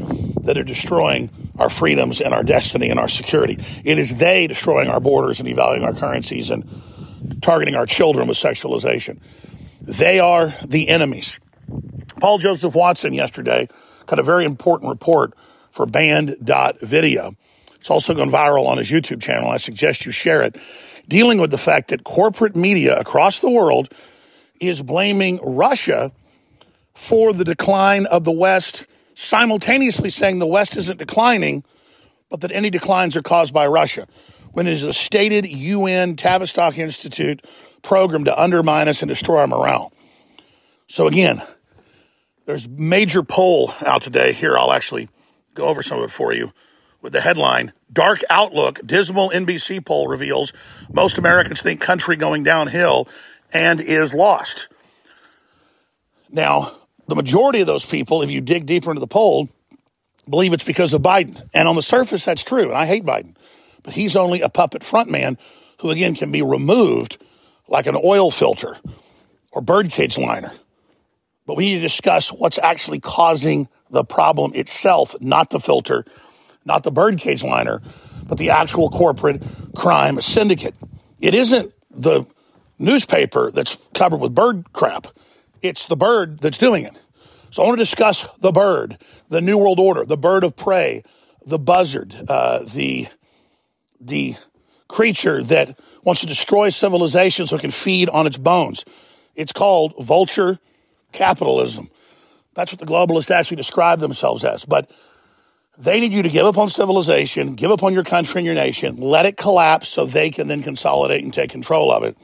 that 0.43 0.57
are 0.57 0.63
destroying 0.63 1.29
our 1.59 1.69
freedoms 1.69 2.21
and 2.21 2.33
our 2.33 2.43
destiny 2.43 2.89
and 2.89 2.99
our 2.99 3.07
security. 3.07 3.57
It 3.83 3.97
is 3.97 4.15
they 4.15 4.47
destroying 4.47 4.89
our 4.89 4.99
borders 4.99 5.39
and 5.39 5.47
devaluing 5.47 5.83
our 5.83 5.93
currencies 5.93 6.49
and 6.49 7.41
targeting 7.41 7.75
our 7.75 7.85
children 7.85 8.27
with 8.27 8.37
sexualization. 8.37 9.19
They 9.81 10.19
are 10.19 10.55
the 10.65 10.89
enemies. 10.89 11.39
Paul 12.19 12.37
Joseph 12.37 12.75
Watson 12.75 13.13
yesterday 13.13 13.67
got 14.05 14.19
a 14.19 14.23
very 14.23 14.45
important 14.45 14.89
report 14.89 15.33
for 15.71 15.85
banned.video. 15.85 17.35
It's 17.79 17.89
also 17.89 18.13
gone 18.13 18.29
viral 18.29 18.67
on 18.67 18.77
his 18.77 18.91
YouTube 18.91 19.21
channel. 19.21 19.49
I 19.49 19.57
suggest 19.57 20.05
you 20.05 20.11
share 20.11 20.43
it 20.43 20.55
dealing 21.11 21.41
with 21.41 21.51
the 21.51 21.57
fact 21.57 21.89
that 21.89 22.05
corporate 22.05 22.55
media 22.55 22.97
across 22.97 23.41
the 23.41 23.49
world 23.49 23.91
is 24.61 24.81
blaming 24.81 25.37
Russia 25.43 26.09
for 26.93 27.33
the 27.33 27.43
decline 27.43 28.05
of 28.05 28.23
the 28.23 28.31
West, 28.31 28.87
simultaneously 29.13 30.09
saying 30.09 30.39
the 30.39 30.47
West 30.47 30.77
isn't 30.77 30.99
declining, 30.99 31.65
but 32.29 32.39
that 32.39 32.51
any 32.53 32.69
declines 32.69 33.17
are 33.17 33.21
caused 33.21 33.53
by 33.53 33.67
Russia, 33.67 34.07
when 34.53 34.67
it 34.67 34.71
is 34.71 34.83
a 34.83 34.93
stated 34.93 35.45
UN 35.45 36.15
Tavistock 36.15 36.77
Institute 36.77 37.45
program 37.81 38.23
to 38.23 38.41
undermine 38.41 38.87
us 38.87 39.01
and 39.01 39.09
destroy 39.09 39.39
our 39.39 39.47
morale. 39.47 39.91
So 40.87 41.07
again, 41.07 41.43
there's 42.45 42.69
major 42.69 43.21
poll 43.21 43.73
out 43.81 44.01
today. 44.01 44.31
Here, 44.31 44.57
I'll 44.57 44.71
actually 44.71 45.09
go 45.55 45.65
over 45.65 45.83
some 45.83 45.97
of 45.97 46.05
it 46.05 46.11
for 46.11 46.31
you 46.31 46.53
with 47.01 47.13
the 47.13 47.21
headline 47.21 47.73
Dark 47.91 48.21
Outlook 48.29 48.79
Dismal 48.85 49.31
NBC 49.31 49.83
poll 49.85 50.07
reveals 50.07 50.53
most 50.91 51.17
Americans 51.17 51.61
think 51.61 51.81
country 51.81 52.15
going 52.15 52.43
downhill 52.43 53.07
and 53.53 53.81
is 53.81 54.13
lost. 54.13 54.69
Now, 56.29 56.77
the 57.07 57.15
majority 57.15 57.59
of 57.59 57.67
those 57.67 57.85
people, 57.85 58.21
if 58.21 58.31
you 58.31 58.39
dig 58.39 58.65
deeper 58.65 58.91
into 58.91 59.01
the 59.01 59.07
poll, 59.07 59.49
believe 60.29 60.53
it's 60.53 60.63
because 60.63 60.93
of 60.93 61.01
Biden. 61.01 61.41
And 61.53 61.67
on 61.67 61.75
the 61.75 61.81
surface, 61.81 62.23
that's 62.23 62.43
true. 62.43 62.69
And 62.69 62.77
I 62.77 62.85
hate 62.85 63.03
Biden. 63.03 63.35
But 63.83 63.93
he's 63.93 64.15
only 64.15 64.41
a 64.41 64.49
puppet 64.49 64.83
frontman 64.83 65.37
who, 65.79 65.89
again, 65.89 66.15
can 66.15 66.31
be 66.31 66.41
removed 66.41 67.17
like 67.67 67.87
an 67.87 67.97
oil 68.01 68.31
filter 68.31 68.77
or 69.51 69.61
birdcage 69.61 70.17
liner. 70.17 70.53
But 71.45 71.57
we 71.57 71.65
need 71.65 71.75
to 71.75 71.81
discuss 71.81 72.31
what's 72.31 72.59
actually 72.59 72.99
causing 73.01 73.67
the 73.89 74.05
problem 74.05 74.53
itself, 74.53 75.15
not 75.19 75.49
the 75.49 75.59
filter 75.59 76.05
not 76.65 76.83
the 76.83 76.91
birdcage 76.91 77.43
liner, 77.43 77.81
but 78.23 78.37
the 78.37 78.49
actual 78.49 78.89
corporate 78.89 79.41
crime 79.75 80.21
syndicate. 80.21 80.75
It 81.19 81.35
isn't 81.35 81.73
the 81.91 82.25
newspaper 82.79 83.51
that's 83.51 83.77
covered 83.93 84.17
with 84.17 84.33
bird 84.33 84.71
crap, 84.73 85.07
it's 85.61 85.85
the 85.85 85.95
bird 85.95 86.39
that's 86.39 86.57
doing 86.57 86.83
it. 86.85 86.93
So 87.51 87.63
I 87.63 87.65
want 87.65 87.77
to 87.77 87.83
discuss 87.83 88.25
the 88.39 88.51
bird, 88.51 88.97
the 89.29 89.41
New 89.41 89.57
World 89.57 89.79
Order, 89.79 90.05
the 90.05 90.17
bird 90.17 90.43
of 90.43 90.55
prey, 90.55 91.03
the 91.45 91.59
buzzard, 91.59 92.15
uh, 92.29 92.63
the, 92.63 93.07
the 93.99 94.35
creature 94.87 95.43
that 95.43 95.77
wants 96.03 96.21
to 96.21 96.27
destroy 96.27 96.69
civilization 96.69 97.47
so 97.47 97.57
it 97.57 97.61
can 97.61 97.71
feed 97.71 98.09
on 98.09 98.25
its 98.25 98.37
bones. 98.37 98.85
It's 99.35 99.51
called 99.51 99.93
vulture 99.99 100.59
capitalism. 101.11 101.89
That's 102.53 102.71
what 102.71 102.79
the 102.79 102.85
globalists 102.85 103.31
actually 103.31 103.57
describe 103.57 103.99
themselves 103.99 104.43
as. 104.43 104.65
But 104.65 104.89
they 105.77 105.99
need 105.99 106.13
you 106.13 106.21
to 106.21 106.29
give 106.29 106.45
up 106.45 106.57
on 106.57 106.69
civilization, 106.69 107.55
give 107.55 107.71
up 107.71 107.83
on 107.83 107.93
your 107.93 108.03
country 108.03 108.39
and 108.39 108.45
your 108.45 108.55
nation, 108.55 108.97
let 108.97 109.25
it 109.25 109.37
collapse 109.37 109.89
so 109.89 110.05
they 110.05 110.29
can 110.29 110.47
then 110.47 110.61
consolidate 110.63 111.23
and 111.23 111.33
take 111.33 111.49
control 111.49 111.91
of 111.91 112.03
it. 112.03 112.17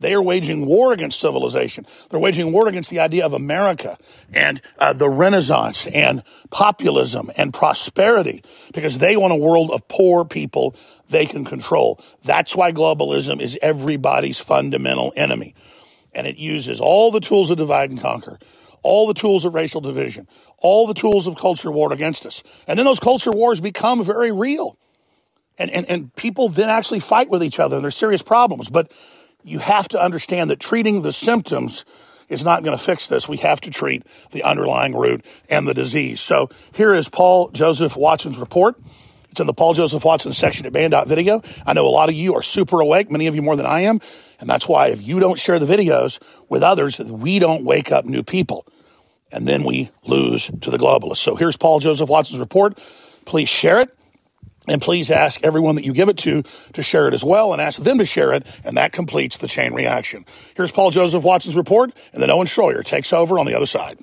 They 0.00 0.14
are 0.14 0.22
waging 0.22 0.64
war 0.64 0.92
against 0.92 1.18
civilization. 1.18 1.86
They're 2.08 2.20
waging 2.20 2.52
war 2.52 2.68
against 2.68 2.90
the 2.90 3.00
idea 3.00 3.26
of 3.26 3.32
America 3.32 3.98
and 4.32 4.62
uh, 4.78 4.92
the 4.92 5.08
Renaissance 5.08 5.88
and 5.88 6.22
populism 6.50 7.30
and 7.36 7.52
prosperity 7.52 8.44
because 8.72 8.98
they 8.98 9.16
want 9.16 9.32
a 9.32 9.36
world 9.36 9.72
of 9.72 9.88
poor 9.88 10.24
people 10.24 10.76
they 11.10 11.26
can 11.26 11.44
control. 11.44 12.00
That's 12.24 12.54
why 12.54 12.70
globalism 12.70 13.40
is 13.40 13.58
everybody's 13.60 14.38
fundamental 14.38 15.12
enemy. 15.16 15.54
And 16.12 16.26
it 16.26 16.36
uses 16.36 16.80
all 16.80 17.10
the 17.10 17.20
tools 17.20 17.50
of 17.50 17.56
divide 17.56 17.90
and 17.90 18.00
conquer, 18.00 18.38
all 18.82 19.06
the 19.08 19.14
tools 19.14 19.44
of 19.44 19.54
racial 19.54 19.80
division, 19.80 20.28
all 20.60 20.86
the 20.86 20.94
tools 20.94 21.26
of 21.26 21.36
culture 21.36 21.70
war 21.70 21.92
against 21.92 22.26
us. 22.26 22.42
And 22.66 22.78
then 22.78 22.86
those 22.86 23.00
culture 23.00 23.30
wars 23.30 23.60
become 23.60 24.04
very 24.04 24.32
real. 24.32 24.76
And, 25.56 25.70
and, 25.70 25.86
and 25.86 26.14
people 26.14 26.48
then 26.48 26.68
actually 26.68 27.00
fight 27.00 27.28
with 27.28 27.42
each 27.42 27.58
other 27.58 27.76
and 27.76 27.84
there's 27.84 27.96
serious 27.96 28.22
problems. 28.22 28.68
But 28.68 28.92
you 29.44 29.58
have 29.58 29.88
to 29.88 30.00
understand 30.00 30.50
that 30.50 30.60
treating 30.60 31.02
the 31.02 31.12
symptoms 31.12 31.84
is 32.28 32.44
not 32.44 32.62
going 32.62 32.76
to 32.76 32.82
fix 32.82 33.08
this. 33.08 33.28
We 33.28 33.38
have 33.38 33.60
to 33.62 33.70
treat 33.70 34.04
the 34.32 34.42
underlying 34.42 34.94
root 34.94 35.24
and 35.48 35.66
the 35.66 35.74
disease. 35.74 36.20
So 36.20 36.50
here 36.72 36.92
is 36.92 37.08
Paul 37.08 37.48
Joseph 37.50 37.96
Watson's 37.96 38.38
report. 38.38 38.76
It's 39.30 39.40
in 39.40 39.46
the 39.46 39.54
Paul 39.54 39.74
Joseph 39.74 40.04
Watson 40.04 40.32
section 40.32 40.66
at 40.66 40.72
banned.video. 40.72 41.42
I 41.66 41.72
know 41.72 41.86
a 41.86 41.88
lot 41.88 42.08
of 42.08 42.14
you 42.14 42.34
are 42.34 42.42
super 42.42 42.80
awake, 42.80 43.10
many 43.10 43.26
of 43.26 43.34
you 43.34 43.42
more 43.42 43.56
than 43.56 43.66
I 43.66 43.82
am. 43.82 44.00
And 44.40 44.48
that's 44.48 44.68
why 44.68 44.88
if 44.88 45.06
you 45.06 45.20
don't 45.20 45.38
share 45.38 45.58
the 45.58 45.66
videos 45.66 46.18
with 46.48 46.62
others, 46.62 46.98
we 46.98 47.38
don't 47.38 47.64
wake 47.64 47.90
up 47.90 48.04
new 48.04 48.22
people 48.22 48.66
and 49.32 49.46
then 49.46 49.64
we 49.64 49.90
lose 50.04 50.50
to 50.60 50.70
the 50.70 50.78
globalists. 50.78 51.18
So 51.18 51.36
here's 51.36 51.56
Paul 51.56 51.80
Joseph 51.80 52.08
Watson's 52.08 52.40
report. 52.40 52.78
Please 53.24 53.48
share 53.48 53.80
it. 53.80 53.94
And 54.68 54.82
please 54.82 55.10
ask 55.10 55.42
everyone 55.42 55.76
that 55.76 55.84
you 55.84 55.94
give 55.94 56.10
it 56.10 56.18
to 56.18 56.42
to 56.74 56.82
share 56.82 57.08
it 57.08 57.14
as 57.14 57.24
well 57.24 57.54
and 57.54 57.62
ask 57.62 57.82
them 57.82 57.96
to 57.98 58.04
share 58.04 58.34
it, 58.34 58.46
and 58.64 58.76
that 58.76 58.92
completes 58.92 59.38
the 59.38 59.48
chain 59.48 59.72
reaction. 59.72 60.26
Here's 60.56 60.70
Paul 60.70 60.90
Joseph 60.90 61.24
Watson's 61.24 61.56
report, 61.56 61.94
and 62.12 62.22
then 62.22 62.30
Owen 62.30 62.46
Schroyer 62.46 62.84
takes 62.84 63.10
over 63.10 63.38
on 63.38 63.46
the 63.46 63.54
other 63.54 63.64
side. 63.64 63.98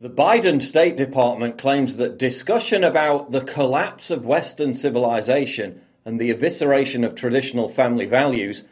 The 0.00 0.08
Biden 0.08 0.62
State 0.62 0.96
Department 0.96 1.58
claims 1.58 1.96
that 1.96 2.18
discussion 2.18 2.82
about 2.82 3.30
the 3.30 3.42
collapse 3.42 4.10
of 4.10 4.24
Western 4.24 4.72
civilization 4.72 5.82
and 6.04 6.18
the 6.18 6.32
evisceration 6.32 7.04
of 7.04 7.14
traditional 7.14 7.68
family 7.68 8.06
values 8.06 8.64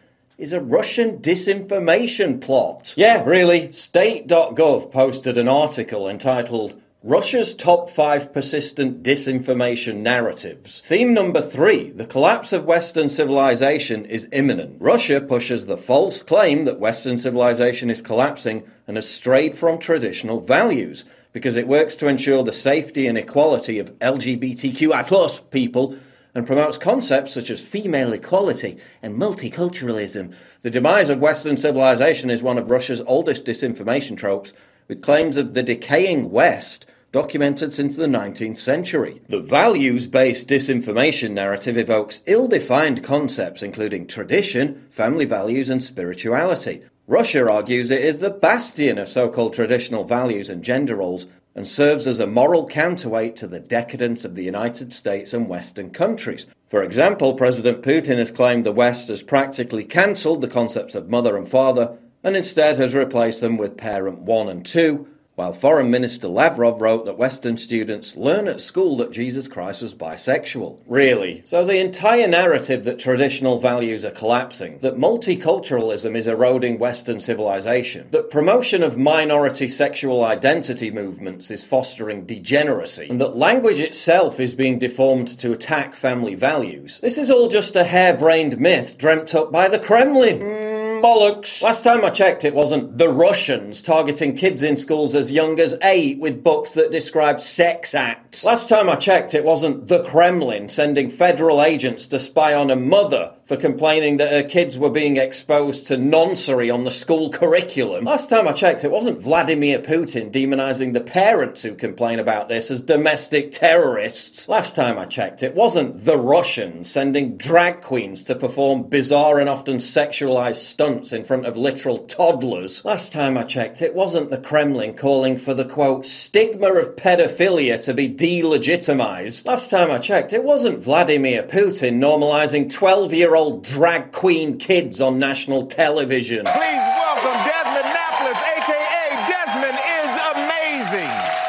is 0.42 0.52
a 0.52 0.60
Russian 0.60 1.18
disinformation 1.18 2.40
plot. 2.40 2.94
Yeah, 2.96 3.22
really. 3.22 3.70
State.gov 3.70 4.90
posted 4.90 5.38
an 5.38 5.46
article 5.46 6.08
entitled 6.08 6.82
Russia's 7.04 7.54
Top 7.54 7.88
5 7.88 8.32
Persistent 8.32 9.04
Disinformation 9.04 9.98
Narratives. 9.98 10.82
Theme 10.84 11.14
number 11.14 11.40
3 11.40 11.90
The 11.90 12.06
collapse 12.06 12.52
of 12.52 12.64
Western 12.64 13.08
civilization 13.08 14.04
is 14.04 14.28
imminent. 14.32 14.78
Russia 14.80 15.20
pushes 15.20 15.66
the 15.66 15.78
false 15.78 16.22
claim 16.22 16.64
that 16.64 16.80
Western 16.80 17.18
civilization 17.18 17.88
is 17.88 18.02
collapsing 18.02 18.64
and 18.88 18.96
has 18.96 19.08
strayed 19.08 19.54
from 19.54 19.78
traditional 19.78 20.40
values 20.40 21.04
because 21.32 21.56
it 21.56 21.68
works 21.68 21.94
to 21.94 22.08
ensure 22.08 22.42
the 22.42 22.52
safety 22.52 23.06
and 23.06 23.16
equality 23.16 23.78
of 23.78 23.96
LGBTQI 24.00 25.50
people 25.52 25.96
and 26.34 26.46
promotes 26.46 26.78
concepts 26.78 27.32
such 27.32 27.50
as 27.50 27.60
female 27.60 28.12
equality 28.12 28.78
and 29.02 29.14
multiculturalism. 29.20 30.34
The 30.62 30.70
demise 30.70 31.10
of 31.10 31.18
Western 31.18 31.56
civilization 31.56 32.30
is 32.30 32.42
one 32.42 32.58
of 32.58 32.70
Russia's 32.70 33.02
oldest 33.06 33.44
disinformation 33.44 34.16
tropes, 34.16 34.52
with 34.88 35.02
claims 35.02 35.36
of 35.36 35.54
the 35.54 35.62
decaying 35.62 36.30
West 36.30 36.86
documented 37.12 37.72
since 37.72 37.96
the 37.96 38.06
19th 38.06 38.56
century. 38.56 39.20
The 39.28 39.40
values 39.40 40.06
based 40.06 40.48
disinformation 40.48 41.32
narrative 41.32 41.76
evokes 41.76 42.22
ill 42.26 42.48
defined 42.48 43.04
concepts 43.04 43.62
including 43.62 44.06
tradition, 44.06 44.86
family 44.90 45.26
values, 45.26 45.68
and 45.68 45.84
spirituality. 45.84 46.82
Russia 47.06 47.50
argues 47.50 47.90
it 47.90 48.00
is 48.00 48.20
the 48.20 48.30
bastion 48.30 48.96
of 48.96 49.08
so 49.08 49.28
called 49.28 49.52
traditional 49.52 50.04
values 50.04 50.48
and 50.48 50.64
gender 50.64 50.96
roles 50.96 51.26
and 51.54 51.68
serves 51.68 52.06
as 52.06 52.18
a 52.18 52.26
moral 52.26 52.66
counterweight 52.66 53.36
to 53.36 53.46
the 53.46 53.60
decadence 53.60 54.24
of 54.24 54.34
the 54.34 54.44
United 54.44 54.92
States 54.92 55.34
and 55.34 55.48
Western 55.48 55.90
countries. 55.90 56.46
For 56.68 56.82
example, 56.82 57.34
President 57.34 57.82
Putin 57.82 58.18
has 58.18 58.30
claimed 58.30 58.64
the 58.64 58.72
West 58.72 59.08
has 59.08 59.22
practically 59.22 59.84
cancelled 59.84 60.40
the 60.40 60.48
concepts 60.48 60.94
of 60.94 61.10
mother 61.10 61.36
and 61.36 61.46
father 61.46 61.98
and 62.24 62.36
instead 62.36 62.78
has 62.78 62.94
replaced 62.94 63.40
them 63.40 63.56
with 63.56 63.76
parent 63.76 64.20
one 64.20 64.48
and 64.48 64.64
two, 64.64 65.08
while 65.42 65.52
Foreign 65.52 65.90
Minister 65.90 66.28
Lavrov 66.28 66.80
wrote 66.80 67.04
that 67.04 67.18
Western 67.18 67.56
students 67.56 68.14
learn 68.14 68.46
at 68.46 68.60
school 68.60 68.96
that 68.98 69.10
Jesus 69.10 69.48
Christ 69.48 69.82
was 69.82 69.92
bisexual. 69.92 70.78
Really? 70.86 71.42
So 71.44 71.64
the 71.64 71.78
entire 71.78 72.28
narrative 72.28 72.84
that 72.84 73.00
traditional 73.00 73.58
values 73.58 74.04
are 74.04 74.12
collapsing, 74.12 74.78
that 74.82 74.94
multiculturalism 74.94 76.16
is 76.16 76.28
eroding 76.28 76.78
Western 76.78 77.18
civilization, 77.18 78.06
that 78.12 78.30
promotion 78.30 78.84
of 78.84 78.96
minority 78.96 79.68
sexual 79.68 80.24
identity 80.24 80.92
movements 80.92 81.50
is 81.50 81.64
fostering 81.64 82.24
degeneracy, 82.24 83.08
and 83.10 83.20
that 83.20 83.36
language 83.36 83.80
itself 83.80 84.38
is 84.38 84.54
being 84.54 84.78
deformed 84.78 85.26
to 85.40 85.50
attack 85.50 85.92
family 85.92 86.36
values. 86.36 87.00
This 87.00 87.18
is 87.18 87.32
all 87.32 87.48
just 87.48 87.74
a 87.74 87.82
harebrained 87.82 88.60
myth 88.60 88.96
dreamt 88.96 89.34
up 89.34 89.50
by 89.50 89.66
the 89.66 89.80
Kremlin. 89.80 90.38
Mm, 90.38 90.71
bollocks. 91.02 91.60
Last 91.62 91.82
time 91.82 92.04
I 92.04 92.10
checked, 92.10 92.44
it 92.44 92.54
wasn't 92.54 92.96
the 92.96 93.08
Russians 93.08 93.82
targeting 93.82 94.36
kids 94.36 94.62
in 94.62 94.76
schools 94.76 95.14
as 95.14 95.32
young 95.32 95.58
as 95.58 95.76
eight 95.82 96.18
with 96.18 96.44
books 96.44 96.72
that 96.72 96.92
describe 96.92 97.40
sex 97.40 97.94
acts. 97.94 98.44
Last 98.44 98.68
time 98.68 98.88
I 98.88 98.94
checked, 98.96 99.34
it 99.34 99.44
wasn't 99.44 99.88
the 99.88 100.04
Kremlin 100.04 100.68
sending 100.68 101.10
federal 101.10 101.62
agents 101.62 102.06
to 102.08 102.20
spy 102.20 102.54
on 102.54 102.70
a 102.70 102.76
mother 102.76 103.34
for 103.52 103.58
complaining 103.58 104.16
that 104.16 104.32
her 104.32 104.42
kids 104.42 104.78
were 104.78 104.88
being 104.88 105.18
exposed 105.18 105.86
to 105.86 105.94
noncery 105.94 106.72
on 106.72 106.84
the 106.84 106.90
school 106.90 107.28
curriculum. 107.28 108.06
Last 108.06 108.30
time 108.30 108.48
I 108.48 108.52
checked, 108.52 108.82
it 108.82 108.90
wasn't 108.90 109.20
Vladimir 109.20 109.78
Putin 109.78 110.32
demonizing 110.32 110.94
the 110.94 111.02
parents 111.02 111.62
who 111.62 111.74
complain 111.74 112.18
about 112.18 112.48
this 112.48 112.70
as 112.70 112.80
domestic 112.80 113.52
terrorists. 113.52 114.48
Last 114.48 114.74
time 114.74 114.98
I 114.98 115.04
checked, 115.04 115.42
it 115.42 115.54
wasn't 115.54 116.02
the 116.02 116.16
Russians 116.16 116.90
sending 116.90 117.36
drag 117.36 117.82
queens 117.82 118.22
to 118.22 118.34
perform 118.34 118.84
bizarre 118.84 119.38
and 119.38 119.50
often 119.50 119.76
sexualized 119.76 120.56
stunts 120.56 121.12
in 121.12 121.22
front 121.22 121.44
of 121.44 121.58
literal 121.58 121.98
toddlers. 121.98 122.82
Last 122.86 123.12
time 123.12 123.36
I 123.36 123.42
checked, 123.42 123.82
it 123.82 123.94
wasn't 123.94 124.30
the 124.30 124.38
Kremlin 124.38 124.94
calling 124.96 125.36
for 125.36 125.52
the 125.52 125.66
quote 125.66 126.06
stigma 126.06 126.72
of 126.72 126.96
pedophilia 126.96 127.78
to 127.82 127.92
be 127.92 128.08
delegitimized. 128.08 129.44
Last 129.44 129.68
time 129.68 129.90
I 129.90 129.98
checked, 129.98 130.32
it 130.32 130.42
wasn't 130.42 130.82
Vladimir 130.82 131.42
Putin 131.42 131.98
normalizing 132.00 132.72
12 132.72 133.12
year 133.12 133.34
old 133.34 133.41
drag 133.50 134.12
queen 134.12 134.58
kids 134.58 135.00
on 135.00 135.18
national 135.18 135.66
television. 135.66 136.44
Please 136.44 136.86
welcome 136.96 137.38
Desmond 137.44 137.90
Napoles, 137.92 138.40
aka 138.56 139.06
Desmond 139.28 139.78
is 139.98 140.12
amazing. 140.34 141.42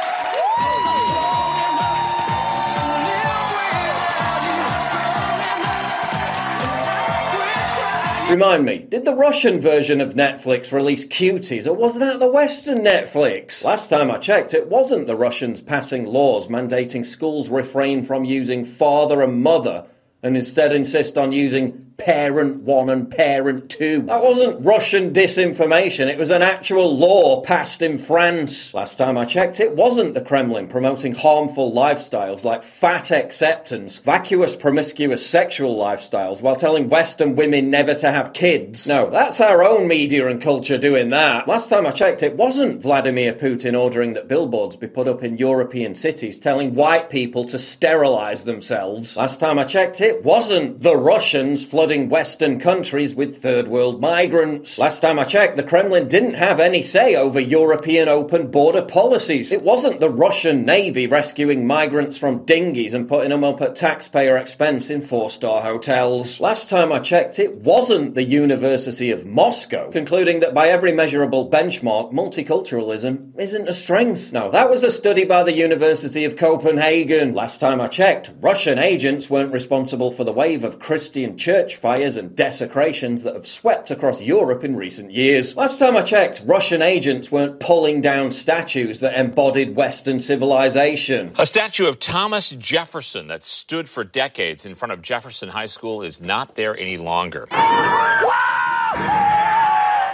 Remind 8.29 8.65
me, 8.65 8.79
did 8.89 9.05
the 9.05 9.13
Russian 9.13 9.61
version 9.61 10.01
of 10.01 10.15
Netflix 10.15 10.71
release 10.71 11.05
cuties, 11.05 11.67
or 11.67 11.73
was 11.73 11.99
that 11.99 12.19
the 12.19 12.31
Western 12.31 12.79
Netflix? 12.79 13.63
Last 13.63 13.91
time 13.91 14.09
I 14.09 14.17
checked, 14.17 14.55
it 14.55 14.69
wasn't 14.69 15.05
the 15.05 15.15
Russians 15.15 15.61
passing 15.61 16.05
laws 16.05 16.47
mandating 16.47 17.05
schools 17.05 17.49
refrain 17.49 18.03
from 18.03 18.25
using 18.25 18.65
father 18.65 19.21
and 19.21 19.43
mother 19.43 19.85
and 20.23 20.37
instead 20.37 20.73
insist 20.73 21.17
on 21.17 21.31
using 21.31 21.92
parent 21.97 22.63
one 22.63 22.89
and 22.89 23.09
parent 23.09 23.69
two. 23.69 24.03
That 24.03 24.23
wasn't 24.23 24.65
Russian 24.65 25.13
disinformation, 25.13 26.09
it 26.09 26.17
was 26.17 26.31
an 26.31 26.41
actual 26.41 26.97
law 26.97 27.41
passed 27.41 27.81
in 27.81 27.97
France. 27.97 28.73
Last 28.73 28.97
time 28.97 29.17
I 29.17 29.25
checked, 29.25 29.59
it 29.59 29.75
wasn't 29.75 30.13
the 30.13 30.21
Kremlin 30.21 30.67
promoting 30.67 31.13
harmful 31.13 31.71
lifestyles 31.71 32.43
like 32.43 32.63
fat 32.63 33.11
acceptance, 33.11 33.99
vacuous 33.99 34.55
promiscuous 34.55 35.25
sexual 35.25 35.75
lifestyles 35.77 36.41
while 36.41 36.55
telling 36.55 36.89
Western 36.89 37.35
women 37.35 37.69
never 37.69 37.93
to 37.95 38.11
have 38.11 38.33
kids. 38.33 38.87
No, 38.87 39.09
that's 39.09 39.41
our 39.41 39.63
own 39.63 39.87
media 39.87 40.27
and 40.27 40.41
culture 40.41 40.77
doing 40.77 41.09
that. 41.09 41.47
Last 41.47 41.69
time 41.69 41.85
I 41.85 41.91
checked, 41.91 42.23
it 42.23 42.35
wasn't 42.35 42.81
Vladimir 42.81 43.33
Putin 43.33 43.79
ordering 43.79 44.13
that 44.13 44.27
billboards 44.27 44.75
be 44.75 44.87
put 44.87 45.07
up 45.07 45.23
in 45.23 45.37
European 45.37 45.95
cities 45.95 46.39
telling 46.39 46.75
white 46.75 47.09
people 47.09 47.45
to 47.45 47.59
sterilize 47.59 48.43
themselves. 48.43 49.17
Last 49.17 49.39
time 49.39 49.59
I 49.59 49.63
checked, 49.63 50.01
it 50.01 50.23
wasn't 50.23 50.81
the 50.81 50.95
Russians 50.95 51.65
Western 51.83 52.61
countries 52.61 53.13
with 53.13 53.41
third 53.41 53.67
world 53.67 53.99
migrants. 53.99 54.79
Last 54.79 55.01
time 55.01 55.19
I 55.19 55.25
checked, 55.25 55.57
the 55.57 55.63
Kremlin 55.63 56.07
didn't 56.07 56.35
have 56.35 56.61
any 56.61 56.81
say 56.81 57.13
over 57.13 57.41
European 57.41 58.07
open 58.07 58.49
border 58.49 58.81
policies. 58.81 59.51
It 59.51 59.63
wasn't 59.63 59.99
the 59.99 60.09
Russian 60.09 60.63
Navy 60.63 61.07
rescuing 61.07 61.67
migrants 61.67 62.17
from 62.17 62.45
dinghies 62.45 62.93
and 62.93 63.09
putting 63.09 63.31
them 63.31 63.43
up 63.43 63.61
at 63.61 63.75
taxpayer 63.75 64.37
expense 64.37 64.89
in 64.89 65.01
four 65.01 65.29
star 65.29 65.61
hotels. 65.61 66.39
Last 66.39 66.69
time 66.69 66.93
I 66.93 66.99
checked, 66.99 67.37
it 67.37 67.55
wasn't 67.57 68.15
the 68.15 68.23
University 68.23 69.11
of 69.11 69.25
Moscow 69.25 69.91
concluding 69.91 70.39
that 70.39 70.53
by 70.53 70.69
every 70.69 70.93
measurable 70.93 71.49
benchmark, 71.49 72.13
multiculturalism 72.13 73.37
isn't 73.37 73.67
a 73.67 73.73
strength. 73.73 74.31
No, 74.31 74.49
that 74.51 74.69
was 74.69 74.83
a 74.83 74.91
study 74.91 75.25
by 75.25 75.43
the 75.43 75.53
University 75.53 76.23
of 76.23 76.37
Copenhagen. 76.37 77.33
Last 77.33 77.59
time 77.59 77.81
I 77.81 77.89
checked, 77.89 78.31
Russian 78.39 78.79
agents 78.79 79.29
weren't 79.29 79.51
responsible 79.51 80.11
for 80.11 80.23
the 80.23 80.31
wave 80.31 80.63
of 80.63 80.79
Christian 80.79 81.37
church 81.37 81.72
fires 81.75 82.17
and 82.17 82.35
desecrations 82.35 83.23
that 83.23 83.35
have 83.35 83.47
swept 83.47 83.91
across 83.91 84.21
Europe 84.21 84.63
in 84.63 84.75
recent 84.75 85.11
years. 85.11 85.55
Last 85.55 85.79
time 85.79 85.97
I 85.97 86.01
checked, 86.01 86.41
Russian 86.45 86.81
agents 86.81 87.31
weren't 87.31 87.59
pulling 87.59 88.01
down 88.01 88.31
statues 88.31 88.99
that 88.99 89.17
embodied 89.19 89.75
Western 89.75 90.19
civilization. 90.19 91.33
A 91.37 91.45
statue 91.45 91.87
of 91.87 91.99
Thomas 91.99 92.49
Jefferson 92.51 93.27
that 93.27 93.43
stood 93.43 93.89
for 93.89 94.03
decades 94.03 94.65
in 94.65 94.75
front 94.75 94.91
of 94.91 95.01
Jefferson 95.01 95.49
High 95.49 95.67
School 95.67 96.01
is 96.01 96.21
not 96.21 96.55
there 96.55 96.77
any 96.77 96.97
longer. 96.97 97.47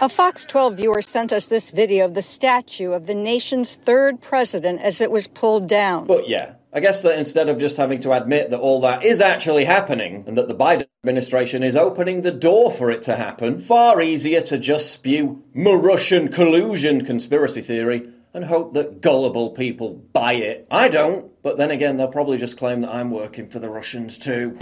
A 0.01 0.07
Fox 0.07 0.45
12 0.45 0.75
viewer 0.75 1.01
sent 1.01 1.33
us 1.33 1.47
this 1.47 1.71
video 1.71 2.05
of 2.05 2.13
the 2.13 2.21
statue 2.21 2.93
of 2.93 3.05
the 3.05 3.13
nation's 3.13 3.75
third 3.75 4.21
president 4.21 4.79
as 4.79 5.01
it 5.01 5.11
was 5.11 5.27
pulled 5.27 5.67
down. 5.67 6.07
But 6.07 6.29
yeah, 6.29 6.53
I 6.71 6.79
guess 6.79 7.01
that 7.01 7.17
instead 7.17 7.49
of 7.49 7.57
just 7.57 7.77
having 7.77 7.99
to 8.01 8.13
admit 8.13 8.51
that 8.51 8.59
all 8.59 8.79
that 8.81 9.03
is 9.03 9.19
actually 9.21 9.65
happening 9.65 10.23
and 10.27 10.37
that 10.37 10.47
the 10.47 10.55
Biden 10.55 10.87
administration 11.05 11.63
is 11.63 11.77
opening 11.77 12.23
the 12.23 12.31
door 12.31 12.69
for 12.69 12.91
it 12.91 13.01
to 13.03 13.15
happen, 13.15 13.57
far 13.57 14.01
easier 14.01 14.41
to 14.41 14.57
just 14.57 14.91
spew 14.91 15.41
Russian 15.55 16.27
collusion 16.27 17.05
conspiracy 17.05 17.61
theory 17.61 18.09
and 18.33 18.43
hope 18.43 18.73
that 18.73 18.99
gullible 18.99 19.51
people 19.51 19.93
buy 20.11 20.33
it. 20.33 20.67
I 20.69 20.89
don't, 20.89 21.31
but 21.41 21.57
then 21.57 21.71
again, 21.71 21.95
they'll 21.95 22.09
probably 22.09 22.37
just 22.37 22.57
claim 22.57 22.81
that 22.81 22.93
I'm 22.93 23.11
working 23.11 23.47
for 23.47 23.59
the 23.59 23.69
Russians 23.69 24.17
too. 24.17 24.57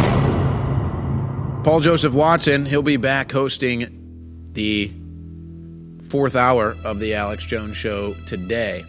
Paul 1.63 1.79
Joseph 1.79 2.13
Watson, 2.13 2.67
he'll 2.67 2.83
be 2.83 2.97
back 2.97 3.31
hosting 3.31 4.51
the 4.53 4.93
fourth 6.07 6.35
hour 6.35 6.77
of 6.83 6.99
the 6.99 7.15
Alex 7.15 7.45
Jones 7.45 7.77
Show 7.77 8.13
today. 8.27 8.85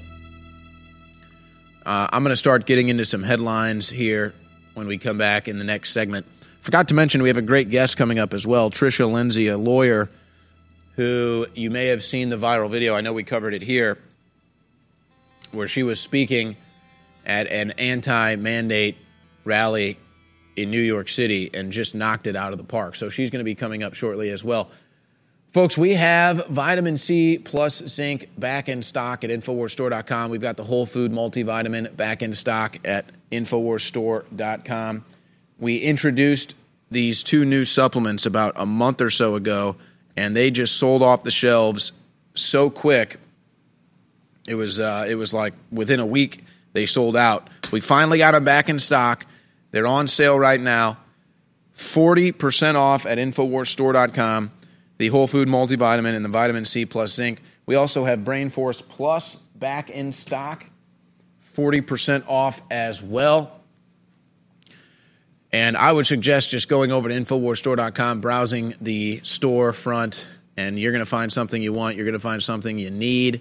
Uh, 1.87 2.09
I'm 2.13 2.23
going 2.23 2.33
to 2.33 2.37
start 2.37 2.67
getting 2.67 2.91
into 2.91 3.07
some 3.07 3.23
headlines 3.23 3.89
here 3.89 4.35
when 4.75 4.87
we 4.87 4.99
come 4.99 5.17
back 5.17 5.49
in 5.49 5.57
the 5.57 5.65
next 5.65 5.93
segment. 5.93 6.27
Forgot 6.69 6.89
to 6.89 6.95
mention 6.95 7.23
we 7.23 7.31
have 7.31 7.39
a 7.39 7.41
great 7.41 7.71
guest 7.71 7.97
coming 7.97 8.19
up 8.19 8.35
as 8.35 8.47
well, 8.47 8.71
Tricia 8.71 9.11
Lindsay, 9.11 9.49
a 9.49 9.57
lawyer 9.57 10.11
who 10.97 11.47
you 11.55 11.71
may 11.71 11.87
have 11.87 12.05
seen 12.05 12.29
the 12.29 12.37
viral 12.37 12.71
video. 12.71 12.95
I 12.95 13.01
know 13.01 13.15
we 13.15 13.25
covered 13.25 13.55
it 13.55 13.63
here, 13.63 13.97
where 15.53 15.67
she 15.67 15.83
was 15.83 15.99
speaking 15.99 16.59
at 17.25 17.47
an 17.47 17.71
anti-mandate 17.71 18.99
rally 19.47 19.99
in 20.57 20.71
New 20.71 20.83
York 20.83 21.09
City 21.09 21.49
and 21.55 21.73
just 21.73 21.95
knocked 21.95 22.27
it 22.27 22.37
out 22.37 22.53
of 22.53 22.59
the 22.59 22.65
park. 22.65 22.97
So 22.97 23.09
she's 23.09 23.31
going 23.31 23.41
to 23.41 23.45
be 23.45 23.55
coming 23.55 23.83
up 23.83 23.95
shortly 23.95 24.29
as 24.29 24.45
well. 24.45 24.71
Folks, 25.55 25.79
we 25.79 25.95
have 25.95 26.49
vitamin 26.49 26.99
C 26.99 27.39
plus 27.39 27.77
zinc 27.87 28.29
back 28.37 28.69
in 28.69 28.83
stock 28.83 29.25
at 29.25 29.31
InfoWarsStore.com. 29.31 30.31
We've 30.31 30.43
got 30.43 30.59
the 30.59 30.65
whole 30.65 30.85
food 30.85 31.13
multivitamin 31.13 31.97
back 31.97 32.21
in 32.21 32.35
stock 32.35 32.77
at 32.85 33.07
InfoWarsStore.com. 33.33 35.07
We 35.61 35.79
introduced 35.79 36.55
these 36.91 37.23
two 37.23 37.45
new 37.45 37.65
supplements 37.65 38.27
about 38.27 38.55
a 38.57 38.67
month 38.67 39.01
or 39.01 39.11
so 39.11 39.35
ago, 39.35 39.77
and 40.17 40.37
they 40.37 40.51
just 40.51 40.77
sold 40.77 41.03
off 41.03 41.23
the 41.23 41.31
shelves 41.31 41.93
so 42.35 42.71
quick. 42.71 43.19
It 44.47 44.55
was 44.55 44.81
uh, 44.81 45.07
it 45.09 45.15
was 45.15 45.35
like 45.35 45.55
within 45.71 46.01
a 46.01 46.07
week 46.07 46.45
they 46.73 46.87
sold 46.87 47.17
out. 47.17 47.49
We 47.71 47.81
finally 47.81 48.19
got 48.19 48.33
them 48.33 48.45
back 48.45 48.69
in 48.69 48.79
stock. 48.79 49.27
They're 49.71 49.87
on 49.87 50.09
sale 50.09 50.39
right 50.39 50.61
now. 50.61 50.97
40% 51.77 52.75
off 52.75 53.07
at 53.07 53.19
InfoWarsStore.com 53.19 54.51
the 54.99 55.09
whole 55.09 55.27
food 55.27 55.49
multivitamin 55.49 56.15
and 56.15 56.25
the 56.25 56.29
vitamin 56.29 56.65
C 56.65 56.85
plus 56.85 57.15
zinc. 57.15 57.41
We 57.67 57.77
also 57.77 58.05
have 58.05 58.25
Brain 58.25 58.51
Force 58.51 58.83
Plus 58.83 59.37
back 59.55 59.91
in 59.91 60.13
stock, 60.13 60.65
40% 61.57 62.29
off 62.29 62.61
as 62.71 63.03
well. 63.03 63.58
And 65.53 65.77
I 65.77 65.91
would 65.91 66.07
suggest 66.07 66.51
just 66.51 66.69
going 66.69 66.93
over 66.93 67.09
to 67.09 67.15
InfoWarsStore.com, 67.15 68.21
browsing 68.21 68.75
the 68.81 69.21
storefront, 69.21 70.25
and 70.57 70.79
you're 70.79 70.93
going 70.93 71.05
to 71.05 71.07
find 71.07 71.33
something 71.33 71.63
you 71.63 71.73
want. 71.73 71.97
You're 71.97 72.05
going 72.05 72.13
to 72.13 72.19
find 72.19 72.43
something 72.43 72.79
you 72.79 72.91
need. 72.91 73.41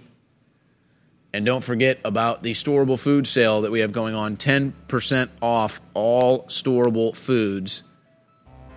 And 1.34 1.46
don't 1.46 1.64
forget 1.64 2.00
about 2.06 2.44
the 2.44 2.54
storable 2.54 2.98
food 2.98 3.28
sale 3.28 3.62
that 3.62 3.72
we 3.72 3.82
have 3.82 3.92
going 3.92 4.16
on 4.16 4.38
10% 4.38 5.30
off 5.42 5.82
all 5.94 6.44
storable 6.46 7.16
foods 7.16 7.84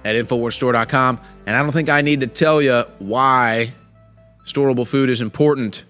at 0.04 0.16
InfoWarsStore.com. 0.16 1.20
And 1.46 1.56
I 1.56 1.62
don't 1.62 1.72
think 1.72 1.88
I 1.88 2.00
need 2.00 2.22
to 2.22 2.26
tell 2.26 2.60
you 2.60 2.84
why 2.98 3.74
storable 4.44 4.86
food 4.86 5.08
is 5.08 5.20
important. 5.20 5.84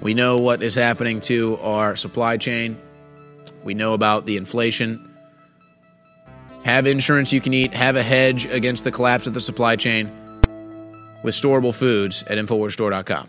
We 0.00 0.14
know 0.14 0.36
what 0.36 0.64
is 0.64 0.74
happening 0.74 1.20
to 1.22 1.58
our 1.62 1.94
supply 1.94 2.36
chain. 2.36 2.76
We 3.62 3.74
know 3.74 3.92
about 3.92 4.26
the 4.26 4.36
inflation. 4.36 5.11
Have 6.64 6.86
insurance 6.86 7.32
you 7.32 7.40
can 7.40 7.54
eat. 7.54 7.74
Have 7.74 7.96
a 7.96 8.02
hedge 8.02 8.46
against 8.46 8.84
the 8.84 8.92
collapse 8.92 9.26
of 9.26 9.34
the 9.34 9.40
supply 9.40 9.76
chain 9.76 10.10
with 11.22 11.34
storable 11.34 11.74
foods 11.74 12.22
at 12.26 12.38
InfoWarsStore.com. 12.38 13.28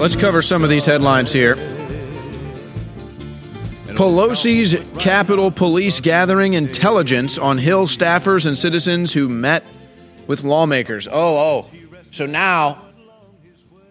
right, 0.00 0.10
let's 0.10 0.16
cover 0.20 0.40
some 0.40 0.64
of 0.64 0.70
these 0.70 0.86
headlines 0.86 1.30
here. 1.30 1.56
Pelosi's 3.96 4.74
Capitol 4.98 5.50
Police 5.50 6.00
gathering 6.00 6.54
intelligence 6.54 7.36
on 7.36 7.58
Hill 7.58 7.86
staffers 7.86 8.46
and 8.46 8.56
citizens 8.56 9.12
who 9.12 9.28
met 9.28 9.64
with 10.26 10.42
lawmakers. 10.42 11.06
Oh, 11.06 11.12
oh. 11.12 11.70
So 12.12 12.24
now, 12.24 12.82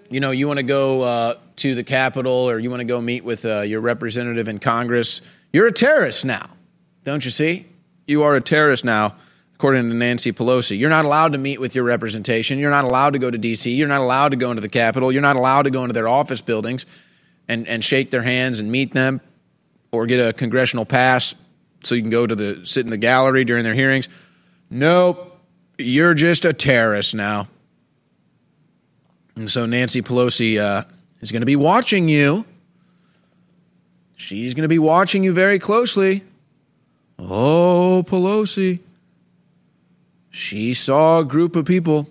you 0.10 0.20
know, 0.20 0.32
you 0.32 0.48
want 0.48 0.58
to 0.58 0.64
go 0.64 1.04
uh, 1.04 1.38
to 1.58 1.76
the 1.76 1.84
Capitol 1.84 2.50
or 2.50 2.58
you 2.58 2.72
want 2.72 2.80
to 2.80 2.86
go 2.86 3.00
meet 3.00 3.24
with 3.24 3.46
uh, 3.46 3.62
your 3.62 3.82
representative 3.82 4.48
in 4.48 4.58
Congress. 4.58 5.22
You're 5.54 5.68
a 5.68 5.72
terrorist 5.72 6.26
now, 6.26 6.50
don't 7.04 7.24
you 7.24 7.32
see? 7.32 7.68
You 8.08 8.24
are 8.24 8.36
a 8.36 8.42
terrorist 8.42 8.84
now, 8.84 9.16
according 9.60 9.90
to 9.90 9.94
Nancy 9.94 10.32
Pelosi. 10.32 10.80
You're 10.80 10.90
not 10.90 11.04
allowed 11.04 11.34
to 11.34 11.38
meet 11.38 11.60
with 11.60 11.76
your 11.76 11.84
representation. 11.84 12.60
You're 12.60 12.70
not 12.70 12.86
allowed 12.86 13.12
to 13.12 13.20
go 13.20 13.30
to 13.30 13.38
D.C. 13.38 13.70
You're 13.70 13.90
not 13.90 14.00
allowed 14.00 14.30
to 14.30 14.38
go 14.38 14.52
into 14.52 14.62
the 14.62 14.70
Capitol. 14.70 15.12
You're 15.12 15.22
not 15.22 15.36
allowed 15.36 15.64
to 15.64 15.70
go 15.70 15.84
into 15.84 15.92
their 15.92 16.08
office 16.08 16.40
buildings 16.40 16.86
and, 17.50 17.68
and 17.68 17.84
shake 17.84 18.10
their 18.10 18.22
hands 18.22 18.62
and 18.62 18.72
meet 18.72 18.94
them 18.94 19.20
or 19.92 20.06
get 20.06 20.26
a 20.26 20.32
congressional 20.32 20.86
pass 20.86 21.36
so 21.84 21.94
you 21.94 22.02
can 22.02 22.10
go 22.10 22.26
to 22.26 22.36
the 22.36 22.62
sit 22.64 22.86
in 22.86 22.90
the 22.90 22.98
gallery 22.98 23.44
during 23.44 23.66
their 23.66 23.74
hearings. 23.74 24.08
Nope, 24.70 25.38
you're 25.78 26.14
just 26.14 26.46
a 26.46 26.54
terrorist 26.54 27.14
now. 27.14 27.50
And 29.36 29.50
so 29.50 29.66
Nancy 29.66 30.02
Pelosi 30.02 30.58
uh, 30.58 30.86
is 31.20 31.34
going 31.34 31.42
to 31.42 31.46
be 31.46 31.58
watching 31.58 32.08
you. 32.08 32.46
She's 34.16 34.54
going 34.54 34.64
to 34.64 34.70
be 34.70 34.80
watching 34.80 35.22
you 35.22 35.34
very 35.34 35.60
closely. 35.60 36.24
Oh, 37.18 38.06
Pelosi. 38.08 38.80
She 40.32 40.74
saw 40.74 41.20
a 41.20 41.26
group 41.26 41.56
of 41.56 41.66
people 41.66 42.08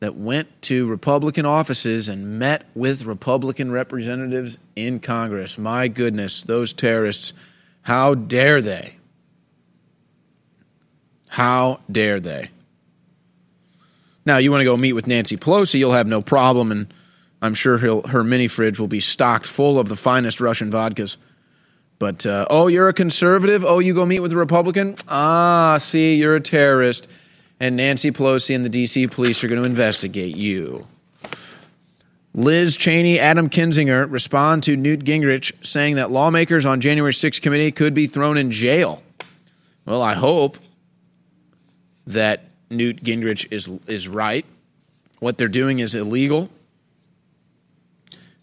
that 0.00 0.16
went 0.16 0.60
to 0.62 0.86
Republican 0.86 1.46
offices 1.46 2.08
and 2.08 2.38
met 2.38 2.66
with 2.74 3.04
Republican 3.04 3.70
representatives 3.70 4.58
in 4.76 5.00
Congress. 5.00 5.56
My 5.56 5.88
goodness, 5.88 6.42
those 6.42 6.72
terrorists, 6.72 7.32
how 7.82 8.14
dare 8.14 8.60
they? 8.60 8.96
How 11.28 11.80
dare 11.90 12.20
they? 12.20 12.50
Now, 14.26 14.38
you 14.38 14.50
want 14.50 14.60
to 14.60 14.66
go 14.66 14.76
meet 14.76 14.92
with 14.92 15.06
Nancy 15.06 15.36
Pelosi, 15.36 15.78
you'll 15.78 15.92
have 15.92 16.06
no 16.06 16.20
problem, 16.20 16.70
and 16.70 16.92
I'm 17.40 17.54
sure 17.54 17.78
her 17.78 18.24
mini 18.24 18.48
fridge 18.48 18.78
will 18.78 18.88
be 18.88 19.00
stocked 19.00 19.46
full 19.46 19.78
of 19.78 19.88
the 19.88 19.96
finest 19.96 20.40
Russian 20.40 20.70
vodkas. 20.70 21.16
But, 21.98 22.26
uh, 22.26 22.46
oh, 22.50 22.66
you're 22.66 22.88
a 22.88 22.92
conservative? 22.92 23.64
Oh, 23.64 23.78
you 23.78 23.94
go 23.94 24.04
meet 24.04 24.20
with 24.20 24.32
a 24.32 24.36
Republican? 24.36 24.96
Ah, 25.08 25.78
see, 25.78 26.16
you're 26.16 26.36
a 26.36 26.40
terrorist 26.40 27.08
and 27.60 27.76
Nancy 27.76 28.10
Pelosi 28.10 28.54
and 28.54 28.64
the 28.64 28.68
D.C. 28.68 29.06
police 29.08 29.42
are 29.44 29.48
going 29.48 29.60
to 29.60 29.66
investigate 29.66 30.36
you. 30.36 30.86
Liz 32.34 32.76
Cheney, 32.76 33.20
Adam 33.20 33.48
Kinzinger 33.48 34.10
respond 34.10 34.64
to 34.64 34.76
Newt 34.76 35.04
Gingrich 35.04 35.52
saying 35.64 35.96
that 35.96 36.10
lawmakers 36.10 36.66
on 36.66 36.80
January 36.80 37.12
6th 37.12 37.40
committee 37.40 37.70
could 37.70 37.94
be 37.94 38.06
thrown 38.08 38.36
in 38.36 38.50
jail. 38.50 39.02
Well, 39.86 40.02
I 40.02 40.14
hope 40.14 40.58
that 42.08 42.44
Newt 42.70 43.04
Gingrich 43.04 43.46
is 43.52 43.70
is 43.86 44.08
right. 44.08 44.44
What 45.20 45.38
they're 45.38 45.48
doing 45.48 45.78
is 45.78 45.94
illegal, 45.94 46.50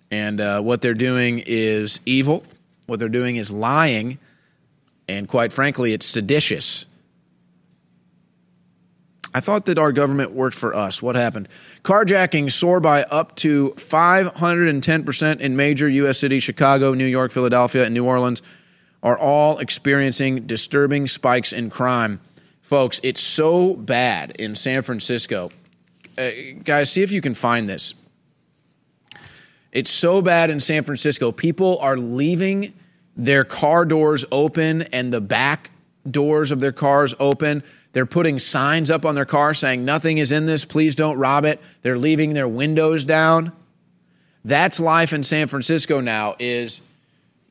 and 0.09 0.39
uh, 0.39 0.61
what 0.61 0.81
they're 0.81 0.93
doing 0.93 1.43
is 1.45 1.99
evil. 2.05 2.43
What 2.91 2.99
they're 2.99 3.07
doing 3.07 3.37
is 3.37 3.49
lying, 3.49 4.19
and 5.07 5.25
quite 5.25 5.53
frankly, 5.53 5.93
it's 5.93 6.05
seditious. 6.05 6.85
I 9.33 9.39
thought 9.39 9.67
that 9.67 9.79
our 9.79 9.93
government 9.93 10.33
worked 10.33 10.57
for 10.57 10.75
us. 10.75 11.01
What 11.01 11.15
happened? 11.15 11.47
Carjacking 11.83 12.51
soar 12.51 12.81
by 12.81 13.03
up 13.03 13.37
to 13.37 13.69
510% 13.77 15.39
in 15.39 15.55
major 15.55 15.87
U.S. 15.87 16.17
cities 16.17 16.43
Chicago, 16.43 16.93
New 16.93 17.05
York, 17.05 17.31
Philadelphia, 17.31 17.85
and 17.85 17.93
New 17.93 18.03
Orleans 18.03 18.41
are 19.03 19.17
all 19.17 19.59
experiencing 19.59 20.45
disturbing 20.45 21.07
spikes 21.07 21.53
in 21.53 21.69
crime. 21.69 22.19
Folks, 22.59 22.99
it's 23.03 23.21
so 23.21 23.73
bad 23.75 24.35
in 24.37 24.53
San 24.57 24.81
Francisco. 24.81 25.49
Uh, 26.17 26.31
guys, 26.65 26.91
see 26.91 27.03
if 27.03 27.13
you 27.13 27.21
can 27.21 27.35
find 27.35 27.69
this. 27.69 27.93
It's 29.71 29.89
so 29.89 30.21
bad 30.21 30.49
in 30.49 30.59
San 30.59 30.83
Francisco. 30.83 31.31
People 31.31 31.77
are 31.79 31.95
leaving 31.95 32.73
their 33.15 33.43
car 33.43 33.85
doors 33.85 34.25
open 34.31 34.83
and 34.83 35.11
the 35.11 35.21
back 35.21 35.71
doors 36.09 36.51
of 36.51 36.59
their 36.59 36.71
cars 36.71 37.13
open. 37.19 37.63
They're 37.93 38.05
putting 38.05 38.39
signs 38.39 38.89
up 38.89 39.05
on 39.05 39.15
their 39.15 39.25
car 39.25 39.53
saying, 39.53 39.83
Nothing 39.85 40.17
is 40.17 40.31
in 40.31 40.45
this, 40.45 40.65
please 40.65 40.95
don't 40.95 41.17
rob 41.17 41.45
it. 41.45 41.59
They're 41.81 41.97
leaving 41.97 42.33
their 42.33 42.47
windows 42.47 43.05
down. 43.05 43.51
That's 44.43 44.79
life 44.79 45.13
in 45.13 45.23
San 45.23 45.47
Francisco 45.47 46.01
now 46.01 46.35
is 46.39 46.81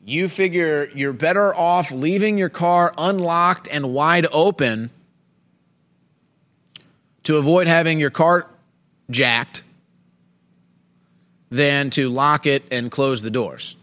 you 0.04 0.28
figure 0.28 0.90
you're 0.94 1.12
better 1.12 1.54
off 1.54 1.92
leaving 1.92 2.38
your 2.38 2.48
car 2.48 2.92
unlocked 2.96 3.68
and 3.70 3.92
wide 3.92 4.26
open 4.32 4.90
to 7.24 7.36
avoid 7.36 7.66
having 7.66 8.00
your 8.00 8.10
car 8.10 8.46
jacked 9.10 9.62
than 11.50 11.90
to 11.90 12.08
lock 12.08 12.46
it 12.46 12.64
and 12.70 12.90
close 12.90 13.22
the 13.22 13.30
doors. 13.30 13.76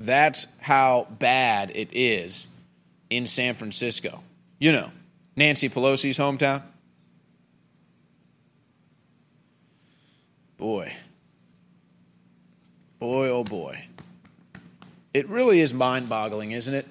That's 0.00 0.46
how 0.58 1.06
bad 1.18 1.72
it 1.74 1.90
is 1.92 2.48
in 3.10 3.26
San 3.26 3.54
Francisco. 3.54 4.22
You 4.58 4.72
know, 4.72 4.90
Nancy 5.36 5.68
Pelosi's 5.68 6.18
hometown. 6.18 6.62
Boy. 10.56 10.92
Boy, 12.98 13.28
oh 13.28 13.44
boy. 13.44 13.84
It 15.12 15.28
really 15.28 15.60
is 15.60 15.74
mind 15.74 16.08
boggling, 16.08 16.52
isn't 16.52 16.74
it? 16.74 16.86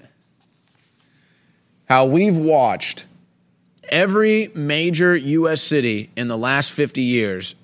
How 1.85 2.05
we've 2.05 2.37
watched 2.37 3.05
every 3.87 4.51
major 4.53 5.15
U.S. 5.15 5.61
city 5.61 6.11
in 6.15 6.27
the 6.27 6.37
last 6.37 6.71
50 6.71 7.01
years 7.01 7.55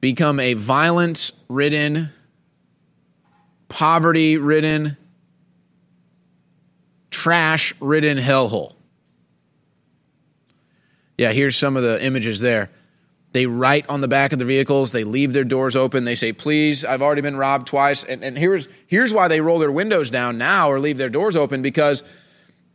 become 0.00 0.38
a 0.38 0.54
violence 0.54 1.32
ridden, 1.48 2.10
poverty 3.68 4.36
ridden, 4.36 4.96
trash 7.10 7.74
ridden 7.80 8.18
hellhole. 8.18 8.74
Yeah, 11.18 11.32
here's 11.32 11.56
some 11.56 11.76
of 11.76 11.82
the 11.82 12.02
images 12.04 12.40
there. 12.40 12.70
They 13.32 13.46
write 13.46 13.88
on 13.88 14.00
the 14.00 14.08
back 14.08 14.32
of 14.32 14.38
the 14.38 14.44
vehicles, 14.44 14.92
they 14.92 15.04
leave 15.04 15.32
their 15.32 15.44
doors 15.44 15.76
open, 15.76 16.04
they 16.04 16.14
say, 16.14 16.32
please, 16.32 16.84
I've 16.84 17.02
already 17.02 17.20
been 17.20 17.36
robbed 17.36 17.66
twice. 17.66 18.02
And, 18.04 18.24
and 18.24 18.38
here's, 18.38 18.66
here's 18.86 19.12
why 19.12 19.28
they 19.28 19.40
roll 19.40 19.58
their 19.58 19.72
windows 19.72 20.10
down 20.10 20.38
now 20.38 20.70
or 20.70 20.80
leave 20.80 20.96
their 20.96 21.10
doors 21.10 21.36
open 21.36 21.60
because 21.60 22.02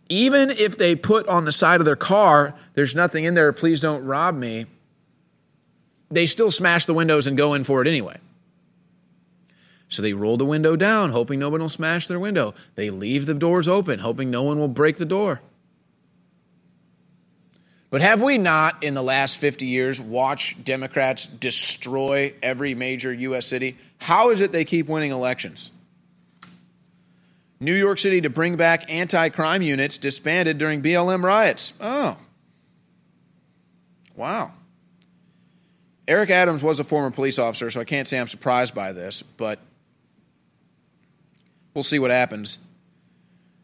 even 0.09 0.51
if 0.51 0.77
they 0.77 0.95
put 0.95 1.27
on 1.27 1.45
the 1.45 1.51
side 1.51 1.79
of 1.81 1.85
their 1.85 1.95
car, 1.95 2.53
there's 2.73 2.93
nothing 2.93 3.23
in 3.23 3.33
there, 3.33 3.53
please 3.53 3.79
don't 3.79 4.03
rob 4.05 4.35
me, 4.35 4.65
they 6.11 6.25
still 6.25 6.51
smash 6.51 6.85
the 6.85 6.93
windows 6.93 7.27
and 7.27 7.37
go 7.37 7.53
in 7.53 7.63
for 7.63 7.81
it 7.81 7.87
anyway. 7.87 8.17
So 9.91 10.01
they 10.01 10.13
roll 10.13 10.37
the 10.37 10.45
window 10.45 10.77
down, 10.77 11.11
hoping 11.11 11.37
no 11.37 11.49
one 11.49 11.59
will 11.59 11.67
smash 11.69 12.07
their 12.07 12.19
window. 12.19 12.55
They 12.75 12.89
leave 12.89 13.25
the 13.25 13.33
doors 13.33 13.67
open, 13.67 13.99
hoping 13.99 14.31
no 14.31 14.41
one 14.41 14.57
will 14.57 14.69
break 14.69 14.95
the 14.95 15.05
door. 15.05 15.41
But 17.89 17.99
have 17.99 18.21
we 18.21 18.37
not, 18.37 18.85
in 18.85 18.93
the 18.93 19.03
last 19.03 19.37
50 19.37 19.65
years, 19.65 19.99
watched 19.99 20.63
Democrats 20.63 21.27
destroy 21.27 22.33
every 22.41 22.73
major 22.73 23.13
U.S. 23.13 23.45
city? 23.45 23.77
How 23.97 24.29
is 24.29 24.39
it 24.39 24.53
they 24.53 24.63
keep 24.63 24.87
winning 24.87 25.11
elections? 25.11 25.71
New 27.59 27.75
York 27.75 27.99
City 27.99 28.21
to 28.21 28.29
bring 28.29 28.55
back 28.55 28.89
anti 28.89 29.27
crime 29.27 29.61
units 29.61 29.97
disbanded 29.97 30.57
during 30.57 30.81
BLM 30.81 31.21
riots. 31.21 31.73
Oh. 31.81 32.17
Wow. 34.15 34.53
Eric 36.07 36.29
Adams 36.29 36.63
was 36.63 36.79
a 36.79 36.85
former 36.85 37.11
police 37.11 37.37
officer, 37.37 37.69
so 37.69 37.81
I 37.81 37.83
can't 37.83 38.07
say 38.07 38.17
I'm 38.17 38.29
surprised 38.29 38.73
by 38.73 38.93
this, 38.93 39.21
but 39.35 39.59
we'll 41.73 41.83
see 41.83 41.99
what 41.99 42.11
happens. 42.11 42.57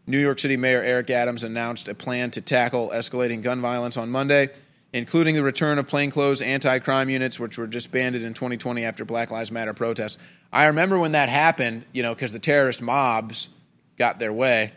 New 0.06 0.20
York 0.20 0.40
City 0.40 0.56
Mayor 0.56 0.82
Eric 0.82 1.10
Adams 1.10 1.44
announced 1.44 1.88
a 1.88 1.94
plan 1.94 2.32
to 2.32 2.42
tackle 2.42 2.90
escalating 2.90 3.42
gun 3.42 3.62
violence 3.62 3.98
on 3.98 4.10
Monday, 4.10 4.50
including 4.94 5.36
the 5.36 5.44
return 5.44 5.78
of 5.78 5.88
plainclothes 5.88 6.42
anti 6.42 6.80
crime 6.80 7.10
units, 7.10 7.40
which 7.40 7.58
were 7.58 7.68
disbanded 7.68 8.24
in 8.24 8.34
2020 8.34 8.86
after 8.86 9.04
Black 9.04 9.32
Lives 9.32 9.52
Matter 9.52 9.74
protests. 9.74 10.18
I 10.52 10.68
remember 10.68 10.98
when 10.98 11.12
that 11.12 11.28
happened, 11.28 11.86
you 11.92 12.04
know, 12.04 12.14
because 12.14 12.32
the 12.32 12.40
terrorist 12.40 12.82
mobs 12.82 13.50
got 13.98 14.18
their 14.18 14.32
way. 14.32 14.72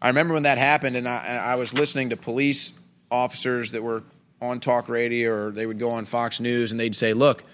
I 0.00 0.08
remember 0.08 0.34
when 0.34 0.44
that 0.44 0.58
happened, 0.58 0.96
and 0.96 1.08
I, 1.08 1.36
I 1.36 1.54
was 1.56 1.74
listening 1.74 2.10
to 2.10 2.16
police 2.16 2.72
officers 3.10 3.72
that 3.72 3.82
were 3.82 4.02
on 4.40 4.60
talk 4.60 4.88
radio 4.88 5.32
or 5.32 5.50
they 5.50 5.66
would 5.66 5.78
go 5.78 5.90
on 5.90 6.04
Fox 6.04 6.40
News 6.40 6.70
and 6.70 6.80
they'd 6.80 6.96
say, 6.96 7.14
look, 7.14 7.44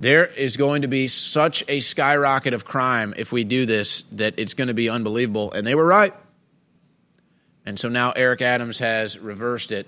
there 0.00 0.24
is 0.24 0.56
going 0.56 0.82
to 0.82 0.88
be 0.88 1.08
such 1.08 1.62
a 1.68 1.80
skyrocket 1.80 2.54
of 2.54 2.64
crime 2.64 3.12
if 3.18 3.30
we 3.30 3.44
do 3.44 3.66
this 3.66 4.02
that 4.12 4.34
it's 4.38 4.54
going 4.54 4.68
to 4.68 4.74
be 4.74 4.88
unbelievable. 4.88 5.52
And 5.52 5.66
they 5.66 5.74
were 5.74 5.84
right. 5.84 6.14
And 7.66 7.78
so 7.78 7.90
now 7.90 8.12
Eric 8.12 8.40
Adams 8.40 8.78
has 8.78 9.18
reversed 9.18 9.70
it. 9.70 9.86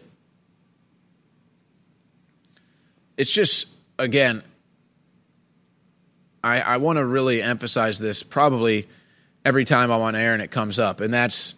It's 3.17 3.33
just, 3.33 3.69
again, 3.99 4.43
I, 6.45 6.61
I 6.61 6.77
want 6.77 6.99
to 6.99 7.07
really 7.07 7.41
emphasize 7.41 7.99
this 7.99 8.23
probably 8.23 8.89
every 9.47 9.65
time 9.65 9.91
I'm 9.91 10.03
on 10.03 10.15
air 10.15 10.35
and 10.35 10.43
it 10.43 10.51
comes 10.51 10.79
up. 10.79 11.01
And 11.01 11.13
that's 11.13 11.55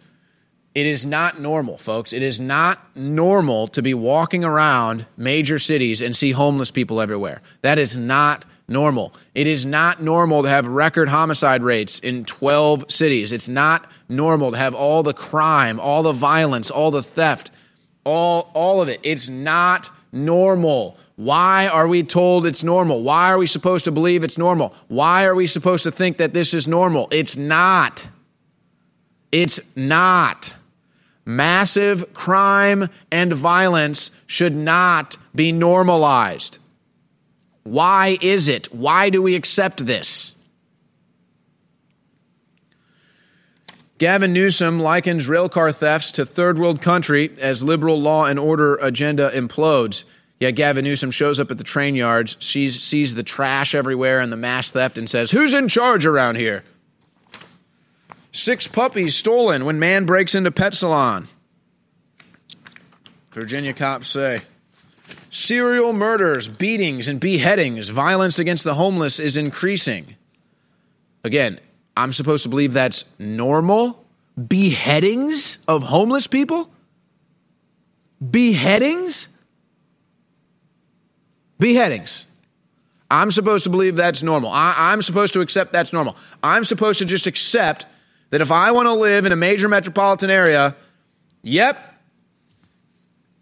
it 0.75 0.85
is 0.85 1.05
not 1.05 1.39
normal, 1.39 1.77
folks. 1.77 2.11
It 2.11 2.21
is 2.21 2.41
not 2.41 2.79
normal 2.97 3.69
to 3.69 3.81
be 3.81 3.93
walking 3.93 4.43
around 4.43 5.05
major 5.15 5.57
cities 5.57 6.01
and 6.01 6.13
see 6.13 6.31
homeless 6.31 6.69
people 6.69 6.99
everywhere. 6.99 7.41
That 7.61 7.79
is 7.79 7.95
not 7.95 8.43
normal. 8.67 9.13
It 9.33 9.47
is 9.47 9.65
not 9.65 10.01
normal 10.01 10.43
to 10.43 10.49
have 10.49 10.67
record 10.67 11.07
homicide 11.07 11.63
rates 11.63 11.99
in 11.99 12.25
12 12.25 12.91
cities. 12.91 13.31
It's 13.31 13.47
not 13.47 13.89
normal 14.09 14.51
to 14.51 14.57
have 14.57 14.75
all 14.75 15.01
the 15.01 15.13
crime, 15.13 15.79
all 15.79 16.03
the 16.03 16.11
violence, 16.11 16.69
all 16.69 16.91
the 16.91 17.03
theft, 17.03 17.51
all 18.03 18.51
all 18.53 18.81
of 18.81 18.89
it. 18.89 18.99
It's 19.01 19.29
not 19.29 19.89
normal. 20.11 20.97
Why 21.15 21.67
are 21.67 21.87
we 21.87 22.03
told 22.03 22.45
it's 22.45 22.63
normal? 22.63 23.01
Why 23.01 23.31
are 23.31 23.37
we 23.37 23.47
supposed 23.47 23.85
to 23.85 23.91
believe 23.91 24.25
it's 24.25 24.37
normal? 24.37 24.75
Why 24.89 25.23
are 25.23 25.35
we 25.35 25.47
supposed 25.47 25.83
to 25.83 25.91
think 25.91 26.17
that 26.17 26.33
this 26.33 26.53
is 26.53 26.67
normal? 26.67 27.07
It's 27.11 27.37
not. 27.37 28.05
It's 29.31 29.61
not. 29.75 30.53
Massive 31.25 32.13
crime 32.13 32.87
and 33.11 33.33
violence 33.33 34.11
should 34.27 34.55
not 34.55 35.17
be 35.33 35.51
normalized. 35.51 36.59
Why 37.63 38.19
is 38.21 38.47
it? 38.47 38.71
Why 38.73 39.09
do 39.09 39.23
we 39.23 39.35
accept 39.35 39.85
this? 39.85 40.33
Gavin 43.97 44.33
Newsom 44.33 44.79
likens 44.79 45.27
railcar 45.27 45.73
thefts 45.73 46.11
to 46.11 46.25
third 46.25 46.59
world 46.59 46.81
country 46.81 47.31
as 47.39 47.63
liberal 47.63 47.99
law 47.99 48.25
and 48.25 48.37
order 48.37 48.75
agenda 48.75 49.31
implodes. 49.31 50.03
Yeah, 50.39 50.51
Gavin 50.51 50.83
Newsom 50.83 51.11
shows 51.11 51.39
up 51.39 51.49
at 51.49 51.57
the 51.57 51.63
train 51.63 51.95
yards, 51.95 52.35
sees, 52.41 52.83
sees 52.83 53.15
the 53.15 53.23
trash 53.23 53.73
everywhere 53.73 54.19
and 54.19 54.33
the 54.33 54.37
mass 54.37 54.69
theft, 54.69 54.97
and 54.97 55.09
says, 55.09 55.31
Who's 55.31 55.53
in 55.53 55.69
charge 55.69 56.05
around 56.05 56.35
here? 56.35 56.63
Six 58.35 58.67
puppies 58.67 59.15
stolen 59.15 59.63
when 59.63 59.79
man 59.79 60.05
breaks 60.05 60.35
into 60.35 60.51
pet 60.51 60.73
salon. 60.73 61.29
Virginia 63.31 63.73
cops 63.73 64.09
say. 64.09 64.41
Serial 65.29 65.93
murders, 65.93 66.49
beatings, 66.49 67.07
and 67.07 67.17
beheadings, 67.17 67.87
violence 67.87 68.37
against 68.37 68.65
the 68.65 68.73
homeless 68.73 69.21
is 69.21 69.37
increasing. 69.37 70.17
Again, 71.23 71.61
I'm 71.95 72.11
supposed 72.11 72.43
to 72.43 72.49
believe 72.49 72.73
that's 72.73 73.05
normal? 73.17 74.03
Beheadings 74.49 75.57
of 75.65 75.83
homeless 75.83 76.27
people? 76.27 76.69
Beheadings? 78.29 79.29
Beheadings. 81.57 82.25
I'm 83.09 83.31
supposed 83.31 83.63
to 83.63 83.69
believe 83.69 83.95
that's 83.95 84.23
normal. 84.23 84.49
I, 84.49 84.91
am 84.91 85.01
supposed 85.01 85.31
to 85.35 85.39
accept 85.39 85.71
that's 85.71 85.93
normal. 85.93 86.17
I'm 86.43 86.65
supposed 86.65 86.99
to 86.99 87.05
just 87.05 87.27
accept 87.27 87.85
that 88.35 88.41
if 88.41 88.51
I 88.51 88.71
want 88.71 88.87
to 88.87 88.91
live 88.91 89.25
in 89.25 89.31
a 89.31 89.37
major 89.37 89.69
metropolitan 89.69 90.29
area, 90.29 90.75
yep, 91.41 91.79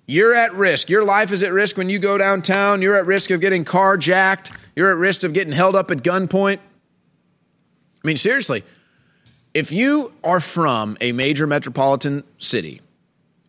you're 0.06 0.36
at 0.36 0.54
risk. 0.54 0.88
Your 0.88 1.04
life 1.04 1.32
is 1.32 1.42
at 1.42 1.52
risk 1.52 1.78
when 1.78 1.90
you 1.90 1.98
go 1.98 2.16
downtown. 2.20 2.80
You're 2.80 2.96
at 2.98 3.08
risk 3.08 3.32
of 3.32 3.42
getting 3.42 3.66
carjacked. 3.66 4.56
You're 4.76 4.92
at 4.92 4.98
risk 4.98 5.24
of 5.24 5.34
getting 5.34 5.52
held 5.52 5.76
up 5.76 5.90
at 5.90 6.04
gunpoint. 6.04 6.58
I 6.58 8.08
mean, 8.08 8.18
seriously, 8.18 8.64
if 9.56 9.72
you 9.72 10.14
are 10.24 10.40
from 10.40 10.96
a 11.02 11.12
major 11.12 11.48
metropolitan 11.48 12.24
city, 12.38 12.80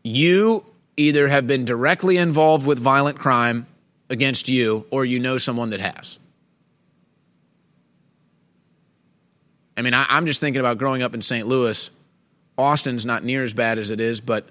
you 0.02 0.64
either 0.96 1.28
have 1.28 1.46
been 1.46 1.66
directly 1.66 2.16
involved 2.16 2.66
with 2.66 2.78
violent 2.78 3.18
crime 3.18 3.66
against 4.08 4.48
you 4.48 4.86
or 4.90 5.04
you 5.04 5.20
know 5.20 5.36
someone 5.36 5.68
that 5.68 5.80
has. 5.82 6.18
I 9.76 9.82
mean, 9.82 9.94
I, 9.94 10.18
am 10.18 10.26
just 10.26 10.40
thinking 10.40 10.60
about 10.60 10.78
growing 10.78 11.02
up 11.02 11.14
in 11.14 11.22
St. 11.22 11.46
Louis. 11.46 11.90
Austin's 12.56 13.04
not 13.04 13.24
near 13.24 13.42
as 13.42 13.52
bad 13.52 13.78
as 13.78 13.90
it 13.90 14.00
is, 14.00 14.20
but 14.20 14.48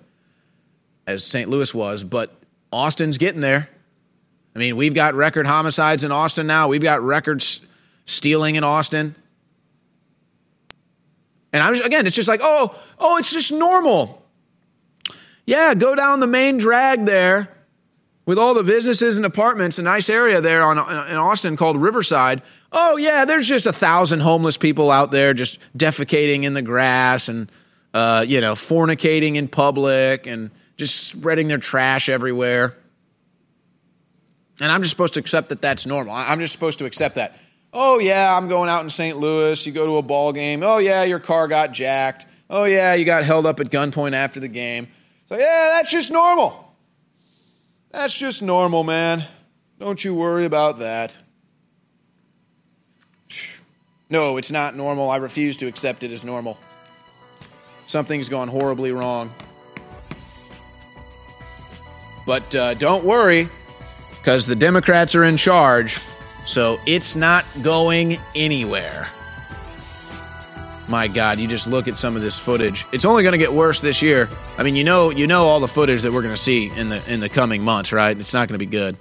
as 1.08 1.24
St. 1.24 1.50
Louis 1.50 1.74
was, 1.74 2.04
but 2.04 2.36
Austin's 2.72 3.18
getting 3.18 3.42
there. 3.42 3.70
I 4.56 4.60
mean, 4.60 4.76
we've 4.76 4.94
got 4.94 5.14
record 5.16 5.48
homicides 5.48 6.04
in 6.04 6.12
Austin 6.12 6.48
now. 6.48 6.68
We've 6.68 6.82
got 6.82 7.02
records 7.02 7.62
stealing 8.06 8.56
in 8.56 8.64
Austin. 8.64 9.16
And 11.52 11.64
I'm 11.64 11.74
just, 11.76 11.86
again, 11.86 12.08
it's 12.08 12.16
just 12.16 12.28
like, 12.28 12.42
oh, 12.44 12.76
oh, 13.00 13.18
it's 13.18 13.32
just 13.32 13.52
normal. 13.52 14.22
Yeah, 15.46 15.74
go 15.74 15.96
down 15.96 16.20
the 16.20 16.28
main 16.28 16.58
drag 16.58 17.06
there 17.06 17.50
with 18.26 18.40
all 18.40 18.54
the 18.54 18.64
businesses 18.64 19.18
and 19.18 19.26
apartments, 19.26 19.80
a 19.80 19.82
nice 19.82 20.10
area 20.10 20.42
there 20.42 20.64
on, 20.64 20.78
in 20.78 21.18
Austin 21.18 21.58
called 21.58 21.78
Riverside. 21.78 22.42
Oh, 22.76 22.98
yeah, 22.98 23.26
there's 23.26 23.48
just 23.48 23.68
a 23.68 23.74
thousand 23.74 24.22
homeless 24.22 24.58
people 24.58 24.90
out 24.90 25.12
there 25.12 25.36
just 25.36 25.60
defecating 25.78 26.44
in 26.44 26.54
the 26.54 26.64
grass 26.64 27.30
and, 27.30 27.52
uh, 27.94 28.26
you 28.28 28.42
know, 28.42 28.54
fornicating 28.54 29.36
in 29.36 29.48
public 29.48 30.26
and 30.26 30.50
just 30.76 31.08
spreading 31.08 31.48
their 31.48 31.60
trash 31.60 32.10
everywhere. 32.10 32.76
And 34.60 34.72
I'm 34.72 34.82
just 34.82 34.90
supposed 34.90 35.14
to 35.14 35.20
accept 35.20 35.50
that 35.50 35.62
that's 35.62 35.86
normal. 35.86 36.16
I'm 36.16 36.40
just 36.40 36.52
supposed 36.52 36.80
to 36.80 36.86
accept 36.86 37.16
that. 37.16 37.38
Oh, 37.72 38.00
yeah, 38.00 38.36
I'm 38.36 38.48
going 38.48 38.70
out 38.70 38.84
in 38.84 38.90
St. 38.90 39.18
Louis. 39.18 39.64
You 39.66 39.72
go 39.72 39.86
to 39.86 39.98
a 39.98 40.02
ball 40.02 40.34
game. 40.34 40.64
Oh, 40.64 40.80
yeah, 40.80 41.04
your 41.04 41.20
car 41.20 41.48
got 41.48 41.74
jacked. 41.74 42.26
Oh, 42.50 42.66
yeah, 42.66 42.96
you 42.96 43.06
got 43.06 43.24
held 43.24 43.46
up 43.46 43.60
at 43.60 43.70
gunpoint 43.70 44.14
after 44.14 44.40
the 44.40 44.48
game. 44.48 44.88
So, 45.26 45.38
yeah, 45.38 45.70
that's 45.74 45.92
just 45.92 46.12
normal. 46.12 46.76
That's 47.92 48.16
just 48.16 48.42
normal, 48.42 48.84
man. 48.84 49.26
Don't 49.80 50.04
you 50.04 50.16
worry 50.16 50.46
about 50.46 50.80
that. 50.80 51.16
No, 54.10 54.38
it's 54.38 54.52
not 54.52 54.76
normal. 54.76 55.10
I 55.10 55.18
refuse 55.18 55.58
to 55.58 55.68
accept 55.68 56.04
it 56.04 56.12
as 56.12 56.24
normal. 56.24 56.58
Something's 57.88 58.30
gone 58.30 58.48
horribly 58.48 58.92
wrong. 58.92 59.34
But 62.26 62.56
uh, 62.56 62.74
don't 62.76 63.04
worry, 63.04 63.50
because 64.18 64.48
the 64.48 64.56
Democrats 64.56 65.16
are 65.16 65.24
in 65.24 65.36
charge 65.36 65.98
so 66.46 66.80
it's 66.86 67.16
not 67.16 67.46
going 67.62 68.20
anywhere. 68.36 69.08
My 70.88 71.08
God, 71.08 71.40
you 71.40 71.48
just 71.48 71.66
look 71.66 71.88
at 71.88 71.98
some 71.98 72.16
of 72.16 72.22
this 72.22 72.38
footage. 72.38 72.86
It's 72.92 73.06
only 73.06 73.24
going 73.24 73.32
to 73.32 73.38
get 73.38 73.54
worse 73.54 73.80
this 73.80 74.02
year. 74.02 74.30
I 74.58 74.64
mean, 74.64 74.76
you 74.76 74.84
know, 74.84 75.10
you 75.10 75.28
know 75.28 75.44
all 75.44 75.62
the 75.62 75.68
footage 75.68 76.02
that 76.02 76.12
we're 76.12 76.22
going 76.22 76.36
to 76.36 76.42
see 76.42 76.70
in 76.76 76.90
the 76.90 77.02
in 77.12 77.22
the 77.22 77.30
coming 77.30 77.64
months, 77.64 77.94
right? 77.94 78.18
It's 78.18 78.34
not 78.34 78.50
going 78.50 78.60
to 78.60 78.66
be 78.66 78.70
good. 78.70 78.98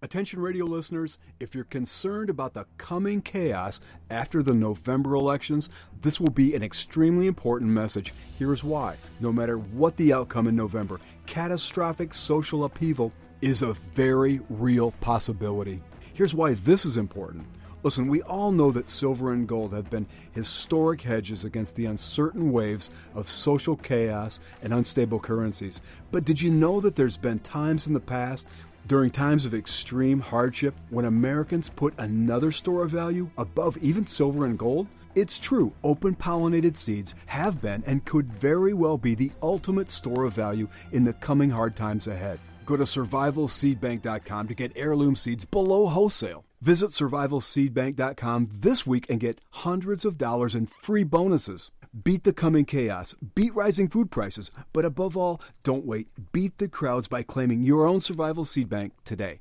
Attention 0.00 0.38
radio 0.40 0.64
listeners, 0.64 1.18
if 1.40 1.56
you're 1.56 1.64
concerned 1.64 2.30
about 2.30 2.54
the 2.54 2.64
coming 2.76 3.20
chaos 3.20 3.80
after 4.10 4.44
the 4.44 4.54
November 4.54 5.14
elections, 5.14 5.70
this 6.02 6.20
will 6.20 6.30
be 6.30 6.54
an 6.54 6.62
extremely 6.62 7.26
important 7.26 7.68
message. 7.68 8.14
Here's 8.38 8.62
why. 8.62 8.96
No 9.18 9.32
matter 9.32 9.58
what 9.58 9.96
the 9.96 10.12
outcome 10.12 10.46
in 10.46 10.54
November, 10.54 11.00
catastrophic 11.26 12.14
social 12.14 12.62
upheaval 12.62 13.12
is 13.40 13.62
a 13.62 13.72
very 13.72 14.40
real 14.48 14.92
possibility. 15.00 15.82
Here's 16.14 16.32
why 16.32 16.54
this 16.54 16.86
is 16.86 16.96
important. 16.96 17.44
Listen, 17.84 18.08
we 18.08 18.22
all 18.22 18.50
know 18.50 18.72
that 18.72 18.90
silver 18.90 19.32
and 19.32 19.46
gold 19.46 19.72
have 19.72 19.88
been 19.88 20.06
historic 20.32 21.00
hedges 21.00 21.44
against 21.44 21.76
the 21.76 21.86
uncertain 21.86 22.50
waves 22.50 22.90
of 23.14 23.28
social 23.28 23.76
chaos 23.76 24.40
and 24.62 24.74
unstable 24.74 25.20
currencies. 25.20 25.80
But 26.10 26.24
did 26.24 26.40
you 26.40 26.50
know 26.50 26.80
that 26.80 26.96
there's 26.96 27.16
been 27.16 27.38
times 27.38 27.86
in 27.86 27.94
the 27.94 28.00
past, 28.00 28.48
during 28.88 29.10
times 29.10 29.44
of 29.44 29.54
extreme 29.54 30.18
hardship, 30.18 30.74
when 30.88 31.04
Americans 31.04 31.68
put 31.68 31.92
another 31.98 32.50
store 32.50 32.82
of 32.84 32.90
value 32.90 33.30
above 33.36 33.76
even 33.78 34.06
silver 34.06 34.46
and 34.46 34.58
gold? 34.58 34.86
It's 35.14 35.38
true, 35.38 35.74
open 35.84 36.16
pollinated 36.16 36.74
seeds 36.74 37.14
have 37.26 37.60
been 37.60 37.84
and 37.86 38.04
could 38.06 38.32
very 38.32 38.72
well 38.72 38.96
be 38.96 39.14
the 39.14 39.30
ultimate 39.42 39.90
store 39.90 40.24
of 40.24 40.32
value 40.32 40.68
in 40.92 41.04
the 41.04 41.12
coming 41.12 41.50
hard 41.50 41.76
times 41.76 42.08
ahead. 42.08 42.40
Go 42.64 42.76
to 42.76 42.84
survivalseedbank.com 42.84 44.48
to 44.48 44.54
get 44.54 44.72
heirloom 44.74 45.16
seeds 45.16 45.44
below 45.44 45.86
wholesale. 45.86 46.44
Visit 46.62 46.90
survivalseedbank.com 46.90 48.48
this 48.52 48.86
week 48.86 49.10
and 49.10 49.20
get 49.20 49.40
hundreds 49.50 50.04
of 50.04 50.18
dollars 50.18 50.54
in 50.54 50.66
free 50.66 51.04
bonuses. 51.04 51.70
Beat 52.04 52.24
the 52.24 52.32
coming 52.32 52.64
chaos, 52.64 53.14
beat 53.34 53.54
rising 53.54 53.88
food 53.88 54.10
prices, 54.10 54.50
but 54.72 54.84
above 54.84 55.16
all, 55.16 55.40
don't 55.62 55.86
wait. 55.86 56.08
Beat 56.32 56.58
the 56.58 56.68
crowds 56.68 57.08
by 57.08 57.22
claiming 57.22 57.62
your 57.62 57.86
own 57.86 58.00
survival 58.00 58.44
seed 58.44 58.68
bank 58.68 58.92
today. 59.04 59.40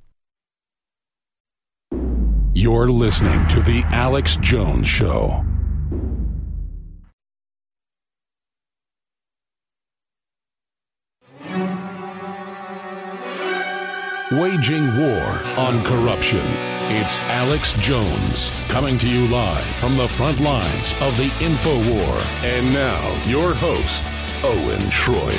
You're 2.54 2.88
listening 2.88 3.48
to 3.50 3.62
The 3.62 3.84
Alex 3.92 4.38
Jones 4.38 4.88
Show. 4.88 5.46
Waging 14.32 14.98
war 14.98 15.42
on 15.58 15.84
corruption. 15.84 16.77
It's 16.90 17.20
Alex 17.20 17.74
Jones 17.74 18.50
coming 18.70 18.98
to 19.00 19.10
you 19.10 19.28
live 19.28 19.66
from 19.76 19.98
the 19.98 20.08
front 20.08 20.40
lines 20.40 20.94
of 21.02 21.18
the 21.18 21.30
info 21.44 21.76
war. 21.94 22.18
And 22.44 22.72
now, 22.72 23.24
your 23.26 23.54
host, 23.54 24.06
Owen 24.42 24.80
Schroyer. 24.90 25.36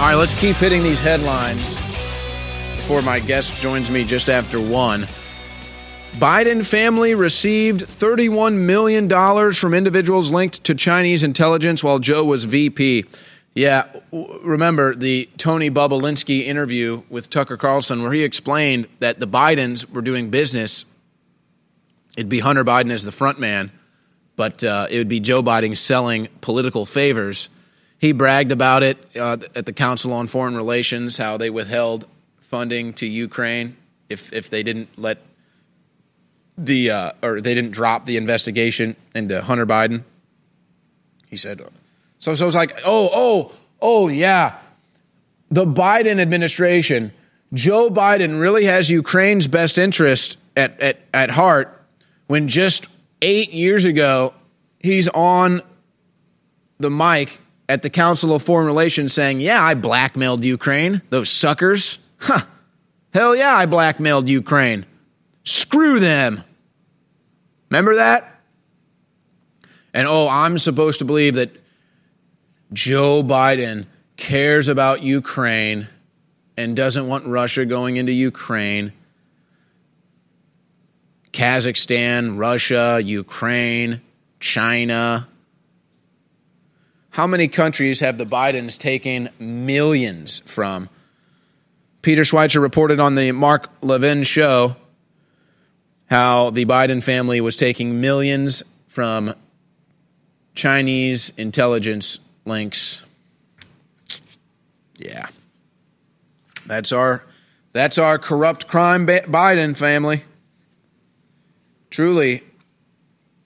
All 0.00 0.08
right, 0.08 0.16
let's 0.16 0.34
keep 0.34 0.56
hitting 0.56 0.82
these 0.82 0.98
headlines 0.98 1.64
before 2.78 3.02
my 3.02 3.20
guest 3.20 3.54
joins 3.58 3.92
me 3.92 4.02
just 4.02 4.28
after 4.28 4.60
one. 4.60 5.06
Biden 6.18 6.64
family 6.64 7.14
received 7.14 7.82
$31 7.82 8.54
million 8.54 9.52
from 9.52 9.74
individuals 9.74 10.30
linked 10.30 10.64
to 10.64 10.74
Chinese 10.74 11.22
intelligence 11.22 11.84
while 11.84 11.98
Joe 11.98 12.24
was 12.24 12.46
VP. 12.46 13.04
Yeah, 13.54 13.86
remember 14.12 14.94
the 14.94 15.28
Tony 15.36 15.70
Bobulinski 15.70 16.44
interview 16.44 17.02
with 17.10 17.28
Tucker 17.28 17.58
Carlson 17.58 18.02
where 18.02 18.14
he 18.14 18.24
explained 18.24 18.88
that 19.00 19.20
the 19.20 19.28
Bidens 19.28 19.90
were 19.90 20.00
doing 20.00 20.30
business. 20.30 20.86
It'd 22.16 22.30
be 22.30 22.40
Hunter 22.40 22.64
Biden 22.64 22.92
as 22.92 23.04
the 23.04 23.12
front 23.12 23.38
man, 23.38 23.70
but 24.36 24.64
uh, 24.64 24.86
it 24.88 24.96
would 24.96 25.10
be 25.10 25.20
Joe 25.20 25.42
Biden 25.42 25.76
selling 25.76 26.28
political 26.40 26.86
favors. 26.86 27.50
He 27.98 28.12
bragged 28.12 28.52
about 28.52 28.82
it 28.82 28.96
uh, 29.16 29.36
at 29.54 29.66
the 29.66 29.72
Council 29.74 30.14
on 30.14 30.28
Foreign 30.28 30.56
Relations, 30.56 31.18
how 31.18 31.36
they 31.36 31.50
withheld 31.50 32.06
funding 32.40 32.94
to 32.94 33.06
Ukraine 33.06 33.76
if 34.08 34.32
if 34.32 34.48
they 34.48 34.62
didn't 34.62 34.88
let 34.96 35.18
the 36.58 36.90
uh, 36.90 37.12
or 37.22 37.40
they 37.40 37.54
didn't 37.54 37.72
drop 37.72 38.06
the 38.06 38.16
investigation 38.16 38.96
into 39.14 39.42
Hunter 39.42 39.66
Biden. 39.66 40.02
He 41.28 41.36
said, 41.36 41.60
so 42.18 42.34
so 42.34 42.46
it's 42.46 42.56
like, 42.56 42.80
oh 42.84 43.10
oh 43.12 43.52
oh 43.80 44.08
yeah, 44.08 44.56
the 45.50 45.64
Biden 45.66 46.20
administration, 46.20 47.12
Joe 47.52 47.90
Biden 47.90 48.40
really 48.40 48.64
has 48.64 48.90
Ukraine's 48.90 49.48
best 49.48 49.78
interest 49.78 50.36
at 50.56 50.80
at 50.80 51.00
at 51.12 51.30
heart. 51.30 51.72
When 52.26 52.48
just 52.48 52.88
eight 53.22 53.52
years 53.52 53.84
ago, 53.84 54.34
he's 54.80 55.08
on 55.08 55.62
the 56.78 56.90
mic 56.90 57.38
at 57.68 57.82
the 57.82 57.90
Council 57.90 58.34
of 58.34 58.42
Foreign 58.42 58.66
Relations 58.66 59.12
saying, 59.12 59.40
"Yeah, 59.40 59.62
I 59.62 59.74
blackmailed 59.74 60.44
Ukraine, 60.44 61.02
those 61.10 61.30
suckers." 61.30 61.98
Huh. 62.18 62.42
Hell 63.12 63.36
yeah, 63.36 63.54
I 63.56 63.66
blackmailed 63.66 64.28
Ukraine. 64.28 64.86
Screw 65.46 66.00
them. 66.00 66.42
Remember 67.70 67.94
that? 67.94 68.40
And 69.94 70.06
oh, 70.08 70.28
I'm 70.28 70.58
supposed 70.58 70.98
to 70.98 71.04
believe 71.04 71.36
that 71.36 71.50
Joe 72.72 73.22
Biden 73.22 73.86
cares 74.16 74.66
about 74.66 75.02
Ukraine 75.02 75.88
and 76.56 76.74
doesn't 76.74 77.06
want 77.06 77.26
Russia 77.26 77.64
going 77.64 77.96
into 77.96 78.12
Ukraine. 78.12 78.92
Kazakhstan, 81.32 82.38
Russia, 82.38 83.00
Ukraine, 83.02 84.00
China. 84.40 85.28
How 87.10 87.26
many 87.28 87.46
countries 87.46 88.00
have 88.00 88.18
the 88.18 88.26
Bidens 88.26 88.78
taken 88.78 89.30
millions 89.38 90.42
from? 90.44 90.88
Peter 92.02 92.22
Schweizer 92.22 92.60
reported 92.60 92.98
on 92.98 93.14
the 93.14 93.30
Mark 93.32 93.70
Levin 93.80 94.24
show 94.24 94.76
how 96.06 96.50
the 96.50 96.64
Biden 96.64 97.02
family 97.02 97.40
was 97.40 97.56
taking 97.56 98.00
millions 98.00 98.62
from 98.86 99.34
Chinese 100.54 101.32
intelligence 101.36 102.18
links. 102.44 103.02
Yeah. 104.96 105.26
That's 106.66 106.92
our 106.92 107.22
that's 107.72 107.98
our 107.98 108.18
corrupt 108.18 108.68
crime 108.68 109.06
Biden 109.06 109.76
family. 109.76 110.24
Truly. 111.90 112.42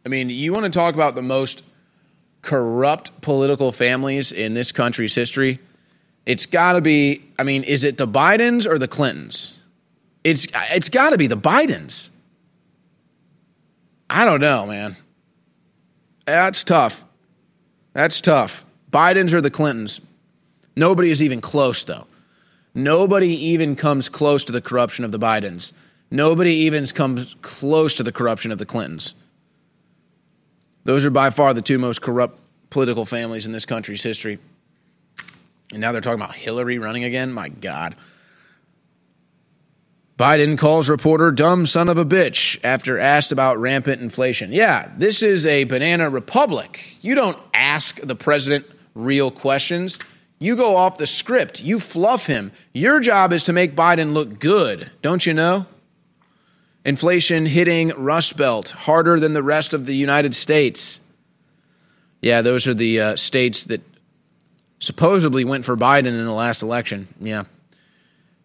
I 0.06 0.08
mean, 0.08 0.30
you 0.30 0.52
want 0.52 0.64
to 0.64 0.70
talk 0.70 0.94
about 0.94 1.14
the 1.14 1.22
most 1.22 1.62
corrupt 2.42 3.20
political 3.20 3.72
families 3.72 4.32
in 4.32 4.54
this 4.54 4.72
country's 4.72 5.14
history? 5.14 5.58
It's 6.26 6.46
got 6.46 6.72
to 6.72 6.80
be, 6.80 7.22
I 7.38 7.42
mean, 7.42 7.64
is 7.64 7.84
it 7.84 7.96
the 7.96 8.06
Bidens 8.06 8.66
or 8.66 8.78
the 8.78 8.88
Clintons? 8.88 9.52
It's 10.22 10.46
it's 10.70 10.88
got 10.88 11.10
to 11.10 11.18
be 11.18 11.26
the 11.26 11.36
Bidens. 11.36 12.10
I 14.10 14.24
don't 14.24 14.40
know, 14.40 14.66
man. 14.66 14.96
That's 16.26 16.64
tough. 16.64 17.04
That's 17.92 18.20
tough. 18.20 18.66
Bidens 18.90 19.32
or 19.32 19.40
the 19.40 19.52
Clintons. 19.52 20.00
Nobody 20.74 21.12
is 21.12 21.22
even 21.22 21.40
close, 21.40 21.84
though. 21.84 22.08
Nobody 22.74 23.28
even 23.28 23.76
comes 23.76 24.08
close 24.08 24.44
to 24.44 24.52
the 24.52 24.60
corruption 24.60 25.04
of 25.04 25.12
the 25.12 25.18
Bidens. 25.18 25.72
Nobody 26.10 26.52
even 26.52 26.86
comes 26.86 27.36
close 27.40 27.94
to 27.96 28.02
the 28.02 28.10
corruption 28.10 28.50
of 28.50 28.58
the 28.58 28.66
Clintons. 28.66 29.14
Those 30.82 31.04
are 31.04 31.10
by 31.10 31.30
far 31.30 31.54
the 31.54 31.62
two 31.62 31.78
most 31.78 32.02
corrupt 32.02 32.40
political 32.68 33.04
families 33.04 33.46
in 33.46 33.52
this 33.52 33.64
country's 33.64 34.02
history. 34.02 34.40
And 35.72 35.80
now 35.80 35.92
they're 35.92 36.00
talking 36.00 36.20
about 36.20 36.34
Hillary 36.34 36.80
running 36.80 37.04
again? 37.04 37.32
My 37.32 37.48
God. 37.48 37.94
Biden 40.20 40.58
calls 40.58 40.90
reporter 40.90 41.30
dumb 41.30 41.64
son 41.64 41.88
of 41.88 41.96
a 41.96 42.04
bitch 42.04 42.60
after 42.62 42.98
asked 42.98 43.32
about 43.32 43.58
rampant 43.58 44.02
inflation. 44.02 44.52
Yeah, 44.52 44.92
this 44.98 45.22
is 45.22 45.46
a 45.46 45.64
banana 45.64 46.10
republic. 46.10 46.94
You 47.00 47.14
don't 47.14 47.38
ask 47.54 47.98
the 47.98 48.14
president 48.14 48.66
real 48.94 49.30
questions. 49.30 49.98
You 50.38 50.56
go 50.56 50.76
off 50.76 50.98
the 50.98 51.06
script. 51.06 51.62
You 51.62 51.80
fluff 51.80 52.26
him. 52.26 52.52
Your 52.74 53.00
job 53.00 53.32
is 53.32 53.44
to 53.44 53.54
make 53.54 53.74
Biden 53.74 54.12
look 54.12 54.38
good, 54.38 54.90
don't 55.00 55.24
you 55.24 55.32
know? 55.32 55.64
Inflation 56.84 57.46
hitting 57.46 57.88
Rust 57.88 58.36
Belt 58.36 58.68
harder 58.68 59.18
than 59.18 59.32
the 59.32 59.42
rest 59.42 59.72
of 59.72 59.86
the 59.86 59.96
United 59.96 60.34
States. 60.34 61.00
Yeah, 62.20 62.42
those 62.42 62.66
are 62.66 62.74
the 62.74 63.00
uh, 63.00 63.16
states 63.16 63.64
that 63.64 63.80
supposedly 64.80 65.46
went 65.46 65.64
for 65.64 65.78
Biden 65.78 66.08
in 66.08 66.26
the 66.26 66.30
last 66.30 66.60
election. 66.60 67.08
Yeah, 67.22 67.44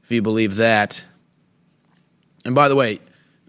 if 0.05 0.11
you 0.11 0.21
believe 0.21 0.55
that. 0.55 1.03
And 2.45 2.55
by 2.55 2.69
the 2.69 2.75
way, 2.75 2.99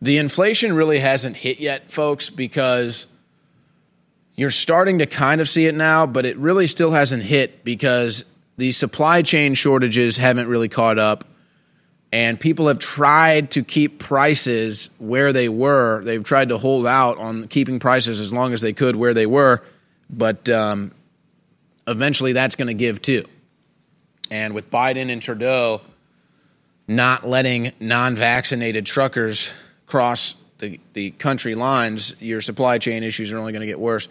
the 0.00 0.18
inflation 0.18 0.74
really 0.74 0.98
hasn't 0.98 1.36
hit 1.36 1.60
yet, 1.60 1.90
folks, 1.90 2.30
because 2.30 3.06
you're 4.34 4.50
starting 4.50 4.98
to 4.98 5.06
kind 5.06 5.40
of 5.40 5.48
see 5.48 5.66
it 5.66 5.74
now, 5.74 6.06
but 6.06 6.26
it 6.26 6.36
really 6.38 6.66
still 6.66 6.90
hasn't 6.90 7.22
hit 7.22 7.64
because 7.64 8.24
the 8.56 8.72
supply 8.72 9.22
chain 9.22 9.54
shortages 9.54 10.16
haven't 10.16 10.48
really 10.48 10.68
caught 10.68 10.98
up. 10.98 11.24
And 12.12 12.38
people 12.38 12.68
have 12.68 12.78
tried 12.78 13.50
to 13.52 13.64
keep 13.64 13.98
prices 13.98 14.90
where 14.98 15.32
they 15.32 15.48
were. 15.48 16.02
They've 16.04 16.22
tried 16.22 16.50
to 16.50 16.58
hold 16.58 16.86
out 16.86 17.18
on 17.18 17.48
keeping 17.48 17.78
prices 17.78 18.20
as 18.20 18.32
long 18.32 18.52
as 18.52 18.60
they 18.60 18.72
could 18.72 18.96
where 18.96 19.12
they 19.12 19.26
were. 19.26 19.62
But 20.08 20.48
um, 20.48 20.92
eventually 21.86 22.32
that's 22.32 22.54
going 22.54 22.68
to 22.68 22.74
give 22.74 23.02
too. 23.02 23.26
And 24.30 24.54
with 24.54 24.70
Biden 24.70 25.10
and 25.10 25.20
Trudeau 25.20 25.82
not 26.88 27.26
letting 27.26 27.72
non 27.80 28.16
vaccinated 28.16 28.86
truckers 28.86 29.50
cross 29.86 30.34
the, 30.58 30.80
the 30.94 31.10
country 31.12 31.54
lines, 31.54 32.14
your 32.20 32.40
supply 32.40 32.78
chain 32.78 33.02
issues 33.02 33.32
are 33.32 33.38
only 33.38 33.52
going 33.52 33.60
to 33.60 33.66
get 33.66 33.80
worse. 33.80 34.08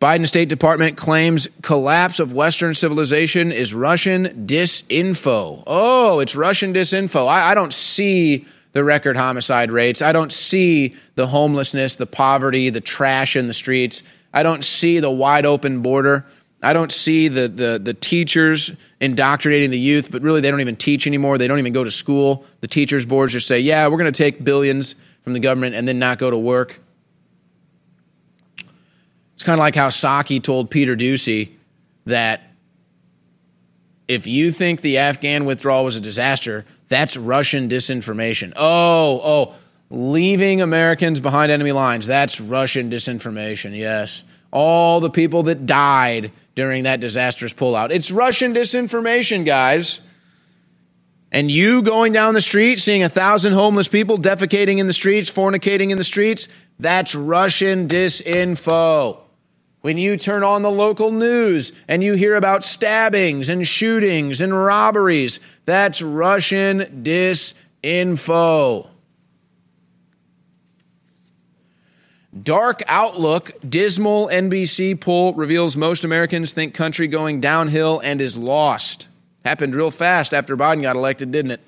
Biden 0.00 0.28
State 0.28 0.48
Department 0.48 0.96
claims 0.96 1.48
collapse 1.62 2.20
of 2.20 2.32
Western 2.32 2.74
civilization 2.74 3.50
is 3.50 3.74
Russian 3.74 4.46
disinfo. 4.46 5.64
Oh, 5.66 6.20
it's 6.20 6.36
Russian 6.36 6.72
disinfo. 6.72 7.26
I, 7.26 7.50
I 7.50 7.54
don't 7.54 7.72
see 7.72 8.46
the 8.72 8.84
record 8.84 9.16
homicide 9.16 9.72
rates. 9.72 10.00
I 10.00 10.12
don't 10.12 10.32
see 10.32 10.94
the 11.16 11.26
homelessness, 11.26 11.96
the 11.96 12.06
poverty, 12.06 12.70
the 12.70 12.80
trash 12.80 13.34
in 13.34 13.48
the 13.48 13.54
streets. 13.54 14.04
I 14.32 14.44
don't 14.44 14.62
see 14.62 15.00
the 15.00 15.10
wide 15.10 15.46
open 15.46 15.82
border. 15.82 16.26
I 16.62 16.72
don't 16.72 16.90
see 16.90 17.28
the, 17.28 17.46
the, 17.48 17.80
the 17.82 17.94
teachers 17.94 18.72
indoctrinating 19.00 19.70
the 19.70 19.78
youth, 19.78 20.10
but 20.10 20.22
really 20.22 20.40
they 20.40 20.50
don't 20.50 20.60
even 20.60 20.76
teach 20.76 21.06
anymore. 21.06 21.38
They 21.38 21.46
don't 21.46 21.60
even 21.60 21.72
go 21.72 21.84
to 21.84 21.90
school. 21.90 22.44
The 22.60 22.66
teachers' 22.66 23.06
boards 23.06 23.32
just 23.32 23.46
say, 23.46 23.60
yeah, 23.60 23.86
we're 23.86 23.98
going 23.98 24.12
to 24.12 24.18
take 24.18 24.42
billions 24.42 24.96
from 25.22 25.34
the 25.34 25.40
government 25.40 25.76
and 25.76 25.86
then 25.86 25.98
not 25.98 26.18
go 26.18 26.30
to 26.30 26.38
work. 26.38 26.80
It's 29.34 29.44
kind 29.44 29.54
of 29.54 29.60
like 29.60 29.76
how 29.76 29.90
Psaki 29.90 30.42
told 30.42 30.68
Peter 30.68 30.96
Doocy 30.96 31.50
that 32.06 32.42
if 34.08 34.26
you 34.26 34.50
think 34.50 34.80
the 34.80 34.98
Afghan 34.98 35.44
withdrawal 35.44 35.84
was 35.84 35.94
a 35.94 36.00
disaster, 36.00 36.64
that's 36.88 37.16
Russian 37.16 37.68
disinformation. 37.68 38.52
Oh, 38.56 39.20
oh, 39.22 39.54
leaving 39.90 40.60
Americans 40.60 41.20
behind 41.20 41.52
enemy 41.52 41.70
lines, 41.70 42.06
that's 42.06 42.40
Russian 42.40 42.90
disinformation, 42.90 43.76
yes. 43.76 44.24
All 44.50 45.00
the 45.00 45.10
people 45.10 45.44
that 45.44 45.66
died 45.66 46.32
during 46.54 46.84
that 46.84 47.00
disastrous 47.00 47.52
pullout. 47.52 47.90
It's 47.90 48.10
Russian 48.10 48.54
disinformation, 48.54 49.44
guys. 49.46 50.00
And 51.30 51.50
you 51.50 51.82
going 51.82 52.12
down 52.12 52.34
the 52.34 52.40
street, 52.40 52.80
seeing 52.80 53.02
a 53.02 53.08
thousand 53.08 53.52
homeless 53.52 53.88
people 53.88 54.16
defecating 54.16 54.78
in 54.78 54.86
the 54.86 54.92
streets, 54.92 55.30
fornicating 55.30 55.90
in 55.90 55.98
the 55.98 56.04
streets, 56.04 56.48
that's 56.80 57.14
Russian 57.14 57.86
disinfo. 57.86 59.18
When 59.82 59.98
you 59.98 60.16
turn 60.16 60.42
on 60.42 60.62
the 60.62 60.70
local 60.70 61.12
news 61.12 61.72
and 61.86 62.02
you 62.02 62.14
hear 62.14 62.34
about 62.34 62.64
stabbings 62.64 63.48
and 63.48 63.66
shootings 63.66 64.40
and 64.40 64.52
robberies, 64.52 65.38
that's 65.66 66.02
Russian 66.02 67.04
disinfo. 67.04 68.88
Dark 72.42 72.82
outlook, 72.86 73.52
dismal 73.66 74.28
NBC 74.28 75.00
poll 75.00 75.32
reveals 75.34 75.76
most 75.76 76.04
Americans 76.04 76.52
think 76.52 76.74
country 76.74 77.08
going 77.08 77.40
downhill 77.40 78.00
and 78.00 78.20
is 78.20 78.36
lost. 78.36 79.08
Happened 79.44 79.74
real 79.74 79.90
fast 79.90 80.34
after 80.34 80.56
Biden 80.56 80.82
got 80.82 80.96
elected, 80.96 81.32
didn't 81.32 81.52
it? 81.52 81.60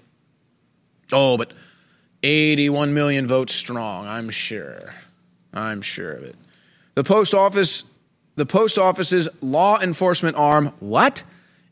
Oh, 1.13 1.39
but 1.39 1.53
81 2.23 2.93
million 2.93 3.27
votes 3.27 3.55
strong, 3.55 4.07
I'm 4.07 4.29
sure. 4.29 4.91
I'm 5.55 5.81
sure 5.81 6.13
of 6.13 6.23
it. 6.25 6.37
The 6.95 7.05
post 7.05 7.35
office 7.35 7.85
the 8.37 8.47
post 8.47 8.79
office's 8.79 9.29
law 9.43 9.79
enforcement 9.81 10.37
arm 10.37 10.73
what? 10.81 11.23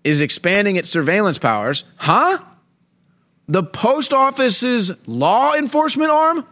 Is 0.04 0.20
expanding 0.20 0.76
its 0.76 0.88
surveillance 0.90 1.38
powers. 1.38 1.84
Huh? 1.96 2.38
The 3.48 3.62
post 3.62 4.12
office's 4.12 4.92
law 5.06 5.54
enforcement 5.54 6.10
arm? 6.10 6.46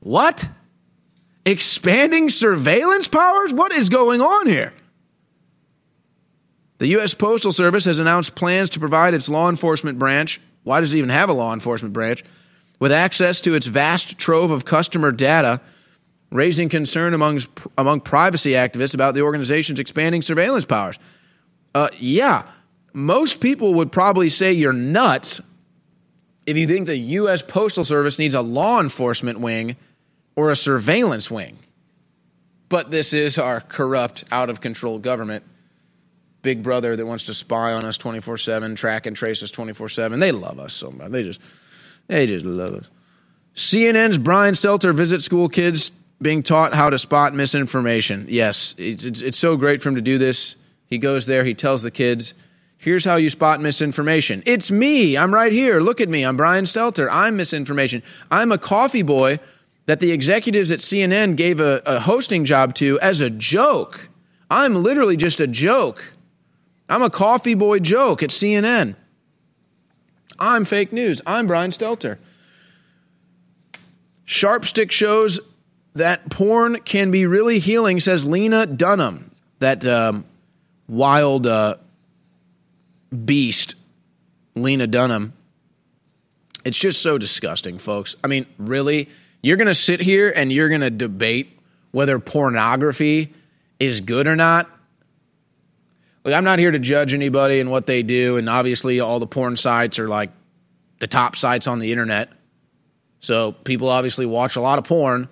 What? 0.00 0.48
Expanding 1.44 2.30
surveillance 2.30 3.08
powers? 3.08 3.52
What 3.52 3.72
is 3.72 3.88
going 3.88 4.20
on 4.20 4.46
here? 4.46 4.72
The 6.78 6.88
U.S. 6.88 7.12
Postal 7.12 7.52
Service 7.52 7.84
has 7.84 7.98
announced 7.98 8.34
plans 8.34 8.70
to 8.70 8.80
provide 8.80 9.12
its 9.12 9.28
law 9.28 9.50
enforcement 9.50 9.98
branch. 9.98 10.40
Why 10.62 10.80
does 10.80 10.92
it 10.92 10.98
even 10.98 11.10
have 11.10 11.28
a 11.28 11.34
law 11.34 11.52
enforcement 11.52 11.92
branch? 11.92 12.24
With 12.78 12.92
access 12.92 13.42
to 13.42 13.54
its 13.54 13.66
vast 13.66 14.16
trove 14.16 14.50
of 14.50 14.64
customer 14.64 15.12
data, 15.12 15.60
raising 16.30 16.68
concern 16.68 17.12
among, 17.12 17.40
among 17.76 18.00
privacy 18.00 18.52
activists 18.52 18.94
about 18.94 19.14
the 19.14 19.20
organization's 19.20 19.78
expanding 19.78 20.22
surveillance 20.22 20.64
powers. 20.64 20.98
Uh, 21.74 21.88
yeah, 21.98 22.44
most 22.92 23.40
people 23.40 23.74
would 23.74 23.92
probably 23.92 24.30
say 24.30 24.52
you're 24.52 24.72
nuts 24.72 25.40
if 26.46 26.56
you 26.56 26.66
think 26.66 26.86
the 26.86 26.96
U.S. 26.96 27.42
Postal 27.42 27.84
Service 27.84 28.18
needs 28.18 28.34
a 28.34 28.40
law 28.40 28.80
enforcement 28.80 29.40
wing 29.40 29.76
or 30.40 30.50
a 30.50 30.56
surveillance 30.56 31.30
wing. 31.30 31.58
But 32.70 32.90
this 32.90 33.12
is 33.12 33.36
our 33.36 33.60
corrupt, 33.60 34.24
out 34.32 34.48
of 34.48 34.62
control 34.62 34.98
government. 34.98 35.44
Big 36.40 36.62
brother 36.62 36.96
that 36.96 37.04
wants 37.04 37.26
to 37.26 37.34
spy 37.34 37.74
on 37.74 37.84
us 37.84 37.98
24 37.98 38.38
7, 38.38 38.74
track 38.74 39.04
and 39.04 39.14
trace 39.14 39.42
us 39.42 39.50
24 39.50 39.90
7. 39.90 40.18
They 40.18 40.32
love 40.32 40.58
us 40.58 40.72
so 40.72 40.90
much. 40.90 41.10
They 41.10 41.24
just, 41.24 41.40
they 42.06 42.26
just 42.26 42.46
love 42.46 42.74
us. 42.74 42.86
CNN's 43.54 44.16
Brian 44.16 44.54
Stelter 44.54 44.94
visits 44.94 45.26
school 45.26 45.50
kids 45.50 45.92
being 46.22 46.42
taught 46.42 46.72
how 46.74 46.88
to 46.88 46.98
spot 46.98 47.34
misinformation. 47.34 48.24
Yes, 48.30 48.74
it's, 48.78 49.04
it's, 49.04 49.20
it's 49.20 49.38
so 49.38 49.56
great 49.56 49.82
for 49.82 49.90
him 49.90 49.96
to 49.96 50.00
do 50.00 50.16
this. 50.16 50.56
He 50.86 50.96
goes 50.96 51.26
there, 51.26 51.44
he 51.44 51.52
tells 51.52 51.82
the 51.82 51.90
kids, 51.90 52.32
here's 52.78 53.04
how 53.04 53.16
you 53.16 53.28
spot 53.28 53.60
misinformation. 53.60 54.42
It's 54.46 54.70
me. 54.70 55.18
I'm 55.18 55.34
right 55.34 55.52
here. 55.52 55.80
Look 55.80 56.00
at 56.00 56.08
me. 56.08 56.24
I'm 56.24 56.38
Brian 56.38 56.64
Stelter. 56.64 57.08
I'm 57.10 57.36
misinformation. 57.36 58.02
I'm 58.30 58.52
a 58.52 58.58
coffee 58.58 59.02
boy 59.02 59.38
that 59.90 59.98
the 59.98 60.12
executives 60.12 60.70
at 60.70 60.78
CNN 60.78 61.34
gave 61.34 61.58
a, 61.58 61.82
a 61.84 61.98
hosting 61.98 62.44
job 62.44 62.76
to 62.76 63.00
as 63.00 63.20
a 63.20 63.28
joke. 63.28 64.08
I'm 64.48 64.84
literally 64.84 65.16
just 65.16 65.40
a 65.40 65.48
joke. 65.48 66.12
I'm 66.88 67.02
a 67.02 67.10
coffee 67.10 67.54
boy 67.54 67.80
joke 67.80 68.22
at 68.22 68.30
CNN. 68.30 68.94
I'm 70.38 70.64
fake 70.64 70.92
news. 70.92 71.20
I'm 71.26 71.48
Brian 71.48 71.72
Stelter. 71.72 72.18
Sharp 74.26 74.64
Stick 74.64 74.92
shows 74.92 75.40
that 75.94 76.30
porn 76.30 76.78
can 76.82 77.10
be 77.10 77.26
really 77.26 77.58
healing, 77.58 77.98
says 77.98 78.24
Lena 78.24 78.66
Dunham, 78.66 79.32
that 79.58 79.84
um, 79.84 80.24
wild 80.88 81.48
uh, 81.48 81.74
beast, 83.24 83.74
Lena 84.54 84.86
Dunham. 84.86 85.32
It's 86.64 86.78
just 86.78 87.02
so 87.02 87.18
disgusting, 87.18 87.78
folks. 87.78 88.14
I 88.22 88.28
mean, 88.28 88.46
really? 88.56 89.08
You're 89.42 89.56
going 89.56 89.68
to 89.68 89.74
sit 89.74 90.00
here 90.00 90.30
and 90.34 90.52
you're 90.52 90.68
going 90.68 90.82
to 90.82 90.90
debate 90.90 91.58
whether 91.92 92.18
pornography 92.18 93.32
is 93.78 94.00
good 94.00 94.26
or 94.26 94.36
not. 94.36 94.70
Look, 96.24 96.34
I'm 96.34 96.44
not 96.44 96.58
here 96.58 96.70
to 96.70 96.78
judge 96.78 97.14
anybody 97.14 97.60
and 97.60 97.70
what 97.70 97.86
they 97.86 98.02
do, 98.02 98.36
and 98.36 98.48
obviously 98.48 99.00
all 99.00 99.18
the 99.18 99.26
porn 99.26 99.56
sites 99.56 99.98
are 99.98 100.08
like 100.08 100.30
the 100.98 101.06
top 101.06 101.36
sites 101.36 101.66
on 101.66 101.78
the 101.78 101.92
internet. 101.92 102.28
So 103.20 103.52
people 103.52 103.88
obviously 103.88 104.26
watch 104.26 104.56
a 104.56 104.60
lot 104.60 104.78
of 104.78 104.84
porn, 104.84 105.28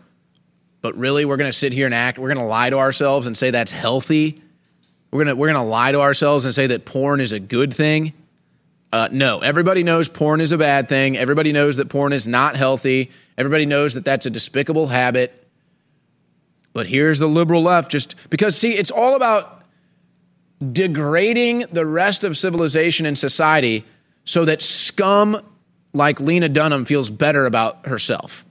but 0.81 0.97
really 0.97 1.27
we're 1.27 1.37
going 1.37 1.51
to 1.51 1.57
sit 1.57 1.75
here 1.75 1.85
and 1.85 1.95
act, 1.95 2.19
we're 2.19 2.33
going 2.33 2.45
to 2.45 2.51
lie 2.51 2.71
to 2.71 2.79
ourselves 2.79 3.27
and 3.27 3.37
say 3.37 3.51
that's 3.51 3.73
healthy. 3.73 4.43
We're 5.11 5.25
going 5.25 5.35
to 5.35 5.37
we're 5.37 5.53
going 5.53 5.63
to 5.63 5.71
lie 5.71 5.93
to 5.93 6.01
ourselves 6.01 6.45
and 6.47 6.55
say 6.55 6.69
that 6.69 6.85
porn 6.85 7.21
is 7.21 7.33
a 7.33 7.41
good 7.41 7.73
thing. 7.73 8.13
Uh, 8.93 9.09
no, 9.13 9.41
everybody 9.41 9.83
knows 9.83 10.09
porn 10.09 10.41
is 10.41 10.53
a 10.53 10.59
bad 10.59 10.89
thing. 10.89 11.17
Everybody 11.17 11.53
knows 11.53 11.77
that 11.77 11.89
porn 11.89 12.13
is 12.13 12.27
not 12.27 12.57
healthy. 12.57 13.11
Everybody 13.37 13.67
knows 13.67 13.95
that 13.95 14.05
that's 14.05 14.25
a 14.27 14.31
despicable 14.31 14.87
habit. 14.87 15.47
But 16.73 16.87
here's 16.87 17.19
the 17.19 17.29
liberal 17.29 17.63
left 17.63 17.91
just 17.91 18.15
because, 18.31 18.57
see, 18.57 18.73
it's 18.73 18.91
all 18.91 19.15
about 19.15 19.63
degrading 20.73 21.65
the 21.71 21.85
rest 21.85 22.25
of 22.25 22.37
civilization 22.37 23.05
and 23.05 23.19
society 23.19 23.85
so 24.25 24.45
that 24.47 24.63
scum 24.63 25.41
like 25.93 26.21
Lena 26.21 26.49
Dunham 26.49 26.85
feels 26.85 27.11
better 27.11 27.47
about 27.47 27.87
herself. 27.87 28.45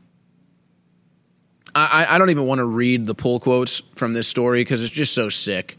I, 1.75 2.07
I 2.09 2.17
don't 2.17 2.31
even 2.31 2.47
want 2.47 2.59
to 2.59 2.65
read 2.65 3.05
the 3.05 3.13
pull 3.13 3.39
quotes 3.39 3.83
from 3.95 4.13
this 4.13 4.27
story 4.27 4.61
because 4.61 4.83
it's 4.83 4.91
just 4.91 5.13
so 5.13 5.29
sick. 5.29 5.77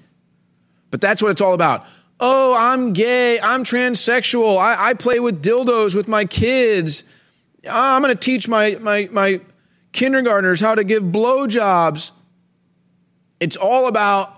But 0.90 1.00
that's 1.00 1.20
what 1.20 1.32
it's 1.32 1.40
all 1.40 1.54
about. 1.54 1.86
Oh, 2.20 2.54
I'm 2.54 2.92
gay. 2.92 3.38
I'm 3.40 3.62
transsexual. 3.62 4.58
I, 4.58 4.90
I 4.90 4.94
play 4.94 5.20
with 5.20 5.42
dildos 5.42 5.94
with 5.94 6.08
my 6.08 6.24
kids. 6.24 7.04
Ah, 7.68 7.94
I'm 7.94 8.02
going 8.02 8.14
to 8.14 8.20
teach 8.20 8.48
my, 8.48 8.76
my, 8.80 9.08
my 9.12 9.40
kindergartners 9.92 10.60
how 10.60 10.74
to 10.74 10.84
give 10.84 11.02
blowjobs. 11.02 12.10
It's 13.40 13.56
all 13.56 13.86
about 13.86 14.34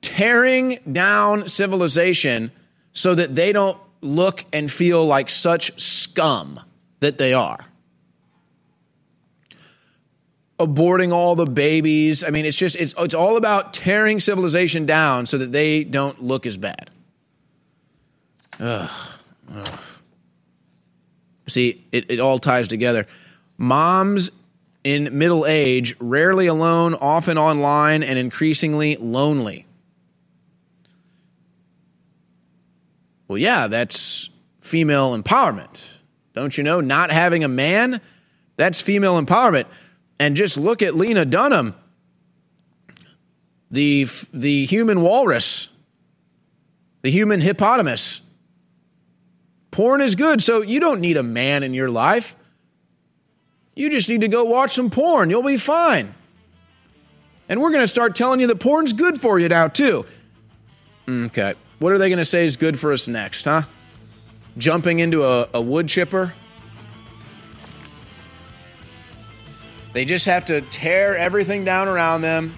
tearing 0.00 0.78
down 0.90 1.48
civilization 1.48 2.50
so 2.92 3.14
that 3.14 3.34
they 3.34 3.52
don't 3.52 3.80
look 4.00 4.44
and 4.52 4.70
feel 4.70 5.06
like 5.06 5.30
such 5.30 5.80
scum 5.80 6.58
that 7.00 7.18
they 7.18 7.32
are. 7.32 7.64
Aborting 10.58 11.12
all 11.12 11.36
the 11.36 11.46
babies. 11.46 12.22
I 12.24 12.30
mean, 12.30 12.44
it's 12.44 12.56
just, 12.56 12.76
it's, 12.76 12.94
it's 12.98 13.14
all 13.14 13.36
about 13.36 13.72
tearing 13.72 14.18
civilization 14.18 14.86
down 14.86 15.26
so 15.26 15.38
that 15.38 15.52
they 15.52 15.84
don't 15.84 16.22
look 16.22 16.46
as 16.46 16.56
bad. 16.56 16.90
Ugh. 18.60 18.90
Ugh. 19.54 19.78
See, 21.48 21.84
it, 21.92 22.10
it 22.10 22.20
all 22.20 22.38
ties 22.38 22.68
together. 22.68 23.06
Moms 23.58 24.30
in 24.84 25.16
middle 25.16 25.46
age, 25.46 25.94
rarely 26.00 26.46
alone, 26.46 26.94
often 26.94 27.38
online, 27.38 28.02
and 28.02 28.18
increasingly 28.18 28.96
lonely. 28.96 29.66
Well, 33.28 33.38
yeah, 33.38 33.68
that's 33.68 34.28
female 34.60 35.16
empowerment. 35.16 35.82
Don't 36.34 36.56
you 36.56 36.64
know? 36.64 36.80
Not 36.80 37.10
having 37.10 37.44
a 37.44 37.48
man, 37.48 38.00
that's 38.56 38.80
female 38.80 39.20
empowerment. 39.20 39.66
And 40.18 40.36
just 40.36 40.56
look 40.56 40.82
at 40.82 40.94
Lena 40.94 41.24
Dunham, 41.24 41.74
the, 43.70 44.06
the 44.32 44.66
human 44.66 45.02
walrus, 45.02 45.68
the 47.02 47.10
human 47.10 47.40
hippopotamus. 47.40 48.20
Porn 49.72 50.02
is 50.02 50.14
good, 50.14 50.42
so 50.42 50.60
you 50.60 50.78
don't 50.78 51.00
need 51.00 51.16
a 51.16 51.22
man 51.22 51.62
in 51.62 51.74
your 51.74 51.90
life. 51.90 52.36
You 53.74 53.88
just 53.88 54.08
need 54.08 54.20
to 54.20 54.28
go 54.28 54.44
watch 54.44 54.74
some 54.74 54.90
porn. 54.90 55.30
You'll 55.30 55.42
be 55.42 55.56
fine. 55.56 56.14
And 57.48 57.60
we're 57.60 57.70
going 57.70 57.82
to 57.82 57.88
start 57.88 58.14
telling 58.14 58.38
you 58.38 58.46
that 58.48 58.60
porn's 58.60 58.92
good 58.92 59.18
for 59.20 59.38
you 59.38 59.48
now, 59.48 59.68
too. 59.68 60.04
Mm, 61.06 61.26
okay. 61.26 61.54
What 61.78 61.92
are 61.92 61.98
they 61.98 62.10
going 62.10 62.18
to 62.18 62.24
say 62.24 62.44
is 62.44 62.58
good 62.58 62.78
for 62.78 62.92
us 62.92 63.08
next, 63.08 63.46
huh? 63.46 63.62
Jumping 64.58 64.98
into 65.00 65.24
a, 65.24 65.48
a 65.54 65.60
wood 65.60 65.88
chipper? 65.88 66.34
They 69.94 70.04
just 70.04 70.26
have 70.26 70.44
to 70.46 70.60
tear 70.60 71.16
everything 71.16 71.64
down 71.64 71.88
around 71.88 72.20
them. 72.20 72.54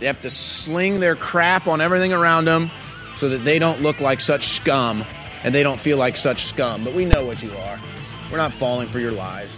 They 0.00 0.06
have 0.06 0.20
to 0.22 0.30
sling 0.30 0.98
their 0.98 1.14
crap 1.14 1.68
on 1.68 1.80
everything 1.80 2.12
around 2.12 2.44
them 2.44 2.72
so 3.16 3.28
that 3.28 3.44
they 3.44 3.60
don't 3.60 3.82
look 3.82 4.00
like 4.00 4.20
such 4.20 4.48
scum 4.48 5.06
and 5.42 5.54
they 5.54 5.62
don't 5.62 5.80
feel 5.80 5.96
like 5.96 6.16
such 6.16 6.46
scum. 6.46 6.84
But 6.84 6.94
we 6.94 7.04
know 7.04 7.24
what 7.24 7.42
you 7.42 7.52
are. 7.56 7.80
We're 8.30 8.38
not 8.38 8.52
falling 8.52 8.88
for 8.88 8.98
your 8.98 9.12
lies. 9.12 9.50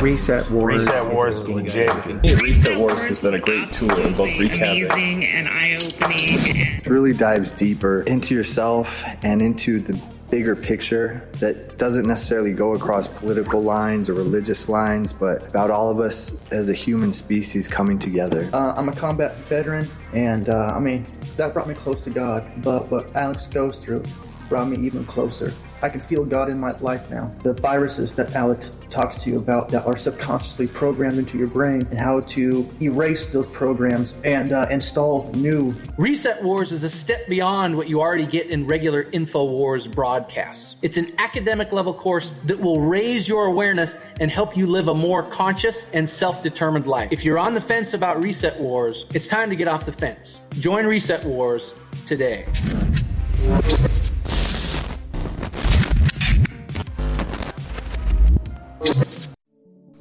Reset 0.00 0.50
Wars. 0.50 0.86
Reset 0.86 1.12
Wars 1.12 1.36
is 1.36 1.48
legit. 1.48 1.88
Yeah, 2.24 2.34
Reset 2.36 2.78
Wars 2.78 3.04
has 3.04 3.18
been 3.18 3.34
a 3.34 3.38
great 3.38 3.70
tool 3.72 3.90
in 3.98 4.14
both 4.14 4.30
recapping. 4.30 4.90
Amazing 4.90 5.24
and 5.26 5.48
eye-opening. 5.48 6.56
It 6.56 6.86
really 6.86 7.12
dives 7.12 7.50
deeper 7.50 8.02
into 8.02 8.34
yourself 8.34 9.04
and 9.22 9.42
into 9.42 9.80
the 9.80 10.00
bigger 10.32 10.56
picture 10.56 11.28
that 11.32 11.76
doesn't 11.76 12.06
necessarily 12.08 12.54
go 12.54 12.72
across 12.72 13.06
political 13.06 13.62
lines 13.62 14.08
or 14.08 14.14
religious 14.14 14.66
lines, 14.66 15.12
but 15.12 15.46
about 15.46 15.70
all 15.70 15.90
of 15.90 16.00
us 16.00 16.42
as 16.50 16.70
a 16.70 16.72
human 16.72 17.12
species 17.12 17.68
coming 17.68 17.98
together. 17.98 18.48
Uh, 18.54 18.72
I'm 18.74 18.88
a 18.88 18.94
combat 18.94 19.36
veteran, 19.40 19.86
and 20.14 20.48
uh, 20.48 20.72
I 20.74 20.78
mean, 20.80 21.04
that 21.36 21.52
brought 21.52 21.68
me 21.68 21.74
close 21.74 22.00
to 22.00 22.10
God, 22.10 22.50
but 22.62 22.90
what 22.90 23.14
Alex 23.14 23.46
goes 23.46 23.78
through 23.78 24.02
brought 24.48 24.68
me 24.68 24.84
even 24.86 25.04
closer. 25.04 25.52
I 25.82 25.88
can 25.88 25.98
feel 25.98 26.24
God 26.24 26.48
in 26.48 26.60
my 26.60 26.76
life 26.78 27.10
now. 27.10 27.34
The 27.42 27.54
viruses 27.54 28.14
that 28.14 28.36
Alex 28.36 28.76
talks 28.88 29.20
to 29.24 29.30
you 29.30 29.38
about 29.38 29.68
that 29.70 29.84
are 29.84 29.96
subconsciously 29.96 30.68
programmed 30.68 31.18
into 31.18 31.36
your 31.36 31.48
brain 31.48 31.84
and 31.90 31.98
how 31.98 32.20
to 32.20 32.68
erase 32.80 33.26
those 33.26 33.48
programs 33.48 34.14
and 34.22 34.52
uh, 34.52 34.68
install 34.70 35.28
new. 35.34 35.74
Reset 35.98 36.40
Wars 36.44 36.70
is 36.70 36.84
a 36.84 36.90
step 36.90 37.28
beyond 37.28 37.76
what 37.76 37.88
you 37.88 38.00
already 38.00 38.26
get 38.26 38.46
in 38.48 38.64
regular 38.64 39.04
InfoWars 39.04 39.92
broadcasts. 39.92 40.76
It's 40.82 40.96
an 40.96 41.12
academic 41.18 41.72
level 41.72 41.92
course 41.92 42.32
that 42.44 42.60
will 42.60 42.80
raise 42.80 43.28
your 43.28 43.46
awareness 43.46 43.96
and 44.20 44.30
help 44.30 44.56
you 44.56 44.68
live 44.68 44.86
a 44.86 44.94
more 44.94 45.24
conscious 45.24 45.90
and 45.92 46.08
self 46.08 46.42
determined 46.42 46.86
life. 46.86 47.10
If 47.10 47.24
you're 47.24 47.40
on 47.40 47.54
the 47.54 47.60
fence 47.60 47.92
about 47.92 48.22
Reset 48.22 48.58
Wars, 48.60 49.06
it's 49.14 49.26
time 49.26 49.50
to 49.50 49.56
get 49.56 49.66
off 49.66 49.84
the 49.84 49.92
fence. 49.92 50.38
Join 50.52 50.86
Reset 50.86 51.24
Wars 51.24 51.74
today. 52.06 52.46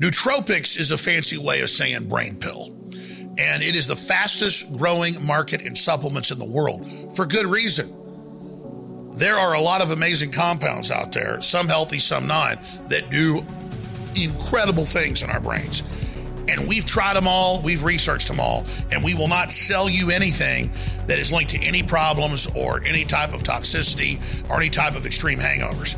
Nootropics 0.02 0.80
is 0.80 0.91
a 0.91 0.98
fancy 0.98 1.38
way 1.38 1.62
of 1.62 1.70
saying 1.70 2.08
brain 2.08 2.36
pill. 2.36 2.76
And 3.38 3.64
it 3.64 3.76
is 3.76 3.88
the 3.88 3.95
fastest 3.95 4.76
growing 4.78 5.26
market 5.26 5.62
in 5.62 5.76
supplements 5.76 6.32
in 6.32 6.40
the 6.40 6.45
world 6.45 7.16
for 7.16 7.26
good 7.26 7.45
reason. 7.45 7.98
There 9.12 9.38
are 9.38 9.53
a 9.53 9.62
lot 9.62 9.82
of 9.82 9.91
amazing 9.91 10.32
compounds 10.32 10.90
out 10.90 11.12
there, 11.12 11.41
some 11.41 11.68
healthy, 11.68 11.99
some 11.99 12.28
not, 12.28 12.60
that 12.88 13.10
do 13.12 13.45
incredible 14.16 14.86
things 14.86 15.22
in 15.22 15.30
our 15.30 15.40
brains. 15.40 15.84
And 16.49 16.68
we've 16.68 16.86
tried 16.86 17.14
them 17.16 17.28
all, 17.28 17.62
we've 17.62 17.84
researched 17.84 18.28
them 18.28 18.40
all, 18.40 18.66
and 18.91 19.03
we 19.03 19.14
will 19.14 19.28
not 19.28 19.52
sell 19.52 19.88
you 19.90 20.10
anything 20.10 20.72
that 21.06 21.20
is 21.20 21.32
linked 21.32 21.52
to 21.52 21.60
any 21.60 21.84
problems 21.84 22.48
or 22.56 22.84
any 22.84 23.06
type 23.06 23.34
of 23.34 23.44
toxicity 23.44 24.20
or 24.49 24.58
any 24.58 24.70
type 24.70 24.95
of 24.95 25.06
extreme 25.06 25.40
hangovers. 25.40 25.95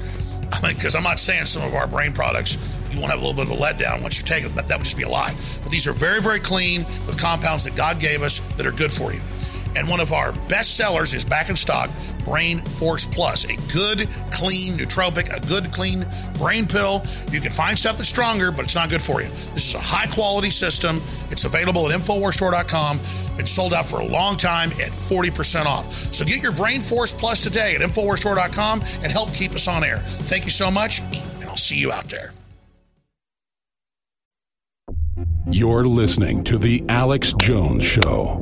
I 0.54 0.68
mean, 0.68 0.76
because 0.76 0.96
I'm 0.96 1.04
not 1.04 1.20
saying 1.20 1.46
some 1.46 1.64
of 1.64 1.74
our 1.74 1.88
brain 1.88 2.12
products 2.12 2.58
you 2.94 3.00
won't 3.00 3.12
have 3.12 3.22
a 3.22 3.26
little 3.26 3.44
bit 3.44 3.52
of 3.52 3.60
a 3.60 3.62
letdown 3.62 4.02
once 4.02 4.18
you 4.18 4.24
take 4.24 4.46
it. 4.46 4.54
That, 4.56 4.68
that 4.68 4.78
would 4.78 4.86
just 4.86 4.98
be 4.98 5.04
a 5.04 5.10
lie. 5.10 5.36
But 5.62 5.72
these 5.72 5.88
are 5.88 5.94
very, 5.94 6.22
very 6.22 6.40
clean 6.40 6.86
with 7.06 7.20
compounds 7.20 7.64
that 7.64 7.76
God 7.76 8.00
gave 8.00 8.22
us 8.22 8.40
that 8.56 8.66
are 8.66 8.72
good 8.72 8.92
for 8.92 9.14
you. 9.14 9.22
And 9.76 9.90
one 9.90 10.00
of 10.00 10.14
our 10.14 10.32
best 10.48 10.78
sellers 10.78 11.14
is 11.14 11.26
back 11.26 11.50
in 11.50 11.56
stock 11.56 11.90
Brain 12.24 12.60
Force 12.62 13.06
Plus, 13.06 13.46
a 13.46 13.56
good, 13.74 14.08
clean 14.32 14.78
nootropic, 14.78 15.36
a 15.36 15.46
good, 15.46 15.72
clean 15.74 16.06
brain 16.38 16.66
pill. 16.66 17.04
You 17.32 17.42
can 17.42 17.52
find 17.52 17.78
stuff 17.78 17.98
that's 17.98 18.08
stronger, 18.08 18.52
but 18.52 18.64
it's 18.64 18.76
not 18.76 18.90
good 18.90 19.02
for 19.02 19.22
you. 19.22 19.28
This 19.54 19.68
is 19.68 19.76
a 19.76 19.80
high 19.80 20.08
quality 20.08 20.50
system. 20.50 21.02
It's 21.32 21.44
available 21.44 21.90
at 21.90 22.00
InfoWarsStore.com. 22.00 23.00
Been 23.36 23.48
sold 23.48 23.74
out 23.74 23.86
for 23.86 24.00
a 24.00 24.06
long 24.06 24.38
time 24.38 24.72
at 24.74 24.92
40% 24.92 25.66
off. 25.66 26.14
So 26.14 26.24
get 26.24 26.42
your 26.42 26.54
Brain 26.54 26.80
Force 26.80 27.12
Plus 27.12 27.42
today 27.42 27.76
at 27.76 27.82
InfoWarsStore.com 27.82 28.82
and 29.02 29.12
help 29.12 29.34
keep 29.34 29.54
us 29.54 29.68
on 29.68 29.84
air. 29.84 29.98
Thank 29.98 30.46
you 30.46 30.52
so 30.52 30.72
much, 30.72 31.02
and 31.02 31.46
I'll 31.46 31.58
see 31.58 31.78
you 31.78 31.92
out 31.92 32.08
there. 32.08 32.32
You're 35.56 35.86
listening 35.86 36.44
to 36.46 36.58
The 36.58 36.84
Alex 36.90 37.32
Jones 37.34 37.84
Show. 37.84 38.02
All 38.10 38.40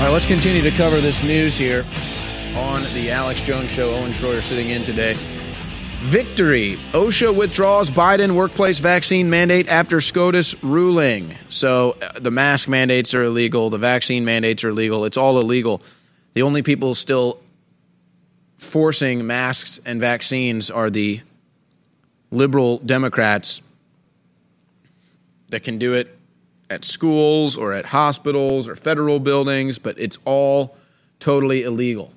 right, 0.00 0.10
let's 0.10 0.26
continue 0.26 0.62
to 0.62 0.72
cover 0.72 1.00
this 1.00 1.22
news 1.22 1.56
here 1.56 1.84
on 2.56 2.82
the 2.92 3.12
Alex 3.12 3.40
Jones 3.42 3.70
Show. 3.70 3.94
Owen 3.94 4.10
Schroyer 4.10 4.42
sitting 4.42 4.70
in 4.70 4.82
today. 4.82 5.16
Victory. 6.02 6.76
OSHA 6.92 7.34
withdraws 7.34 7.90
Biden 7.90 8.32
workplace 8.32 8.78
vaccine 8.78 9.30
mandate 9.30 9.66
after 9.68 10.00
SCOTUS 10.00 10.62
ruling. 10.62 11.34
So 11.48 11.96
uh, 12.00 12.20
the 12.20 12.30
mask 12.30 12.68
mandates 12.68 13.14
are 13.14 13.22
illegal, 13.22 13.70
the 13.70 13.78
vaccine 13.78 14.24
mandates 14.24 14.62
are 14.62 14.68
illegal. 14.68 15.06
It's 15.06 15.16
all 15.16 15.38
illegal. 15.38 15.82
The 16.34 16.42
only 16.42 16.62
people 16.62 16.94
still 16.94 17.40
forcing 18.58 19.26
masks 19.26 19.80
and 19.86 19.98
vaccines 19.98 20.70
are 20.70 20.90
the 20.90 21.22
liberal 22.30 22.78
Democrats 22.78 23.62
that 25.48 25.64
can 25.64 25.78
do 25.78 25.94
it 25.94 26.16
at 26.68 26.84
schools 26.84 27.56
or 27.56 27.72
at 27.72 27.86
hospitals 27.86 28.68
or 28.68 28.76
federal 28.76 29.18
buildings, 29.18 29.78
but 29.78 29.98
it's 29.98 30.18
all 30.26 30.76
totally 31.20 31.62
illegal. 31.62 32.12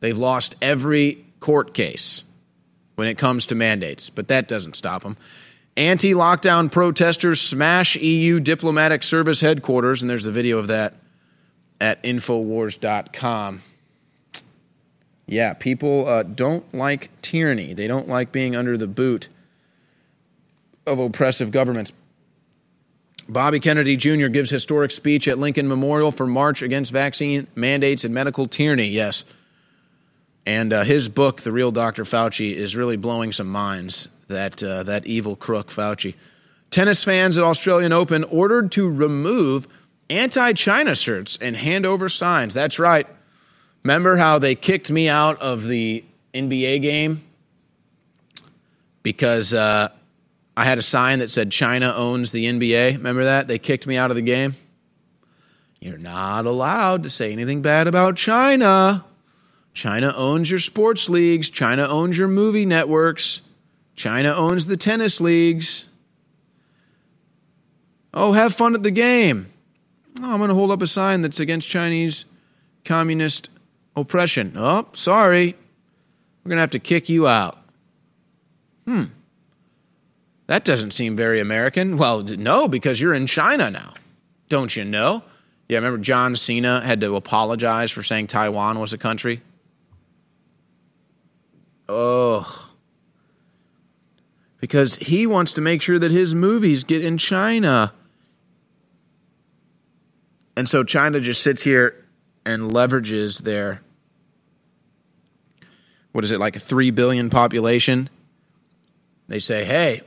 They've 0.00 0.18
lost 0.18 0.56
every 0.60 1.24
court 1.40 1.72
case 1.72 2.22
when 2.94 3.08
it 3.08 3.18
comes 3.18 3.46
to 3.46 3.54
mandates, 3.54 4.10
but 4.10 4.28
that 4.28 4.48
doesn't 4.48 4.76
stop 4.76 5.02
them. 5.02 5.16
Anti 5.76 6.12
lockdown 6.12 6.70
protesters 6.70 7.40
smash 7.40 7.96
EU 7.96 8.38
diplomatic 8.38 9.02
service 9.02 9.40
headquarters, 9.40 10.02
and 10.02 10.10
there's 10.10 10.22
the 10.22 10.32
video 10.32 10.58
of 10.58 10.68
that 10.68 10.94
at 11.80 12.02
Infowars.com. 12.04 13.62
Yeah, 15.26 15.54
people 15.54 16.06
uh, 16.06 16.22
don't 16.22 16.72
like 16.74 17.10
tyranny. 17.22 17.74
They 17.74 17.86
don't 17.86 18.08
like 18.08 18.30
being 18.30 18.54
under 18.54 18.76
the 18.76 18.86
boot 18.86 19.28
of 20.86 20.98
oppressive 20.98 21.50
governments. 21.50 21.92
Bobby 23.28 23.58
Kennedy 23.58 23.96
Jr. 23.96 24.26
gives 24.26 24.50
historic 24.50 24.90
speech 24.90 25.26
at 25.28 25.38
Lincoln 25.38 25.66
Memorial 25.66 26.12
for 26.12 26.26
March 26.26 26.62
Against 26.62 26.92
Vaccine 26.92 27.46
Mandates 27.54 28.04
and 28.04 28.12
Medical 28.12 28.46
Tyranny. 28.46 28.88
Yes. 28.88 29.24
And 30.46 30.72
uh, 30.72 30.84
his 30.84 31.08
book, 31.08 31.40
The 31.40 31.52
Real 31.52 31.72
Dr. 31.72 32.04
Fauci, 32.04 32.54
is 32.54 32.76
really 32.76 32.96
blowing 32.96 33.32
some 33.32 33.48
minds. 33.48 34.08
That, 34.28 34.62
uh, 34.62 34.84
that 34.84 35.06
evil 35.06 35.36
crook, 35.36 35.68
Fauci. 35.68 36.14
Tennis 36.70 37.04
fans 37.04 37.36
at 37.38 37.44
Australian 37.44 37.92
Open 37.92 38.24
ordered 38.24 38.72
to 38.72 38.88
remove 38.88 39.68
anti 40.10 40.52
China 40.54 40.94
shirts 40.94 41.38
and 41.40 41.56
hand 41.56 41.86
over 41.86 42.08
signs. 42.08 42.54
That's 42.54 42.78
right. 42.78 43.06
Remember 43.82 44.16
how 44.16 44.38
they 44.38 44.54
kicked 44.54 44.90
me 44.90 45.08
out 45.08 45.40
of 45.40 45.64
the 45.64 46.04
NBA 46.32 46.82
game 46.82 47.22
because 49.02 49.52
uh, 49.52 49.90
I 50.56 50.64
had 50.64 50.78
a 50.78 50.82
sign 50.82 51.20
that 51.20 51.30
said 51.30 51.52
China 51.52 51.92
owns 51.94 52.32
the 52.32 52.46
NBA. 52.46 52.96
Remember 52.96 53.24
that? 53.24 53.46
They 53.46 53.58
kicked 53.58 53.86
me 53.86 53.96
out 53.96 54.10
of 54.10 54.16
the 54.16 54.22
game. 54.22 54.56
You're 55.80 55.98
not 55.98 56.46
allowed 56.46 57.02
to 57.02 57.10
say 57.10 57.30
anything 57.30 57.60
bad 57.60 57.86
about 57.86 58.16
China. 58.16 59.04
China 59.74 60.14
owns 60.16 60.48
your 60.50 60.60
sports 60.60 61.08
leagues, 61.08 61.50
China 61.50 61.86
owns 61.88 62.16
your 62.16 62.28
movie 62.28 62.64
networks, 62.64 63.40
China 63.96 64.32
owns 64.32 64.66
the 64.66 64.76
tennis 64.76 65.20
leagues. 65.20 65.84
Oh, 68.14 68.32
have 68.32 68.54
fun 68.54 68.76
at 68.76 68.84
the 68.84 68.92
game. 68.92 69.52
Oh, 70.20 70.32
I'm 70.32 70.38
going 70.38 70.48
to 70.48 70.54
hold 70.54 70.70
up 70.70 70.80
a 70.80 70.86
sign 70.86 71.22
that's 71.22 71.40
against 71.40 71.68
Chinese 71.68 72.24
communist 72.84 73.50
oppression. 73.96 74.54
Oh, 74.56 74.86
sorry. 74.92 75.56
We're 76.44 76.50
going 76.50 76.58
to 76.58 76.62
have 76.62 76.70
to 76.70 76.78
kick 76.78 77.08
you 77.08 77.26
out. 77.26 77.58
Hmm. 78.84 79.04
That 80.46 80.64
doesn't 80.64 80.92
seem 80.92 81.16
very 81.16 81.40
American. 81.40 81.96
Well, 81.96 82.22
no, 82.22 82.68
because 82.68 83.00
you're 83.00 83.14
in 83.14 83.26
China 83.26 83.70
now. 83.70 83.94
Don't 84.48 84.76
you 84.76 84.84
know? 84.84 85.24
Yeah, 85.68 85.78
remember 85.78 85.98
John 85.98 86.36
Cena 86.36 86.80
had 86.82 87.00
to 87.00 87.16
apologize 87.16 87.90
for 87.90 88.02
saying 88.02 88.28
Taiwan 88.28 88.78
was 88.78 88.92
a 88.92 88.98
country? 88.98 89.42
Oh. 91.88 92.70
Because 94.60 94.96
he 94.96 95.26
wants 95.26 95.52
to 95.54 95.60
make 95.60 95.82
sure 95.82 95.98
that 95.98 96.10
his 96.10 96.34
movies 96.34 96.84
get 96.84 97.04
in 97.04 97.18
China. 97.18 97.92
And 100.56 100.68
so 100.68 100.84
China 100.84 101.20
just 101.20 101.42
sits 101.42 101.62
here 101.62 102.04
and 102.46 102.70
leverages 102.70 103.38
their 103.38 103.80
what 106.12 106.24
is 106.24 106.30
it 106.30 106.38
like 106.38 106.56
a 106.56 106.60
3 106.60 106.90
billion 106.90 107.30
population 107.30 108.08
they 109.28 109.38
say 109.38 109.64
hey 109.64 110.02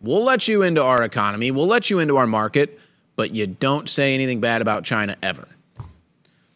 we'll 0.00 0.24
let 0.24 0.48
you 0.48 0.62
into 0.62 0.82
our 0.82 1.02
economy 1.02 1.50
we'll 1.50 1.66
let 1.66 1.90
you 1.90 1.98
into 1.98 2.16
our 2.16 2.26
market 2.26 2.78
but 3.16 3.32
you 3.32 3.46
don't 3.46 3.88
say 3.88 4.14
anything 4.14 4.40
bad 4.40 4.62
about 4.62 4.84
china 4.84 5.16
ever 5.22 5.46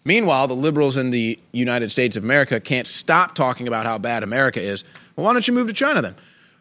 meanwhile 0.09 0.49
the 0.49 0.57
liberals 0.57 0.97
in 0.97 1.11
the 1.11 1.39
united 1.53 1.91
states 1.91 2.17
of 2.17 2.25
america 2.25 2.59
can't 2.59 2.87
stop 2.87 3.35
talking 3.35 3.69
about 3.69 3.87
how 3.87 3.99
bad 3.99 4.23
america 4.23 4.61
is 4.61 4.83
well 5.15 5.25
why 5.25 5.33
don't 5.33 5.47
you 5.47 5.55
move 5.55 5.69
to 5.69 5.73
china 5.73 6.03
then 6.03 6.17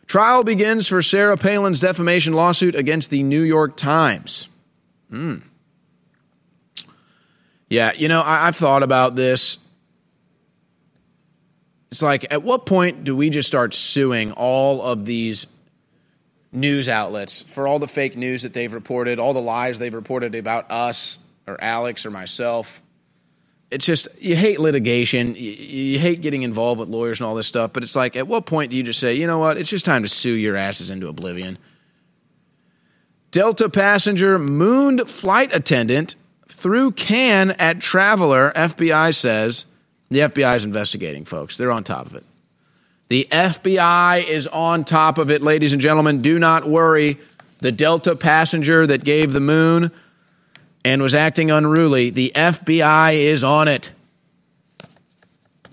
trial 0.06 0.44
begins 0.44 0.88
for 0.88 1.02
sarah 1.02 1.38
palin's 1.38 1.80
defamation 1.80 2.34
lawsuit 2.34 2.76
against 2.76 3.10
the 3.10 3.24
new 3.24 3.41
york 3.41 3.76
times 3.76 4.48
hmm 5.10 5.38
yeah, 7.69 7.91
you 7.95 8.07
know, 8.07 8.22
I, 8.24 8.45
have 8.45 8.56
thought 8.56 8.84
about 8.84 9.15
this. 9.15 9.57
It's 11.91 12.02
like, 12.02 12.32
at 12.32 12.44
what 12.44 12.65
point 12.65 13.03
do 13.03 13.15
we 13.15 13.30
just 13.30 13.48
start 13.48 13.74
suing 13.74 14.32
all 14.32 14.82
of 14.82 15.06
these 15.06 15.48
news 16.52 16.88
outlets 16.88 17.41
for 17.41 17.68
all 17.68 17.80
the 17.80 17.88
fake 17.88 18.15
news 18.15 18.44
that 18.44 18.53
they've 18.53 18.74
reported, 18.74 19.19
all 19.19 19.34
the 19.34 19.41
lies 19.41 19.80
they've 19.80 19.94
reported 19.94 20.34
about 20.36 20.72
us 20.72 21.19
or 21.45 21.61
Alex 21.61 22.06
or 22.06 22.11
myself? 22.11 22.82
It's 23.69 23.85
just, 23.85 24.07
you 24.19 24.35
hate 24.35 24.60
litigation. 24.60 25.35
You, 25.35 25.52
you 25.52 25.99
hate 25.99 26.22
getting 26.22 26.44
involved 26.44 26.80
with 26.80 26.89
lawyers 26.89 27.19
and 27.19 27.27
all 27.27 27.35
this 27.35 27.48
stuff. 27.48 27.73
But 27.73 27.84
it's 27.84 27.95
like, 27.95 28.15
at 28.15 28.27
what 28.27 28.45
point 28.45 28.72
do 28.72 28.77
you 28.77 28.84
just 28.84 28.99
say, 28.99 29.14
you 29.14 29.27
know 29.27 29.39
what? 29.39 29.57
It's 29.57 29.69
just 29.69 29.85
time 29.85 30.03
to 30.03 30.10
sue 30.10 30.34
your 30.34 30.56
asses 30.56 30.89
into 30.89 31.07
oblivion. 31.07 31.57
Delta 33.31 33.69
passenger 33.69 34.39
mooned 34.39 35.10
flight 35.10 35.53
attendant 35.53 36.15
threw 36.48 36.91
can 36.91 37.52
at 37.52 37.80
Traveler, 37.81 38.52
FBI 38.56 39.14
says 39.15 39.65
the 40.10 40.19
FBI 40.19 40.56
is 40.56 40.65
investigating, 40.65 41.26
folks. 41.26 41.57
They're 41.57 41.72
on 41.72 41.84
top 41.84 42.06
of 42.06 42.15
it. 42.15 42.23
The 43.10 43.27
FBI 43.31 44.27
is 44.27 44.48
on 44.48 44.85
top 44.85 45.18
of 45.18 45.31
it, 45.31 45.41
ladies 45.41 45.73
and 45.73 45.81
gentlemen. 45.81 46.22
Do 46.22 46.39
not 46.39 46.68
worry. 46.68 47.19
The 47.60 47.72
Delta 47.72 48.15
passenger 48.15 48.88
that 48.88 49.03
gave 49.03 49.34
the 49.34 49.39
moon 49.39 49.91
and 50.88 51.01
was 51.01 51.14
acting 51.14 51.51
unruly, 51.51 52.11
the 52.11 52.31
FBI 52.34 53.15
is 53.15 53.43
on 53.43 53.68
it. 53.68 53.91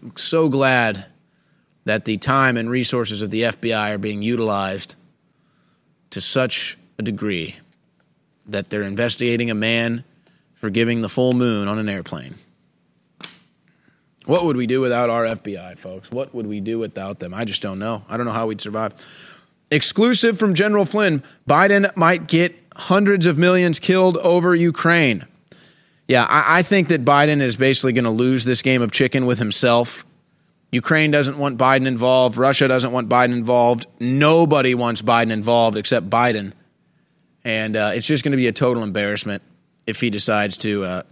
I'm 0.02 0.16
so 0.16 0.48
glad 0.48 1.06
that 1.84 2.04
the 2.04 2.16
time 2.16 2.56
and 2.56 2.68
resources 2.68 3.22
of 3.22 3.30
the 3.30 3.42
FBI 3.42 3.94
are 3.94 3.98
being 3.98 4.22
utilized 4.22 4.96
to 6.10 6.20
such 6.20 6.76
a 6.98 7.02
degree 7.04 7.54
that 8.46 8.70
they're 8.70 8.82
investigating 8.82 9.52
a 9.52 9.54
man 9.54 10.02
for 10.54 10.68
giving 10.68 11.00
the 11.00 11.08
full 11.08 11.32
moon 11.32 11.68
on 11.68 11.78
an 11.78 11.88
airplane. 11.88 12.34
What 14.26 14.44
would 14.46 14.56
we 14.56 14.66
do 14.66 14.80
without 14.80 15.10
our 15.10 15.26
FBI, 15.26 15.78
folks? 15.78 16.10
What 16.10 16.34
would 16.34 16.48
we 16.48 16.58
do 16.58 16.80
without 16.80 17.20
them? 17.20 17.32
I 17.32 17.44
just 17.44 17.62
don't 17.62 17.78
know. 17.78 18.02
I 18.08 18.16
don't 18.16 18.26
know 18.26 18.32
how 18.32 18.48
we'd 18.48 18.60
survive. 18.60 18.94
Exclusive 19.70 20.40
from 20.40 20.54
General 20.54 20.84
Flynn 20.84 21.22
Biden 21.48 21.94
might 21.96 22.26
get 22.26 22.63
hundreds 22.74 23.26
of 23.26 23.38
millions 23.38 23.78
killed 23.78 24.16
over 24.18 24.55
Ukraine. 24.55 25.26
Yeah, 26.09 26.24
I, 26.24 26.59
I 26.59 26.62
think 26.62 26.88
that 26.88 27.05
Biden 27.05 27.40
is 27.40 27.56
basically 27.56 27.92
going 27.92 28.05
to 28.05 28.10
lose 28.10 28.44
this 28.44 28.62
game 28.62 28.82
of 28.82 28.92
chicken 28.92 29.26
with 29.26 29.38
himself. 29.38 30.05
Ukraine 30.70 31.10
doesn't 31.10 31.38
want 31.38 31.56
Biden 31.56 31.86
involved. 31.86 32.36
Russia 32.36 32.66
doesn't 32.66 32.90
want 32.90 33.09
Biden 33.09 33.32
involved. 33.32 33.86
Nobody 34.01 34.74
wants 34.74 35.02
Biden 35.02 35.30
involved 35.30 35.76
except 35.76 36.10
Biden. 36.10 36.52
And 37.44 37.76
uh, 37.76 37.92
it's 37.94 38.06
just 38.06 38.24
going 38.24 38.32
to 38.32 38.36
be 38.36 38.48
a 38.48 38.52
total 38.52 38.82
embarrassment 38.82 39.42
if 39.86 40.01
he 40.01 40.10
decides 40.10 40.56
to 40.59 40.84
uh, 40.84 41.02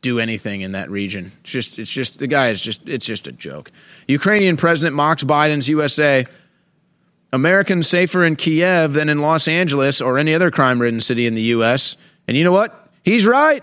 do 0.00 0.18
anything 0.18 0.62
in 0.62 0.72
that 0.72 0.90
region. 0.90 1.32
It's 1.42 1.50
just, 1.50 1.78
it's 1.78 1.90
just 1.90 2.18
the 2.18 2.26
guy 2.26 2.48
is 2.48 2.62
just, 2.62 2.88
it's 2.88 3.04
just 3.04 3.26
a 3.26 3.32
joke. 3.32 3.70
Ukrainian 4.06 4.56
president 4.56 4.96
mocks 4.96 5.22
Biden's 5.22 5.68
USA. 5.68 6.24
Americans 7.32 7.88
safer 7.88 8.24
in 8.24 8.36
Kiev 8.36 8.94
than 8.94 9.08
in 9.08 9.20
Los 9.20 9.48
Angeles 9.48 10.00
or 10.00 10.18
any 10.18 10.34
other 10.34 10.50
crime-ridden 10.50 11.00
city 11.00 11.26
in 11.26 11.34
the 11.34 11.42
U.S. 11.42 11.96
And 12.26 12.36
you 12.36 12.44
know 12.44 12.52
what? 12.52 12.90
He's 13.04 13.26
right. 13.26 13.62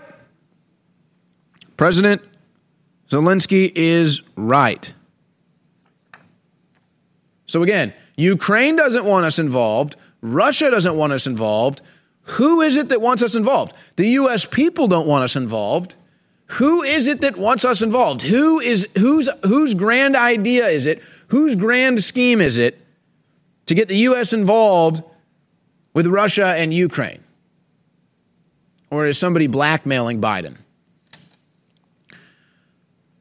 President 1.76 2.22
Zelensky 3.10 3.70
is 3.74 4.22
right. 4.36 4.92
So 7.46 7.62
again, 7.62 7.92
Ukraine 8.16 8.76
doesn't 8.76 9.04
want 9.04 9.26
us 9.26 9.38
involved. 9.38 9.96
Russia 10.20 10.70
doesn't 10.70 10.96
want 10.96 11.12
us 11.12 11.26
involved. 11.26 11.82
Who 12.22 12.60
is 12.60 12.76
it 12.76 12.88
that 12.88 13.00
wants 13.00 13.22
us 13.22 13.34
involved? 13.34 13.74
The 13.96 14.08
US 14.10 14.46
people 14.46 14.88
don't 14.88 15.06
want 15.06 15.24
us 15.24 15.36
involved. 15.36 15.94
Who 16.46 16.82
is 16.82 17.06
it 17.06 17.20
that 17.20 17.36
wants 17.36 17.64
us 17.64 17.82
involved? 17.82 18.22
Who 18.22 18.60
is 18.60 18.88
whose 18.98 19.28
whose 19.44 19.74
grand 19.74 20.16
idea 20.16 20.66
is 20.68 20.86
it? 20.86 21.02
Whose 21.28 21.56
grand 21.56 22.02
scheme 22.02 22.40
is 22.40 22.56
it 22.56 22.85
to 23.66 23.74
get 23.74 23.88
the 23.88 23.96
US 23.98 24.32
involved 24.32 25.02
with 25.94 26.06
Russia 26.06 26.46
and 26.46 26.72
Ukraine? 26.72 27.22
Or 28.90 29.06
is 29.06 29.18
somebody 29.18 29.46
blackmailing 29.46 30.20
Biden? 30.20 30.56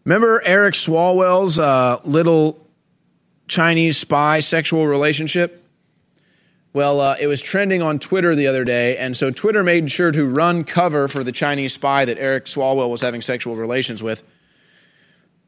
Remember 0.04 0.42
Eric 0.46 0.76
Swalwell's 0.76 1.58
uh, 1.58 2.00
little 2.04 2.64
Chinese 3.48 3.98
spy 3.98 4.40
sexual 4.40 4.86
relationship? 4.86 5.64
Well, 6.74 7.00
uh, 7.00 7.16
it 7.20 7.28
was 7.28 7.42
trending 7.42 7.82
on 7.82 8.00
Twitter 8.00 8.36
the 8.36 8.48
other 8.48 8.66
day, 8.66 8.98
and 8.98 9.16
so 9.16 9.32
Twitter 9.32 9.64
made 9.64 9.90
sure 9.90 10.12
to 10.12 10.26
run 10.26 10.66
cover 10.66 11.08
for 11.08 11.24
the 11.24 11.32
Chinese 11.32 11.74
spy 11.74 12.06
that 12.06 12.20
Eric 12.20 12.46
Swalwell 12.46 12.90
was 12.90 13.00
having 13.02 13.22
sexual 13.22 13.56
relations 13.56 14.04
with. 14.04 14.22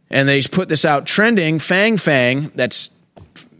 And 0.09 0.27
they 0.27 0.41
put 0.41 0.69
this 0.69 0.85
out 0.85 1.05
trending. 1.05 1.59
Fang 1.59 1.97
Fang, 1.97 2.49
that's 2.55 2.89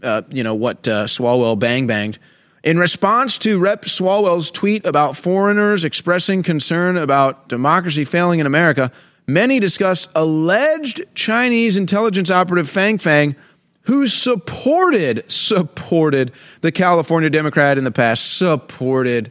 uh, 0.02 0.22
you 0.30 0.42
know 0.42 0.54
what 0.54 0.86
uh, 0.88 1.04
Swalwell 1.06 1.58
bang 1.58 1.86
banged. 1.86 2.18
In 2.64 2.78
response 2.78 3.38
to 3.38 3.58
Rep. 3.58 3.84
Swalwell's 3.84 4.50
tweet 4.50 4.84
about 4.84 5.16
foreigners 5.16 5.84
expressing 5.84 6.42
concern 6.42 6.96
about 6.96 7.48
democracy 7.48 8.04
failing 8.04 8.40
in 8.40 8.46
America, 8.46 8.90
many 9.26 9.60
discussed 9.60 10.10
alleged 10.14 11.02
Chinese 11.14 11.76
intelligence 11.76 12.30
operative 12.30 12.68
Fang 12.68 12.98
Fang, 12.98 13.36
who 13.82 14.06
supported 14.06 15.24
supported 15.28 16.32
the 16.60 16.72
California 16.72 17.30
Democrat 17.30 17.78
in 17.78 17.84
the 17.84 17.90
past, 17.90 18.36
supported, 18.36 19.30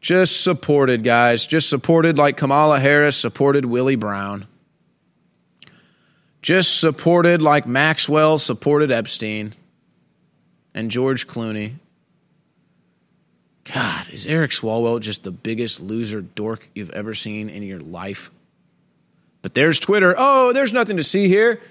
just 0.00 0.42
supported, 0.42 1.04
guys, 1.04 1.46
just 1.46 1.68
supported 1.68 2.18
like 2.18 2.36
Kamala 2.36 2.80
Harris 2.80 3.16
supported 3.16 3.66
Willie 3.66 3.96
Brown, 3.96 4.46
just 6.44 6.78
supported 6.78 7.40
like 7.40 7.66
Maxwell 7.66 8.38
supported 8.38 8.92
Epstein 8.92 9.54
and 10.74 10.90
George 10.90 11.26
Clooney. 11.26 11.72
God, 13.72 14.10
is 14.10 14.26
Eric 14.26 14.50
Swalwell 14.50 15.00
just 15.00 15.22
the 15.22 15.30
biggest 15.30 15.80
loser 15.80 16.20
dork 16.20 16.68
you've 16.74 16.90
ever 16.90 17.14
seen 17.14 17.48
in 17.48 17.62
your 17.62 17.80
life? 17.80 18.30
But 19.40 19.54
there's 19.54 19.80
Twitter. 19.80 20.14
Oh, 20.18 20.52
there's 20.52 20.74
nothing 20.74 20.98
to 20.98 21.04
see 21.04 21.28
here. 21.28 21.62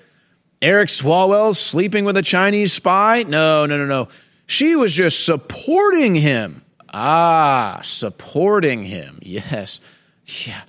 Eric 0.60 0.90
Swalwell 0.90 1.56
sleeping 1.56 2.04
with 2.04 2.18
a 2.18 2.24
Chinese 2.24 2.74
spy? 2.74 3.26
No, 3.28 3.68
no, 3.68 3.78
no, 3.78 3.86
no. 3.86 4.08
She 4.48 4.76
was 4.76 4.92
just 4.92 5.24
supporting 5.24 6.16
him. 6.16 6.64
Ah, 6.92 7.82
supporting 7.84 8.84
him. 8.84 9.20
Yes. 9.22 9.80
Yeah. 10.48 10.62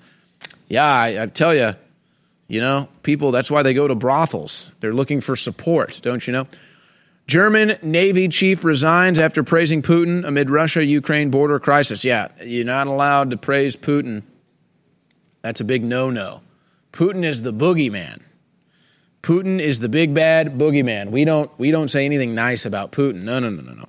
Yeah, 0.68 0.85
I, 0.85 1.22
I 1.22 1.26
tell 1.26 1.55
you, 1.55 1.74
you 2.49 2.61
know, 2.61 2.89
people, 3.03 3.31
that's 3.31 3.51
why 3.51 3.62
they 3.62 3.75
go 3.75 3.89
to 3.89 3.95
brothels. 3.95 4.71
They're 4.81 4.93
looking 4.93 5.21
for 5.21 5.37
support, 5.37 6.01
don't 6.03 6.27
you 6.27 6.33
know? 6.33 6.47
German 7.27 7.79
Navy 7.83 8.29
chief 8.29 8.65
resigns 8.65 9.19
after 9.19 9.43
praising 9.43 9.81
Putin 9.81 10.27
amid 10.27 10.51
Russia 10.51 10.85
Ukraine 10.85 11.31
border 11.31 11.59
crisis. 11.59 12.05
Yeah, 12.05 12.29
you're 12.45 12.66
not 12.66 12.87
allowed 12.87 13.31
to 13.31 13.39
praise 13.39 13.77
Putin. 13.77 14.23
That's 15.41 15.61
a 15.61 15.65
big 15.65 15.83
no 15.83 16.11
no. 16.11 16.43
Putin 16.93 17.25
is 17.25 17.41
the 17.41 17.53
boogeyman. 17.53 18.21
Putin 19.23 19.59
is 19.59 19.81
the 19.81 19.89
big 19.89 20.12
bad 20.12 20.59
boogeyman. 20.59 21.11
We 21.11 21.25
don't 21.25 21.51
we 21.59 21.71
don't 21.71 21.89
say 21.89 22.05
anything 22.05 22.35
nice 22.35 22.66
about 22.66 22.93
Putin. 22.93 23.23
No, 23.23 23.39
no, 23.39 23.49
no, 23.49 23.62
no, 23.62 23.73
no. 23.73 23.89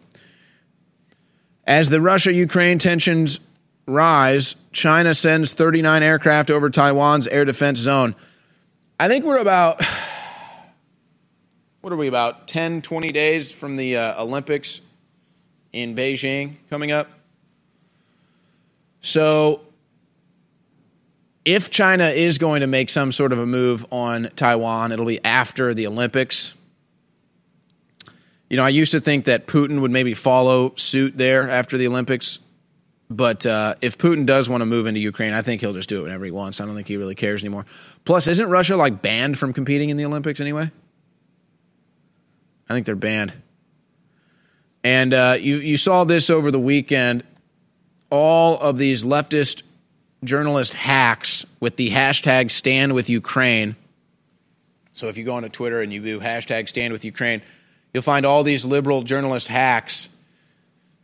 As 1.66 1.90
the 1.90 2.00
Russia 2.00 2.32
Ukraine 2.32 2.80
tensions 2.80 3.42
rise, 3.86 4.56
China 4.72 5.14
sends 5.14 5.52
39 5.54 6.04
aircraft 6.04 6.52
over 6.52 6.70
Taiwan's 6.70 7.28
air 7.28 7.44
defense 7.44 7.80
zone. 7.80 8.16
I 8.98 9.10
think 9.10 9.26
we're 9.26 9.40
about 9.40 9.84
what 11.82 11.92
are 11.92 11.98
we 11.98 12.08
about 12.08 12.48
10 12.48 12.82
20 12.82 13.12
days 13.12 13.52
from 13.52 13.76
the 13.76 13.98
uh, 13.98 14.24
olympics 14.24 14.80
in 15.74 15.96
beijing 15.96 16.56
coming 16.70 16.94
up? 16.94 17.10
So 19.02 19.62
if 21.44 21.70
china 21.70 22.08
is 22.08 22.38
going 22.38 22.62
to 22.62 22.68
make 22.68 22.90
some 22.90 23.12
sort 23.12 23.34
of 23.34 23.40
a 23.40 23.46
move 23.46 23.86
on 23.92 24.30
taiwan 24.38 24.94
it'll 24.94 25.06
be 25.06 25.24
after 25.26 25.74
the 25.74 25.88
olympics. 25.88 26.54
You 28.50 28.56
know 28.56 28.64
i 28.64 28.70
used 28.70 28.94
to 28.94 29.02
think 29.02 29.26
that 29.26 29.46
putin 29.46 29.82
would 29.82 29.92
maybe 29.92 30.14
follow 30.14 30.74
suit 30.76 31.18
there 31.18 31.50
after 31.50 31.78
the 31.78 31.88
olympics 31.88 32.40
but 33.10 33.46
uh, 33.46 33.76
if 33.82 33.98
Putin 33.98 34.26
does 34.26 34.50
want 34.50 34.62
to 34.62 34.66
move 34.66 34.88
into 34.88 35.00
Ukraine, 35.00 35.34
I 35.34 35.42
think 35.42 35.62
he'll 35.62 35.74
just 35.74 35.90
do 35.90 36.00
it 36.00 36.04
whenever 36.04 36.26
he 36.26 36.32
wants. 36.32 36.60
I 36.60 36.66
don't 36.66 36.76
think 36.76 36.88
he 36.88 36.98
really 36.98 37.16
cares 37.16 37.42
anymore. 37.42 37.66
Plus, 38.04 38.28
isn't 38.28 38.50
Russia 38.50 38.76
like 38.76 39.02
banned 39.02 39.38
from 39.38 39.54
competing 39.54 39.90
in 39.90 39.98
the 39.98 40.06
Olympics 40.06 40.42
anyway? 40.42 40.72
I 42.68 42.74
think 42.74 42.86
they're 42.86 42.96
banned. 42.96 43.34
And 44.84 45.14
uh, 45.14 45.38
you 45.40 45.58
you 45.58 45.78
saw 45.78 46.04
this 46.04 46.30
over 46.30 46.52
the 46.52 46.60
weekend. 46.60 47.24
All 48.10 48.60
of 48.60 48.78
these 48.78 49.04
leftist 49.04 49.64
journalist 50.24 50.74
hacks 50.74 51.46
with 51.60 51.76
the 51.76 51.90
hashtag 51.90 52.52
Stand 52.52 52.94
with 52.94 53.10
Ukraine. 53.10 53.76
So 54.94 55.08
if 55.08 55.18
you 55.18 55.24
go 55.24 55.36
onto 55.36 55.50
Twitter 55.50 55.82
and 55.82 55.92
you 55.92 56.02
do 56.02 56.20
hashtag 56.20 56.70
Stand 56.70 56.94
with 56.94 57.04
Ukraine, 57.04 57.42
you'll 57.94 58.04
find 58.04 58.26
all 58.26 58.44
these 58.44 58.64
liberal 58.64 59.04
journalist 59.04 59.48
hacks. 59.48 60.08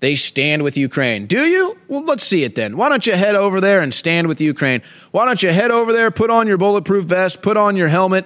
They 0.02 0.16
stand 0.16 0.64
with 0.64 0.78
Ukraine. 0.78 1.28
Do 1.28 1.46
you? 1.46 1.78
Well, 1.88 2.04
let's 2.04 2.26
see 2.26 2.44
it 2.44 2.56
then. 2.56 2.76
Why 2.76 2.90
don't 2.90 3.06
you 3.06 3.14
head 3.16 3.36
over 3.36 3.62
there 3.62 3.82
and 3.82 3.94
stand 3.94 4.28
with 4.28 4.42
Ukraine? 4.42 4.82
Why 5.12 5.26
don't 5.26 5.42
you 5.42 5.52
head 5.52 5.70
over 5.70 5.94
there, 5.94 6.10
put 6.10 6.32
on 6.32 6.48
your 6.48 6.58
bulletproof 6.58 7.06
vest, 7.06 7.44
put 7.44 7.56
on 7.56 7.76
your 7.76 7.88
helmet, 7.88 8.26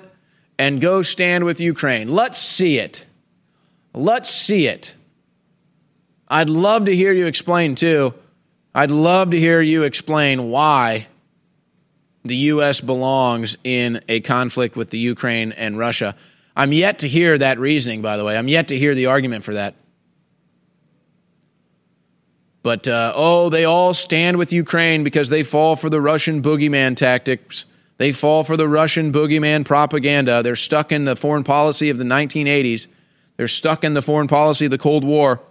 and 0.58 0.80
go 0.80 1.02
stand 1.02 1.44
with 1.44 1.60
Ukraine? 1.60 2.08
Let's 2.08 2.40
see 2.40 2.80
it. 2.80 3.06
Let's 3.94 4.32
see 4.32 4.68
it. 4.68 4.96
I'd 6.30 6.50
love 6.50 6.86
to 6.86 6.96
hear 6.96 7.12
you 7.12 7.26
explain, 7.26 7.76
too. 7.76 8.14
I'd 8.74 8.92
love 8.92 9.32
to 9.32 9.40
hear 9.40 9.60
you 9.60 9.84
explain 9.84 10.50
why 10.50 11.08
the 12.24 12.36
U.S. 12.36 12.80
belongs 12.80 13.58
in 13.66 14.02
a 14.08 14.22
conflict 14.22 14.78
with 14.78 14.92
the 14.92 14.98
Ukraine 14.98 15.52
and 15.52 15.78
Russia. 15.78 16.16
I'm 16.56 16.72
yet 16.72 17.00
to 17.00 17.10
hear 17.10 17.38
that 17.38 17.60
reasoning, 17.60 18.02
by 18.02 18.16
the 18.16 18.24
way. 18.24 18.38
I'm 18.38 18.48
yet 18.48 18.70
to 18.70 18.78
hear 18.78 18.96
the 18.96 19.08
argument 19.08 19.44
for 19.44 19.56
that. 19.56 19.76
But, 22.66 22.88
uh, 22.88 23.14
oh, 23.16 23.50
they 23.50 23.64
all 23.64 23.94
stand 23.94 24.38
with 24.38 24.52
Ukraine 24.52 25.04
because 25.04 25.30
they 25.30 25.44
fall 25.44 25.76
for 25.76 25.88
the 25.88 26.02
Russian 26.02 26.42
boogeyman 26.42 26.98
tactics. 26.98 27.66
They 28.00 28.12
fall 28.12 28.44
for 28.44 28.58
the 28.58 28.68
Russian 28.68 29.14
boogeyman 29.14 29.66
propaganda. 29.66 30.42
They're 30.42 30.56
stuck 30.56 30.92
in 30.92 31.06
the 31.06 31.16
foreign 31.16 31.44
policy 31.44 31.92
of 31.92 32.00
the 32.00 32.04
1980s. 32.04 32.88
They're 33.38 33.48
stuck 33.48 33.84
in 33.84 33.94
the 33.94 34.02
foreign 34.02 34.28
policy 34.28 34.66
of 34.66 34.72
the 34.72 34.80
Cold 34.80 35.04
War. 35.04 35.42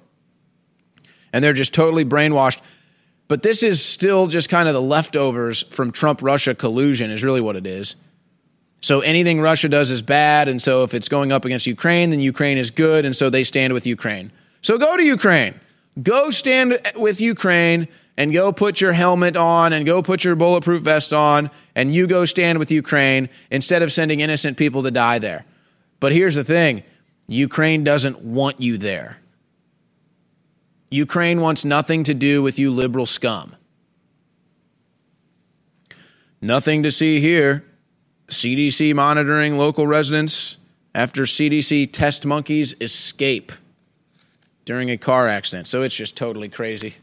And 1.33 1.45
they're 1.45 1.53
just 1.53 1.73
totally 1.73 2.05
brainwashed. 2.05 2.61
But 3.29 3.45
this 3.45 3.63
is 3.63 3.81
still 3.81 4.27
just 4.27 4.49
kind 4.49 4.67
of 4.67 4.75
the 4.75 4.83
leftovers 4.83 5.63
from 5.63 5.93
Trump 5.93 6.21
Russia 6.21 6.53
collusion, 6.53 7.13
is 7.13 7.23
really 7.23 7.41
what 7.41 7.55
it 7.55 7.65
is. 7.65 7.95
So 8.81 9.03
anything 9.03 9.41
Russia 9.41 9.69
does 9.69 9.93
is 9.93 10.03
bad. 10.03 10.49
And 10.49 10.61
so 10.61 10.83
if 10.83 10.95
it's 10.95 11.09
going 11.09 11.31
up 11.31 11.45
against 11.45 11.69
Ukraine, 11.69 12.11
then 12.11 12.19
Ukraine 12.19 12.59
is 12.59 12.73
good. 12.73 13.05
And 13.05 13.15
so 13.15 13.31
they 13.31 13.45
stand 13.45 13.73
with 13.73 13.87
Ukraine. 13.87 14.33
So 14.63 14.79
go 14.79 14.97
to 14.97 15.05
Ukraine. 15.05 15.61
Go 16.03 16.31
stand 16.31 16.81
with 16.97 17.21
Ukraine 17.21 17.89
and 18.17 18.33
go 18.33 18.53
put 18.53 18.81
your 18.81 18.93
helmet 18.93 19.37
on 19.37 19.73
and 19.73 19.87
go 19.87 20.03
put 20.03 20.25
your 20.25 20.35
bulletproof 20.35 20.83
vest 20.83 21.13
on 21.13 21.51
and 21.75 21.95
you 21.95 22.07
go 22.07 22.25
stand 22.25 22.59
with 22.59 22.71
Ukraine 22.71 23.29
instead 23.51 23.83
of 23.83 23.93
sending 23.93 24.21
innocent 24.21 24.57
people 24.57 24.83
to 24.83 24.91
die 24.91 25.19
there. 25.19 25.45
But 26.01 26.13
here's 26.13 26.35
the 26.35 26.45
thing 26.45 26.83
Ukraine 27.27 27.85
doesn't 27.85 28.21
want 28.21 28.61
you 28.61 28.79
there. 28.79 29.19
Ukraine 30.91 31.41
wants 31.41 31.65
nothing 31.65 32.05
to 32.05 32.15
do 32.15 32.43
with 32.43 32.59
you 32.59 32.71
liberal 32.71 33.07
scum. 33.07 33.57
Nothing 36.41 36.83
to 36.83 36.93
see 36.93 37.21
here. 37.21 37.65
CDC 38.29 38.95
monitoring 38.95 39.59
local 39.59 39.87
residents 39.87 40.57
after 40.95 41.23
CDC 41.23 41.93
test 41.93 42.25
monkeys 42.25 42.75
escape 42.81 43.53
during 44.65 44.91
a 44.91 44.97
car 44.97 45.29
accident. 45.29 45.67
So 45.67 45.83
it's 45.83 45.95
just 45.95 46.17
totally 46.17 46.49
crazy. 46.49 46.95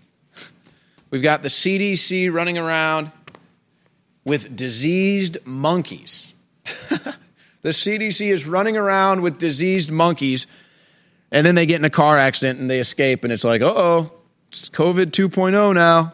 We've 1.09 1.21
got 1.21 1.43
the 1.43 1.49
CDC 1.49 2.33
running 2.33 2.57
around 2.57 3.11
with 4.23 4.55
diseased 4.55 5.37
monkeys. 5.45 6.27
the 7.61 7.69
CDC 7.69 8.31
is 8.31 8.45
running 8.45 8.77
around 8.77 9.21
with 9.21 9.37
diseased 9.37 9.91
monkeys, 9.91 10.47
and 11.31 11.45
then 11.45 11.55
they 11.55 11.65
get 11.65 11.77
in 11.77 11.85
a 11.85 11.89
car 11.89 12.17
accident 12.17 12.59
and 12.59 12.69
they 12.69 12.79
escape, 12.79 13.23
and 13.23 13.33
it's 13.33 13.43
like, 13.43 13.61
oh, 13.61 14.11
it's 14.49 14.69
COVID 14.69 15.11
2.0 15.11 15.73
now. 15.75 16.13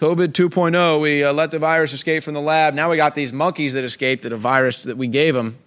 COVID 0.00 0.28
2.0, 0.28 1.00
we 1.02 1.22
uh, 1.22 1.32
let 1.34 1.50
the 1.50 1.58
virus 1.58 1.92
escape 1.92 2.22
from 2.22 2.32
the 2.32 2.40
lab. 2.40 2.72
Now 2.72 2.90
we 2.90 2.96
got 2.96 3.14
these 3.14 3.34
monkeys 3.34 3.74
that 3.74 3.84
escaped 3.84 4.24
a 4.24 4.34
virus 4.34 4.84
that 4.84 4.96
we 4.96 5.08
gave 5.08 5.34
them. 5.34 5.58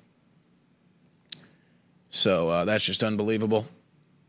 So 2.10 2.50
uh, 2.50 2.66
that's 2.66 2.84
just 2.84 3.04
unbelievable 3.04 3.68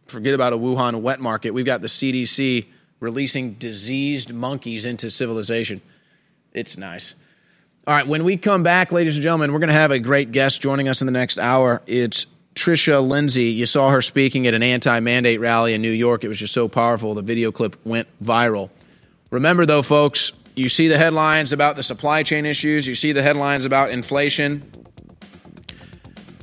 forget 0.07 0.35
about 0.35 0.53
a 0.53 0.59
Wuhan 0.59 1.01
wet 1.01 1.21
market. 1.21 1.53
We've 1.53 1.67
got 1.67 1.81
the 1.81 1.89
CDC 1.89 2.67
releasing 3.01 3.55
diseased 3.55 4.33
monkeys 4.33 4.85
into 4.85 5.11
civilization. 5.11 5.81
It's 6.53 6.77
nice. 6.79 7.15
All 7.87 7.95
right, 7.95 8.07
when 8.07 8.25
we 8.25 8.37
come 8.37 8.63
back, 8.63 8.93
ladies 8.93 9.17
and 9.17 9.23
gentlemen, 9.23 9.53
we're 9.53 9.59
going 9.59 9.69
to 9.69 9.75
have 9.75 9.91
a 9.91 9.99
great 9.99 10.33
guest 10.33 10.63
joining 10.63 10.89
us 10.89 11.03
in 11.03 11.07
the 11.07 11.13
next 11.13 11.39
hour. 11.39 11.83
It's 11.87 12.25
Tricia 12.55 13.07
Lindsay. 13.07 13.47
You 13.47 13.67
saw 13.67 13.91
her 13.91 14.01
speaking 14.01 14.47
at 14.47 14.55
an 14.55 14.63
anti 14.63 15.01
mandate 15.01 15.41
rally 15.41 15.75
in 15.75 15.83
New 15.83 15.91
York. 15.91 16.25
It 16.25 16.29
was 16.29 16.39
just 16.39 16.55
so 16.55 16.69
powerful. 16.69 17.15
The 17.15 17.23
video 17.23 17.53
clip 17.53 17.77
went 17.85 18.09
viral. 18.23 18.71
Remember, 19.31 19.67
though, 19.67 19.83
folks, 19.83 20.33
you 20.55 20.69
see 20.69 20.89
the 20.89 20.97
headlines 20.97 21.53
about 21.53 21.77
the 21.77 21.83
supply 21.83 22.23
chain 22.23 22.47
issues, 22.47 22.87
you 22.87 22.95
see 22.95 23.13
the 23.13 23.23
headlines 23.23 23.65
about 23.65 23.91
inflation. 23.91 24.71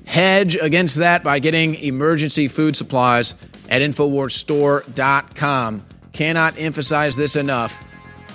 Hedge 0.06 0.58
against 0.58 0.98
that 0.98 1.24
by 1.24 1.40
getting 1.40 1.76
emergency 1.76 2.50
food 2.50 2.76
supplies 2.76 3.34
at 3.72 3.82
InfoWarsStore.com. 3.82 5.84
Cannot 6.14 6.60
emphasize 6.60 7.16
this 7.16 7.36
enough. 7.36 7.76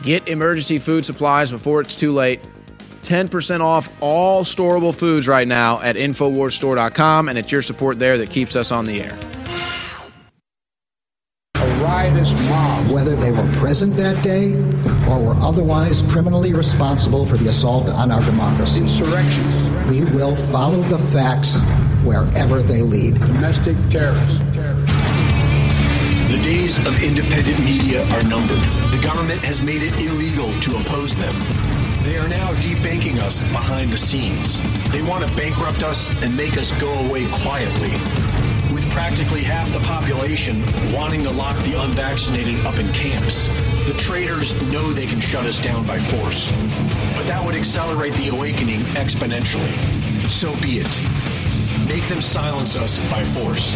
Get 0.02 0.28
emergency 0.28 0.78
food 0.78 1.06
supplies 1.06 1.52
before 1.52 1.80
it's 1.82 1.94
too 1.94 2.12
late. 2.12 2.40
10% 3.02 3.60
off 3.60 3.88
all 4.02 4.42
storable 4.42 4.92
foods 4.94 5.28
right 5.28 5.46
now 5.46 5.80
at 5.80 5.94
InfoWarsStore.com, 5.94 7.28
and 7.28 7.38
it's 7.38 7.52
your 7.52 7.62
support 7.62 8.00
there 8.00 8.18
that 8.18 8.30
keeps 8.30 8.56
us 8.56 8.72
on 8.72 8.86
the 8.86 9.02
air. 9.02 9.16
A 11.54 11.68
riotous 11.84 12.32
mob. 12.48 12.90
Whether 12.90 13.14
they 13.14 13.30
were 13.30 13.46
present 13.52 13.94
that 13.96 14.24
day 14.24 14.54
or 15.08 15.22
were 15.22 15.36
otherwise 15.40 16.02
criminally 16.10 16.52
responsible 16.52 17.24
for 17.26 17.36
the 17.36 17.48
assault 17.48 17.88
on 17.88 18.10
our 18.10 18.24
democracy. 18.24 18.82
Insurrections. 18.82 19.70
We 19.88 20.02
will 20.16 20.34
follow 20.34 20.82
the 20.82 20.98
facts 20.98 21.60
wherever 22.04 22.60
they 22.62 22.82
lead. 22.82 23.20
Domestic 23.20 23.76
terrorists. 23.88 24.40
The 26.28 26.42
days 26.42 26.76
of 26.88 27.04
independent 27.04 27.62
media 27.64 28.02
are 28.02 28.22
numbered. 28.24 28.58
The 28.90 29.00
government 29.00 29.40
has 29.42 29.62
made 29.62 29.84
it 29.84 29.96
illegal 30.00 30.48
to 30.48 30.76
oppose 30.76 31.14
them. 31.14 31.32
They 32.02 32.18
are 32.18 32.26
now 32.26 32.52
debanking 32.54 33.18
us 33.18 33.42
behind 33.52 33.92
the 33.92 33.96
scenes. 33.96 34.60
They 34.90 35.02
want 35.02 35.24
to 35.24 35.36
bankrupt 35.36 35.84
us 35.84 36.10
and 36.24 36.36
make 36.36 36.58
us 36.58 36.76
go 36.80 36.92
away 37.06 37.26
quietly. 37.30 37.92
With 38.74 38.84
practically 38.90 39.44
half 39.44 39.70
the 39.72 39.78
population 39.86 40.64
wanting 40.92 41.22
to 41.22 41.30
lock 41.30 41.56
the 41.62 41.80
unvaccinated 41.80 42.58
up 42.66 42.80
in 42.80 42.88
camps, 42.92 43.46
the 43.86 43.94
traitors 43.94 44.50
know 44.72 44.92
they 44.92 45.06
can 45.06 45.20
shut 45.20 45.46
us 45.46 45.62
down 45.62 45.86
by 45.86 46.00
force. 46.00 46.50
But 47.16 47.28
that 47.28 47.40
would 47.46 47.54
accelerate 47.54 48.14
the 48.14 48.28
awakening 48.28 48.80
exponentially. 48.98 49.72
So 50.28 50.52
be 50.60 50.80
it. 50.80 51.35
Make 51.88 52.06
them 52.08 52.20
silence 52.20 52.76
us 52.76 52.98
by 53.10 53.24
force. 53.24 53.72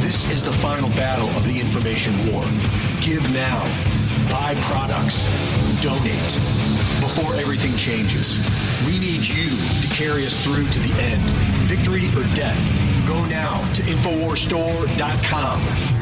This 0.00 0.28
is 0.30 0.42
the 0.42 0.52
final 0.52 0.88
battle 0.90 1.28
of 1.30 1.46
the 1.46 1.58
information 1.60 2.12
war. 2.32 2.42
Give 3.02 3.22
now. 3.32 3.62
Buy 4.30 4.54
products. 4.62 5.24
Donate. 5.82 6.38
Before 7.00 7.34
everything 7.34 7.76
changes. 7.76 8.38
We 8.86 8.98
need 8.98 9.22
you 9.24 9.50
to 9.82 9.88
carry 9.94 10.26
us 10.26 10.34
through 10.42 10.66
to 10.68 10.78
the 10.80 10.92
end. 11.00 11.22
Victory 11.68 12.08
or 12.16 12.24
death. 12.34 12.58
Go 13.06 13.24
now 13.26 13.60
to 13.74 13.82
InfoWarsStore.com. 13.82 15.99